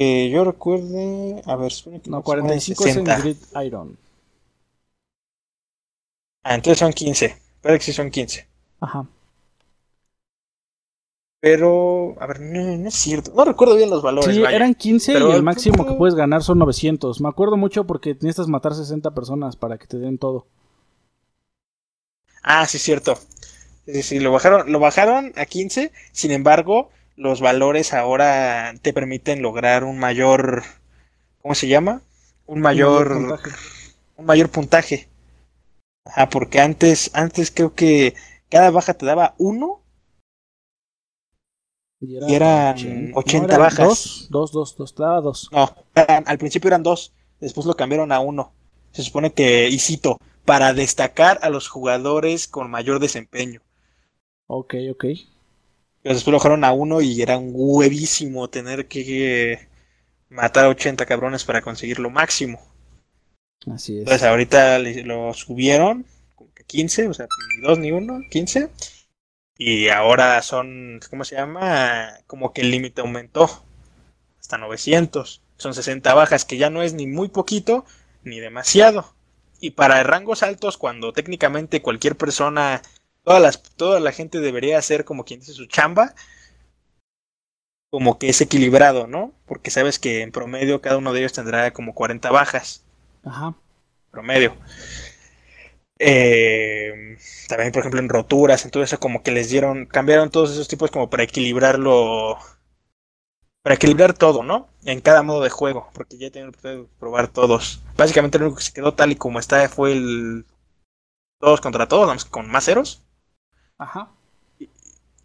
Que 0.00 0.30
yo 0.30 0.44
recuerde. 0.44 1.42
A 1.44 1.56
ver, 1.56 1.70
que 1.84 2.08
No, 2.08 2.16
son 2.16 2.22
45 2.22 2.84
es 2.86 2.96
en 2.96 3.04
60. 3.04 3.20
Grid 3.20 3.36
Iron. 3.66 3.98
Ah, 6.42 6.54
entonces 6.54 6.78
son 6.78 6.94
15. 6.94 7.36
Puede 7.60 7.76
que 7.78 7.84
sí 7.84 7.92
son 7.92 8.10
15. 8.10 8.48
Ajá. 8.80 9.06
Pero. 11.40 12.16
A 12.18 12.26
ver, 12.26 12.40
no, 12.40 12.78
no 12.78 12.88
es 12.88 12.94
cierto. 12.94 13.30
No 13.34 13.44
recuerdo 13.44 13.76
bien 13.76 13.90
los 13.90 14.02
valores. 14.02 14.34
Sí, 14.34 14.40
vaya. 14.40 14.56
eran 14.56 14.74
15 14.74 15.12
Pero 15.12 15.28
y 15.28 15.32
el 15.32 15.42
máximo 15.42 15.76
punto- 15.76 15.92
que 15.92 15.98
puedes 15.98 16.14
ganar 16.14 16.42
son 16.42 16.58
900. 16.60 17.20
Me 17.20 17.28
acuerdo 17.28 17.58
mucho 17.58 17.84
porque 17.86 18.14
necesitas 18.14 18.48
matar 18.48 18.74
60 18.74 19.10
personas 19.10 19.54
para 19.56 19.76
que 19.76 19.86
te 19.86 19.98
den 19.98 20.16
todo. 20.16 20.46
Ah, 22.42 22.66
sí, 22.66 22.78
cierto. 22.78 23.16
Sí, 23.84 23.92
sí, 23.92 24.02
sí, 24.02 24.18
lo 24.18 24.32
bajaron, 24.32 24.72
lo 24.72 24.78
bajaron 24.80 25.34
a 25.36 25.44
15. 25.44 25.92
Sin 26.12 26.30
embargo, 26.30 26.88
los 27.20 27.40
valores 27.40 27.92
ahora 27.92 28.72
te 28.80 28.92
permiten 28.92 29.42
lograr 29.42 29.84
un 29.84 29.98
mayor. 29.98 30.62
¿Cómo 31.42 31.54
se 31.54 31.68
llama? 31.68 32.02
Un 32.46 32.60
mayor. 32.60 33.12
puntaje. 33.12 33.50
un 34.16 34.26
mayor 34.26 34.48
puntaje. 34.48 35.08
Ajá, 36.06 36.30
porque 36.30 36.60
antes, 36.60 37.10
antes 37.12 37.50
creo 37.50 37.74
que 37.74 38.14
cada 38.48 38.70
baja 38.70 38.94
te 38.94 39.04
daba 39.04 39.34
uno. 39.38 39.82
Y 42.00 42.16
Y 42.16 42.34
eran 42.34 43.12
80 43.14 43.58
bajas. 43.58 43.86
Dos, 43.86 44.28
dos, 44.30 44.52
dos, 44.52 44.76
dos, 44.76 44.94
te 44.94 45.02
daba 45.02 45.20
dos. 45.20 45.50
No, 45.52 45.74
eran- 45.94 46.24
al 46.26 46.38
principio 46.38 46.68
eran 46.68 46.82
dos. 46.82 47.12
Después 47.38 47.66
lo 47.66 47.76
cambiaron 47.76 48.12
a 48.12 48.20
uno. 48.20 48.52
Se 48.92 49.02
supone 49.02 49.32
que, 49.32 49.68
y 49.68 49.78
cito, 49.78 50.18
para 50.46 50.72
destacar 50.72 51.38
a 51.42 51.50
los 51.50 51.68
jugadores 51.68 52.48
con 52.48 52.70
mayor 52.70 52.98
desempeño. 52.98 53.60
Ok, 54.46 54.74
ok. 54.92 55.04
Después 56.02 56.32
lo 56.32 56.38
bajaron 56.38 56.64
a 56.64 56.72
uno 56.72 57.00
y 57.00 57.20
era 57.20 57.36
un 57.36 57.52
huevísimo 57.54 58.48
tener 58.48 58.88
que 58.88 59.68
matar 60.30 60.64
a 60.64 60.68
80 60.70 61.04
cabrones 61.06 61.44
para 61.44 61.60
conseguir 61.60 61.98
lo 61.98 62.10
máximo. 62.10 62.60
Así 63.70 63.94
es. 63.94 63.98
Entonces 64.00 64.22
ahorita 64.22 64.78
lo 64.78 65.34
subieron 65.34 66.06
como 66.34 66.54
que 66.54 66.64
15, 66.64 67.08
o 67.08 67.14
sea, 67.14 67.26
ni 67.56 67.62
dos 67.62 67.78
ni 67.78 67.92
uno, 67.92 68.20
15. 68.30 68.70
Y 69.58 69.88
ahora 69.88 70.40
son, 70.40 71.00
¿cómo 71.10 71.24
se 71.24 71.36
llama? 71.36 72.14
Como 72.26 72.54
que 72.54 72.62
el 72.62 72.70
límite 72.70 73.02
aumentó 73.02 73.62
hasta 74.40 74.56
900. 74.56 75.42
Son 75.58 75.74
60 75.74 76.14
bajas, 76.14 76.46
que 76.46 76.56
ya 76.56 76.70
no 76.70 76.82
es 76.82 76.94
ni 76.94 77.06
muy 77.06 77.28
poquito 77.28 77.84
ni 78.24 78.40
demasiado. 78.40 79.12
Y 79.60 79.72
para 79.72 80.02
rangos 80.02 80.42
altos, 80.42 80.78
cuando 80.78 81.12
técnicamente 81.12 81.82
cualquier 81.82 82.16
persona, 82.16 82.80
todas 83.24 83.40
las, 83.42 83.62
toda 83.62 84.00
la 84.00 84.12
gente 84.12 84.40
debería 84.40 84.78
hacer 84.78 85.04
como 85.04 85.24
quien 85.24 85.40
dice 85.40 85.52
su 85.52 85.66
chamba, 85.66 86.14
como 87.90 88.18
que 88.18 88.28
es 88.28 88.40
equilibrado, 88.40 89.06
¿no? 89.06 89.32
Porque 89.46 89.70
sabes 89.70 89.98
que 89.98 90.22
en 90.22 90.32
promedio 90.32 90.80
cada 90.80 90.98
uno 90.98 91.12
de 91.12 91.20
ellos 91.20 91.32
tendrá 91.32 91.72
como 91.72 91.94
40 91.94 92.30
bajas 92.30 92.84
Ajá. 93.24 93.54
promedio. 94.10 94.54
Eh, 95.98 97.18
también, 97.48 97.72
por 97.72 97.80
ejemplo, 97.80 98.00
en 98.00 98.08
roturas, 98.08 98.64
en 98.64 98.70
todo 98.70 98.82
eso, 98.82 98.98
como 98.98 99.22
que 99.22 99.32
les 99.32 99.50
dieron, 99.50 99.86
cambiaron 99.86 100.30
todos 100.30 100.50
esos 100.52 100.66
tipos 100.68 100.90
como 100.90 101.10
para 101.10 101.24
equilibrarlo, 101.24 102.38
para 103.62 103.74
equilibrar 103.74 104.14
todo, 104.14 104.42
¿no? 104.42 104.68
En 104.84 105.00
cada 105.00 105.22
modo 105.22 105.42
de 105.42 105.50
juego, 105.50 105.90
porque 105.92 106.16
ya 106.16 106.30
tienen 106.30 106.52
que 106.52 106.86
probar 106.98 107.28
todos. 107.28 107.82
Básicamente, 107.96 108.38
lo 108.38 108.46
único 108.46 108.58
que 108.58 108.64
se 108.64 108.72
quedó 108.72 108.94
tal 108.94 109.12
y 109.12 109.16
como 109.16 109.38
está 109.38 109.68
fue 109.68 109.92
el 109.92 110.46
todos 111.38 111.60
contra 111.60 111.88
todos, 111.88 112.06
vamos, 112.06 112.24
con 112.24 112.50
más 112.50 112.64
ceros. 112.64 113.02
Ajá. 113.80 114.10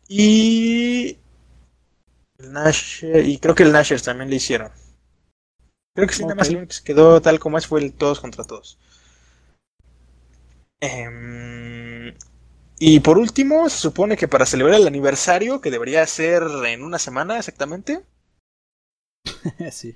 Y 0.07 1.19
el 2.38 2.53
Nasher, 2.53 3.27
y 3.27 3.38
creo 3.40 3.53
que 3.53 3.64
el 3.64 3.72
Nasher 3.73 4.02
también 4.02 4.30
le 4.30 4.38
hicieron. 4.38 4.72
Creo 5.95 6.07
que 6.07 6.14
sí, 6.14 6.23
nada 6.23 6.36
más 6.36 6.49
el 6.49 6.57
único 6.57 6.69
que 6.69 6.76
se 6.76 6.84
quedó 6.84 7.22
tal 7.22 7.40
como 7.40 7.57
es 7.57 7.68
fue 7.68 7.82
el 7.82 7.94
todos 7.94 8.19
contra 8.22 8.44
todos. 8.45 8.77
Em, 10.80 12.14
y 12.80 12.99
por 13.02 13.18
último, 13.18 13.69
se 13.69 13.77
supone 13.77 14.18
que 14.18 14.27
para 14.27 14.45
celebrar 14.45 14.80
el 14.80 14.88
aniversario, 14.88 15.61
que 15.61 15.72
debería 15.72 16.06
ser 16.07 16.44
en 16.65 16.84
una 16.84 16.99
semana 16.99 17.38
exactamente, 17.40 18.03
sí. 19.72 19.95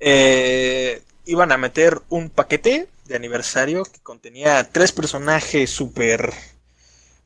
eh, 0.00 1.02
iban 1.26 1.52
a 1.52 1.58
meter 1.58 2.00
un 2.08 2.30
paquete 2.30 2.88
de 3.06 3.16
aniversario 3.16 3.84
que 3.84 4.00
contenía 4.00 4.70
tres 4.70 4.92
personajes 4.92 5.70
súper, 5.70 6.32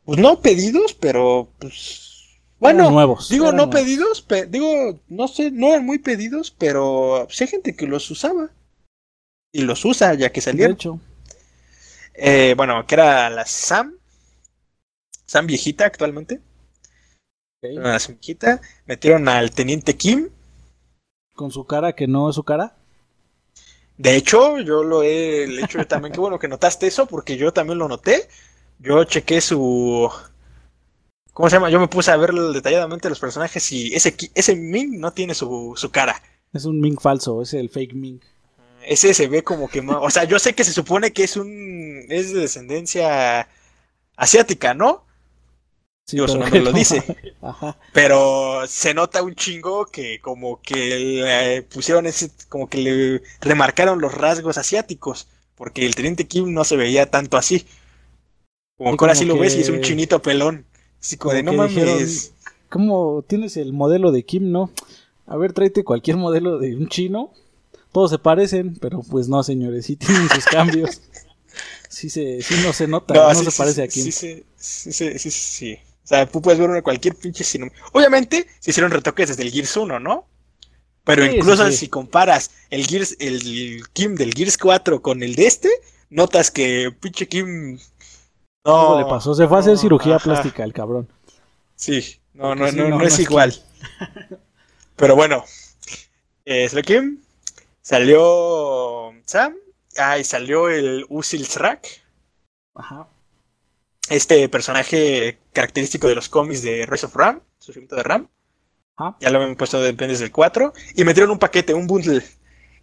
pues 0.05 0.19
no 0.19 0.41
pedidos, 0.41 0.95
pero 0.95 1.49
pues 1.59 2.39
bueno, 2.59 2.91
nuevos. 2.91 3.29
Digo, 3.29 3.53
no 3.53 3.67
nuevos. 3.67 3.75
pedidos, 3.75 4.23
pe- 4.23 4.47
digo, 4.47 5.01
no 5.09 5.29
sé, 5.29 5.51
no 5.51 5.69
eran 5.69 5.85
muy 5.85 5.99
pedidos, 5.99 6.51
pero 6.51 7.27
sí 7.31 7.45
hay 7.45 7.49
gente 7.49 7.77
que 7.77 7.87
los 7.87 8.11
usaba. 8.11 8.51
Y 9.53 9.63
los 9.63 9.85
usa 9.85 10.15
ya 10.15 10.31
que 10.33 10.41
De 10.41 10.43
salieron. 10.43 10.73
hecho. 10.75 11.01
Eh, 12.15 12.55
bueno, 12.57 12.87
que 12.87 12.95
era 12.95 13.29
la 13.31 13.45
Sam. 13.47 13.95
Sam 15.27 15.47
viejita 15.47 15.87
actualmente. 15.87 16.41
ok. 17.63 17.65
Era 17.65 17.93
La 17.93 17.99
Sam 17.99 18.15
viejita. 18.17 18.61
Metieron 18.87 19.29
al 19.29 19.51
Teniente 19.53 19.97
Kim. 19.97 20.31
Con 21.35 21.51
su 21.51 21.65
cara 21.67 21.95
que 21.95 22.07
no 22.07 22.29
es 22.29 22.37
su 22.37 22.45
cara. 22.45 22.77
De 23.97 24.17
hecho, 24.17 24.59
yo 24.61 24.83
lo 24.83 25.03
he 25.03 25.45
hecho 25.63 25.79
yo 25.79 25.87
también. 25.87 26.13
Qué 26.13 26.21
bueno 26.21 26.39
que 26.39 26.49
notaste 26.49 26.87
eso, 26.87 27.07
porque 27.07 27.37
yo 27.37 27.53
también 27.53 27.79
lo 27.79 27.89
noté. 27.89 28.29
Yo 28.79 29.05
chequé 29.05 29.41
su. 29.41 30.11
¿Cómo 31.33 31.51
se 31.51 31.57
llama? 31.57 31.71
Yo 31.71 31.81
me 31.81 31.89
puse 31.89 32.11
a 32.11 32.17
ver 32.17 32.33
detalladamente 32.33 33.09
los 33.09 33.19
personajes 33.19 33.73
y 33.73 33.93
ese, 33.95 34.15
ese 34.35 34.55
Min 34.55 35.01
no 35.01 35.13
tiene 35.13 35.35
su, 35.35 35.73
su 35.77 35.91
cara. 35.91 36.21
Es 36.53 36.65
un 36.65 36.81
Ming 36.81 37.01
falso, 37.01 37.43
es 37.43 37.53
el 37.55 37.69
fake 37.69 37.95
Ming. 37.95 38.21
Ese 38.87 39.13
se 39.13 39.27
ve 39.27 39.43
como 39.43 39.69
que 39.69 39.83
más. 39.83 39.99
O 40.01 40.11
sea, 40.11 40.25
yo 40.25 40.39
sé 40.39 40.55
que 40.55 40.63
se 40.63 40.73
supone 40.73 41.13
que 41.13 41.25
es 41.25 41.37
un. 41.37 42.07
Es 42.09 42.33
de 42.33 42.41
descendencia 42.41 43.49
asiática, 44.17 44.75
¿no? 44.75 45.05
Sí, 46.07 46.17
Digo, 46.17 46.29
su 46.29 46.39
nombre 46.39 46.61
lo 46.61 46.73
dice. 46.73 47.03
Ajá. 47.43 47.79
Pero 47.93 48.67
se 48.69 48.95
nota 48.95 49.23
un 49.23 49.35
chingo 49.35 49.87
que 49.87 50.21
como 50.21 50.61
que 50.61 51.67
pusieron 51.73 52.07
ese, 52.07 52.31
como 52.49 52.69
que 52.69 52.79
le 52.79 53.23
remarcaron 53.41 54.01
los 54.01 54.15
rasgos 54.15 54.59
asiáticos, 54.59 55.29
porque 55.57 55.85
el 55.87 55.95
teniente 55.95 56.29
Kim 56.29 56.53
no 56.53 56.63
se 56.65 56.77
veía 56.77 57.11
tanto 57.11 57.37
así. 57.37 57.67
Como 58.77 58.91
Sí, 58.93 58.97
que 58.99 59.05
ahora 59.05 59.15
sí 59.15 59.25
lo 59.25 59.39
ves 59.39 59.55
y 59.57 59.61
es 59.61 59.69
un 59.69 59.81
chinito 59.81 60.21
pelón. 60.23 60.65
Así 61.01 61.17
como, 61.17 61.31
como 61.33 61.37
de 61.37 61.43
no 61.43 61.53
mames. 61.53 61.75
dijeron- 61.75 62.35
¿Cómo 62.71 63.25
tienes 63.27 63.57
el 63.57 63.73
modelo 63.73 64.11
de 64.11 64.25
Kim, 64.25 64.51
no? 64.51 64.71
A 65.27 65.37
ver, 65.37 65.53
tráete 65.53 65.85
cualquier 65.85 66.17
modelo 66.17 66.59
de 66.59 66.75
un 66.75 66.89
chino. 66.89 67.33
Todos 67.93 68.11
se 68.11 68.19
parecen, 68.19 68.77
pero 68.81 69.03
pues 69.09 69.29
no, 69.29 69.43
señores, 69.45 69.87
sí 69.87 69.97
tienen 69.97 70.29
sus 70.29 70.45
cambios. 70.45 71.01
Sí, 71.89 72.11
se, 72.11 72.43
sí 72.43 72.55
no 72.65 72.73
se 72.73 72.89
nota, 72.89 73.15
no, 73.15 73.33
sí, 73.37 73.45
se 73.45 73.51
sí, 73.53 73.57
parece 73.59 73.83
a 73.85 73.87
Kim. 73.87 74.11
Sí, 74.11 74.43
sí, 74.57 75.31
sí. 75.31 75.75
O 76.03 76.07
sea, 76.09 76.27
tú 76.29 76.43
puedes 76.43 76.59
ver 76.59 76.69
una 76.69 76.83
cualquier 76.83 77.15
pinche 77.15 77.45
sino. 77.45 77.69
Obviamente 77.93 78.49
se 78.59 78.73
hicieron 78.73 78.91
retoques 78.91 79.29
desde 79.29 79.45
el 79.45 79.53
Gears 79.53 79.77
1, 79.77 80.01
¿no? 80.01 80.27
Pero 81.05 81.25
incluso 81.25 81.71
si 81.71 81.87
comparas 81.87 82.51
el 82.71 82.85
Gears, 82.85 83.15
el 83.21 83.83
Kim 83.93 84.17
del 84.17 84.35
Gears 84.35 84.59
4 84.59 85.01
con 85.03 85.23
el 85.23 85.37
de 85.37 85.47
este, 85.47 85.69
notas 86.11 86.51
que 86.51 86.91
pinche 87.01 87.29
Kim 87.29 87.79
no 88.65 88.81
Algo 88.81 88.99
le 88.99 89.05
pasó, 89.07 89.35
se 89.35 89.47
fue 89.47 89.59
a 89.59 89.61
hacer 89.61 89.75
no, 89.75 89.79
cirugía 89.79 90.17
ajá. 90.17 90.25
plástica 90.25 90.65
el 90.65 90.73
cabrón. 90.73 91.09
Sí, 91.77 92.21
no, 92.33 92.55
no, 92.55 92.69
sí, 92.69 92.77
no, 92.77 92.89
no, 92.89 93.03
es 93.03 93.19
igual. 93.19 93.55
Pero 94.97 95.17
bueno, 95.17 95.45
eh, 96.45 96.69
salió 96.69 96.83
Kim, 96.83 97.21
salió 97.83 99.13
Sam, 99.27 99.55
ah, 99.99 100.19
y 100.19 100.25
salió 100.25 100.69
el 100.69 101.05
Usil 101.09 101.47
Srak, 101.47 101.87
Ajá. 102.75 103.09
este 104.09 104.49
personaje 104.49 105.39
característico 105.53 106.09
de 106.09 106.15
los 106.15 106.29
cómics 106.29 106.63
de 106.63 106.87
Rise 106.87 107.07
of 107.07 107.17
Ram, 107.17 107.41
surgimiento 107.59 107.97
de 107.97 108.03
Ram. 108.03 108.29
Ajá. 108.97 109.17
Ya 109.21 109.31
lo 109.31 109.41
habían 109.41 109.57
puesto 109.57 109.81
dependes 109.83 110.21
del 110.21 110.31
4. 110.31 110.73
Y 110.95 111.05
metieron 111.05 111.31
un 111.33 111.39
paquete, 111.39 111.75
un 111.75 111.87
bundle, 111.87 112.23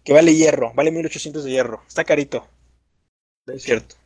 que 0.04 0.12
vale 0.12 0.34
hierro, 0.34 0.72
vale 0.74 0.90
1800 0.90 1.44
de 1.44 1.50
hierro. 1.50 1.82
Está 1.88 2.04
carito, 2.04 2.46
es 3.46 3.62
cierto. 3.62 3.96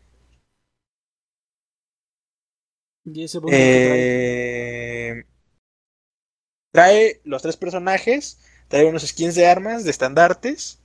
Y 3.07 3.23
ese 3.23 3.41
trae. 3.41 3.51
Eh, 3.53 5.25
trae 6.73 7.21
los 7.25 7.41
tres 7.41 7.57
personajes, 7.57 8.39
trae 8.69 8.85
unos 8.85 9.07
skins 9.07 9.35
de 9.37 9.47
armas, 9.47 9.85
de 9.85 9.91
estandartes. 9.91 10.81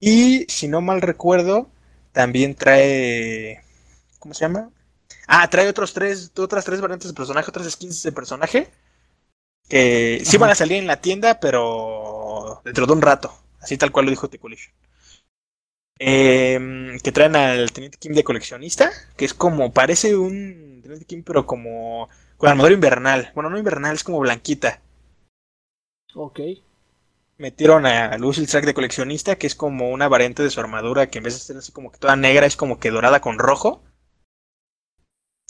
Y 0.00 0.46
si 0.48 0.68
no 0.68 0.80
mal 0.80 1.02
recuerdo, 1.02 1.68
también 2.12 2.54
trae. 2.54 3.62
¿Cómo 4.18 4.34
se 4.34 4.40
llama? 4.40 4.70
Ah, 5.26 5.48
trae 5.50 5.68
otros 5.68 5.92
tres, 5.92 6.32
otras 6.36 6.64
tres 6.64 6.80
variantes 6.80 7.08
de 7.08 7.14
personaje, 7.14 7.50
otras 7.50 7.70
skins 7.70 8.02
de 8.02 8.12
personaje. 8.12 8.68
Que 9.68 10.22
sí 10.24 10.36
van 10.36 10.50
a 10.50 10.54
salir 10.54 10.78
en 10.78 10.86
la 10.86 11.00
tienda, 11.00 11.40
pero 11.40 12.60
dentro 12.64 12.86
de 12.86 12.92
un 12.92 13.02
rato. 13.02 13.34
Así 13.60 13.78
tal 13.78 13.92
cual 13.92 14.06
lo 14.06 14.10
dijo 14.10 14.28
T-Collision. 14.28 14.74
Eh, 15.98 16.98
que 17.02 17.12
traen 17.12 17.36
al 17.36 17.72
Teniente 17.72 17.98
Kim 17.98 18.14
de 18.14 18.24
coleccionista, 18.24 18.90
que 19.16 19.24
es 19.24 19.34
como, 19.34 19.72
parece 19.72 20.16
un 20.16 20.80
Teniente 20.82 21.06
Kim, 21.06 21.22
pero 21.22 21.46
como 21.46 22.08
con 22.36 22.50
armadura 22.50 22.74
invernal. 22.74 23.32
Bueno, 23.34 23.50
no 23.50 23.58
invernal, 23.58 23.94
es 23.94 24.04
como 24.04 24.20
blanquita. 24.20 24.80
Ok. 26.14 26.40
Metieron 27.36 27.86
a 27.86 28.16
Lucille 28.18 28.46
Track 28.46 28.64
de 28.64 28.74
coleccionista, 28.74 29.36
que 29.36 29.46
es 29.46 29.54
como 29.54 29.90
una 29.90 30.08
variante 30.08 30.42
de 30.42 30.50
su 30.50 30.60
armadura, 30.60 31.08
que 31.08 31.18
en 31.18 31.24
vez 31.24 31.34
de 31.34 31.40
ser 31.40 31.56
así 31.56 31.72
como 31.72 31.90
que 31.90 31.98
toda 31.98 32.16
negra, 32.16 32.46
es 32.46 32.56
como 32.56 32.78
que 32.78 32.90
dorada 32.90 33.20
con 33.20 33.38
rojo. 33.38 33.82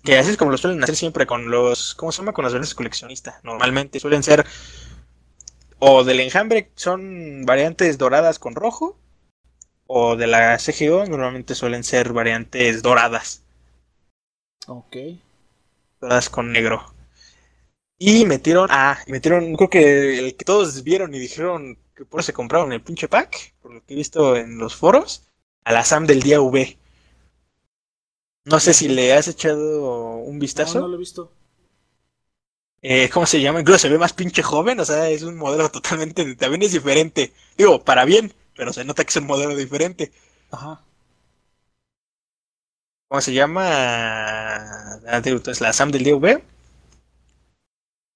Que 0.02 0.18
así 0.18 0.30
es 0.30 0.36
como 0.36 0.50
lo 0.50 0.58
suelen 0.58 0.82
hacer 0.82 0.96
siempre 0.96 1.26
con 1.26 1.50
los, 1.50 1.94
¿cómo 1.94 2.12
se 2.12 2.18
llama? 2.18 2.32
Con 2.32 2.44
las 2.44 2.52
variantes 2.52 2.70
de 2.70 2.76
coleccionista. 2.76 3.40
Normalmente 3.42 4.00
suelen 4.00 4.22
ser 4.22 4.46
o 5.78 6.04
del 6.04 6.20
enjambre, 6.20 6.70
son 6.76 7.44
variantes 7.44 7.98
doradas 7.98 8.38
con 8.38 8.54
rojo, 8.54 8.98
o 9.86 10.16
de 10.16 10.26
la 10.26 10.58
CGO, 10.58 11.06
normalmente 11.06 11.54
suelen 11.54 11.84
ser 11.84 12.12
variantes 12.12 12.82
doradas. 12.82 13.42
Ok. 14.66 14.96
todas 15.98 16.28
con 16.30 16.52
negro. 16.52 16.94
Y 17.98 18.24
metieron, 18.26 18.68
ah, 18.70 18.98
metieron, 19.08 19.54
creo 19.56 19.70
que 19.70 20.18
el 20.18 20.36
que 20.36 20.44
todos 20.44 20.82
vieron 20.84 21.14
y 21.14 21.18
dijeron 21.18 21.78
que 21.94 22.04
por 22.04 22.20
eso 22.20 22.26
se 22.26 22.32
compraron 22.32 22.72
el 22.72 22.82
pinche 22.82 23.08
pack, 23.08 23.54
por 23.62 23.72
lo 23.74 23.84
que 23.84 23.94
he 23.94 23.96
visto 23.96 24.36
en 24.36 24.58
los 24.58 24.76
foros, 24.76 25.28
a 25.64 25.72
la 25.72 25.84
Sam 25.84 26.06
del 26.06 26.22
día 26.22 26.40
V. 26.40 26.78
No 28.46 28.58
sé 28.60 28.72
si 28.72 28.88
le 28.88 29.12
has 29.12 29.28
echado 29.28 30.16
un 30.16 30.38
vistazo. 30.38 30.78
No, 30.78 30.86
no 30.86 30.88
lo 30.88 30.96
he 30.96 30.98
visto. 30.98 31.30
Eh, 32.82 33.08
¿Cómo 33.12 33.26
se 33.26 33.40
llama? 33.40 33.60
Incluso 33.60 33.78
se 33.80 33.88
ve 33.88 33.98
más 33.98 34.12
pinche 34.12 34.42
joven, 34.42 34.78
o 34.78 34.84
sea, 34.84 35.08
es 35.08 35.22
un 35.22 35.36
modelo 35.36 35.70
totalmente, 35.72 36.34
también 36.36 36.62
es 36.62 36.72
diferente. 36.72 37.32
Digo, 37.56 37.82
para 37.82 38.04
bien, 38.04 38.32
pero 38.56 38.72
se 38.72 38.84
nota 38.84 39.04
que 39.04 39.10
es 39.10 39.16
un 39.16 39.26
modelo 39.26 39.56
diferente. 39.56 40.12
Ajá. 40.50 40.82
¿Cómo 43.08 43.20
se 43.20 43.32
llama? 43.32 43.64
Ah, 45.06 45.20
entonces 45.24 45.60
la 45.60 45.72
Sam 45.72 45.90
del 45.90 46.04
día 46.04 46.16
V. 46.16 46.42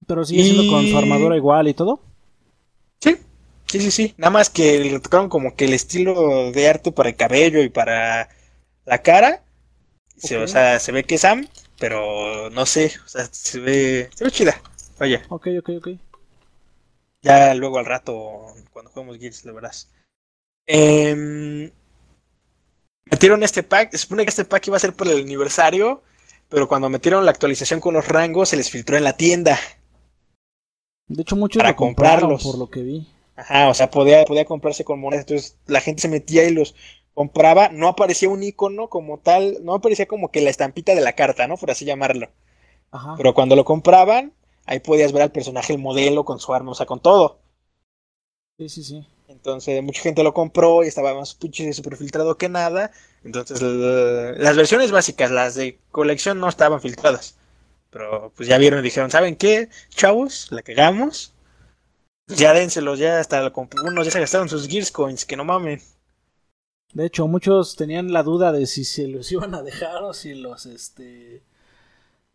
Pero 0.09 0.25
sigue 0.25 0.43
siendo 0.43 0.67
con 0.73 0.85
Y- 0.85 0.91
su 0.91 0.99
armadura 0.99 1.37
igual 1.37 1.69
y 1.69 1.75
todo. 1.75 2.01
Sí, 3.01 3.17
sí, 3.67 3.81
sí, 3.81 3.91
sí. 3.91 4.15
Nada 4.17 4.31
más 4.31 4.51
que 4.51 4.79
le 4.81 5.01
tocaron 5.01 5.29
como 5.29 5.55
que 5.57 5.65
el 5.67 5.73
estilo 5.75 6.51
de 6.53 6.69
arte 6.69 6.93
para 6.93 7.09
el 7.11 7.17
cabello 7.17 7.63
y 7.63 7.69
para 7.69 8.29
la 8.85 9.03
cara. 9.03 9.43
Se- 10.17 10.39
o 10.39 10.49
sea, 10.49 10.81
se 10.81 10.93
ve 10.93 11.05
que 11.05 11.17
es 11.17 11.23
Sam, 11.23 11.49
pero 11.81 12.51
no 12.51 12.67
sé. 12.67 12.93
O 13.05 13.09
sea, 13.09 13.27
se 13.33 13.61
ve, 13.61 14.11
se 14.15 14.25
ve 14.25 14.33
chida. 14.33 14.63
Vaya, 14.99 15.23
Ok, 15.29 15.47
ok, 15.61 15.69
ok. 15.79 15.89
ya 17.23 17.55
luego 17.55 17.79
al 17.79 17.87
rato, 17.87 18.55
cuando 18.73 18.91
juguemos 18.91 19.19
Gears, 19.19 19.45
lo 19.45 19.55
verás. 19.55 19.89
Em, 20.69 21.73
metieron 23.11 23.43
este 23.43 23.63
pack. 23.63 23.91
Se 23.93 23.99
supone 23.99 24.25
que 24.25 24.31
este 24.31 24.45
pack 24.45 24.69
iba 24.69 24.77
a 24.77 24.81
ser 24.81 24.93
por 24.95 25.09
el 25.09 25.23
aniversario. 25.23 26.03
Pero 26.49 26.69
cuando 26.69 26.89
metieron 26.89 27.25
la 27.25 27.31
actualización 27.31 27.81
con 27.81 27.95
los 27.95 28.07
rangos, 28.09 28.51
se 28.51 28.57
les 28.57 28.71
filtró 28.71 28.97
en 28.97 29.05
la 29.05 29.17
tienda. 29.17 29.59
De 31.09 31.23
hecho, 31.23 31.37
muchos 31.37 31.61
Para 31.61 31.71
lo 31.71 31.77
comprarlos. 31.77 32.43
por 32.43 32.59
lo 32.59 32.71
que 32.71 32.83
vi. 32.83 33.09
Ajá, 33.37 33.69
o 33.69 33.75
sea, 33.75 33.91
podía, 33.91 34.25
podía 34.25 34.45
comprarse 34.45 34.85
con 34.85 35.01
monedas. 35.01 35.25
Entonces 35.25 35.57
la 35.67 35.81
gente 35.81 36.03
se 36.03 36.09
metía 36.09 36.45
y 36.45 36.53
los 36.53 36.75
compraba. 37.15 37.69
No 37.71 37.89
aparecía 37.89 38.29
un 38.29 38.43
icono 38.43 38.89
como 38.89 39.19
tal, 39.19 39.59
no 39.63 39.75
aparecía 39.75 40.07
como 40.07 40.31
que 40.31 40.41
la 40.41 40.51
estampita 40.51 40.95
de 40.95 41.01
la 41.01 41.15
carta, 41.15 41.47
¿no? 41.47 41.57
Por 41.57 41.71
así 41.71 41.85
llamarlo. 41.85 42.29
Ajá. 42.91 43.15
Pero 43.17 43.35
cuando 43.35 43.57
lo 43.57 43.65
compraban, 43.65 44.33
ahí 44.65 44.81
podías 44.81 45.13
ver 45.13 45.23
al 45.23 45.33
personaje, 45.33 45.73
el 45.73 45.79
modelo, 45.79 46.25
con 46.25 46.41
su 46.41 46.53
arma, 46.55 46.73
o 46.73 46.75
sea, 46.75 46.87
con 46.87 47.01
todo. 47.01 47.39
Sí, 48.59 48.69
sí, 48.69 48.85
sí. 48.85 49.07
Entonces 49.39 49.83
mucha 49.83 50.03
gente 50.03 50.25
lo 50.25 50.35
compró 50.35 50.83
y 50.83 50.89
estaba 50.89 51.15
más 51.15 51.35
pinche 51.35 51.73
super 51.73 51.97
filtrado 51.97 52.37
que 52.37 52.49
nada. 52.49 52.91
Entonces 53.25 53.63
las 53.63 54.57
versiones 54.57 54.91
básicas, 54.91 55.31
las 55.31 55.55
de 55.55 55.79
colección, 55.93 56.41
no 56.41 56.49
estaban 56.49 56.81
filtradas. 56.81 57.37
Pero 57.91 58.33
pues 58.37 58.49
ya 58.49 58.59
vieron 58.59 58.81
y 58.81 58.83
dijeron, 58.83 59.11
¿saben 59.11 59.37
qué? 59.37 59.69
Chavos, 59.91 60.49
la 60.51 60.63
cagamos. 60.63 61.33
Ya 62.27 62.53
dénselos, 62.53 62.99
ya 62.99 63.21
hasta 63.21 63.41
lo 63.41 63.53
unos 63.85 64.05
ya 64.05 64.13
se 64.13 64.21
gastaron 64.21 64.49
sus 64.49 64.69
Gears 64.69 64.91
Coins, 64.91 65.25
que 65.25 65.37
no 65.37 65.45
mamen. 65.45 65.81
De 66.93 67.07
hecho, 67.07 67.27
muchos 67.29 67.77
tenían 67.77 68.13
la 68.13 68.23
duda 68.23 68.51
de 68.51 68.67
si 68.67 68.85
se 68.85 69.07
los 69.07 69.31
iban 69.31 69.55
a 69.55 69.63
dejar 69.63 70.03
o 70.03 70.13
si 70.13 70.35
los, 70.35 70.67
este... 70.67 71.43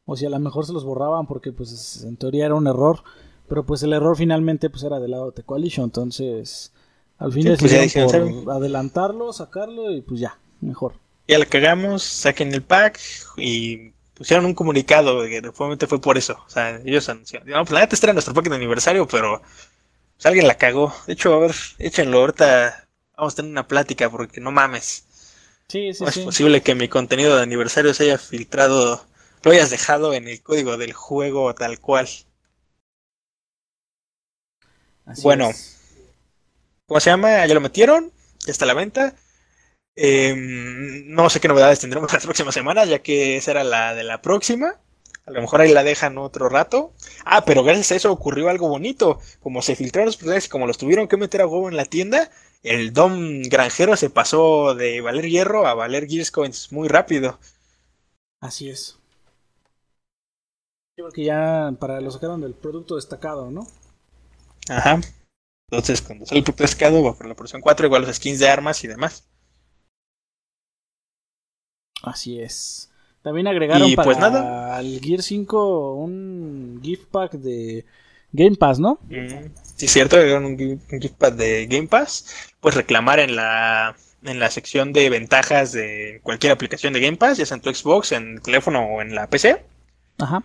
O 0.06 0.16
si 0.16 0.26
a 0.26 0.30
lo 0.30 0.40
mejor 0.40 0.66
se 0.66 0.74
los 0.74 0.84
borraban 0.84 1.28
porque, 1.28 1.52
pues, 1.52 2.04
en 2.04 2.18
teoría 2.18 2.46
era 2.46 2.56
un 2.56 2.68
error. 2.68 3.04
Pero, 3.48 3.66
pues, 3.66 3.84
el 3.84 3.94
error 3.94 4.18
finalmente, 4.18 4.70
pues, 4.70 4.84
era 4.84 5.00
del 5.00 5.12
lado 5.12 5.32
de 5.32 5.44
Coalition. 5.44 5.86
Entonces, 5.86 6.74
al 7.24 7.32
fin 7.32 7.44
Sí, 7.44 7.68
pues, 7.68 7.94
por 7.94 8.52
adelantarlo, 8.54 9.32
sacarlo 9.32 9.90
y, 9.92 10.02
pues, 10.02 10.20
ya, 10.20 10.38
mejor. 10.60 10.96
Ya 11.26 11.40
la 11.40 11.46
cagamos, 11.46 12.04
saquen 12.04 12.54
el 12.54 12.62
pack 12.62 13.00
y 13.38 13.92
pusieron 14.14 14.46
un 14.46 14.54
comunicado 14.54 15.24
que 15.24 15.52
fue 15.54 16.02
por 16.02 16.18
eso. 16.18 16.38
O 16.46 16.50
sea, 16.50 16.82
ellos 16.84 17.08
anunciaron. 17.08 17.48
No, 17.48 17.64
pues 17.64 17.72
la 17.72 17.80
neta 17.80 17.96
este 17.96 18.08
era 18.08 18.14
nuestro 18.14 18.34
pack 18.34 18.50
de 18.50 18.58
aniversario, 18.58 19.08
pero 19.08 19.42
pues, 20.16 20.26
alguien 20.26 20.48
la 20.48 20.58
cagó. 20.58 20.94
De 21.08 21.14
hecho, 21.14 21.34
a 21.34 21.40
ver, 21.40 21.56
échenlo 21.80 22.20
ahorita. 22.20 22.90
Vamos 23.16 23.34
a 23.34 23.36
tener 23.38 23.52
una 23.52 23.70
plática 23.70 24.10
porque 24.10 24.42
no 24.42 24.52
mames. 24.52 25.06
Sí, 25.70 25.94
sí, 25.94 26.04
No 26.04 26.10
es 26.10 26.20
posible 26.20 26.62
que 26.62 26.76
mi 26.76 26.90
contenido 26.90 27.38
de 27.38 27.44
aniversario 27.44 27.94
se 27.94 28.04
haya 28.04 28.18
filtrado, 28.18 29.06
lo 29.44 29.52
hayas 29.52 29.70
dejado 29.70 30.14
en 30.14 30.28
el 30.28 30.42
código 30.42 30.76
del 30.76 30.92
juego 30.92 31.56
tal 31.56 31.80
cual. 31.80 32.10
Así 35.06 35.22
bueno. 35.22 35.52
es. 35.52 35.83
¿Cómo 36.94 37.02
se 37.02 37.10
llama? 37.10 37.44
Ya 37.48 37.56
lo 37.56 37.60
metieron, 37.60 38.12
ya 38.46 38.52
está 38.52 38.66
a 38.66 38.68
la 38.68 38.76
venta. 38.76 39.16
Eh, 39.96 40.36
no 41.08 41.28
sé 41.32 41.40
qué 41.40 41.48
novedades 41.48 41.80
tendremos 41.80 42.14
las 42.14 42.24
próximas 42.24 42.54
semanas, 42.54 42.88
ya 42.88 43.00
que 43.00 43.36
esa 43.36 43.50
era 43.50 43.64
la 43.64 43.96
de 43.96 44.04
la 44.04 44.22
próxima. 44.22 44.80
A 45.26 45.32
lo 45.32 45.42
mejor 45.42 45.62
ahí 45.62 45.74
la 45.74 45.84
dejan 45.84 46.20
otro 46.20 46.50
rato. 46.50 46.94
Ah, 47.26 47.46
pero 47.46 47.64
gracias 47.64 47.92
a 47.92 47.96
eso 47.96 48.12
ocurrió 48.12 48.48
algo 48.48 48.70
bonito. 48.70 49.20
Como 49.40 49.64
se 49.64 49.76
filtraron 49.76 50.06
los 50.06 50.18
personajes, 50.18 50.48
como 50.48 50.68
los 50.68 50.78
tuvieron 50.78 51.08
que 51.08 51.18
meter 51.18 51.42
a 51.42 51.48
huevo 51.48 51.68
en 51.68 51.78
la 51.78 51.86
tienda, 51.86 52.30
el 52.62 52.94
Dom 52.94 53.42
granjero 53.42 53.98
se 53.98 54.12
pasó 54.12 54.76
de 54.76 55.02
valer 55.02 55.28
hierro 55.28 55.66
a 55.66 55.74
valer 55.74 56.08
Gears 56.08 56.30
Coins 56.30 56.72
muy 56.72 56.90
rápido. 56.90 57.40
Así 58.40 58.70
es. 58.70 59.00
Porque 60.96 61.24
ya 61.24 61.74
para 61.80 62.00
lo 62.02 62.12
sacaron 62.12 62.42
del 62.42 62.54
producto 62.54 62.98
destacado, 62.98 63.50
¿no? 63.50 63.66
Ajá. 64.70 65.02
Entonces, 65.70 66.02
cuando 66.02 66.26
sale 66.26 66.40
el 66.40 66.44
producto 66.44 66.64
destacado, 66.64 67.04
va 67.04 67.16
por 67.16 67.28
la 67.28 67.36
porción 67.36 67.62
4, 67.62 67.86
igual 67.88 68.04
los 68.04 68.16
skins 68.16 68.40
de 68.40 68.50
armas 68.50 68.84
y 68.84 68.88
demás. 68.88 69.28
Así 72.04 72.40
es. 72.40 72.92
También 73.22 73.48
agregaron 73.48 73.94
para 73.96 74.06
pues 74.06 74.20
nada. 74.20 74.76
al 74.76 75.00
Gear 75.00 75.22
5 75.22 75.96
un 75.96 76.82
gift 76.84 77.08
pack 77.10 77.32
de 77.34 77.86
Game 78.34 78.58
Pass, 78.58 78.80
¿no? 78.80 79.00
Mm, 79.10 79.48
sí, 79.76 79.88
cierto, 79.88 80.18
agregaron 80.18 80.46
un, 80.46 80.58
gift 80.58 81.16
pack 81.18 81.36
de 81.36 81.66
Game 81.68 81.88
Pass. 81.88 82.54
Puedes 82.60 82.76
reclamar 82.76 83.20
en 83.20 83.38
la, 83.38 83.96
en 84.24 84.40
la 84.40 84.52
sección 84.52 84.92
de 84.92 85.10
ventajas 85.10 85.72
de 85.72 86.20
cualquier 86.24 86.52
aplicación 86.52 86.92
de 86.92 87.00
Game 87.00 87.16
Pass, 87.16 87.38
ya 87.38 87.46
sea 87.46 87.56
en 87.56 87.62
tu 87.62 87.74
Xbox, 87.74 88.12
en 88.12 88.34
el 88.34 88.42
teléfono 88.42 88.84
o 88.84 89.02
en 89.02 89.16
la 89.16 89.28
PC. 89.28 89.64
Ajá. 90.20 90.44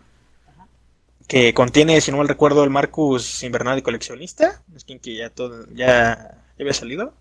Que 1.28 1.54
contiene, 1.54 2.00
si 2.00 2.10
no 2.10 2.16
mal 2.16 2.26
recuerdo, 2.26 2.64
el 2.64 2.70
Marcus 2.70 3.42
Invernal 3.44 3.78
y 3.78 3.82
Coleccionista. 3.82 4.62
Skin 4.76 4.98
que 4.98 5.14
ya, 5.14 5.30
todo, 5.30 5.66
ya, 5.72 6.42
había 6.58 6.72
salido. 6.72 7.14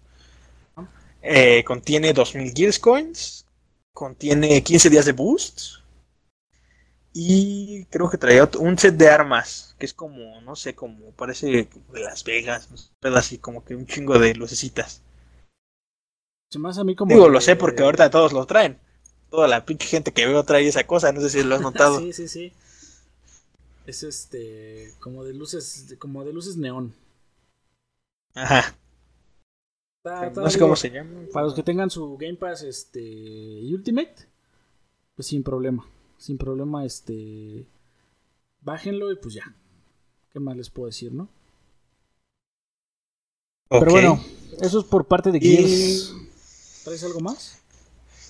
Eh, 1.22 1.64
contiene 1.66 2.14
2000 2.14 2.54
Gears 2.56 2.80
Coins 2.80 3.48
Contiene 3.98 4.62
15 4.62 4.92
días 4.92 5.06
de 5.06 5.12
boost. 5.12 5.80
Y 7.14 7.86
creo 7.86 8.12
que 8.12 8.20
traía 8.20 8.48
un 8.60 8.78
set 8.78 8.94
de 8.94 9.10
armas, 9.10 9.76
que 9.80 9.88
es 9.88 9.94
como, 9.96 10.40
no 10.42 10.56
sé, 10.56 10.76
como 10.76 11.10
parece 11.14 11.48
de 11.48 12.00
Las 12.00 12.24
Vegas, 12.24 12.94
pero 13.00 13.18
así 13.18 13.40
como 13.40 13.66
que 13.66 13.76
un 13.76 13.88
chingo 13.88 14.20
de 14.20 14.36
lucecitas. 14.36 15.02
a 16.54 16.84
mí 16.84 16.96
como 16.96 17.12
Digo, 17.12 17.28
lo 17.28 17.42
sé 17.42 17.56
porque 17.56 17.82
ahorita 17.82 18.12
todos 18.12 18.34
lo 18.34 18.46
traen. 18.46 18.80
Toda 19.32 19.48
la 19.48 19.66
pinche 19.66 19.88
gente 19.88 20.14
que 20.14 20.28
veo 20.28 20.44
trae 20.44 20.68
esa 20.68 20.86
cosa, 20.86 21.12
no 21.12 21.20
sé 21.22 21.32
si 21.32 21.44
lo 21.44 21.56
has 21.56 21.62
notado. 21.70 22.00
sí, 22.00 22.14
sí, 22.14 22.28
sí. 22.28 22.54
Es 23.88 24.04
este, 24.04 24.94
como 25.00 25.24
de 25.24 25.34
luces, 25.34 25.96
como 25.98 26.24
de 26.24 26.34
luces 26.34 26.58
neón. 26.58 26.94
Ajá 28.36 28.78
no 30.36 30.50
sé 30.50 30.60
cómo 30.60 30.76
se 30.76 30.90
llama. 30.90 31.22
Para 31.32 31.46
los 31.46 31.56
que 31.56 31.64
tengan 31.64 31.90
su 31.90 32.18
Game 32.18 32.36
Pass 32.36 32.64
este 32.64 33.02
Ultimate, 33.72 34.16
pues 35.16 35.28
sin 35.28 35.44
problema. 35.44 35.86
Sin 36.18 36.38
problema, 36.38 36.86
este. 36.86 37.68
Bájenlo 38.62 39.12
y 39.12 39.16
pues 39.16 39.36
ya. 39.36 39.54
¿Qué 40.32 40.40
más 40.40 40.58
les 40.58 40.70
puedo 40.70 40.88
decir, 40.88 41.12
no? 41.12 41.30
Pero 43.70 43.92
bueno, 43.92 44.24
eso 44.62 44.80
es 44.80 44.86
por 44.86 45.06
parte 45.06 45.32
de 45.32 45.40
Gears. 45.40 46.14
¿Traes 46.84 47.04
algo 47.04 47.20
más? 47.20 47.62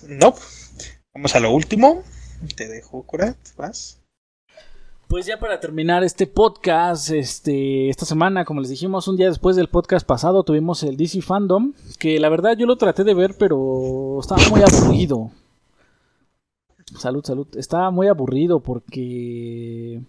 No. 0.08 0.34
Vamos 1.14 1.34
a 1.34 1.40
lo 1.40 1.52
último. 1.52 2.02
Te 2.56 2.68
dejo, 2.68 3.02
Kurat. 3.02 3.36
Vas. 3.56 3.97
Pues 5.08 5.24
ya 5.24 5.38
para 5.38 5.58
terminar 5.58 6.04
este 6.04 6.26
podcast, 6.26 7.10
este, 7.10 7.88
esta 7.88 8.04
semana, 8.04 8.44
como 8.44 8.60
les 8.60 8.68
dijimos, 8.68 9.08
un 9.08 9.16
día 9.16 9.28
después 9.28 9.56
del 9.56 9.68
podcast 9.68 10.06
pasado 10.06 10.42
tuvimos 10.42 10.82
el 10.82 10.98
DC 10.98 11.22
Fandom, 11.22 11.72
que 11.98 12.20
la 12.20 12.28
verdad 12.28 12.58
yo 12.58 12.66
lo 12.66 12.76
traté 12.76 13.04
de 13.04 13.14
ver, 13.14 13.34
pero 13.38 14.18
estaba 14.20 14.42
muy 14.50 14.60
aburrido. 14.60 15.30
Salud, 16.98 17.24
salud. 17.24 17.46
Estaba 17.56 17.90
muy 17.90 18.08
aburrido 18.08 18.60
porque... 18.60 20.02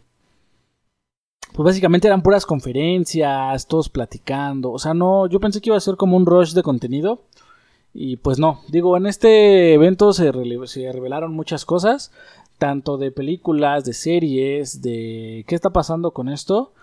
Pues 1.54 1.64
básicamente 1.64 2.08
eran 2.08 2.22
puras 2.22 2.46
conferencias, 2.46 3.68
todos 3.68 3.88
platicando. 3.88 4.70
O 4.70 4.80
sea, 4.80 4.94
no, 4.94 5.28
yo 5.28 5.40
pensé 5.40 5.62
que 5.62 5.70
iba 5.70 5.78
a 5.78 5.82
ser 5.82 5.96
como 5.96 6.18
un 6.18 6.26
rush 6.26 6.52
de 6.52 6.62
contenido. 6.62 7.22
Y 7.94 8.18
pues 8.18 8.38
no, 8.38 8.62
digo, 8.68 8.98
en 8.98 9.08
este 9.08 9.74
evento 9.74 10.12
se, 10.12 10.32
se 10.66 10.92
revelaron 10.92 11.34
muchas 11.34 11.66
cosas 11.66 12.12
tanto 12.60 12.98
de 12.98 13.12
películas, 13.12 13.86
de 13.86 13.94
series, 13.94 14.84
de 14.84 15.46
qué 15.48 15.56
está 15.56 15.72
pasando 15.72 16.12
con 16.12 16.30
esto, 16.30 16.74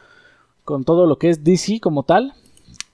con 0.64 0.82
todo 0.84 1.06
lo 1.06 1.18
que 1.18 1.28
es 1.30 1.44
DC 1.44 1.78
como 1.80 2.02
tal. 2.02 2.34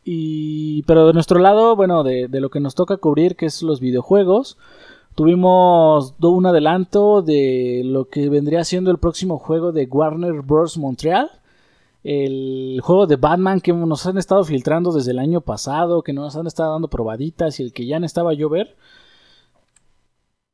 Y, 0.05 0.83
pero 0.83 1.07
de 1.07 1.13
nuestro 1.15 1.39
lado, 1.39 1.77
bueno, 1.77 2.03
de, 2.03 2.29
lo 2.29 2.51
que 2.51 2.61
nos 2.61 2.75
toca 2.75 2.97
cubrir, 2.97 3.37
que 3.37 3.47
es 3.47 3.63
los 3.63 3.81
videojuegos, 3.81 4.59
tuvimos 5.15 6.15
un 6.21 6.47
adelanto 6.47 7.23
de 7.23 7.83
lo 7.85 8.09
que 8.09 8.29
vendría 8.29 8.65
siendo 8.65 8.91
el 8.91 8.99
próximo 8.99 9.39
juego 9.39 9.73
de 9.73 9.87
Warner 9.87 10.43
Bros. 10.43 10.77
Montreal. 10.77 11.31
El 12.05 12.81
juego 12.83 13.07
de 13.07 13.15
Batman 13.15 13.61
que 13.61 13.73
nos 13.73 14.07
han 14.07 14.19
estado 14.19 14.43
filtrando 14.43 14.91
desde 14.91 15.13
el 15.13 15.21
año 15.21 15.41
pasado, 15.41 16.03
que 16.03 16.13
nos 16.13 16.35
han 16.35 16.49
estado 16.49 16.73
dando 16.73 16.89
probaditas 16.89 17.61
y 17.61 17.63
el 17.63 17.73
que 17.73 17.87
ya 17.87 18.01
no 18.01 18.07
estaba 18.07 18.35
yo 18.35 18.49
ver. 18.49 18.77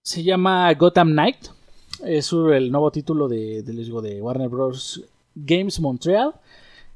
Se 0.03 0.23
llama 0.23 0.73
Gotham 0.75 1.13
Knight. 1.13 1.58
Es 2.05 2.33
el 2.33 2.71
nuevo 2.71 2.93
título 2.93 3.27
de, 3.29 3.63
de 3.63 4.23
Warner 4.23 4.49
Bros. 4.49 5.03
Games 5.35 5.81
Montreal. 5.81 6.33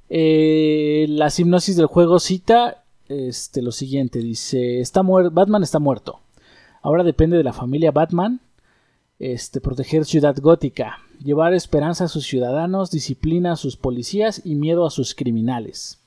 Eh, 0.09 1.07
la 1.09 1.29
hipnosis 1.37 1.77
del 1.77 1.87
juego 1.87 2.21
cita 2.21 2.83
este, 3.09 3.63
lo 3.63 3.73
siguiente: 3.73 4.21
dice, 4.21 4.81
está 4.81 5.03
Batman 5.03 5.63
está 5.63 5.79
muerto. 5.79 6.21
Ahora 6.83 7.03
depende 7.05 7.37
de 7.37 7.45
la 7.45 7.53
familia 7.53 7.91
Batman 7.91 8.41
este, 9.19 9.61
proteger 9.61 10.05
Ciudad 10.05 10.37
Gótica, 10.41 10.99
llevar 11.23 11.55
esperanza 11.55 12.05
a 12.05 12.09
sus 12.09 12.25
ciudadanos, 12.25 12.91
disciplina 12.91 13.53
a 13.53 13.57
sus 13.57 13.77
policías 13.77 14.43
y 14.45 14.55
miedo 14.55 14.87
a 14.87 14.91
sus 14.91 15.15
criminales. 15.15 15.99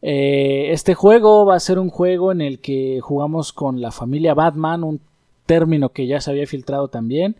Eh, 0.00 0.70
este 0.72 0.94
juego 0.94 1.44
va 1.44 1.56
a 1.56 1.60
ser 1.60 1.78
un 1.78 1.90
juego 1.90 2.32
en 2.32 2.40
el 2.40 2.60
que 2.60 3.00
jugamos 3.00 3.52
con 3.52 3.80
la 3.80 3.90
familia 3.90 4.34
Batman, 4.34 4.84
un 4.84 5.00
término 5.46 5.88
que 5.88 6.06
ya 6.06 6.20
se 6.20 6.30
había 6.30 6.46
filtrado 6.46 6.88
también 6.88 7.36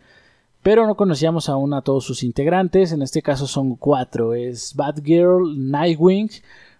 pero 0.68 0.86
no 0.86 0.96
conocíamos 0.96 1.48
aún 1.48 1.72
a 1.72 1.80
todos 1.80 2.04
sus 2.04 2.22
integrantes, 2.22 2.92
en 2.92 3.00
este 3.00 3.22
caso 3.22 3.46
son 3.46 3.74
cuatro, 3.74 4.34
es 4.34 4.74
Batgirl, 4.76 5.70
Nightwing, 5.70 6.28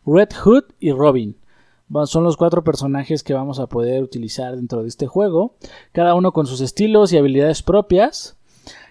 Red 0.05 0.29
Hood 0.45 0.65
y 0.79 0.93
Robin. 0.93 1.35
son 2.05 2.23
los 2.23 2.37
cuatro 2.37 2.63
personajes 2.63 3.23
que 3.23 3.33
vamos 3.33 3.59
a 3.59 3.67
poder 3.67 4.03
utilizar 4.03 4.57
dentro 4.57 4.83
de 4.83 4.89
este 4.89 5.07
juego, 5.07 5.55
cada 5.93 6.15
uno 6.15 6.33
con 6.33 6.47
sus 6.47 6.61
estilos 6.61 7.15
y 7.15 7.17
habilidades 7.17 7.63
propias. 7.63 8.37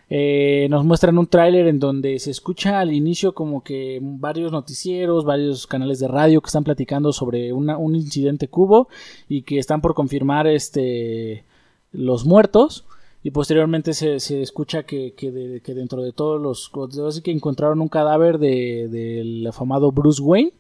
Eh, 0.10 0.65
nos 0.72 0.84
muestran 0.84 1.19
un 1.19 1.28
tráiler 1.28 1.68
en 1.68 1.78
donde 1.78 2.18
se 2.18 2.32
escucha 2.32 2.80
al 2.80 2.91
inicio 2.91 3.36
como 3.36 3.64
que 3.64 3.99
varios 4.02 4.52
noticieros, 4.52 5.26
varios 5.26 5.68
canales 5.68 5.99
de 5.99 6.07
radio 6.07 6.41
que 6.41 6.48
están 6.48 6.64
platicando 6.64 7.14
sobre 7.14 7.53
un 7.53 7.95
incidente 7.95 8.48
cubo 8.48 8.88
y 9.30 9.44
que 9.44 9.60
están 9.60 9.80
por 9.80 9.94
confirmar 9.94 10.48
este, 10.48 11.44
los 11.91 12.26
muertos 12.26 12.84
y 13.23 13.31
posteriormente 13.31 13.94
se, 13.94 14.19
se 14.19 14.41
escucha 14.41 14.84
que, 14.84 15.14
que, 15.14 15.31
dentro 15.73 16.02
de 16.02 16.14
todos 16.14 16.41
los 16.41 16.72
así 17.06 17.22
que 17.22 17.31
encontraron 17.31 17.81
un 17.81 17.88
cadáver 17.88 18.38
del 18.38 18.91
de, 18.91 19.45
afamado 19.49 19.91
Bruce 19.91 20.22
Wayne 20.22 20.53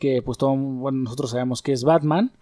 que 0.00 0.22
pues 0.22 0.38
todo, 0.38 0.56
bueno, 0.56 0.98
nosotros 0.98 1.30
sabemos 1.30 1.62
que 1.62 1.72
es 1.72 1.84
Batman. 1.84 2.32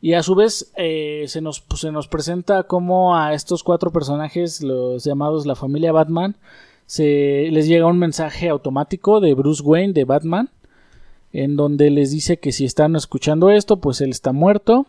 Y 0.00 0.14
a 0.14 0.22
su 0.22 0.34
vez 0.34 0.72
eh, 0.76 1.24
se, 1.28 1.40
nos, 1.40 1.60
pues, 1.60 1.82
se 1.82 1.92
nos 1.92 2.08
presenta 2.08 2.64
como 2.64 3.16
a 3.16 3.34
estos 3.34 3.62
cuatro 3.62 3.92
personajes 3.92 4.62
los 4.62 5.04
llamados 5.04 5.44
la 5.44 5.54
familia 5.54 5.92
Batman 5.92 6.36
se 6.86 7.48
les 7.50 7.66
llega 7.66 7.86
un 7.86 7.98
mensaje 7.98 8.48
automático 8.48 9.20
de 9.20 9.34
Bruce 9.34 9.62
Wayne 9.62 9.92
de 9.92 10.04
Batman 10.04 10.50
en 11.32 11.56
donde 11.56 11.90
les 11.90 12.12
dice 12.12 12.38
que 12.38 12.52
si 12.52 12.64
están 12.64 12.96
escuchando 12.96 13.50
esto 13.50 13.78
pues 13.78 14.00
él 14.00 14.10
está 14.10 14.32
muerto 14.32 14.86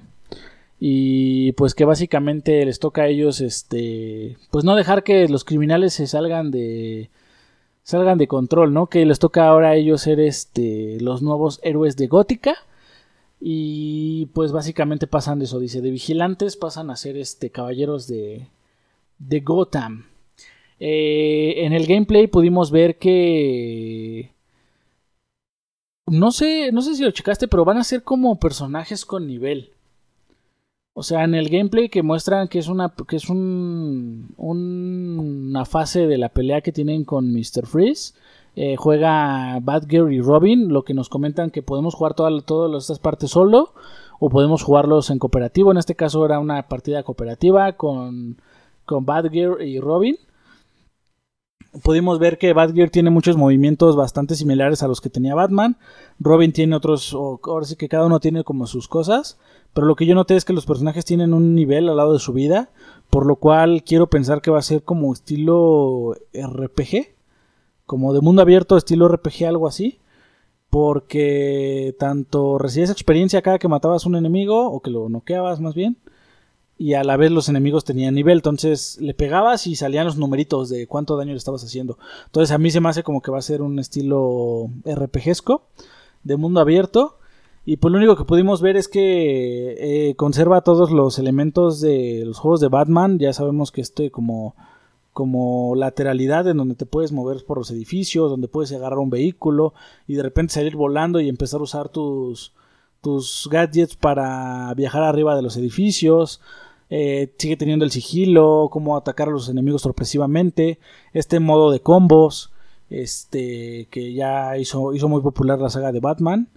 y 0.79 1.51
pues 1.53 1.75
que 1.75 1.85
básicamente 1.85 2.65
les 2.65 2.79
toca 2.79 3.03
a 3.03 3.07
ellos 3.07 3.41
este 3.41 4.37
pues 4.51 4.63
no 4.63 4.75
dejar 4.75 5.03
que 5.03 5.27
los 5.27 5.43
criminales 5.43 5.93
se 5.93 6.07
salgan 6.07 6.51
de 6.51 7.09
salgan 7.83 8.17
de 8.17 8.27
control, 8.27 8.73
¿no? 8.73 8.87
Que 8.87 9.05
les 9.05 9.19
toca 9.19 9.47
ahora 9.47 9.69
a 9.69 9.75
ellos 9.75 10.01
ser 10.01 10.19
este 10.19 10.97
los 11.01 11.21
nuevos 11.21 11.59
héroes 11.63 11.97
de 11.97 12.07
Gótica 12.07 12.55
y 13.41 14.27
pues 14.27 14.51
básicamente 14.51 15.07
pasan 15.07 15.39
de 15.39 15.45
eso, 15.45 15.59
dice, 15.59 15.81
de 15.81 15.91
vigilantes 15.91 16.57
pasan 16.57 16.89
a 16.91 16.95
ser 16.95 17.17
este 17.17 17.51
caballeros 17.51 18.07
de 18.07 18.47
de 19.19 19.39
Gotham. 19.41 20.05
Eh, 20.79 21.65
en 21.65 21.73
el 21.73 21.87
gameplay 21.87 22.27
pudimos 22.27 22.71
ver 22.71 22.97
que 22.97 24.33
no 26.07 26.31
sé, 26.31 26.71
no 26.71 26.81
sé 26.81 26.95
si 26.95 27.03
lo 27.03 27.11
checaste, 27.11 27.47
pero 27.47 27.65
van 27.65 27.77
a 27.77 27.83
ser 27.83 28.03
como 28.03 28.39
personajes 28.39 29.05
con 29.05 29.27
nivel. 29.27 29.73
O 30.93 31.03
sea, 31.03 31.23
en 31.23 31.33
el 31.33 31.49
gameplay 31.49 31.89
que 31.89 32.03
muestran 32.03 32.47
que 32.47 32.59
es 32.59 32.67
una 32.67 32.93
que 33.07 33.15
es 33.15 33.29
un, 33.29 34.33
una 34.37 35.65
fase 35.65 36.07
de 36.07 36.17
la 36.17 36.29
pelea 36.29 36.61
que 36.61 36.71
tienen 36.71 37.05
con 37.05 37.31
Mr. 37.31 37.65
Freeze. 37.65 38.13
Eh, 38.55 38.75
juega 38.75 39.59
Batgirl 39.61 40.11
y 40.11 40.19
Robin, 40.19 40.73
lo 40.73 40.83
que 40.83 40.93
nos 40.93 41.07
comentan 41.07 41.51
que 41.51 41.61
podemos 41.61 41.95
jugar 41.95 42.15
todas 42.15 42.83
estas 42.83 42.99
partes 42.99 43.31
solo 43.31 43.73
o 44.19 44.29
podemos 44.29 44.63
jugarlos 44.63 45.09
en 45.09 45.19
cooperativo. 45.19 45.71
En 45.71 45.77
este 45.77 45.95
caso 45.95 46.25
era 46.25 46.39
una 46.39 46.67
partida 46.67 47.03
cooperativa 47.03 47.73
con, 47.73 48.41
con 48.85 49.05
Batgirl 49.05 49.61
y 49.61 49.79
Robin. 49.79 50.17
Pudimos 51.83 52.19
ver 52.19 52.37
que 52.37 52.53
Batgear 52.53 52.89
tiene 52.89 53.09
muchos 53.09 53.37
movimientos 53.37 53.95
bastante 53.95 54.35
similares 54.35 54.83
a 54.83 54.87
los 54.87 55.01
que 55.01 55.09
tenía 55.09 55.35
Batman. 55.35 55.77
Robin 56.19 56.51
tiene 56.51 56.75
otros, 56.75 57.13
ahora 57.13 57.65
sí 57.65 57.75
que 57.75 57.89
cada 57.89 58.05
uno 58.05 58.19
tiene 58.19 58.43
como 58.43 58.67
sus 58.67 58.87
cosas. 58.87 59.37
Pero 59.73 59.87
lo 59.87 59.95
que 59.95 60.05
yo 60.05 60.15
noté 60.15 60.35
es 60.35 60.45
que 60.45 60.53
los 60.53 60.65
personajes 60.65 61.05
tienen 61.05 61.33
un 61.33 61.53
nivel 61.55 61.89
al 61.89 61.97
lado 61.97 62.13
de 62.13 62.19
su 62.19 62.33
vida. 62.33 62.69
Por 63.09 63.25
lo 63.25 63.35
cual 63.35 63.83
quiero 63.83 64.07
pensar 64.07 64.41
que 64.41 64.51
va 64.51 64.59
a 64.59 64.63
ser 64.63 64.83
como 64.83 65.13
estilo 65.13 66.15
RPG. 66.33 67.15
Como 67.85 68.13
de 68.13 68.21
mundo 68.21 68.41
abierto, 68.41 68.77
estilo 68.77 69.07
RPG, 69.07 69.45
algo 69.45 69.67
así. 69.67 69.99
Porque 70.69 71.95
tanto 71.97 72.57
recibías 72.57 72.91
experiencia 72.91 73.41
cada 73.41 73.59
que 73.59 73.67
matabas 73.67 74.05
un 74.05 74.15
enemigo, 74.15 74.71
o 74.71 74.81
que 74.81 74.91
lo 74.91 75.09
noqueabas 75.09 75.59
más 75.59 75.73
bien, 75.73 75.97
y 76.79 76.93
a 76.93 77.03
la 77.03 77.17
vez 77.17 77.29
los 77.29 77.49
enemigos 77.49 77.83
tenían 77.83 78.15
nivel, 78.15 78.37
entonces 78.37 78.97
le 79.01 79.13
pegabas 79.13 79.67
y 79.67 79.75
salían 79.75 80.05
los 80.05 80.15
numeritos 80.17 80.69
de 80.69 80.87
cuánto 80.87 81.17
daño 81.17 81.33
le 81.33 81.37
estabas 81.37 81.61
haciendo. 81.61 81.99
Entonces 82.27 82.55
a 82.55 82.57
mí 82.57 82.71
se 82.71 82.79
me 82.79 82.87
hace 82.87 83.03
como 83.03 83.21
que 83.21 83.31
va 83.31 83.37
a 83.37 83.41
ser 83.41 83.61
un 83.61 83.79
estilo 83.79 84.69
RPGesco 84.85 85.67
de 86.23 86.37
mundo 86.37 86.61
abierto. 86.61 87.17
Y 87.65 87.77
pues 87.77 87.91
lo 87.91 87.97
único 87.97 88.15
que 88.15 88.23
pudimos 88.23 88.61
ver 88.61 88.77
es 88.77 88.87
que 88.87 89.75
eh, 90.09 90.15
conserva 90.15 90.61
todos 90.61 90.89
los 90.89 91.19
elementos 91.19 91.81
de 91.81 92.23
los 92.25 92.39
juegos 92.39 92.61
de 92.61 92.69
Batman. 92.69 93.19
Ya 93.19 93.33
sabemos 93.33 93.73
que 93.73 93.81
estoy 93.81 94.09
como, 94.09 94.55
como 95.11 95.75
lateralidad 95.75 96.47
en 96.47 96.55
donde 96.55 96.75
te 96.75 96.85
puedes 96.85 97.11
mover 97.11 97.43
por 97.45 97.57
los 97.57 97.71
edificios, 97.71 98.31
donde 98.31 98.47
puedes 98.47 98.71
agarrar 98.71 98.99
un 98.99 99.09
vehículo 99.09 99.73
y 100.07 100.13
de 100.13 100.23
repente 100.23 100.53
salir 100.53 100.77
volando 100.77 101.19
y 101.19 101.27
empezar 101.27 101.59
a 101.59 101.63
usar 101.63 101.89
tus, 101.89 102.53
tus 103.01 103.49
gadgets 103.51 103.97
para 103.97 104.73
viajar 104.75 105.03
arriba 105.03 105.35
de 105.35 105.41
los 105.41 105.57
edificios. 105.57 106.39
Eh, 106.89 107.33
sigue 107.37 107.57
teniendo 107.57 107.85
el 107.85 107.91
sigilo, 107.91 108.69
cómo 108.71 108.97
atacar 108.97 109.27
a 109.27 109.31
los 109.31 109.49
enemigos 109.49 109.83
sorpresivamente, 109.83 110.79
este 111.13 111.39
modo 111.39 111.71
de 111.71 111.81
combos, 111.81 112.51
este 112.89 113.87
que 113.91 114.13
ya 114.13 114.57
hizo, 114.57 114.93
hizo 114.93 115.07
muy 115.07 115.21
popular 115.21 115.59
la 115.59 115.69
saga 115.69 115.91
de 115.91 115.99
Batman. 115.99 116.49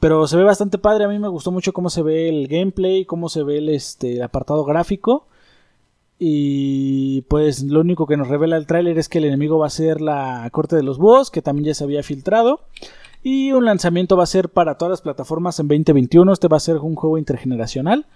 Pero 0.00 0.26
se 0.28 0.36
ve 0.36 0.44
bastante 0.44 0.78
padre, 0.78 1.04
a 1.04 1.08
mí 1.08 1.18
me 1.18 1.28
gustó 1.28 1.50
mucho 1.50 1.72
cómo 1.72 1.90
se 1.90 2.02
ve 2.02 2.28
el 2.28 2.46
gameplay, 2.48 3.04
cómo 3.04 3.28
se 3.28 3.42
ve 3.42 3.58
el, 3.58 3.68
este, 3.68 4.22
apartado 4.22 4.64
gráfico. 4.64 5.26
Y 6.20 7.22
pues 7.22 7.62
lo 7.62 7.80
único 7.80 8.06
que 8.06 8.16
nos 8.16 8.28
revela 8.28 8.56
el 8.56 8.66
tráiler 8.66 8.98
es 8.98 9.08
que 9.08 9.18
el 9.18 9.24
enemigo 9.24 9.58
va 9.58 9.66
a 9.66 9.70
ser 9.70 10.00
la 10.00 10.48
corte 10.52 10.76
de 10.76 10.82
los 10.82 10.98
búhos, 10.98 11.30
que 11.30 11.42
también 11.42 11.66
ya 11.66 11.74
se 11.74 11.84
había 11.84 12.02
filtrado. 12.02 12.60
Y 13.22 13.52
un 13.52 13.64
lanzamiento 13.64 14.16
va 14.16 14.24
a 14.24 14.26
ser 14.26 14.48
para 14.48 14.76
todas 14.78 14.90
las 14.90 15.02
plataformas 15.02 15.58
en 15.58 15.68
2021. 15.68 16.32
Este 16.32 16.48
va 16.48 16.56
a 16.56 16.60
ser 16.60 16.76
un 16.78 16.94
juego 16.94 17.18
intergeneracional. 17.18 18.06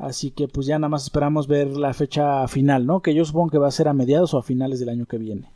Así 0.00 0.30
que 0.30 0.48
pues 0.48 0.66
ya 0.66 0.78
nada 0.78 0.88
más 0.88 1.04
esperamos 1.04 1.46
ver 1.46 1.76
la 1.76 1.92
fecha 1.92 2.48
final, 2.48 2.86
¿no? 2.86 3.00
Que 3.00 3.14
yo 3.14 3.24
supongo 3.24 3.50
que 3.50 3.58
va 3.58 3.68
a 3.68 3.72
ser 3.72 3.86
a 3.86 3.92
mediados 3.92 4.32
o 4.32 4.38
a 4.38 4.42
finales 4.42 4.80
del 4.80 4.88
año 4.88 5.04
que 5.04 5.18
viene. 5.18 5.50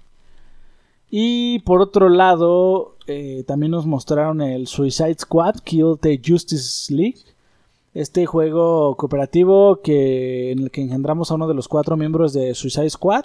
Y 1.11 1.61
por 1.61 1.81
otro 1.81 2.11
lado, 2.11 2.97
eh, 3.07 3.45
también 3.47 3.73
nos 3.73 3.87
mostraron 3.87 4.43
el 4.43 4.67
Suicide 4.67 5.17
Squad 5.19 5.61
Kill 5.65 5.97
the 5.99 6.21
Justice 6.25 6.93
League. 6.93 7.21
Este 7.95 8.27
juego 8.27 8.97
cooperativo 8.97 9.81
que, 9.83 10.53
en 10.53 10.59
el 10.59 10.71
que 10.71 10.83
engendramos 10.83 11.31
a 11.31 11.37
uno 11.37 11.49
de 11.49 11.55
los 11.55 11.69
cuatro 11.69 11.97
miembros 11.97 12.33
de 12.33 12.55
Suicide 12.55 12.91
Squad, 12.91 13.25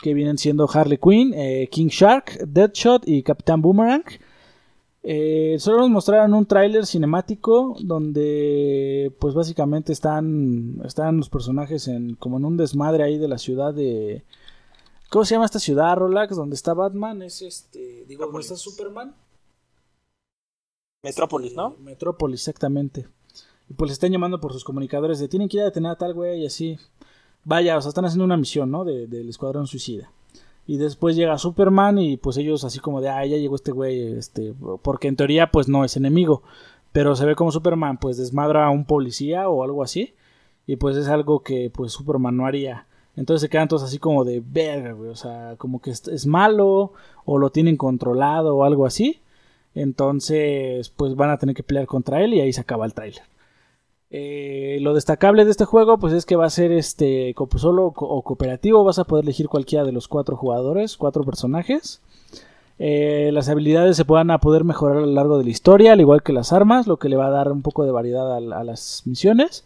que 0.00 0.14
vienen 0.14 0.38
siendo 0.38 0.68
Harley 0.72 0.98
Quinn, 0.98 1.34
eh, 1.34 1.68
King 1.70 1.88
Shark, 1.88 2.38
Deadshot 2.46 3.06
y 3.06 3.22
Capitán 3.22 3.62
Boomerang. 3.62 4.04
Eh, 5.02 5.56
solo 5.58 5.78
nos 5.78 5.90
mostraron 5.90 6.34
un 6.34 6.46
tráiler 6.46 6.84
cinemático 6.84 7.76
donde 7.80 9.14
pues 9.20 9.34
básicamente 9.34 9.92
están, 9.92 10.80
están 10.84 11.18
los 11.18 11.30
personajes 11.30 11.88
en 11.88 12.16
como 12.16 12.38
en 12.38 12.44
un 12.44 12.56
desmadre 12.56 13.04
ahí 13.04 13.18
de 13.18 13.28
la 13.28 13.38
ciudad 13.38 13.72
de... 13.72 14.24
¿Cómo 15.10 15.24
se 15.24 15.34
llama 15.34 15.46
esta 15.46 15.60
ciudad, 15.60 15.96
Rolax? 15.96 16.36
Donde 16.36 16.56
está 16.56 16.74
Batman, 16.74 17.22
es 17.22 17.40
este... 17.42 18.04
Digo, 18.06 18.26
¿dónde 18.26 18.40
está 18.40 18.56
Superman? 18.56 19.14
Metrópolis, 21.02 21.54
¿no? 21.54 21.70
Este, 21.70 21.82
Metrópolis, 21.82 22.40
exactamente. 22.40 23.08
Y 23.70 23.74
pues 23.74 23.88
le 23.90 23.92
están 23.92 24.12
llamando 24.12 24.40
por 24.40 24.52
sus 24.52 24.64
comunicadores 24.64 25.18
de 25.18 25.28
tienen 25.28 25.48
que 25.48 25.58
ir 25.58 25.62
a 25.62 25.66
detener 25.66 25.92
a 25.92 25.96
tal 25.96 26.12
güey 26.12 26.42
y 26.42 26.46
así. 26.46 26.76
Vaya, 27.44 27.78
o 27.78 27.80
sea, 27.80 27.90
están 27.90 28.04
haciendo 28.04 28.24
una 28.24 28.36
misión, 28.36 28.70
¿no? 28.70 28.84
del 28.84 29.28
Escuadrón 29.28 29.66
Suicida. 29.66 30.12
Y 30.68 30.76
después 30.76 31.16
llega 31.16 31.38
Superman 31.38 31.98
y 31.98 32.18
pues 32.18 32.36
ellos 32.36 32.62
así 32.62 32.78
como 32.78 33.00
de, 33.00 33.08
ah, 33.08 33.24
ya 33.24 33.38
llegó 33.38 33.56
este 33.56 33.72
güey, 33.72 34.18
este, 34.18 34.52
porque 34.82 35.08
en 35.08 35.16
teoría 35.16 35.50
pues 35.50 35.66
no 35.66 35.82
es 35.82 35.96
enemigo. 35.96 36.42
Pero 36.92 37.16
se 37.16 37.24
ve 37.24 37.34
como 37.34 37.50
Superman 37.50 37.96
pues 37.96 38.18
desmadra 38.18 38.66
a 38.66 38.70
un 38.70 38.84
policía 38.84 39.48
o 39.48 39.64
algo 39.64 39.82
así. 39.82 40.14
Y 40.66 40.76
pues 40.76 40.98
es 40.98 41.08
algo 41.08 41.42
que 41.42 41.70
pues 41.70 41.92
Superman 41.92 42.36
no 42.36 42.44
haría. 42.44 42.86
Entonces 43.16 43.40
se 43.40 43.48
quedan 43.48 43.68
todos 43.68 43.82
así 43.82 43.98
como 43.98 44.26
de 44.26 44.42
verga, 44.44 44.92
güey. 44.92 45.08
O 45.08 45.16
sea, 45.16 45.54
como 45.56 45.80
que 45.80 45.90
es 45.90 46.26
malo 46.26 46.92
o 47.24 47.38
lo 47.38 47.48
tienen 47.48 47.78
controlado 47.78 48.54
o 48.54 48.64
algo 48.64 48.84
así. 48.84 49.22
Entonces 49.74 50.90
pues 50.90 51.14
van 51.14 51.30
a 51.30 51.38
tener 51.38 51.56
que 51.56 51.62
pelear 51.62 51.86
contra 51.86 52.22
él 52.22 52.34
y 52.34 52.40
ahí 52.42 52.52
se 52.52 52.60
acaba 52.60 52.84
el 52.84 52.92
tráiler. 52.92 53.22
Eh, 54.10 54.78
lo 54.80 54.94
destacable 54.94 55.44
de 55.44 55.50
este 55.50 55.66
juego 55.66 55.98
pues 55.98 56.14
es 56.14 56.24
que 56.24 56.36
va 56.36 56.46
a 56.46 56.50
ser 56.50 56.72
este 56.72 57.34
solo 57.56 57.92
o 57.94 58.22
cooperativo, 58.22 58.82
vas 58.82 58.98
a 58.98 59.04
poder 59.04 59.24
elegir 59.24 59.48
cualquiera 59.48 59.84
de 59.84 59.92
los 59.92 60.08
cuatro 60.08 60.36
jugadores, 60.36 60.96
cuatro 60.96 61.24
personajes. 61.24 62.00
Eh, 62.78 63.30
las 63.32 63.48
habilidades 63.48 63.96
se 63.96 64.04
van 64.04 64.30
a 64.30 64.38
poder 64.38 64.64
mejorar 64.64 64.98
a 64.98 65.00
lo 65.00 65.06
largo 65.12 65.36
de 65.36 65.44
la 65.44 65.50
historia, 65.50 65.92
al 65.92 66.00
igual 66.00 66.22
que 66.22 66.32
las 66.32 66.52
armas, 66.52 66.86
lo 66.86 66.96
que 66.96 67.08
le 67.08 67.16
va 67.16 67.26
a 67.26 67.30
dar 67.30 67.50
un 67.50 67.62
poco 67.62 67.84
de 67.84 67.90
variedad 67.90 68.36
a, 68.36 68.64
las 68.64 69.02
misiones. 69.04 69.64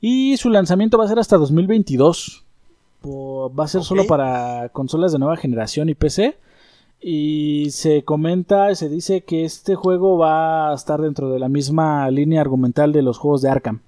Y 0.00 0.36
su 0.36 0.50
lanzamiento 0.50 0.98
va 0.98 1.04
a 1.04 1.08
ser 1.08 1.18
hasta 1.18 1.38
2022. 1.38 2.44
va 3.06 3.64
a 3.64 3.68
ser 3.68 3.82
solo 3.82 4.06
para 4.06 4.68
consolas 4.70 5.12
de 5.12 5.18
nueva 5.18 5.36
generación 5.36 5.88
y 5.88 5.94
PC. 5.94 6.36
Y 7.06 7.68
se 7.68 8.02
comenta, 8.02 8.74
se 8.74 8.88
dice 8.88 9.24
que 9.24 9.44
este 9.44 9.74
juego 9.74 10.16
va 10.16 10.70
a 10.70 10.74
estar 10.74 11.02
dentro 11.02 11.28
de 11.28 11.38
la 11.38 11.50
misma 11.50 12.10
línea 12.10 12.40
argumental 12.40 12.92
de 12.92 13.02
los 13.02 13.18
juegos 13.18 13.42
de 13.42 13.50
Arkham, 13.50 13.80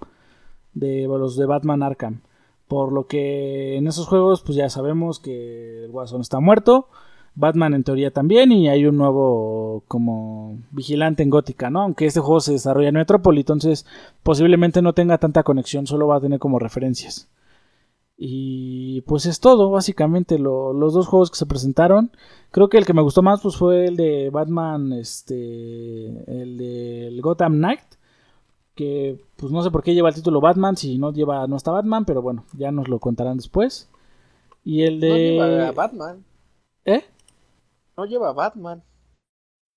de 0.75 1.07
los 1.07 1.35
de 1.35 1.47
Batman 1.47 1.83
Arkham. 1.83 2.21
Por 2.69 2.93
lo 2.93 3.07
que 3.07 3.79
en 3.79 3.87
esos 3.87 4.07
juegos, 4.07 4.43
pues 4.43 4.57
ya 4.59 4.69
sabemos 4.69 5.19
que 5.19 5.85
el 5.85 5.91
Guasón 5.93 6.21
está 6.21 6.41
muerto, 6.41 6.89
Batman 7.35 7.73
en 7.73 7.85
teoría 7.85 8.11
también, 8.11 8.53
y 8.53 8.69
hay 8.69 8.85
un 8.85 8.99
nuevo 8.99 9.83
como 9.89 10.59
vigilante 10.71 11.23
en 11.23 11.31
Gótica, 11.31 11.71
¿no? 11.71 11.81
Aunque 11.81 12.05
este 12.05 12.21
juego 12.21 12.41
se 12.41 12.53
desarrolla 12.53 12.91
en 12.91 12.97
Metrópoli, 12.97 13.41
entonces 13.41 13.87
posiblemente 14.23 14.83
no 14.83 14.93
tenga 14.93 15.17
tanta 15.17 15.43
conexión, 15.43 15.87
solo 15.87 16.07
va 16.07 16.17
a 16.17 16.21
tener 16.21 16.39
como 16.39 16.59
referencias. 16.59 17.31
Y 18.19 19.03
pues 19.03 19.27
es 19.27 19.41
todo, 19.41 19.71
básicamente 19.71 20.39
los 20.39 20.95
dos 20.95 21.07
juegos 21.07 21.31
que 21.31 21.37
se 21.37 21.45
presentaron. 21.45 22.11
Creo 22.51 22.69
que 22.69 22.79
el 22.79 22.87
que 22.87 22.95
me 22.95 23.03
gustó 23.03 23.23
más 23.23 23.43
pues 23.43 23.57
fue 23.57 23.87
el 23.87 23.97
de 23.97 24.31
Batman, 24.31 24.93
este, 24.95 26.07
el 26.41 26.57
de 26.57 27.19
Gotham 27.23 27.57
Knight, 27.57 27.81
que 28.75 29.21
pues 29.37 29.53
no 29.53 29.63
sé 29.63 29.71
por 29.71 29.83
qué 29.83 29.95
lleva 29.95 30.09
el 30.09 30.15
título 30.15 30.41
Batman 30.41 30.77
si 30.77 30.97
no 30.97 31.13
lleva 31.13 31.47
no 31.47 31.57
está 31.57 31.73
Batman, 31.73 32.07
pero 32.07 32.23
bueno, 32.23 32.45
ya 32.55 32.71
nos 32.73 32.89
lo 32.89 33.01
contarán 33.01 33.37
después. 33.37 33.91
Y 34.65 34.83
el 34.83 34.99
de 34.99 35.09
No 35.39 35.47
lleva 35.47 35.73
Batman. 35.73 36.25
¿Eh? 36.87 37.05
No 37.97 38.07
lleva 38.07 38.33
Batman. 38.33 38.83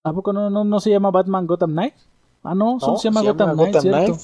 ¿A 0.03 0.13
poco 0.13 0.31
no, 0.31 0.49
no, 0.49 0.79
se 0.79 0.91
llama 0.91 1.11
Batman 1.11 1.45
Gotham 1.45 1.71
Knight? 1.71 1.93
Ah, 2.41 2.55
no, 2.55 2.79
solo 2.79 2.97
se 2.97 3.09
llama 3.09 3.21
Gotham, 3.21 3.57
Knight, 3.57 3.79
cierto. 3.79 4.17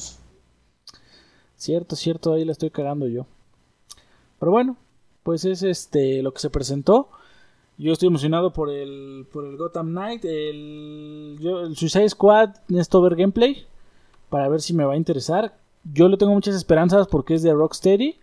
Cierto, 1.57 1.95
cierto, 1.95 2.33
ahí 2.33 2.45
la 2.45 2.53
estoy 2.53 2.69
cagando 2.69 3.07
yo. 3.07 3.25
Pero 4.45 4.51
bueno, 4.51 4.77
pues 5.23 5.43
es 5.43 5.63
este 5.63 6.21
lo 6.21 6.31
que 6.31 6.39
se 6.39 6.51
presentó. 6.51 7.09
Yo 7.79 7.91
estoy 7.91 8.09
emocionado 8.09 8.53
por 8.53 8.69
el, 8.69 9.25
por 9.33 9.43
el 9.43 9.57
Gotham 9.57 9.87
Knight, 9.87 10.23
el, 10.23 11.73
Suicide 11.75 12.09
Squad, 12.09 12.51
necesito 12.67 13.01
ver 13.01 13.15
gameplay 13.15 13.65
para 14.29 14.47
ver 14.47 14.61
si 14.61 14.75
me 14.75 14.85
va 14.85 14.93
a 14.93 14.97
interesar. 14.97 15.57
Yo 15.91 16.09
le 16.09 16.17
tengo 16.17 16.31
muchas 16.31 16.53
esperanzas 16.53 17.07
porque 17.07 17.33
es 17.33 17.41
de 17.41 17.55
Rocksteady, 17.55 18.17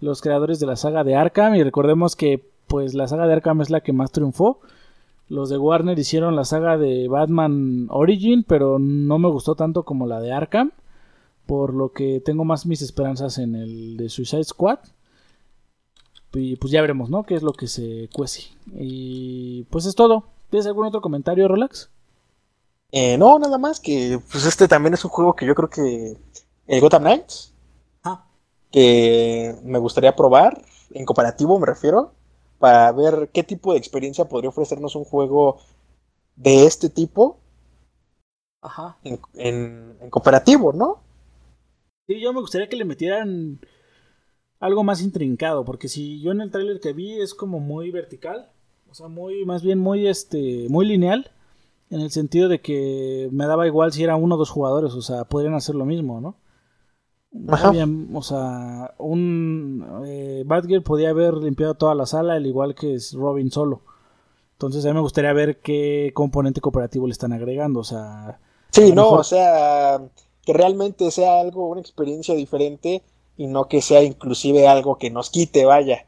los 0.00 0.20
creadores 0.20 0.58
de 0.58 0.66
la 0.66 0.74
saga 0.74 1.04
de 1.04 1.14
Arkham 1.14 1.54
y 1.54 1.62
recordemos 1.62 2.16
que 2.16 2.44
pues 2.66 2.94
la 2.94 3.06
saga 3.06 3.28
de 3.28 3.34
Arkham 3.34 3.60
es 3.60 3.70
la 3.70 3.80
que 3.80 3.92
más 3.92 4.10
triunfó. 4.10 4.58
Los 5.28 5.50
de 5.50 5.58
Warner 5.58 5.96
hicieron 5.96 6.34
la 6.34 6.44
saga 6.44 6.76
de 6.76 7.06
Batman 7.06 7.86
Origin, 7.90 8.42
pero 8.42 8.80
no 8.80 9.20
me 9.20 9.28
gustó 9.28 9.54
tanto 9.54 9.84
como 9.84 10.08
la 10.08 10.20
de 10.20 10.32
Arkham, 10.32 10.72
por 11.46 11.72
lo 11.72 11.92
que 11.92 12.18
tengo 12.18 12.44
más 12.44 12.66
mis 12.66 12.82
esperanzas 12.82 13.38
en 13.38 13.54
el 13.54 13.96
de 13.96 14.08
Suicide 14.08 14.42
Squad. 14.42 14.80
Y 16.32 16.56
pues 16.56 16.72
ya 16.72 16.80
veremos, 16.80 17.10
¿no? 17.10 17.24
Qué 17.24 17.34
es 17.34 17.42
lo 17.42 17.52
que 17.52 17.66
se 17.66 18.08
cuece. 18.12 18.42
Y 18.74 19.64
pues 19.70 19.86
es 19.86 19.94
todo. 19.94 20.24
¿Tienes 20.50 20.66
algún 20.66 20.86
otro 20.86 21.00
comentario, 21.00 21.48
Relax? 21.48 21.90
Eh, 22.90 23.18
no, 23.18 23.38
nada 23.38 23.58
más 23.58 23.80
que 23.80 24.18
pues 24.30 24.46
este 24.46 24.66
también 24.66 24.94
es 24.94 25.04
un 25.04 25.10
juego 25.10 25.34
que 25.34 25.46
yo 25.46 25.54
creo 25.54 25.68
que 25.68 26.16
el 26.66 26.80
Gotham 26.80 27.02
Knights 27.02 27.52
ah. 28.02 28.24
que 28.70 29.54
me 29.62 29.78
gustaría 29.78 30.16
probar 30.16 30.62
en 30.94 31.04
cooperativo 31.04 31.58
me 31.58 31.66
refiero 31.66 32.12
para 32.58 32.90
ver 32.92 33.28
qué 33.30 33.42
tipo 33.42 33.72
de 33.72 33.78
experiencia 33.78 34.24
podría 34.24 34.48
ofrecernos 34.48 34.96
un 34.96 35.04
juego 35.04 35.58
de 36.36 36.64
este 36.64 36.88
tipo 36.88 37.38
Ajá. 38.62 38.96
En, 39.04 39.20
en 40.00 40.10
cooperativo, 40.10 40.72
¿no? 40.72 41.00
Sí, 42.06 42.20
yo 42.20 42.32
me 42.32 42.40
gustaría 42.40 42.68
que 42.68 42.76
le 42.76 42.86
metieran 42.86 43.60
algo 44.60 44.82
más 44.84 45.00
intrincado, 45.02 45.64
porque 45.64 45.88
si 45.88 46.20
yo 46.20 46.32
en 46.32 46.40
el 46.40 46.50
tráiler 46.50 46.80
que 46.80 46.92
vi 46.92 47.20
es 47.20 47.34
como 47.34 47.60
muy 47.60 47.90
vertical, 47.90 48.50
O 48.90 48.94
sea, 48.94 49.08
muy, 49.08 49.44
más 49.44 49.62
bien 49.62 49.78
muy, 49.78 50.06
este, 50.08 50.66
muy 50.70 50.86
lineal. 50.86 51.30
En 51.90 52.00
el 52.00 52.10
sentido 52.10 52.48
de 52.48 52.60
que 52.60 53.28
me 53.32 53.46
daba 53.46 53.66
igual 53.66 53.92
si 53.92 54.02
era 54.02 54.16
uno 54.16 54.34
o 54.34 54.38
dos 54.38 54.50
jugadores. 54.50 54.92
O 54.94 55.02
sea, 55.02 55.24
podrían 55.24 55.54
hacer 55.54 55.74
lo 55.74 55.84
mismo, 55.84 56.20
¿no? 56.20 56.36
Ajá. 57.48 57.70
o 58.14 58.22
sea, 58.22 58.94
un 58.98 59.84
eh, 60.06 60.42
Batgirl 60.46 60.82
podía 60.82 61.10
haber 61.10 61.34
limpiado 61.34 61.74
toda 61.74 61.94
la 61.94 62.06
sala, 62.06 62.34
al 62.34 62.46
igual 62.46 62.74
que 62.74 62.94
es 62.94 63.12
Robin 63.12 63.50
solo. 63.50 63.82
Entonces 64.52 64.84
a 64.84 64.88
mí 64.88 64.94
me 64.94 65.00
gustaría 65.02 65.32
ver 65.34 65.60
qué 65.60 66.10
componente 66.14 66.60
cooperativo 66.62 67.06
le 67.06 67.12
están 67.12 67.32
agregando. 67.34 67.80
O 67.80 67.84
sea, 67.84 68.40
Sí, 68.70 68.90
no, 68.92 69.02
mejor- 69.04 69.20
o 69.20 69.24
sea, 69.24 70.00
que 70.44 70.52
realmente 70.54 71.10
sea 71.10 71.40
algo, 71.40 71.68
una 71.68 71.80
experiencia 71.82 72.34
diferente 72.34 73.02
y 73.38 73.46
no 73.46 73.68
que 73.68 73.80
sea 73.82 74.02
inclusive 74.02 74.68
algo 74.68 74.98
que 74.98 75.10
nos 75.10 75.30
quite, 75.30 75.64
vaya. 75.64 76.06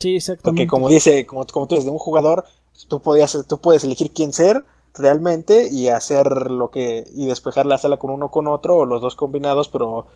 sí, 0.00 0.16
exactamente. 0.16 0.62
Porque 0.62 0.68
como 0.68 0.88
dice, 0.88 1.26
como, 1.26 1.44
como 1.46 1.66
tú 1.66 1.74
dices, 1.74 1.86
de 1.86 1.90
un 1.92 1.98
jugador, 1.98 2.44
tú 2.88 3.00
podías, 3.02 3.36
tú 3.48 3.60
puedes 3.60 3.84
elegir 3.84 4.12
quién 4.12 4.32
ser 4.32 4.64
realmente 4.94 5.68
y 5.70 5.88
hacer 5.88 6.50
lo 6.50 6.70
que, 6.70 7.04
y 7.14 7.26
despejar 7.26 7.66
la 7.66 7.78
sala 7.78 7.98
con 7.98 8.10
uno 8.10 8.26
o 8.26 8.30
con 8.30 8.46
otro, 8.48 8.78
o 8.78 8.86
los 8.86 9.00
dos 9.02 9.16
combinados, 9.16 9.68
pero 9.68 10.06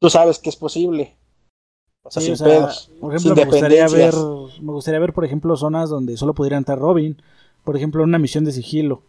tú 0.00 0.10
sabes 0.10 0.38
que 0.38 0.50
es 0.50 0.56
posible. 0.56 1.16
O 2.04 2.10
sea, 2.10 2.22
Sí, 2.22 2.26
sin 2.26 2.34
o 2.34 2.36
sea, 2.36 2.46
pedos. 2.46 2.92
por 3.00 3.12
sin 3.18 3.32
ejemplo, 3.32 3.36
me 3.36 3.44
gustaría 3.44 3.88
ver, 3.88 4.26
me 4.60 4.72
gustaría 4.72 5.00
ver, 5.00 5.12
por 5.12 5.24
ejemplo, 5.24 5.56
zonas 5.56 5.90
donde 5.90 6.16
solo 6.16 6.34
pudiera 6.34 6.56
entrar 6.58 6.78
Robin. 6.78 7.20
Por 7.64 7.76
ejemplo, 7.76 8.02
una 8.04 8.18
misión 8.18 8.44
de 8.44 8.52
sigilo. 8.52 9.02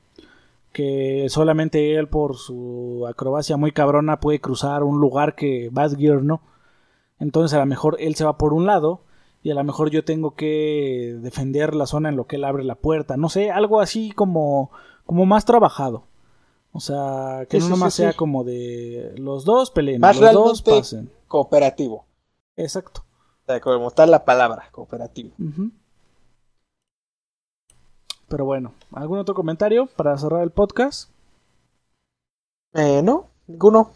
Que 0.72 1.28
solamente 1.30 1.96
él, 1.96 2.10
por 2.10 2.36
su 2.38 3.06
acrobacia 3.08 3.58
muy 3.58 3.72
cabrona, 3.72 4.20
puede 4.20 4.42
cruzar 4.42 4.84
un 4.84 5.00
lugar 5.00 5.36
que 5.36 5.70
Batgear 5.72 6.24
no. 6.24 6.42
Entonces, 7.20 7.56
a 7.56 7.60
lo 7.60 7.66
mejor 7.66 7.98
él 8.00 8.16
se 8.16 8.26
va 8.26 8.38
por 8.38 8.54
un 8.54 8.66
lado. 8.66 9.02
Y 9.44 9.52
a 9.52 9.56
lo 9.56 9.64
mejor 9.64 9.92
yo 9.92 10.04
tengo 10.04 10.34
que 10.34 11.18
defender 11.22 11.76
la 11.76 11.86
zona 11.86 12.10
en 12.10 12.16
lo 12.16 12.26
que 12.26 12.38
él 12.38 12.46
abre 12.46 12.64
la 12.64 12.74
puerta. 12.74 13.16
No 13.16 13.30
sé, 13.30 13.52
algo 13.52 13.80
así 13.80 14.12
como, 14.12 14.72
como 15.06 15.28
más 15.28 15.46
trabajado. 15.46 16.08
O 16.72 16.80
sea, 16.80 17.46
que 17.48 17.62
Sí, 17.62 17.68
no 17.70 17.76
sí, 17.76 17.80
nomás 17.80 17.94
sí, 17.94 18.02
sea 18.02 18.14
como 18.14 18.44
de 18.44 19.14
los 19.18 19.46
dos 19.46 19.70
peleen, 19.70 20.02
Más 20.02 20.20
los 20.20 20.34
dos 20.34 20.62
pasen. 20.64 21.12
Cooperativo. 21.28 22.06
Exacto. 22.58 23.06
O 23.44 23.46
sea, 23.46 23.62
como 23.62 23.92
tal 23.92 24.10
la 24.10 24.26
palabra, 24.26 24.70
cooperativo. 24.72 25.30
Pero 28.28 28.46
bueno, 28.46 28.74
¿algún 28.92 29.20
otro 29.20 29.36
comentario 29.36 29.86
para 29.86 30.18
cerrar 30.18 30.42
el 30.42 30.50
podcast? 30.50 31.12
Eh, 32.74 33.02
no, 33.04 33.28
ninguno. 33.48 33.92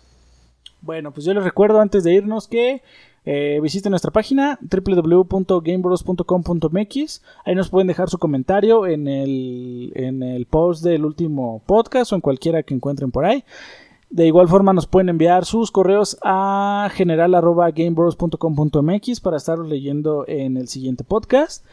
Bueno, 0.82 1.12
pues 1.12 1.26
yo 1.26 1.34
les 1.34 1.44
recuerdo 1.44 1.82
antes 1.82 2.04
de 2.04 2.14
irnos 2.14 2.48
que 2.48 2.84
eh, 3.32 3.60
visiten 3.62 3.92
nuestra 3.92 4.10
página 4.10 4.58
www.gamebros.com.mx. 4.60 7.22
Ahí 7.46 7.54
nos 7.54 7.70
pueden 7.70 7.86
dejar 7.86 8.10
su 8.10 8.18
comentario 8.18 8.88
en 8.88 9.08
el, 9.08 9.92
en 9.94 10.24
el 10.24 10.48
post 10.48 10.84
del 10.84 11.06
último 11.06 11.62
podcast 11.68 12.12
o 12.12 12.16
en 12.16 12.22
cualquiera 12.22 12.64
que 12.64 12.74
encuentren 12.74 13.12
por 13.12 13.26
ahí. 13.26 13.44
De 14.10 14.26
igual 14.26 14.48
forma 14.48 14.74
nos 14.74 14.88
pueden 14.88 15.10
enviar 15.10 15.46
sus 15.46 15.70
correos 15.70 16.18
a 16.24 16.90
general@gamebros.com.mx 16.92 19.20
para 19.20 19.38
estarlos 19.38 19.70
leyendo 19.70 20.26
en 20.28 20.58
el 20.58 20.68
siguiente 20.68 21.04
podcast. 21.04 21.64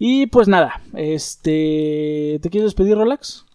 Y 0.00 0.26
pues 0.26 0.48
nada, 0.48 0.82
este, 0.94 2.40
¿te 2.42 2.50
quieres 2.50 2.70
despedir, 2.70 2.98
Relax? 2.98 3.46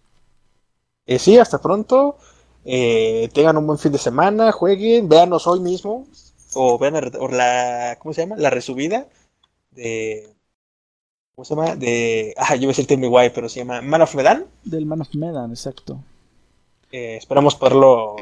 Eh, 1.05 1.19
sí, 1.19 1.37
hasta 1.37 1.61
pronto. 1.61 2.15
Eh, 2.63 3.29
tengan 3.33 3.57
un 3.57 3.67
buen 3.67 3.79
fin 3.79 3.91
de 3.91 3.97
semana, 3.97 4.53
jueguen, 4.53 5.09
véanos 5.09 5.45
hoy 5.45 5.59
mismo. 5.59 6.05
O 6.59 6.77
vean 6.77 6.93
la, 6.95 7.01
re- 7.01 7.17
o 7.19 7.27
la- 7.27 7.97
¿cómo 7.99 8.13
se 8.13 8.21
llama? 8.21 8.35
La 8.37 8.49
resubida 8.49 9.07
de. 9.71 10.33
¿Cómo 11.35 11.45
se 11.45 11.55
llama? 11.55 11.75
De. 11.75 12.33
Ah, 12.37 12.55
yo 12.55 12.63
iba 12.63 12.69
a 12.69 12.73
decir 12.73 12.87
Tell 12.87 12.99
Me 12.99 13.07
Why, 13.07 13.29
pero 13.29 13.47
se 13.47 13.59
llama 13.59 13.81
Man 13.81 14.01
of 14.01 14.15
Medan. 14.15 14.45
Del 14.63 14.85
Man 14.85 15.01
of 15.01 15.13
Medan, 15.13 15.51
exacto. 15.51 15.99
Eh, 16.91 17.17
esperamos 17.17 17.55
poderlo. 17.55 18.15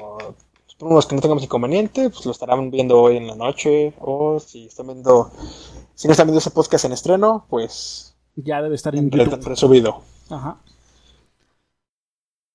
Esperamos 0.67 1.05
que 1.05 1.15
no 1.15 1.21
tengamos 1.21 1.43
inconveniente, 1.43 2.09
pues 2.09 2.25
lo 2.25 2.31
estarán 2.33 2.69
viendo 2.71 2.99
hoy 3.01 3.15
en 3.17 3.27
la 3.27 3.35
noche. 3.35 3.93
O 4.01 4.39
si 4.41 4.65
están 4.65 4.87
viendo. 4.87 5.31
Si 5.93 6.07
no 6.07 6.11
están 6.11 6.27
viendo 6.27 6.39
ese 6.39 6.51
podcast 6.51 6.83
en 6.85 6.91
estreno, 6.91 7.45
pues. 7.49 8.17
Ya 8.35 8.61
debe 8.61 8.75
estar 8.75 8.93
en 8.95 9.09
YouTube. 9.09 9.45
resubido. 9.47 10.01
Ajá. 10.29 10.57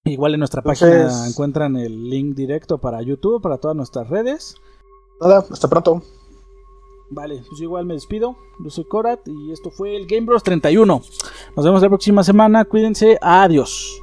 Igual 0.04 0.34
en 0.34 0.40
nuestra 0.40 0.60
Entonces- 0.60 0.88
página 0.90 1.26
encuentran 1.28 1.76
el 1.76 2.10
link 2.10 2.34
directo 2.34 2.78
para 2.78 3.00
YouTube, 3.02 3.40
para 3.42 3.58
todas 3.58 3.76
nuestras 3.76 4.08
redes. 4.08 4.54
Nada, 5.20 5.44
hasta 5.50 5.68
pronto. 5.68 6.02
Vale, 7.10 7.42
pues 7.48 7.60
igual 7.60 7.86
me 7.86 7.94
despido. 7.94 8.36
Yo 8.60 8.70
soy 8.70 8.84
Korat 8.84 9.26
y 9.26 9.52
esto 9.52 9.70
fue 9.70 9.96
el 9.96 10.06
Game 10.06 10.26
Bros 10.26 10.42
31. 10.42 11.02
Nos 11.56 11.64
vemos 11.64 11.82
la 11.82 11.88
próxima 11.88 12.22
semana. 12.22 12.64
Cuídense. 12.64 13.18
Adiós. 13.20 14.00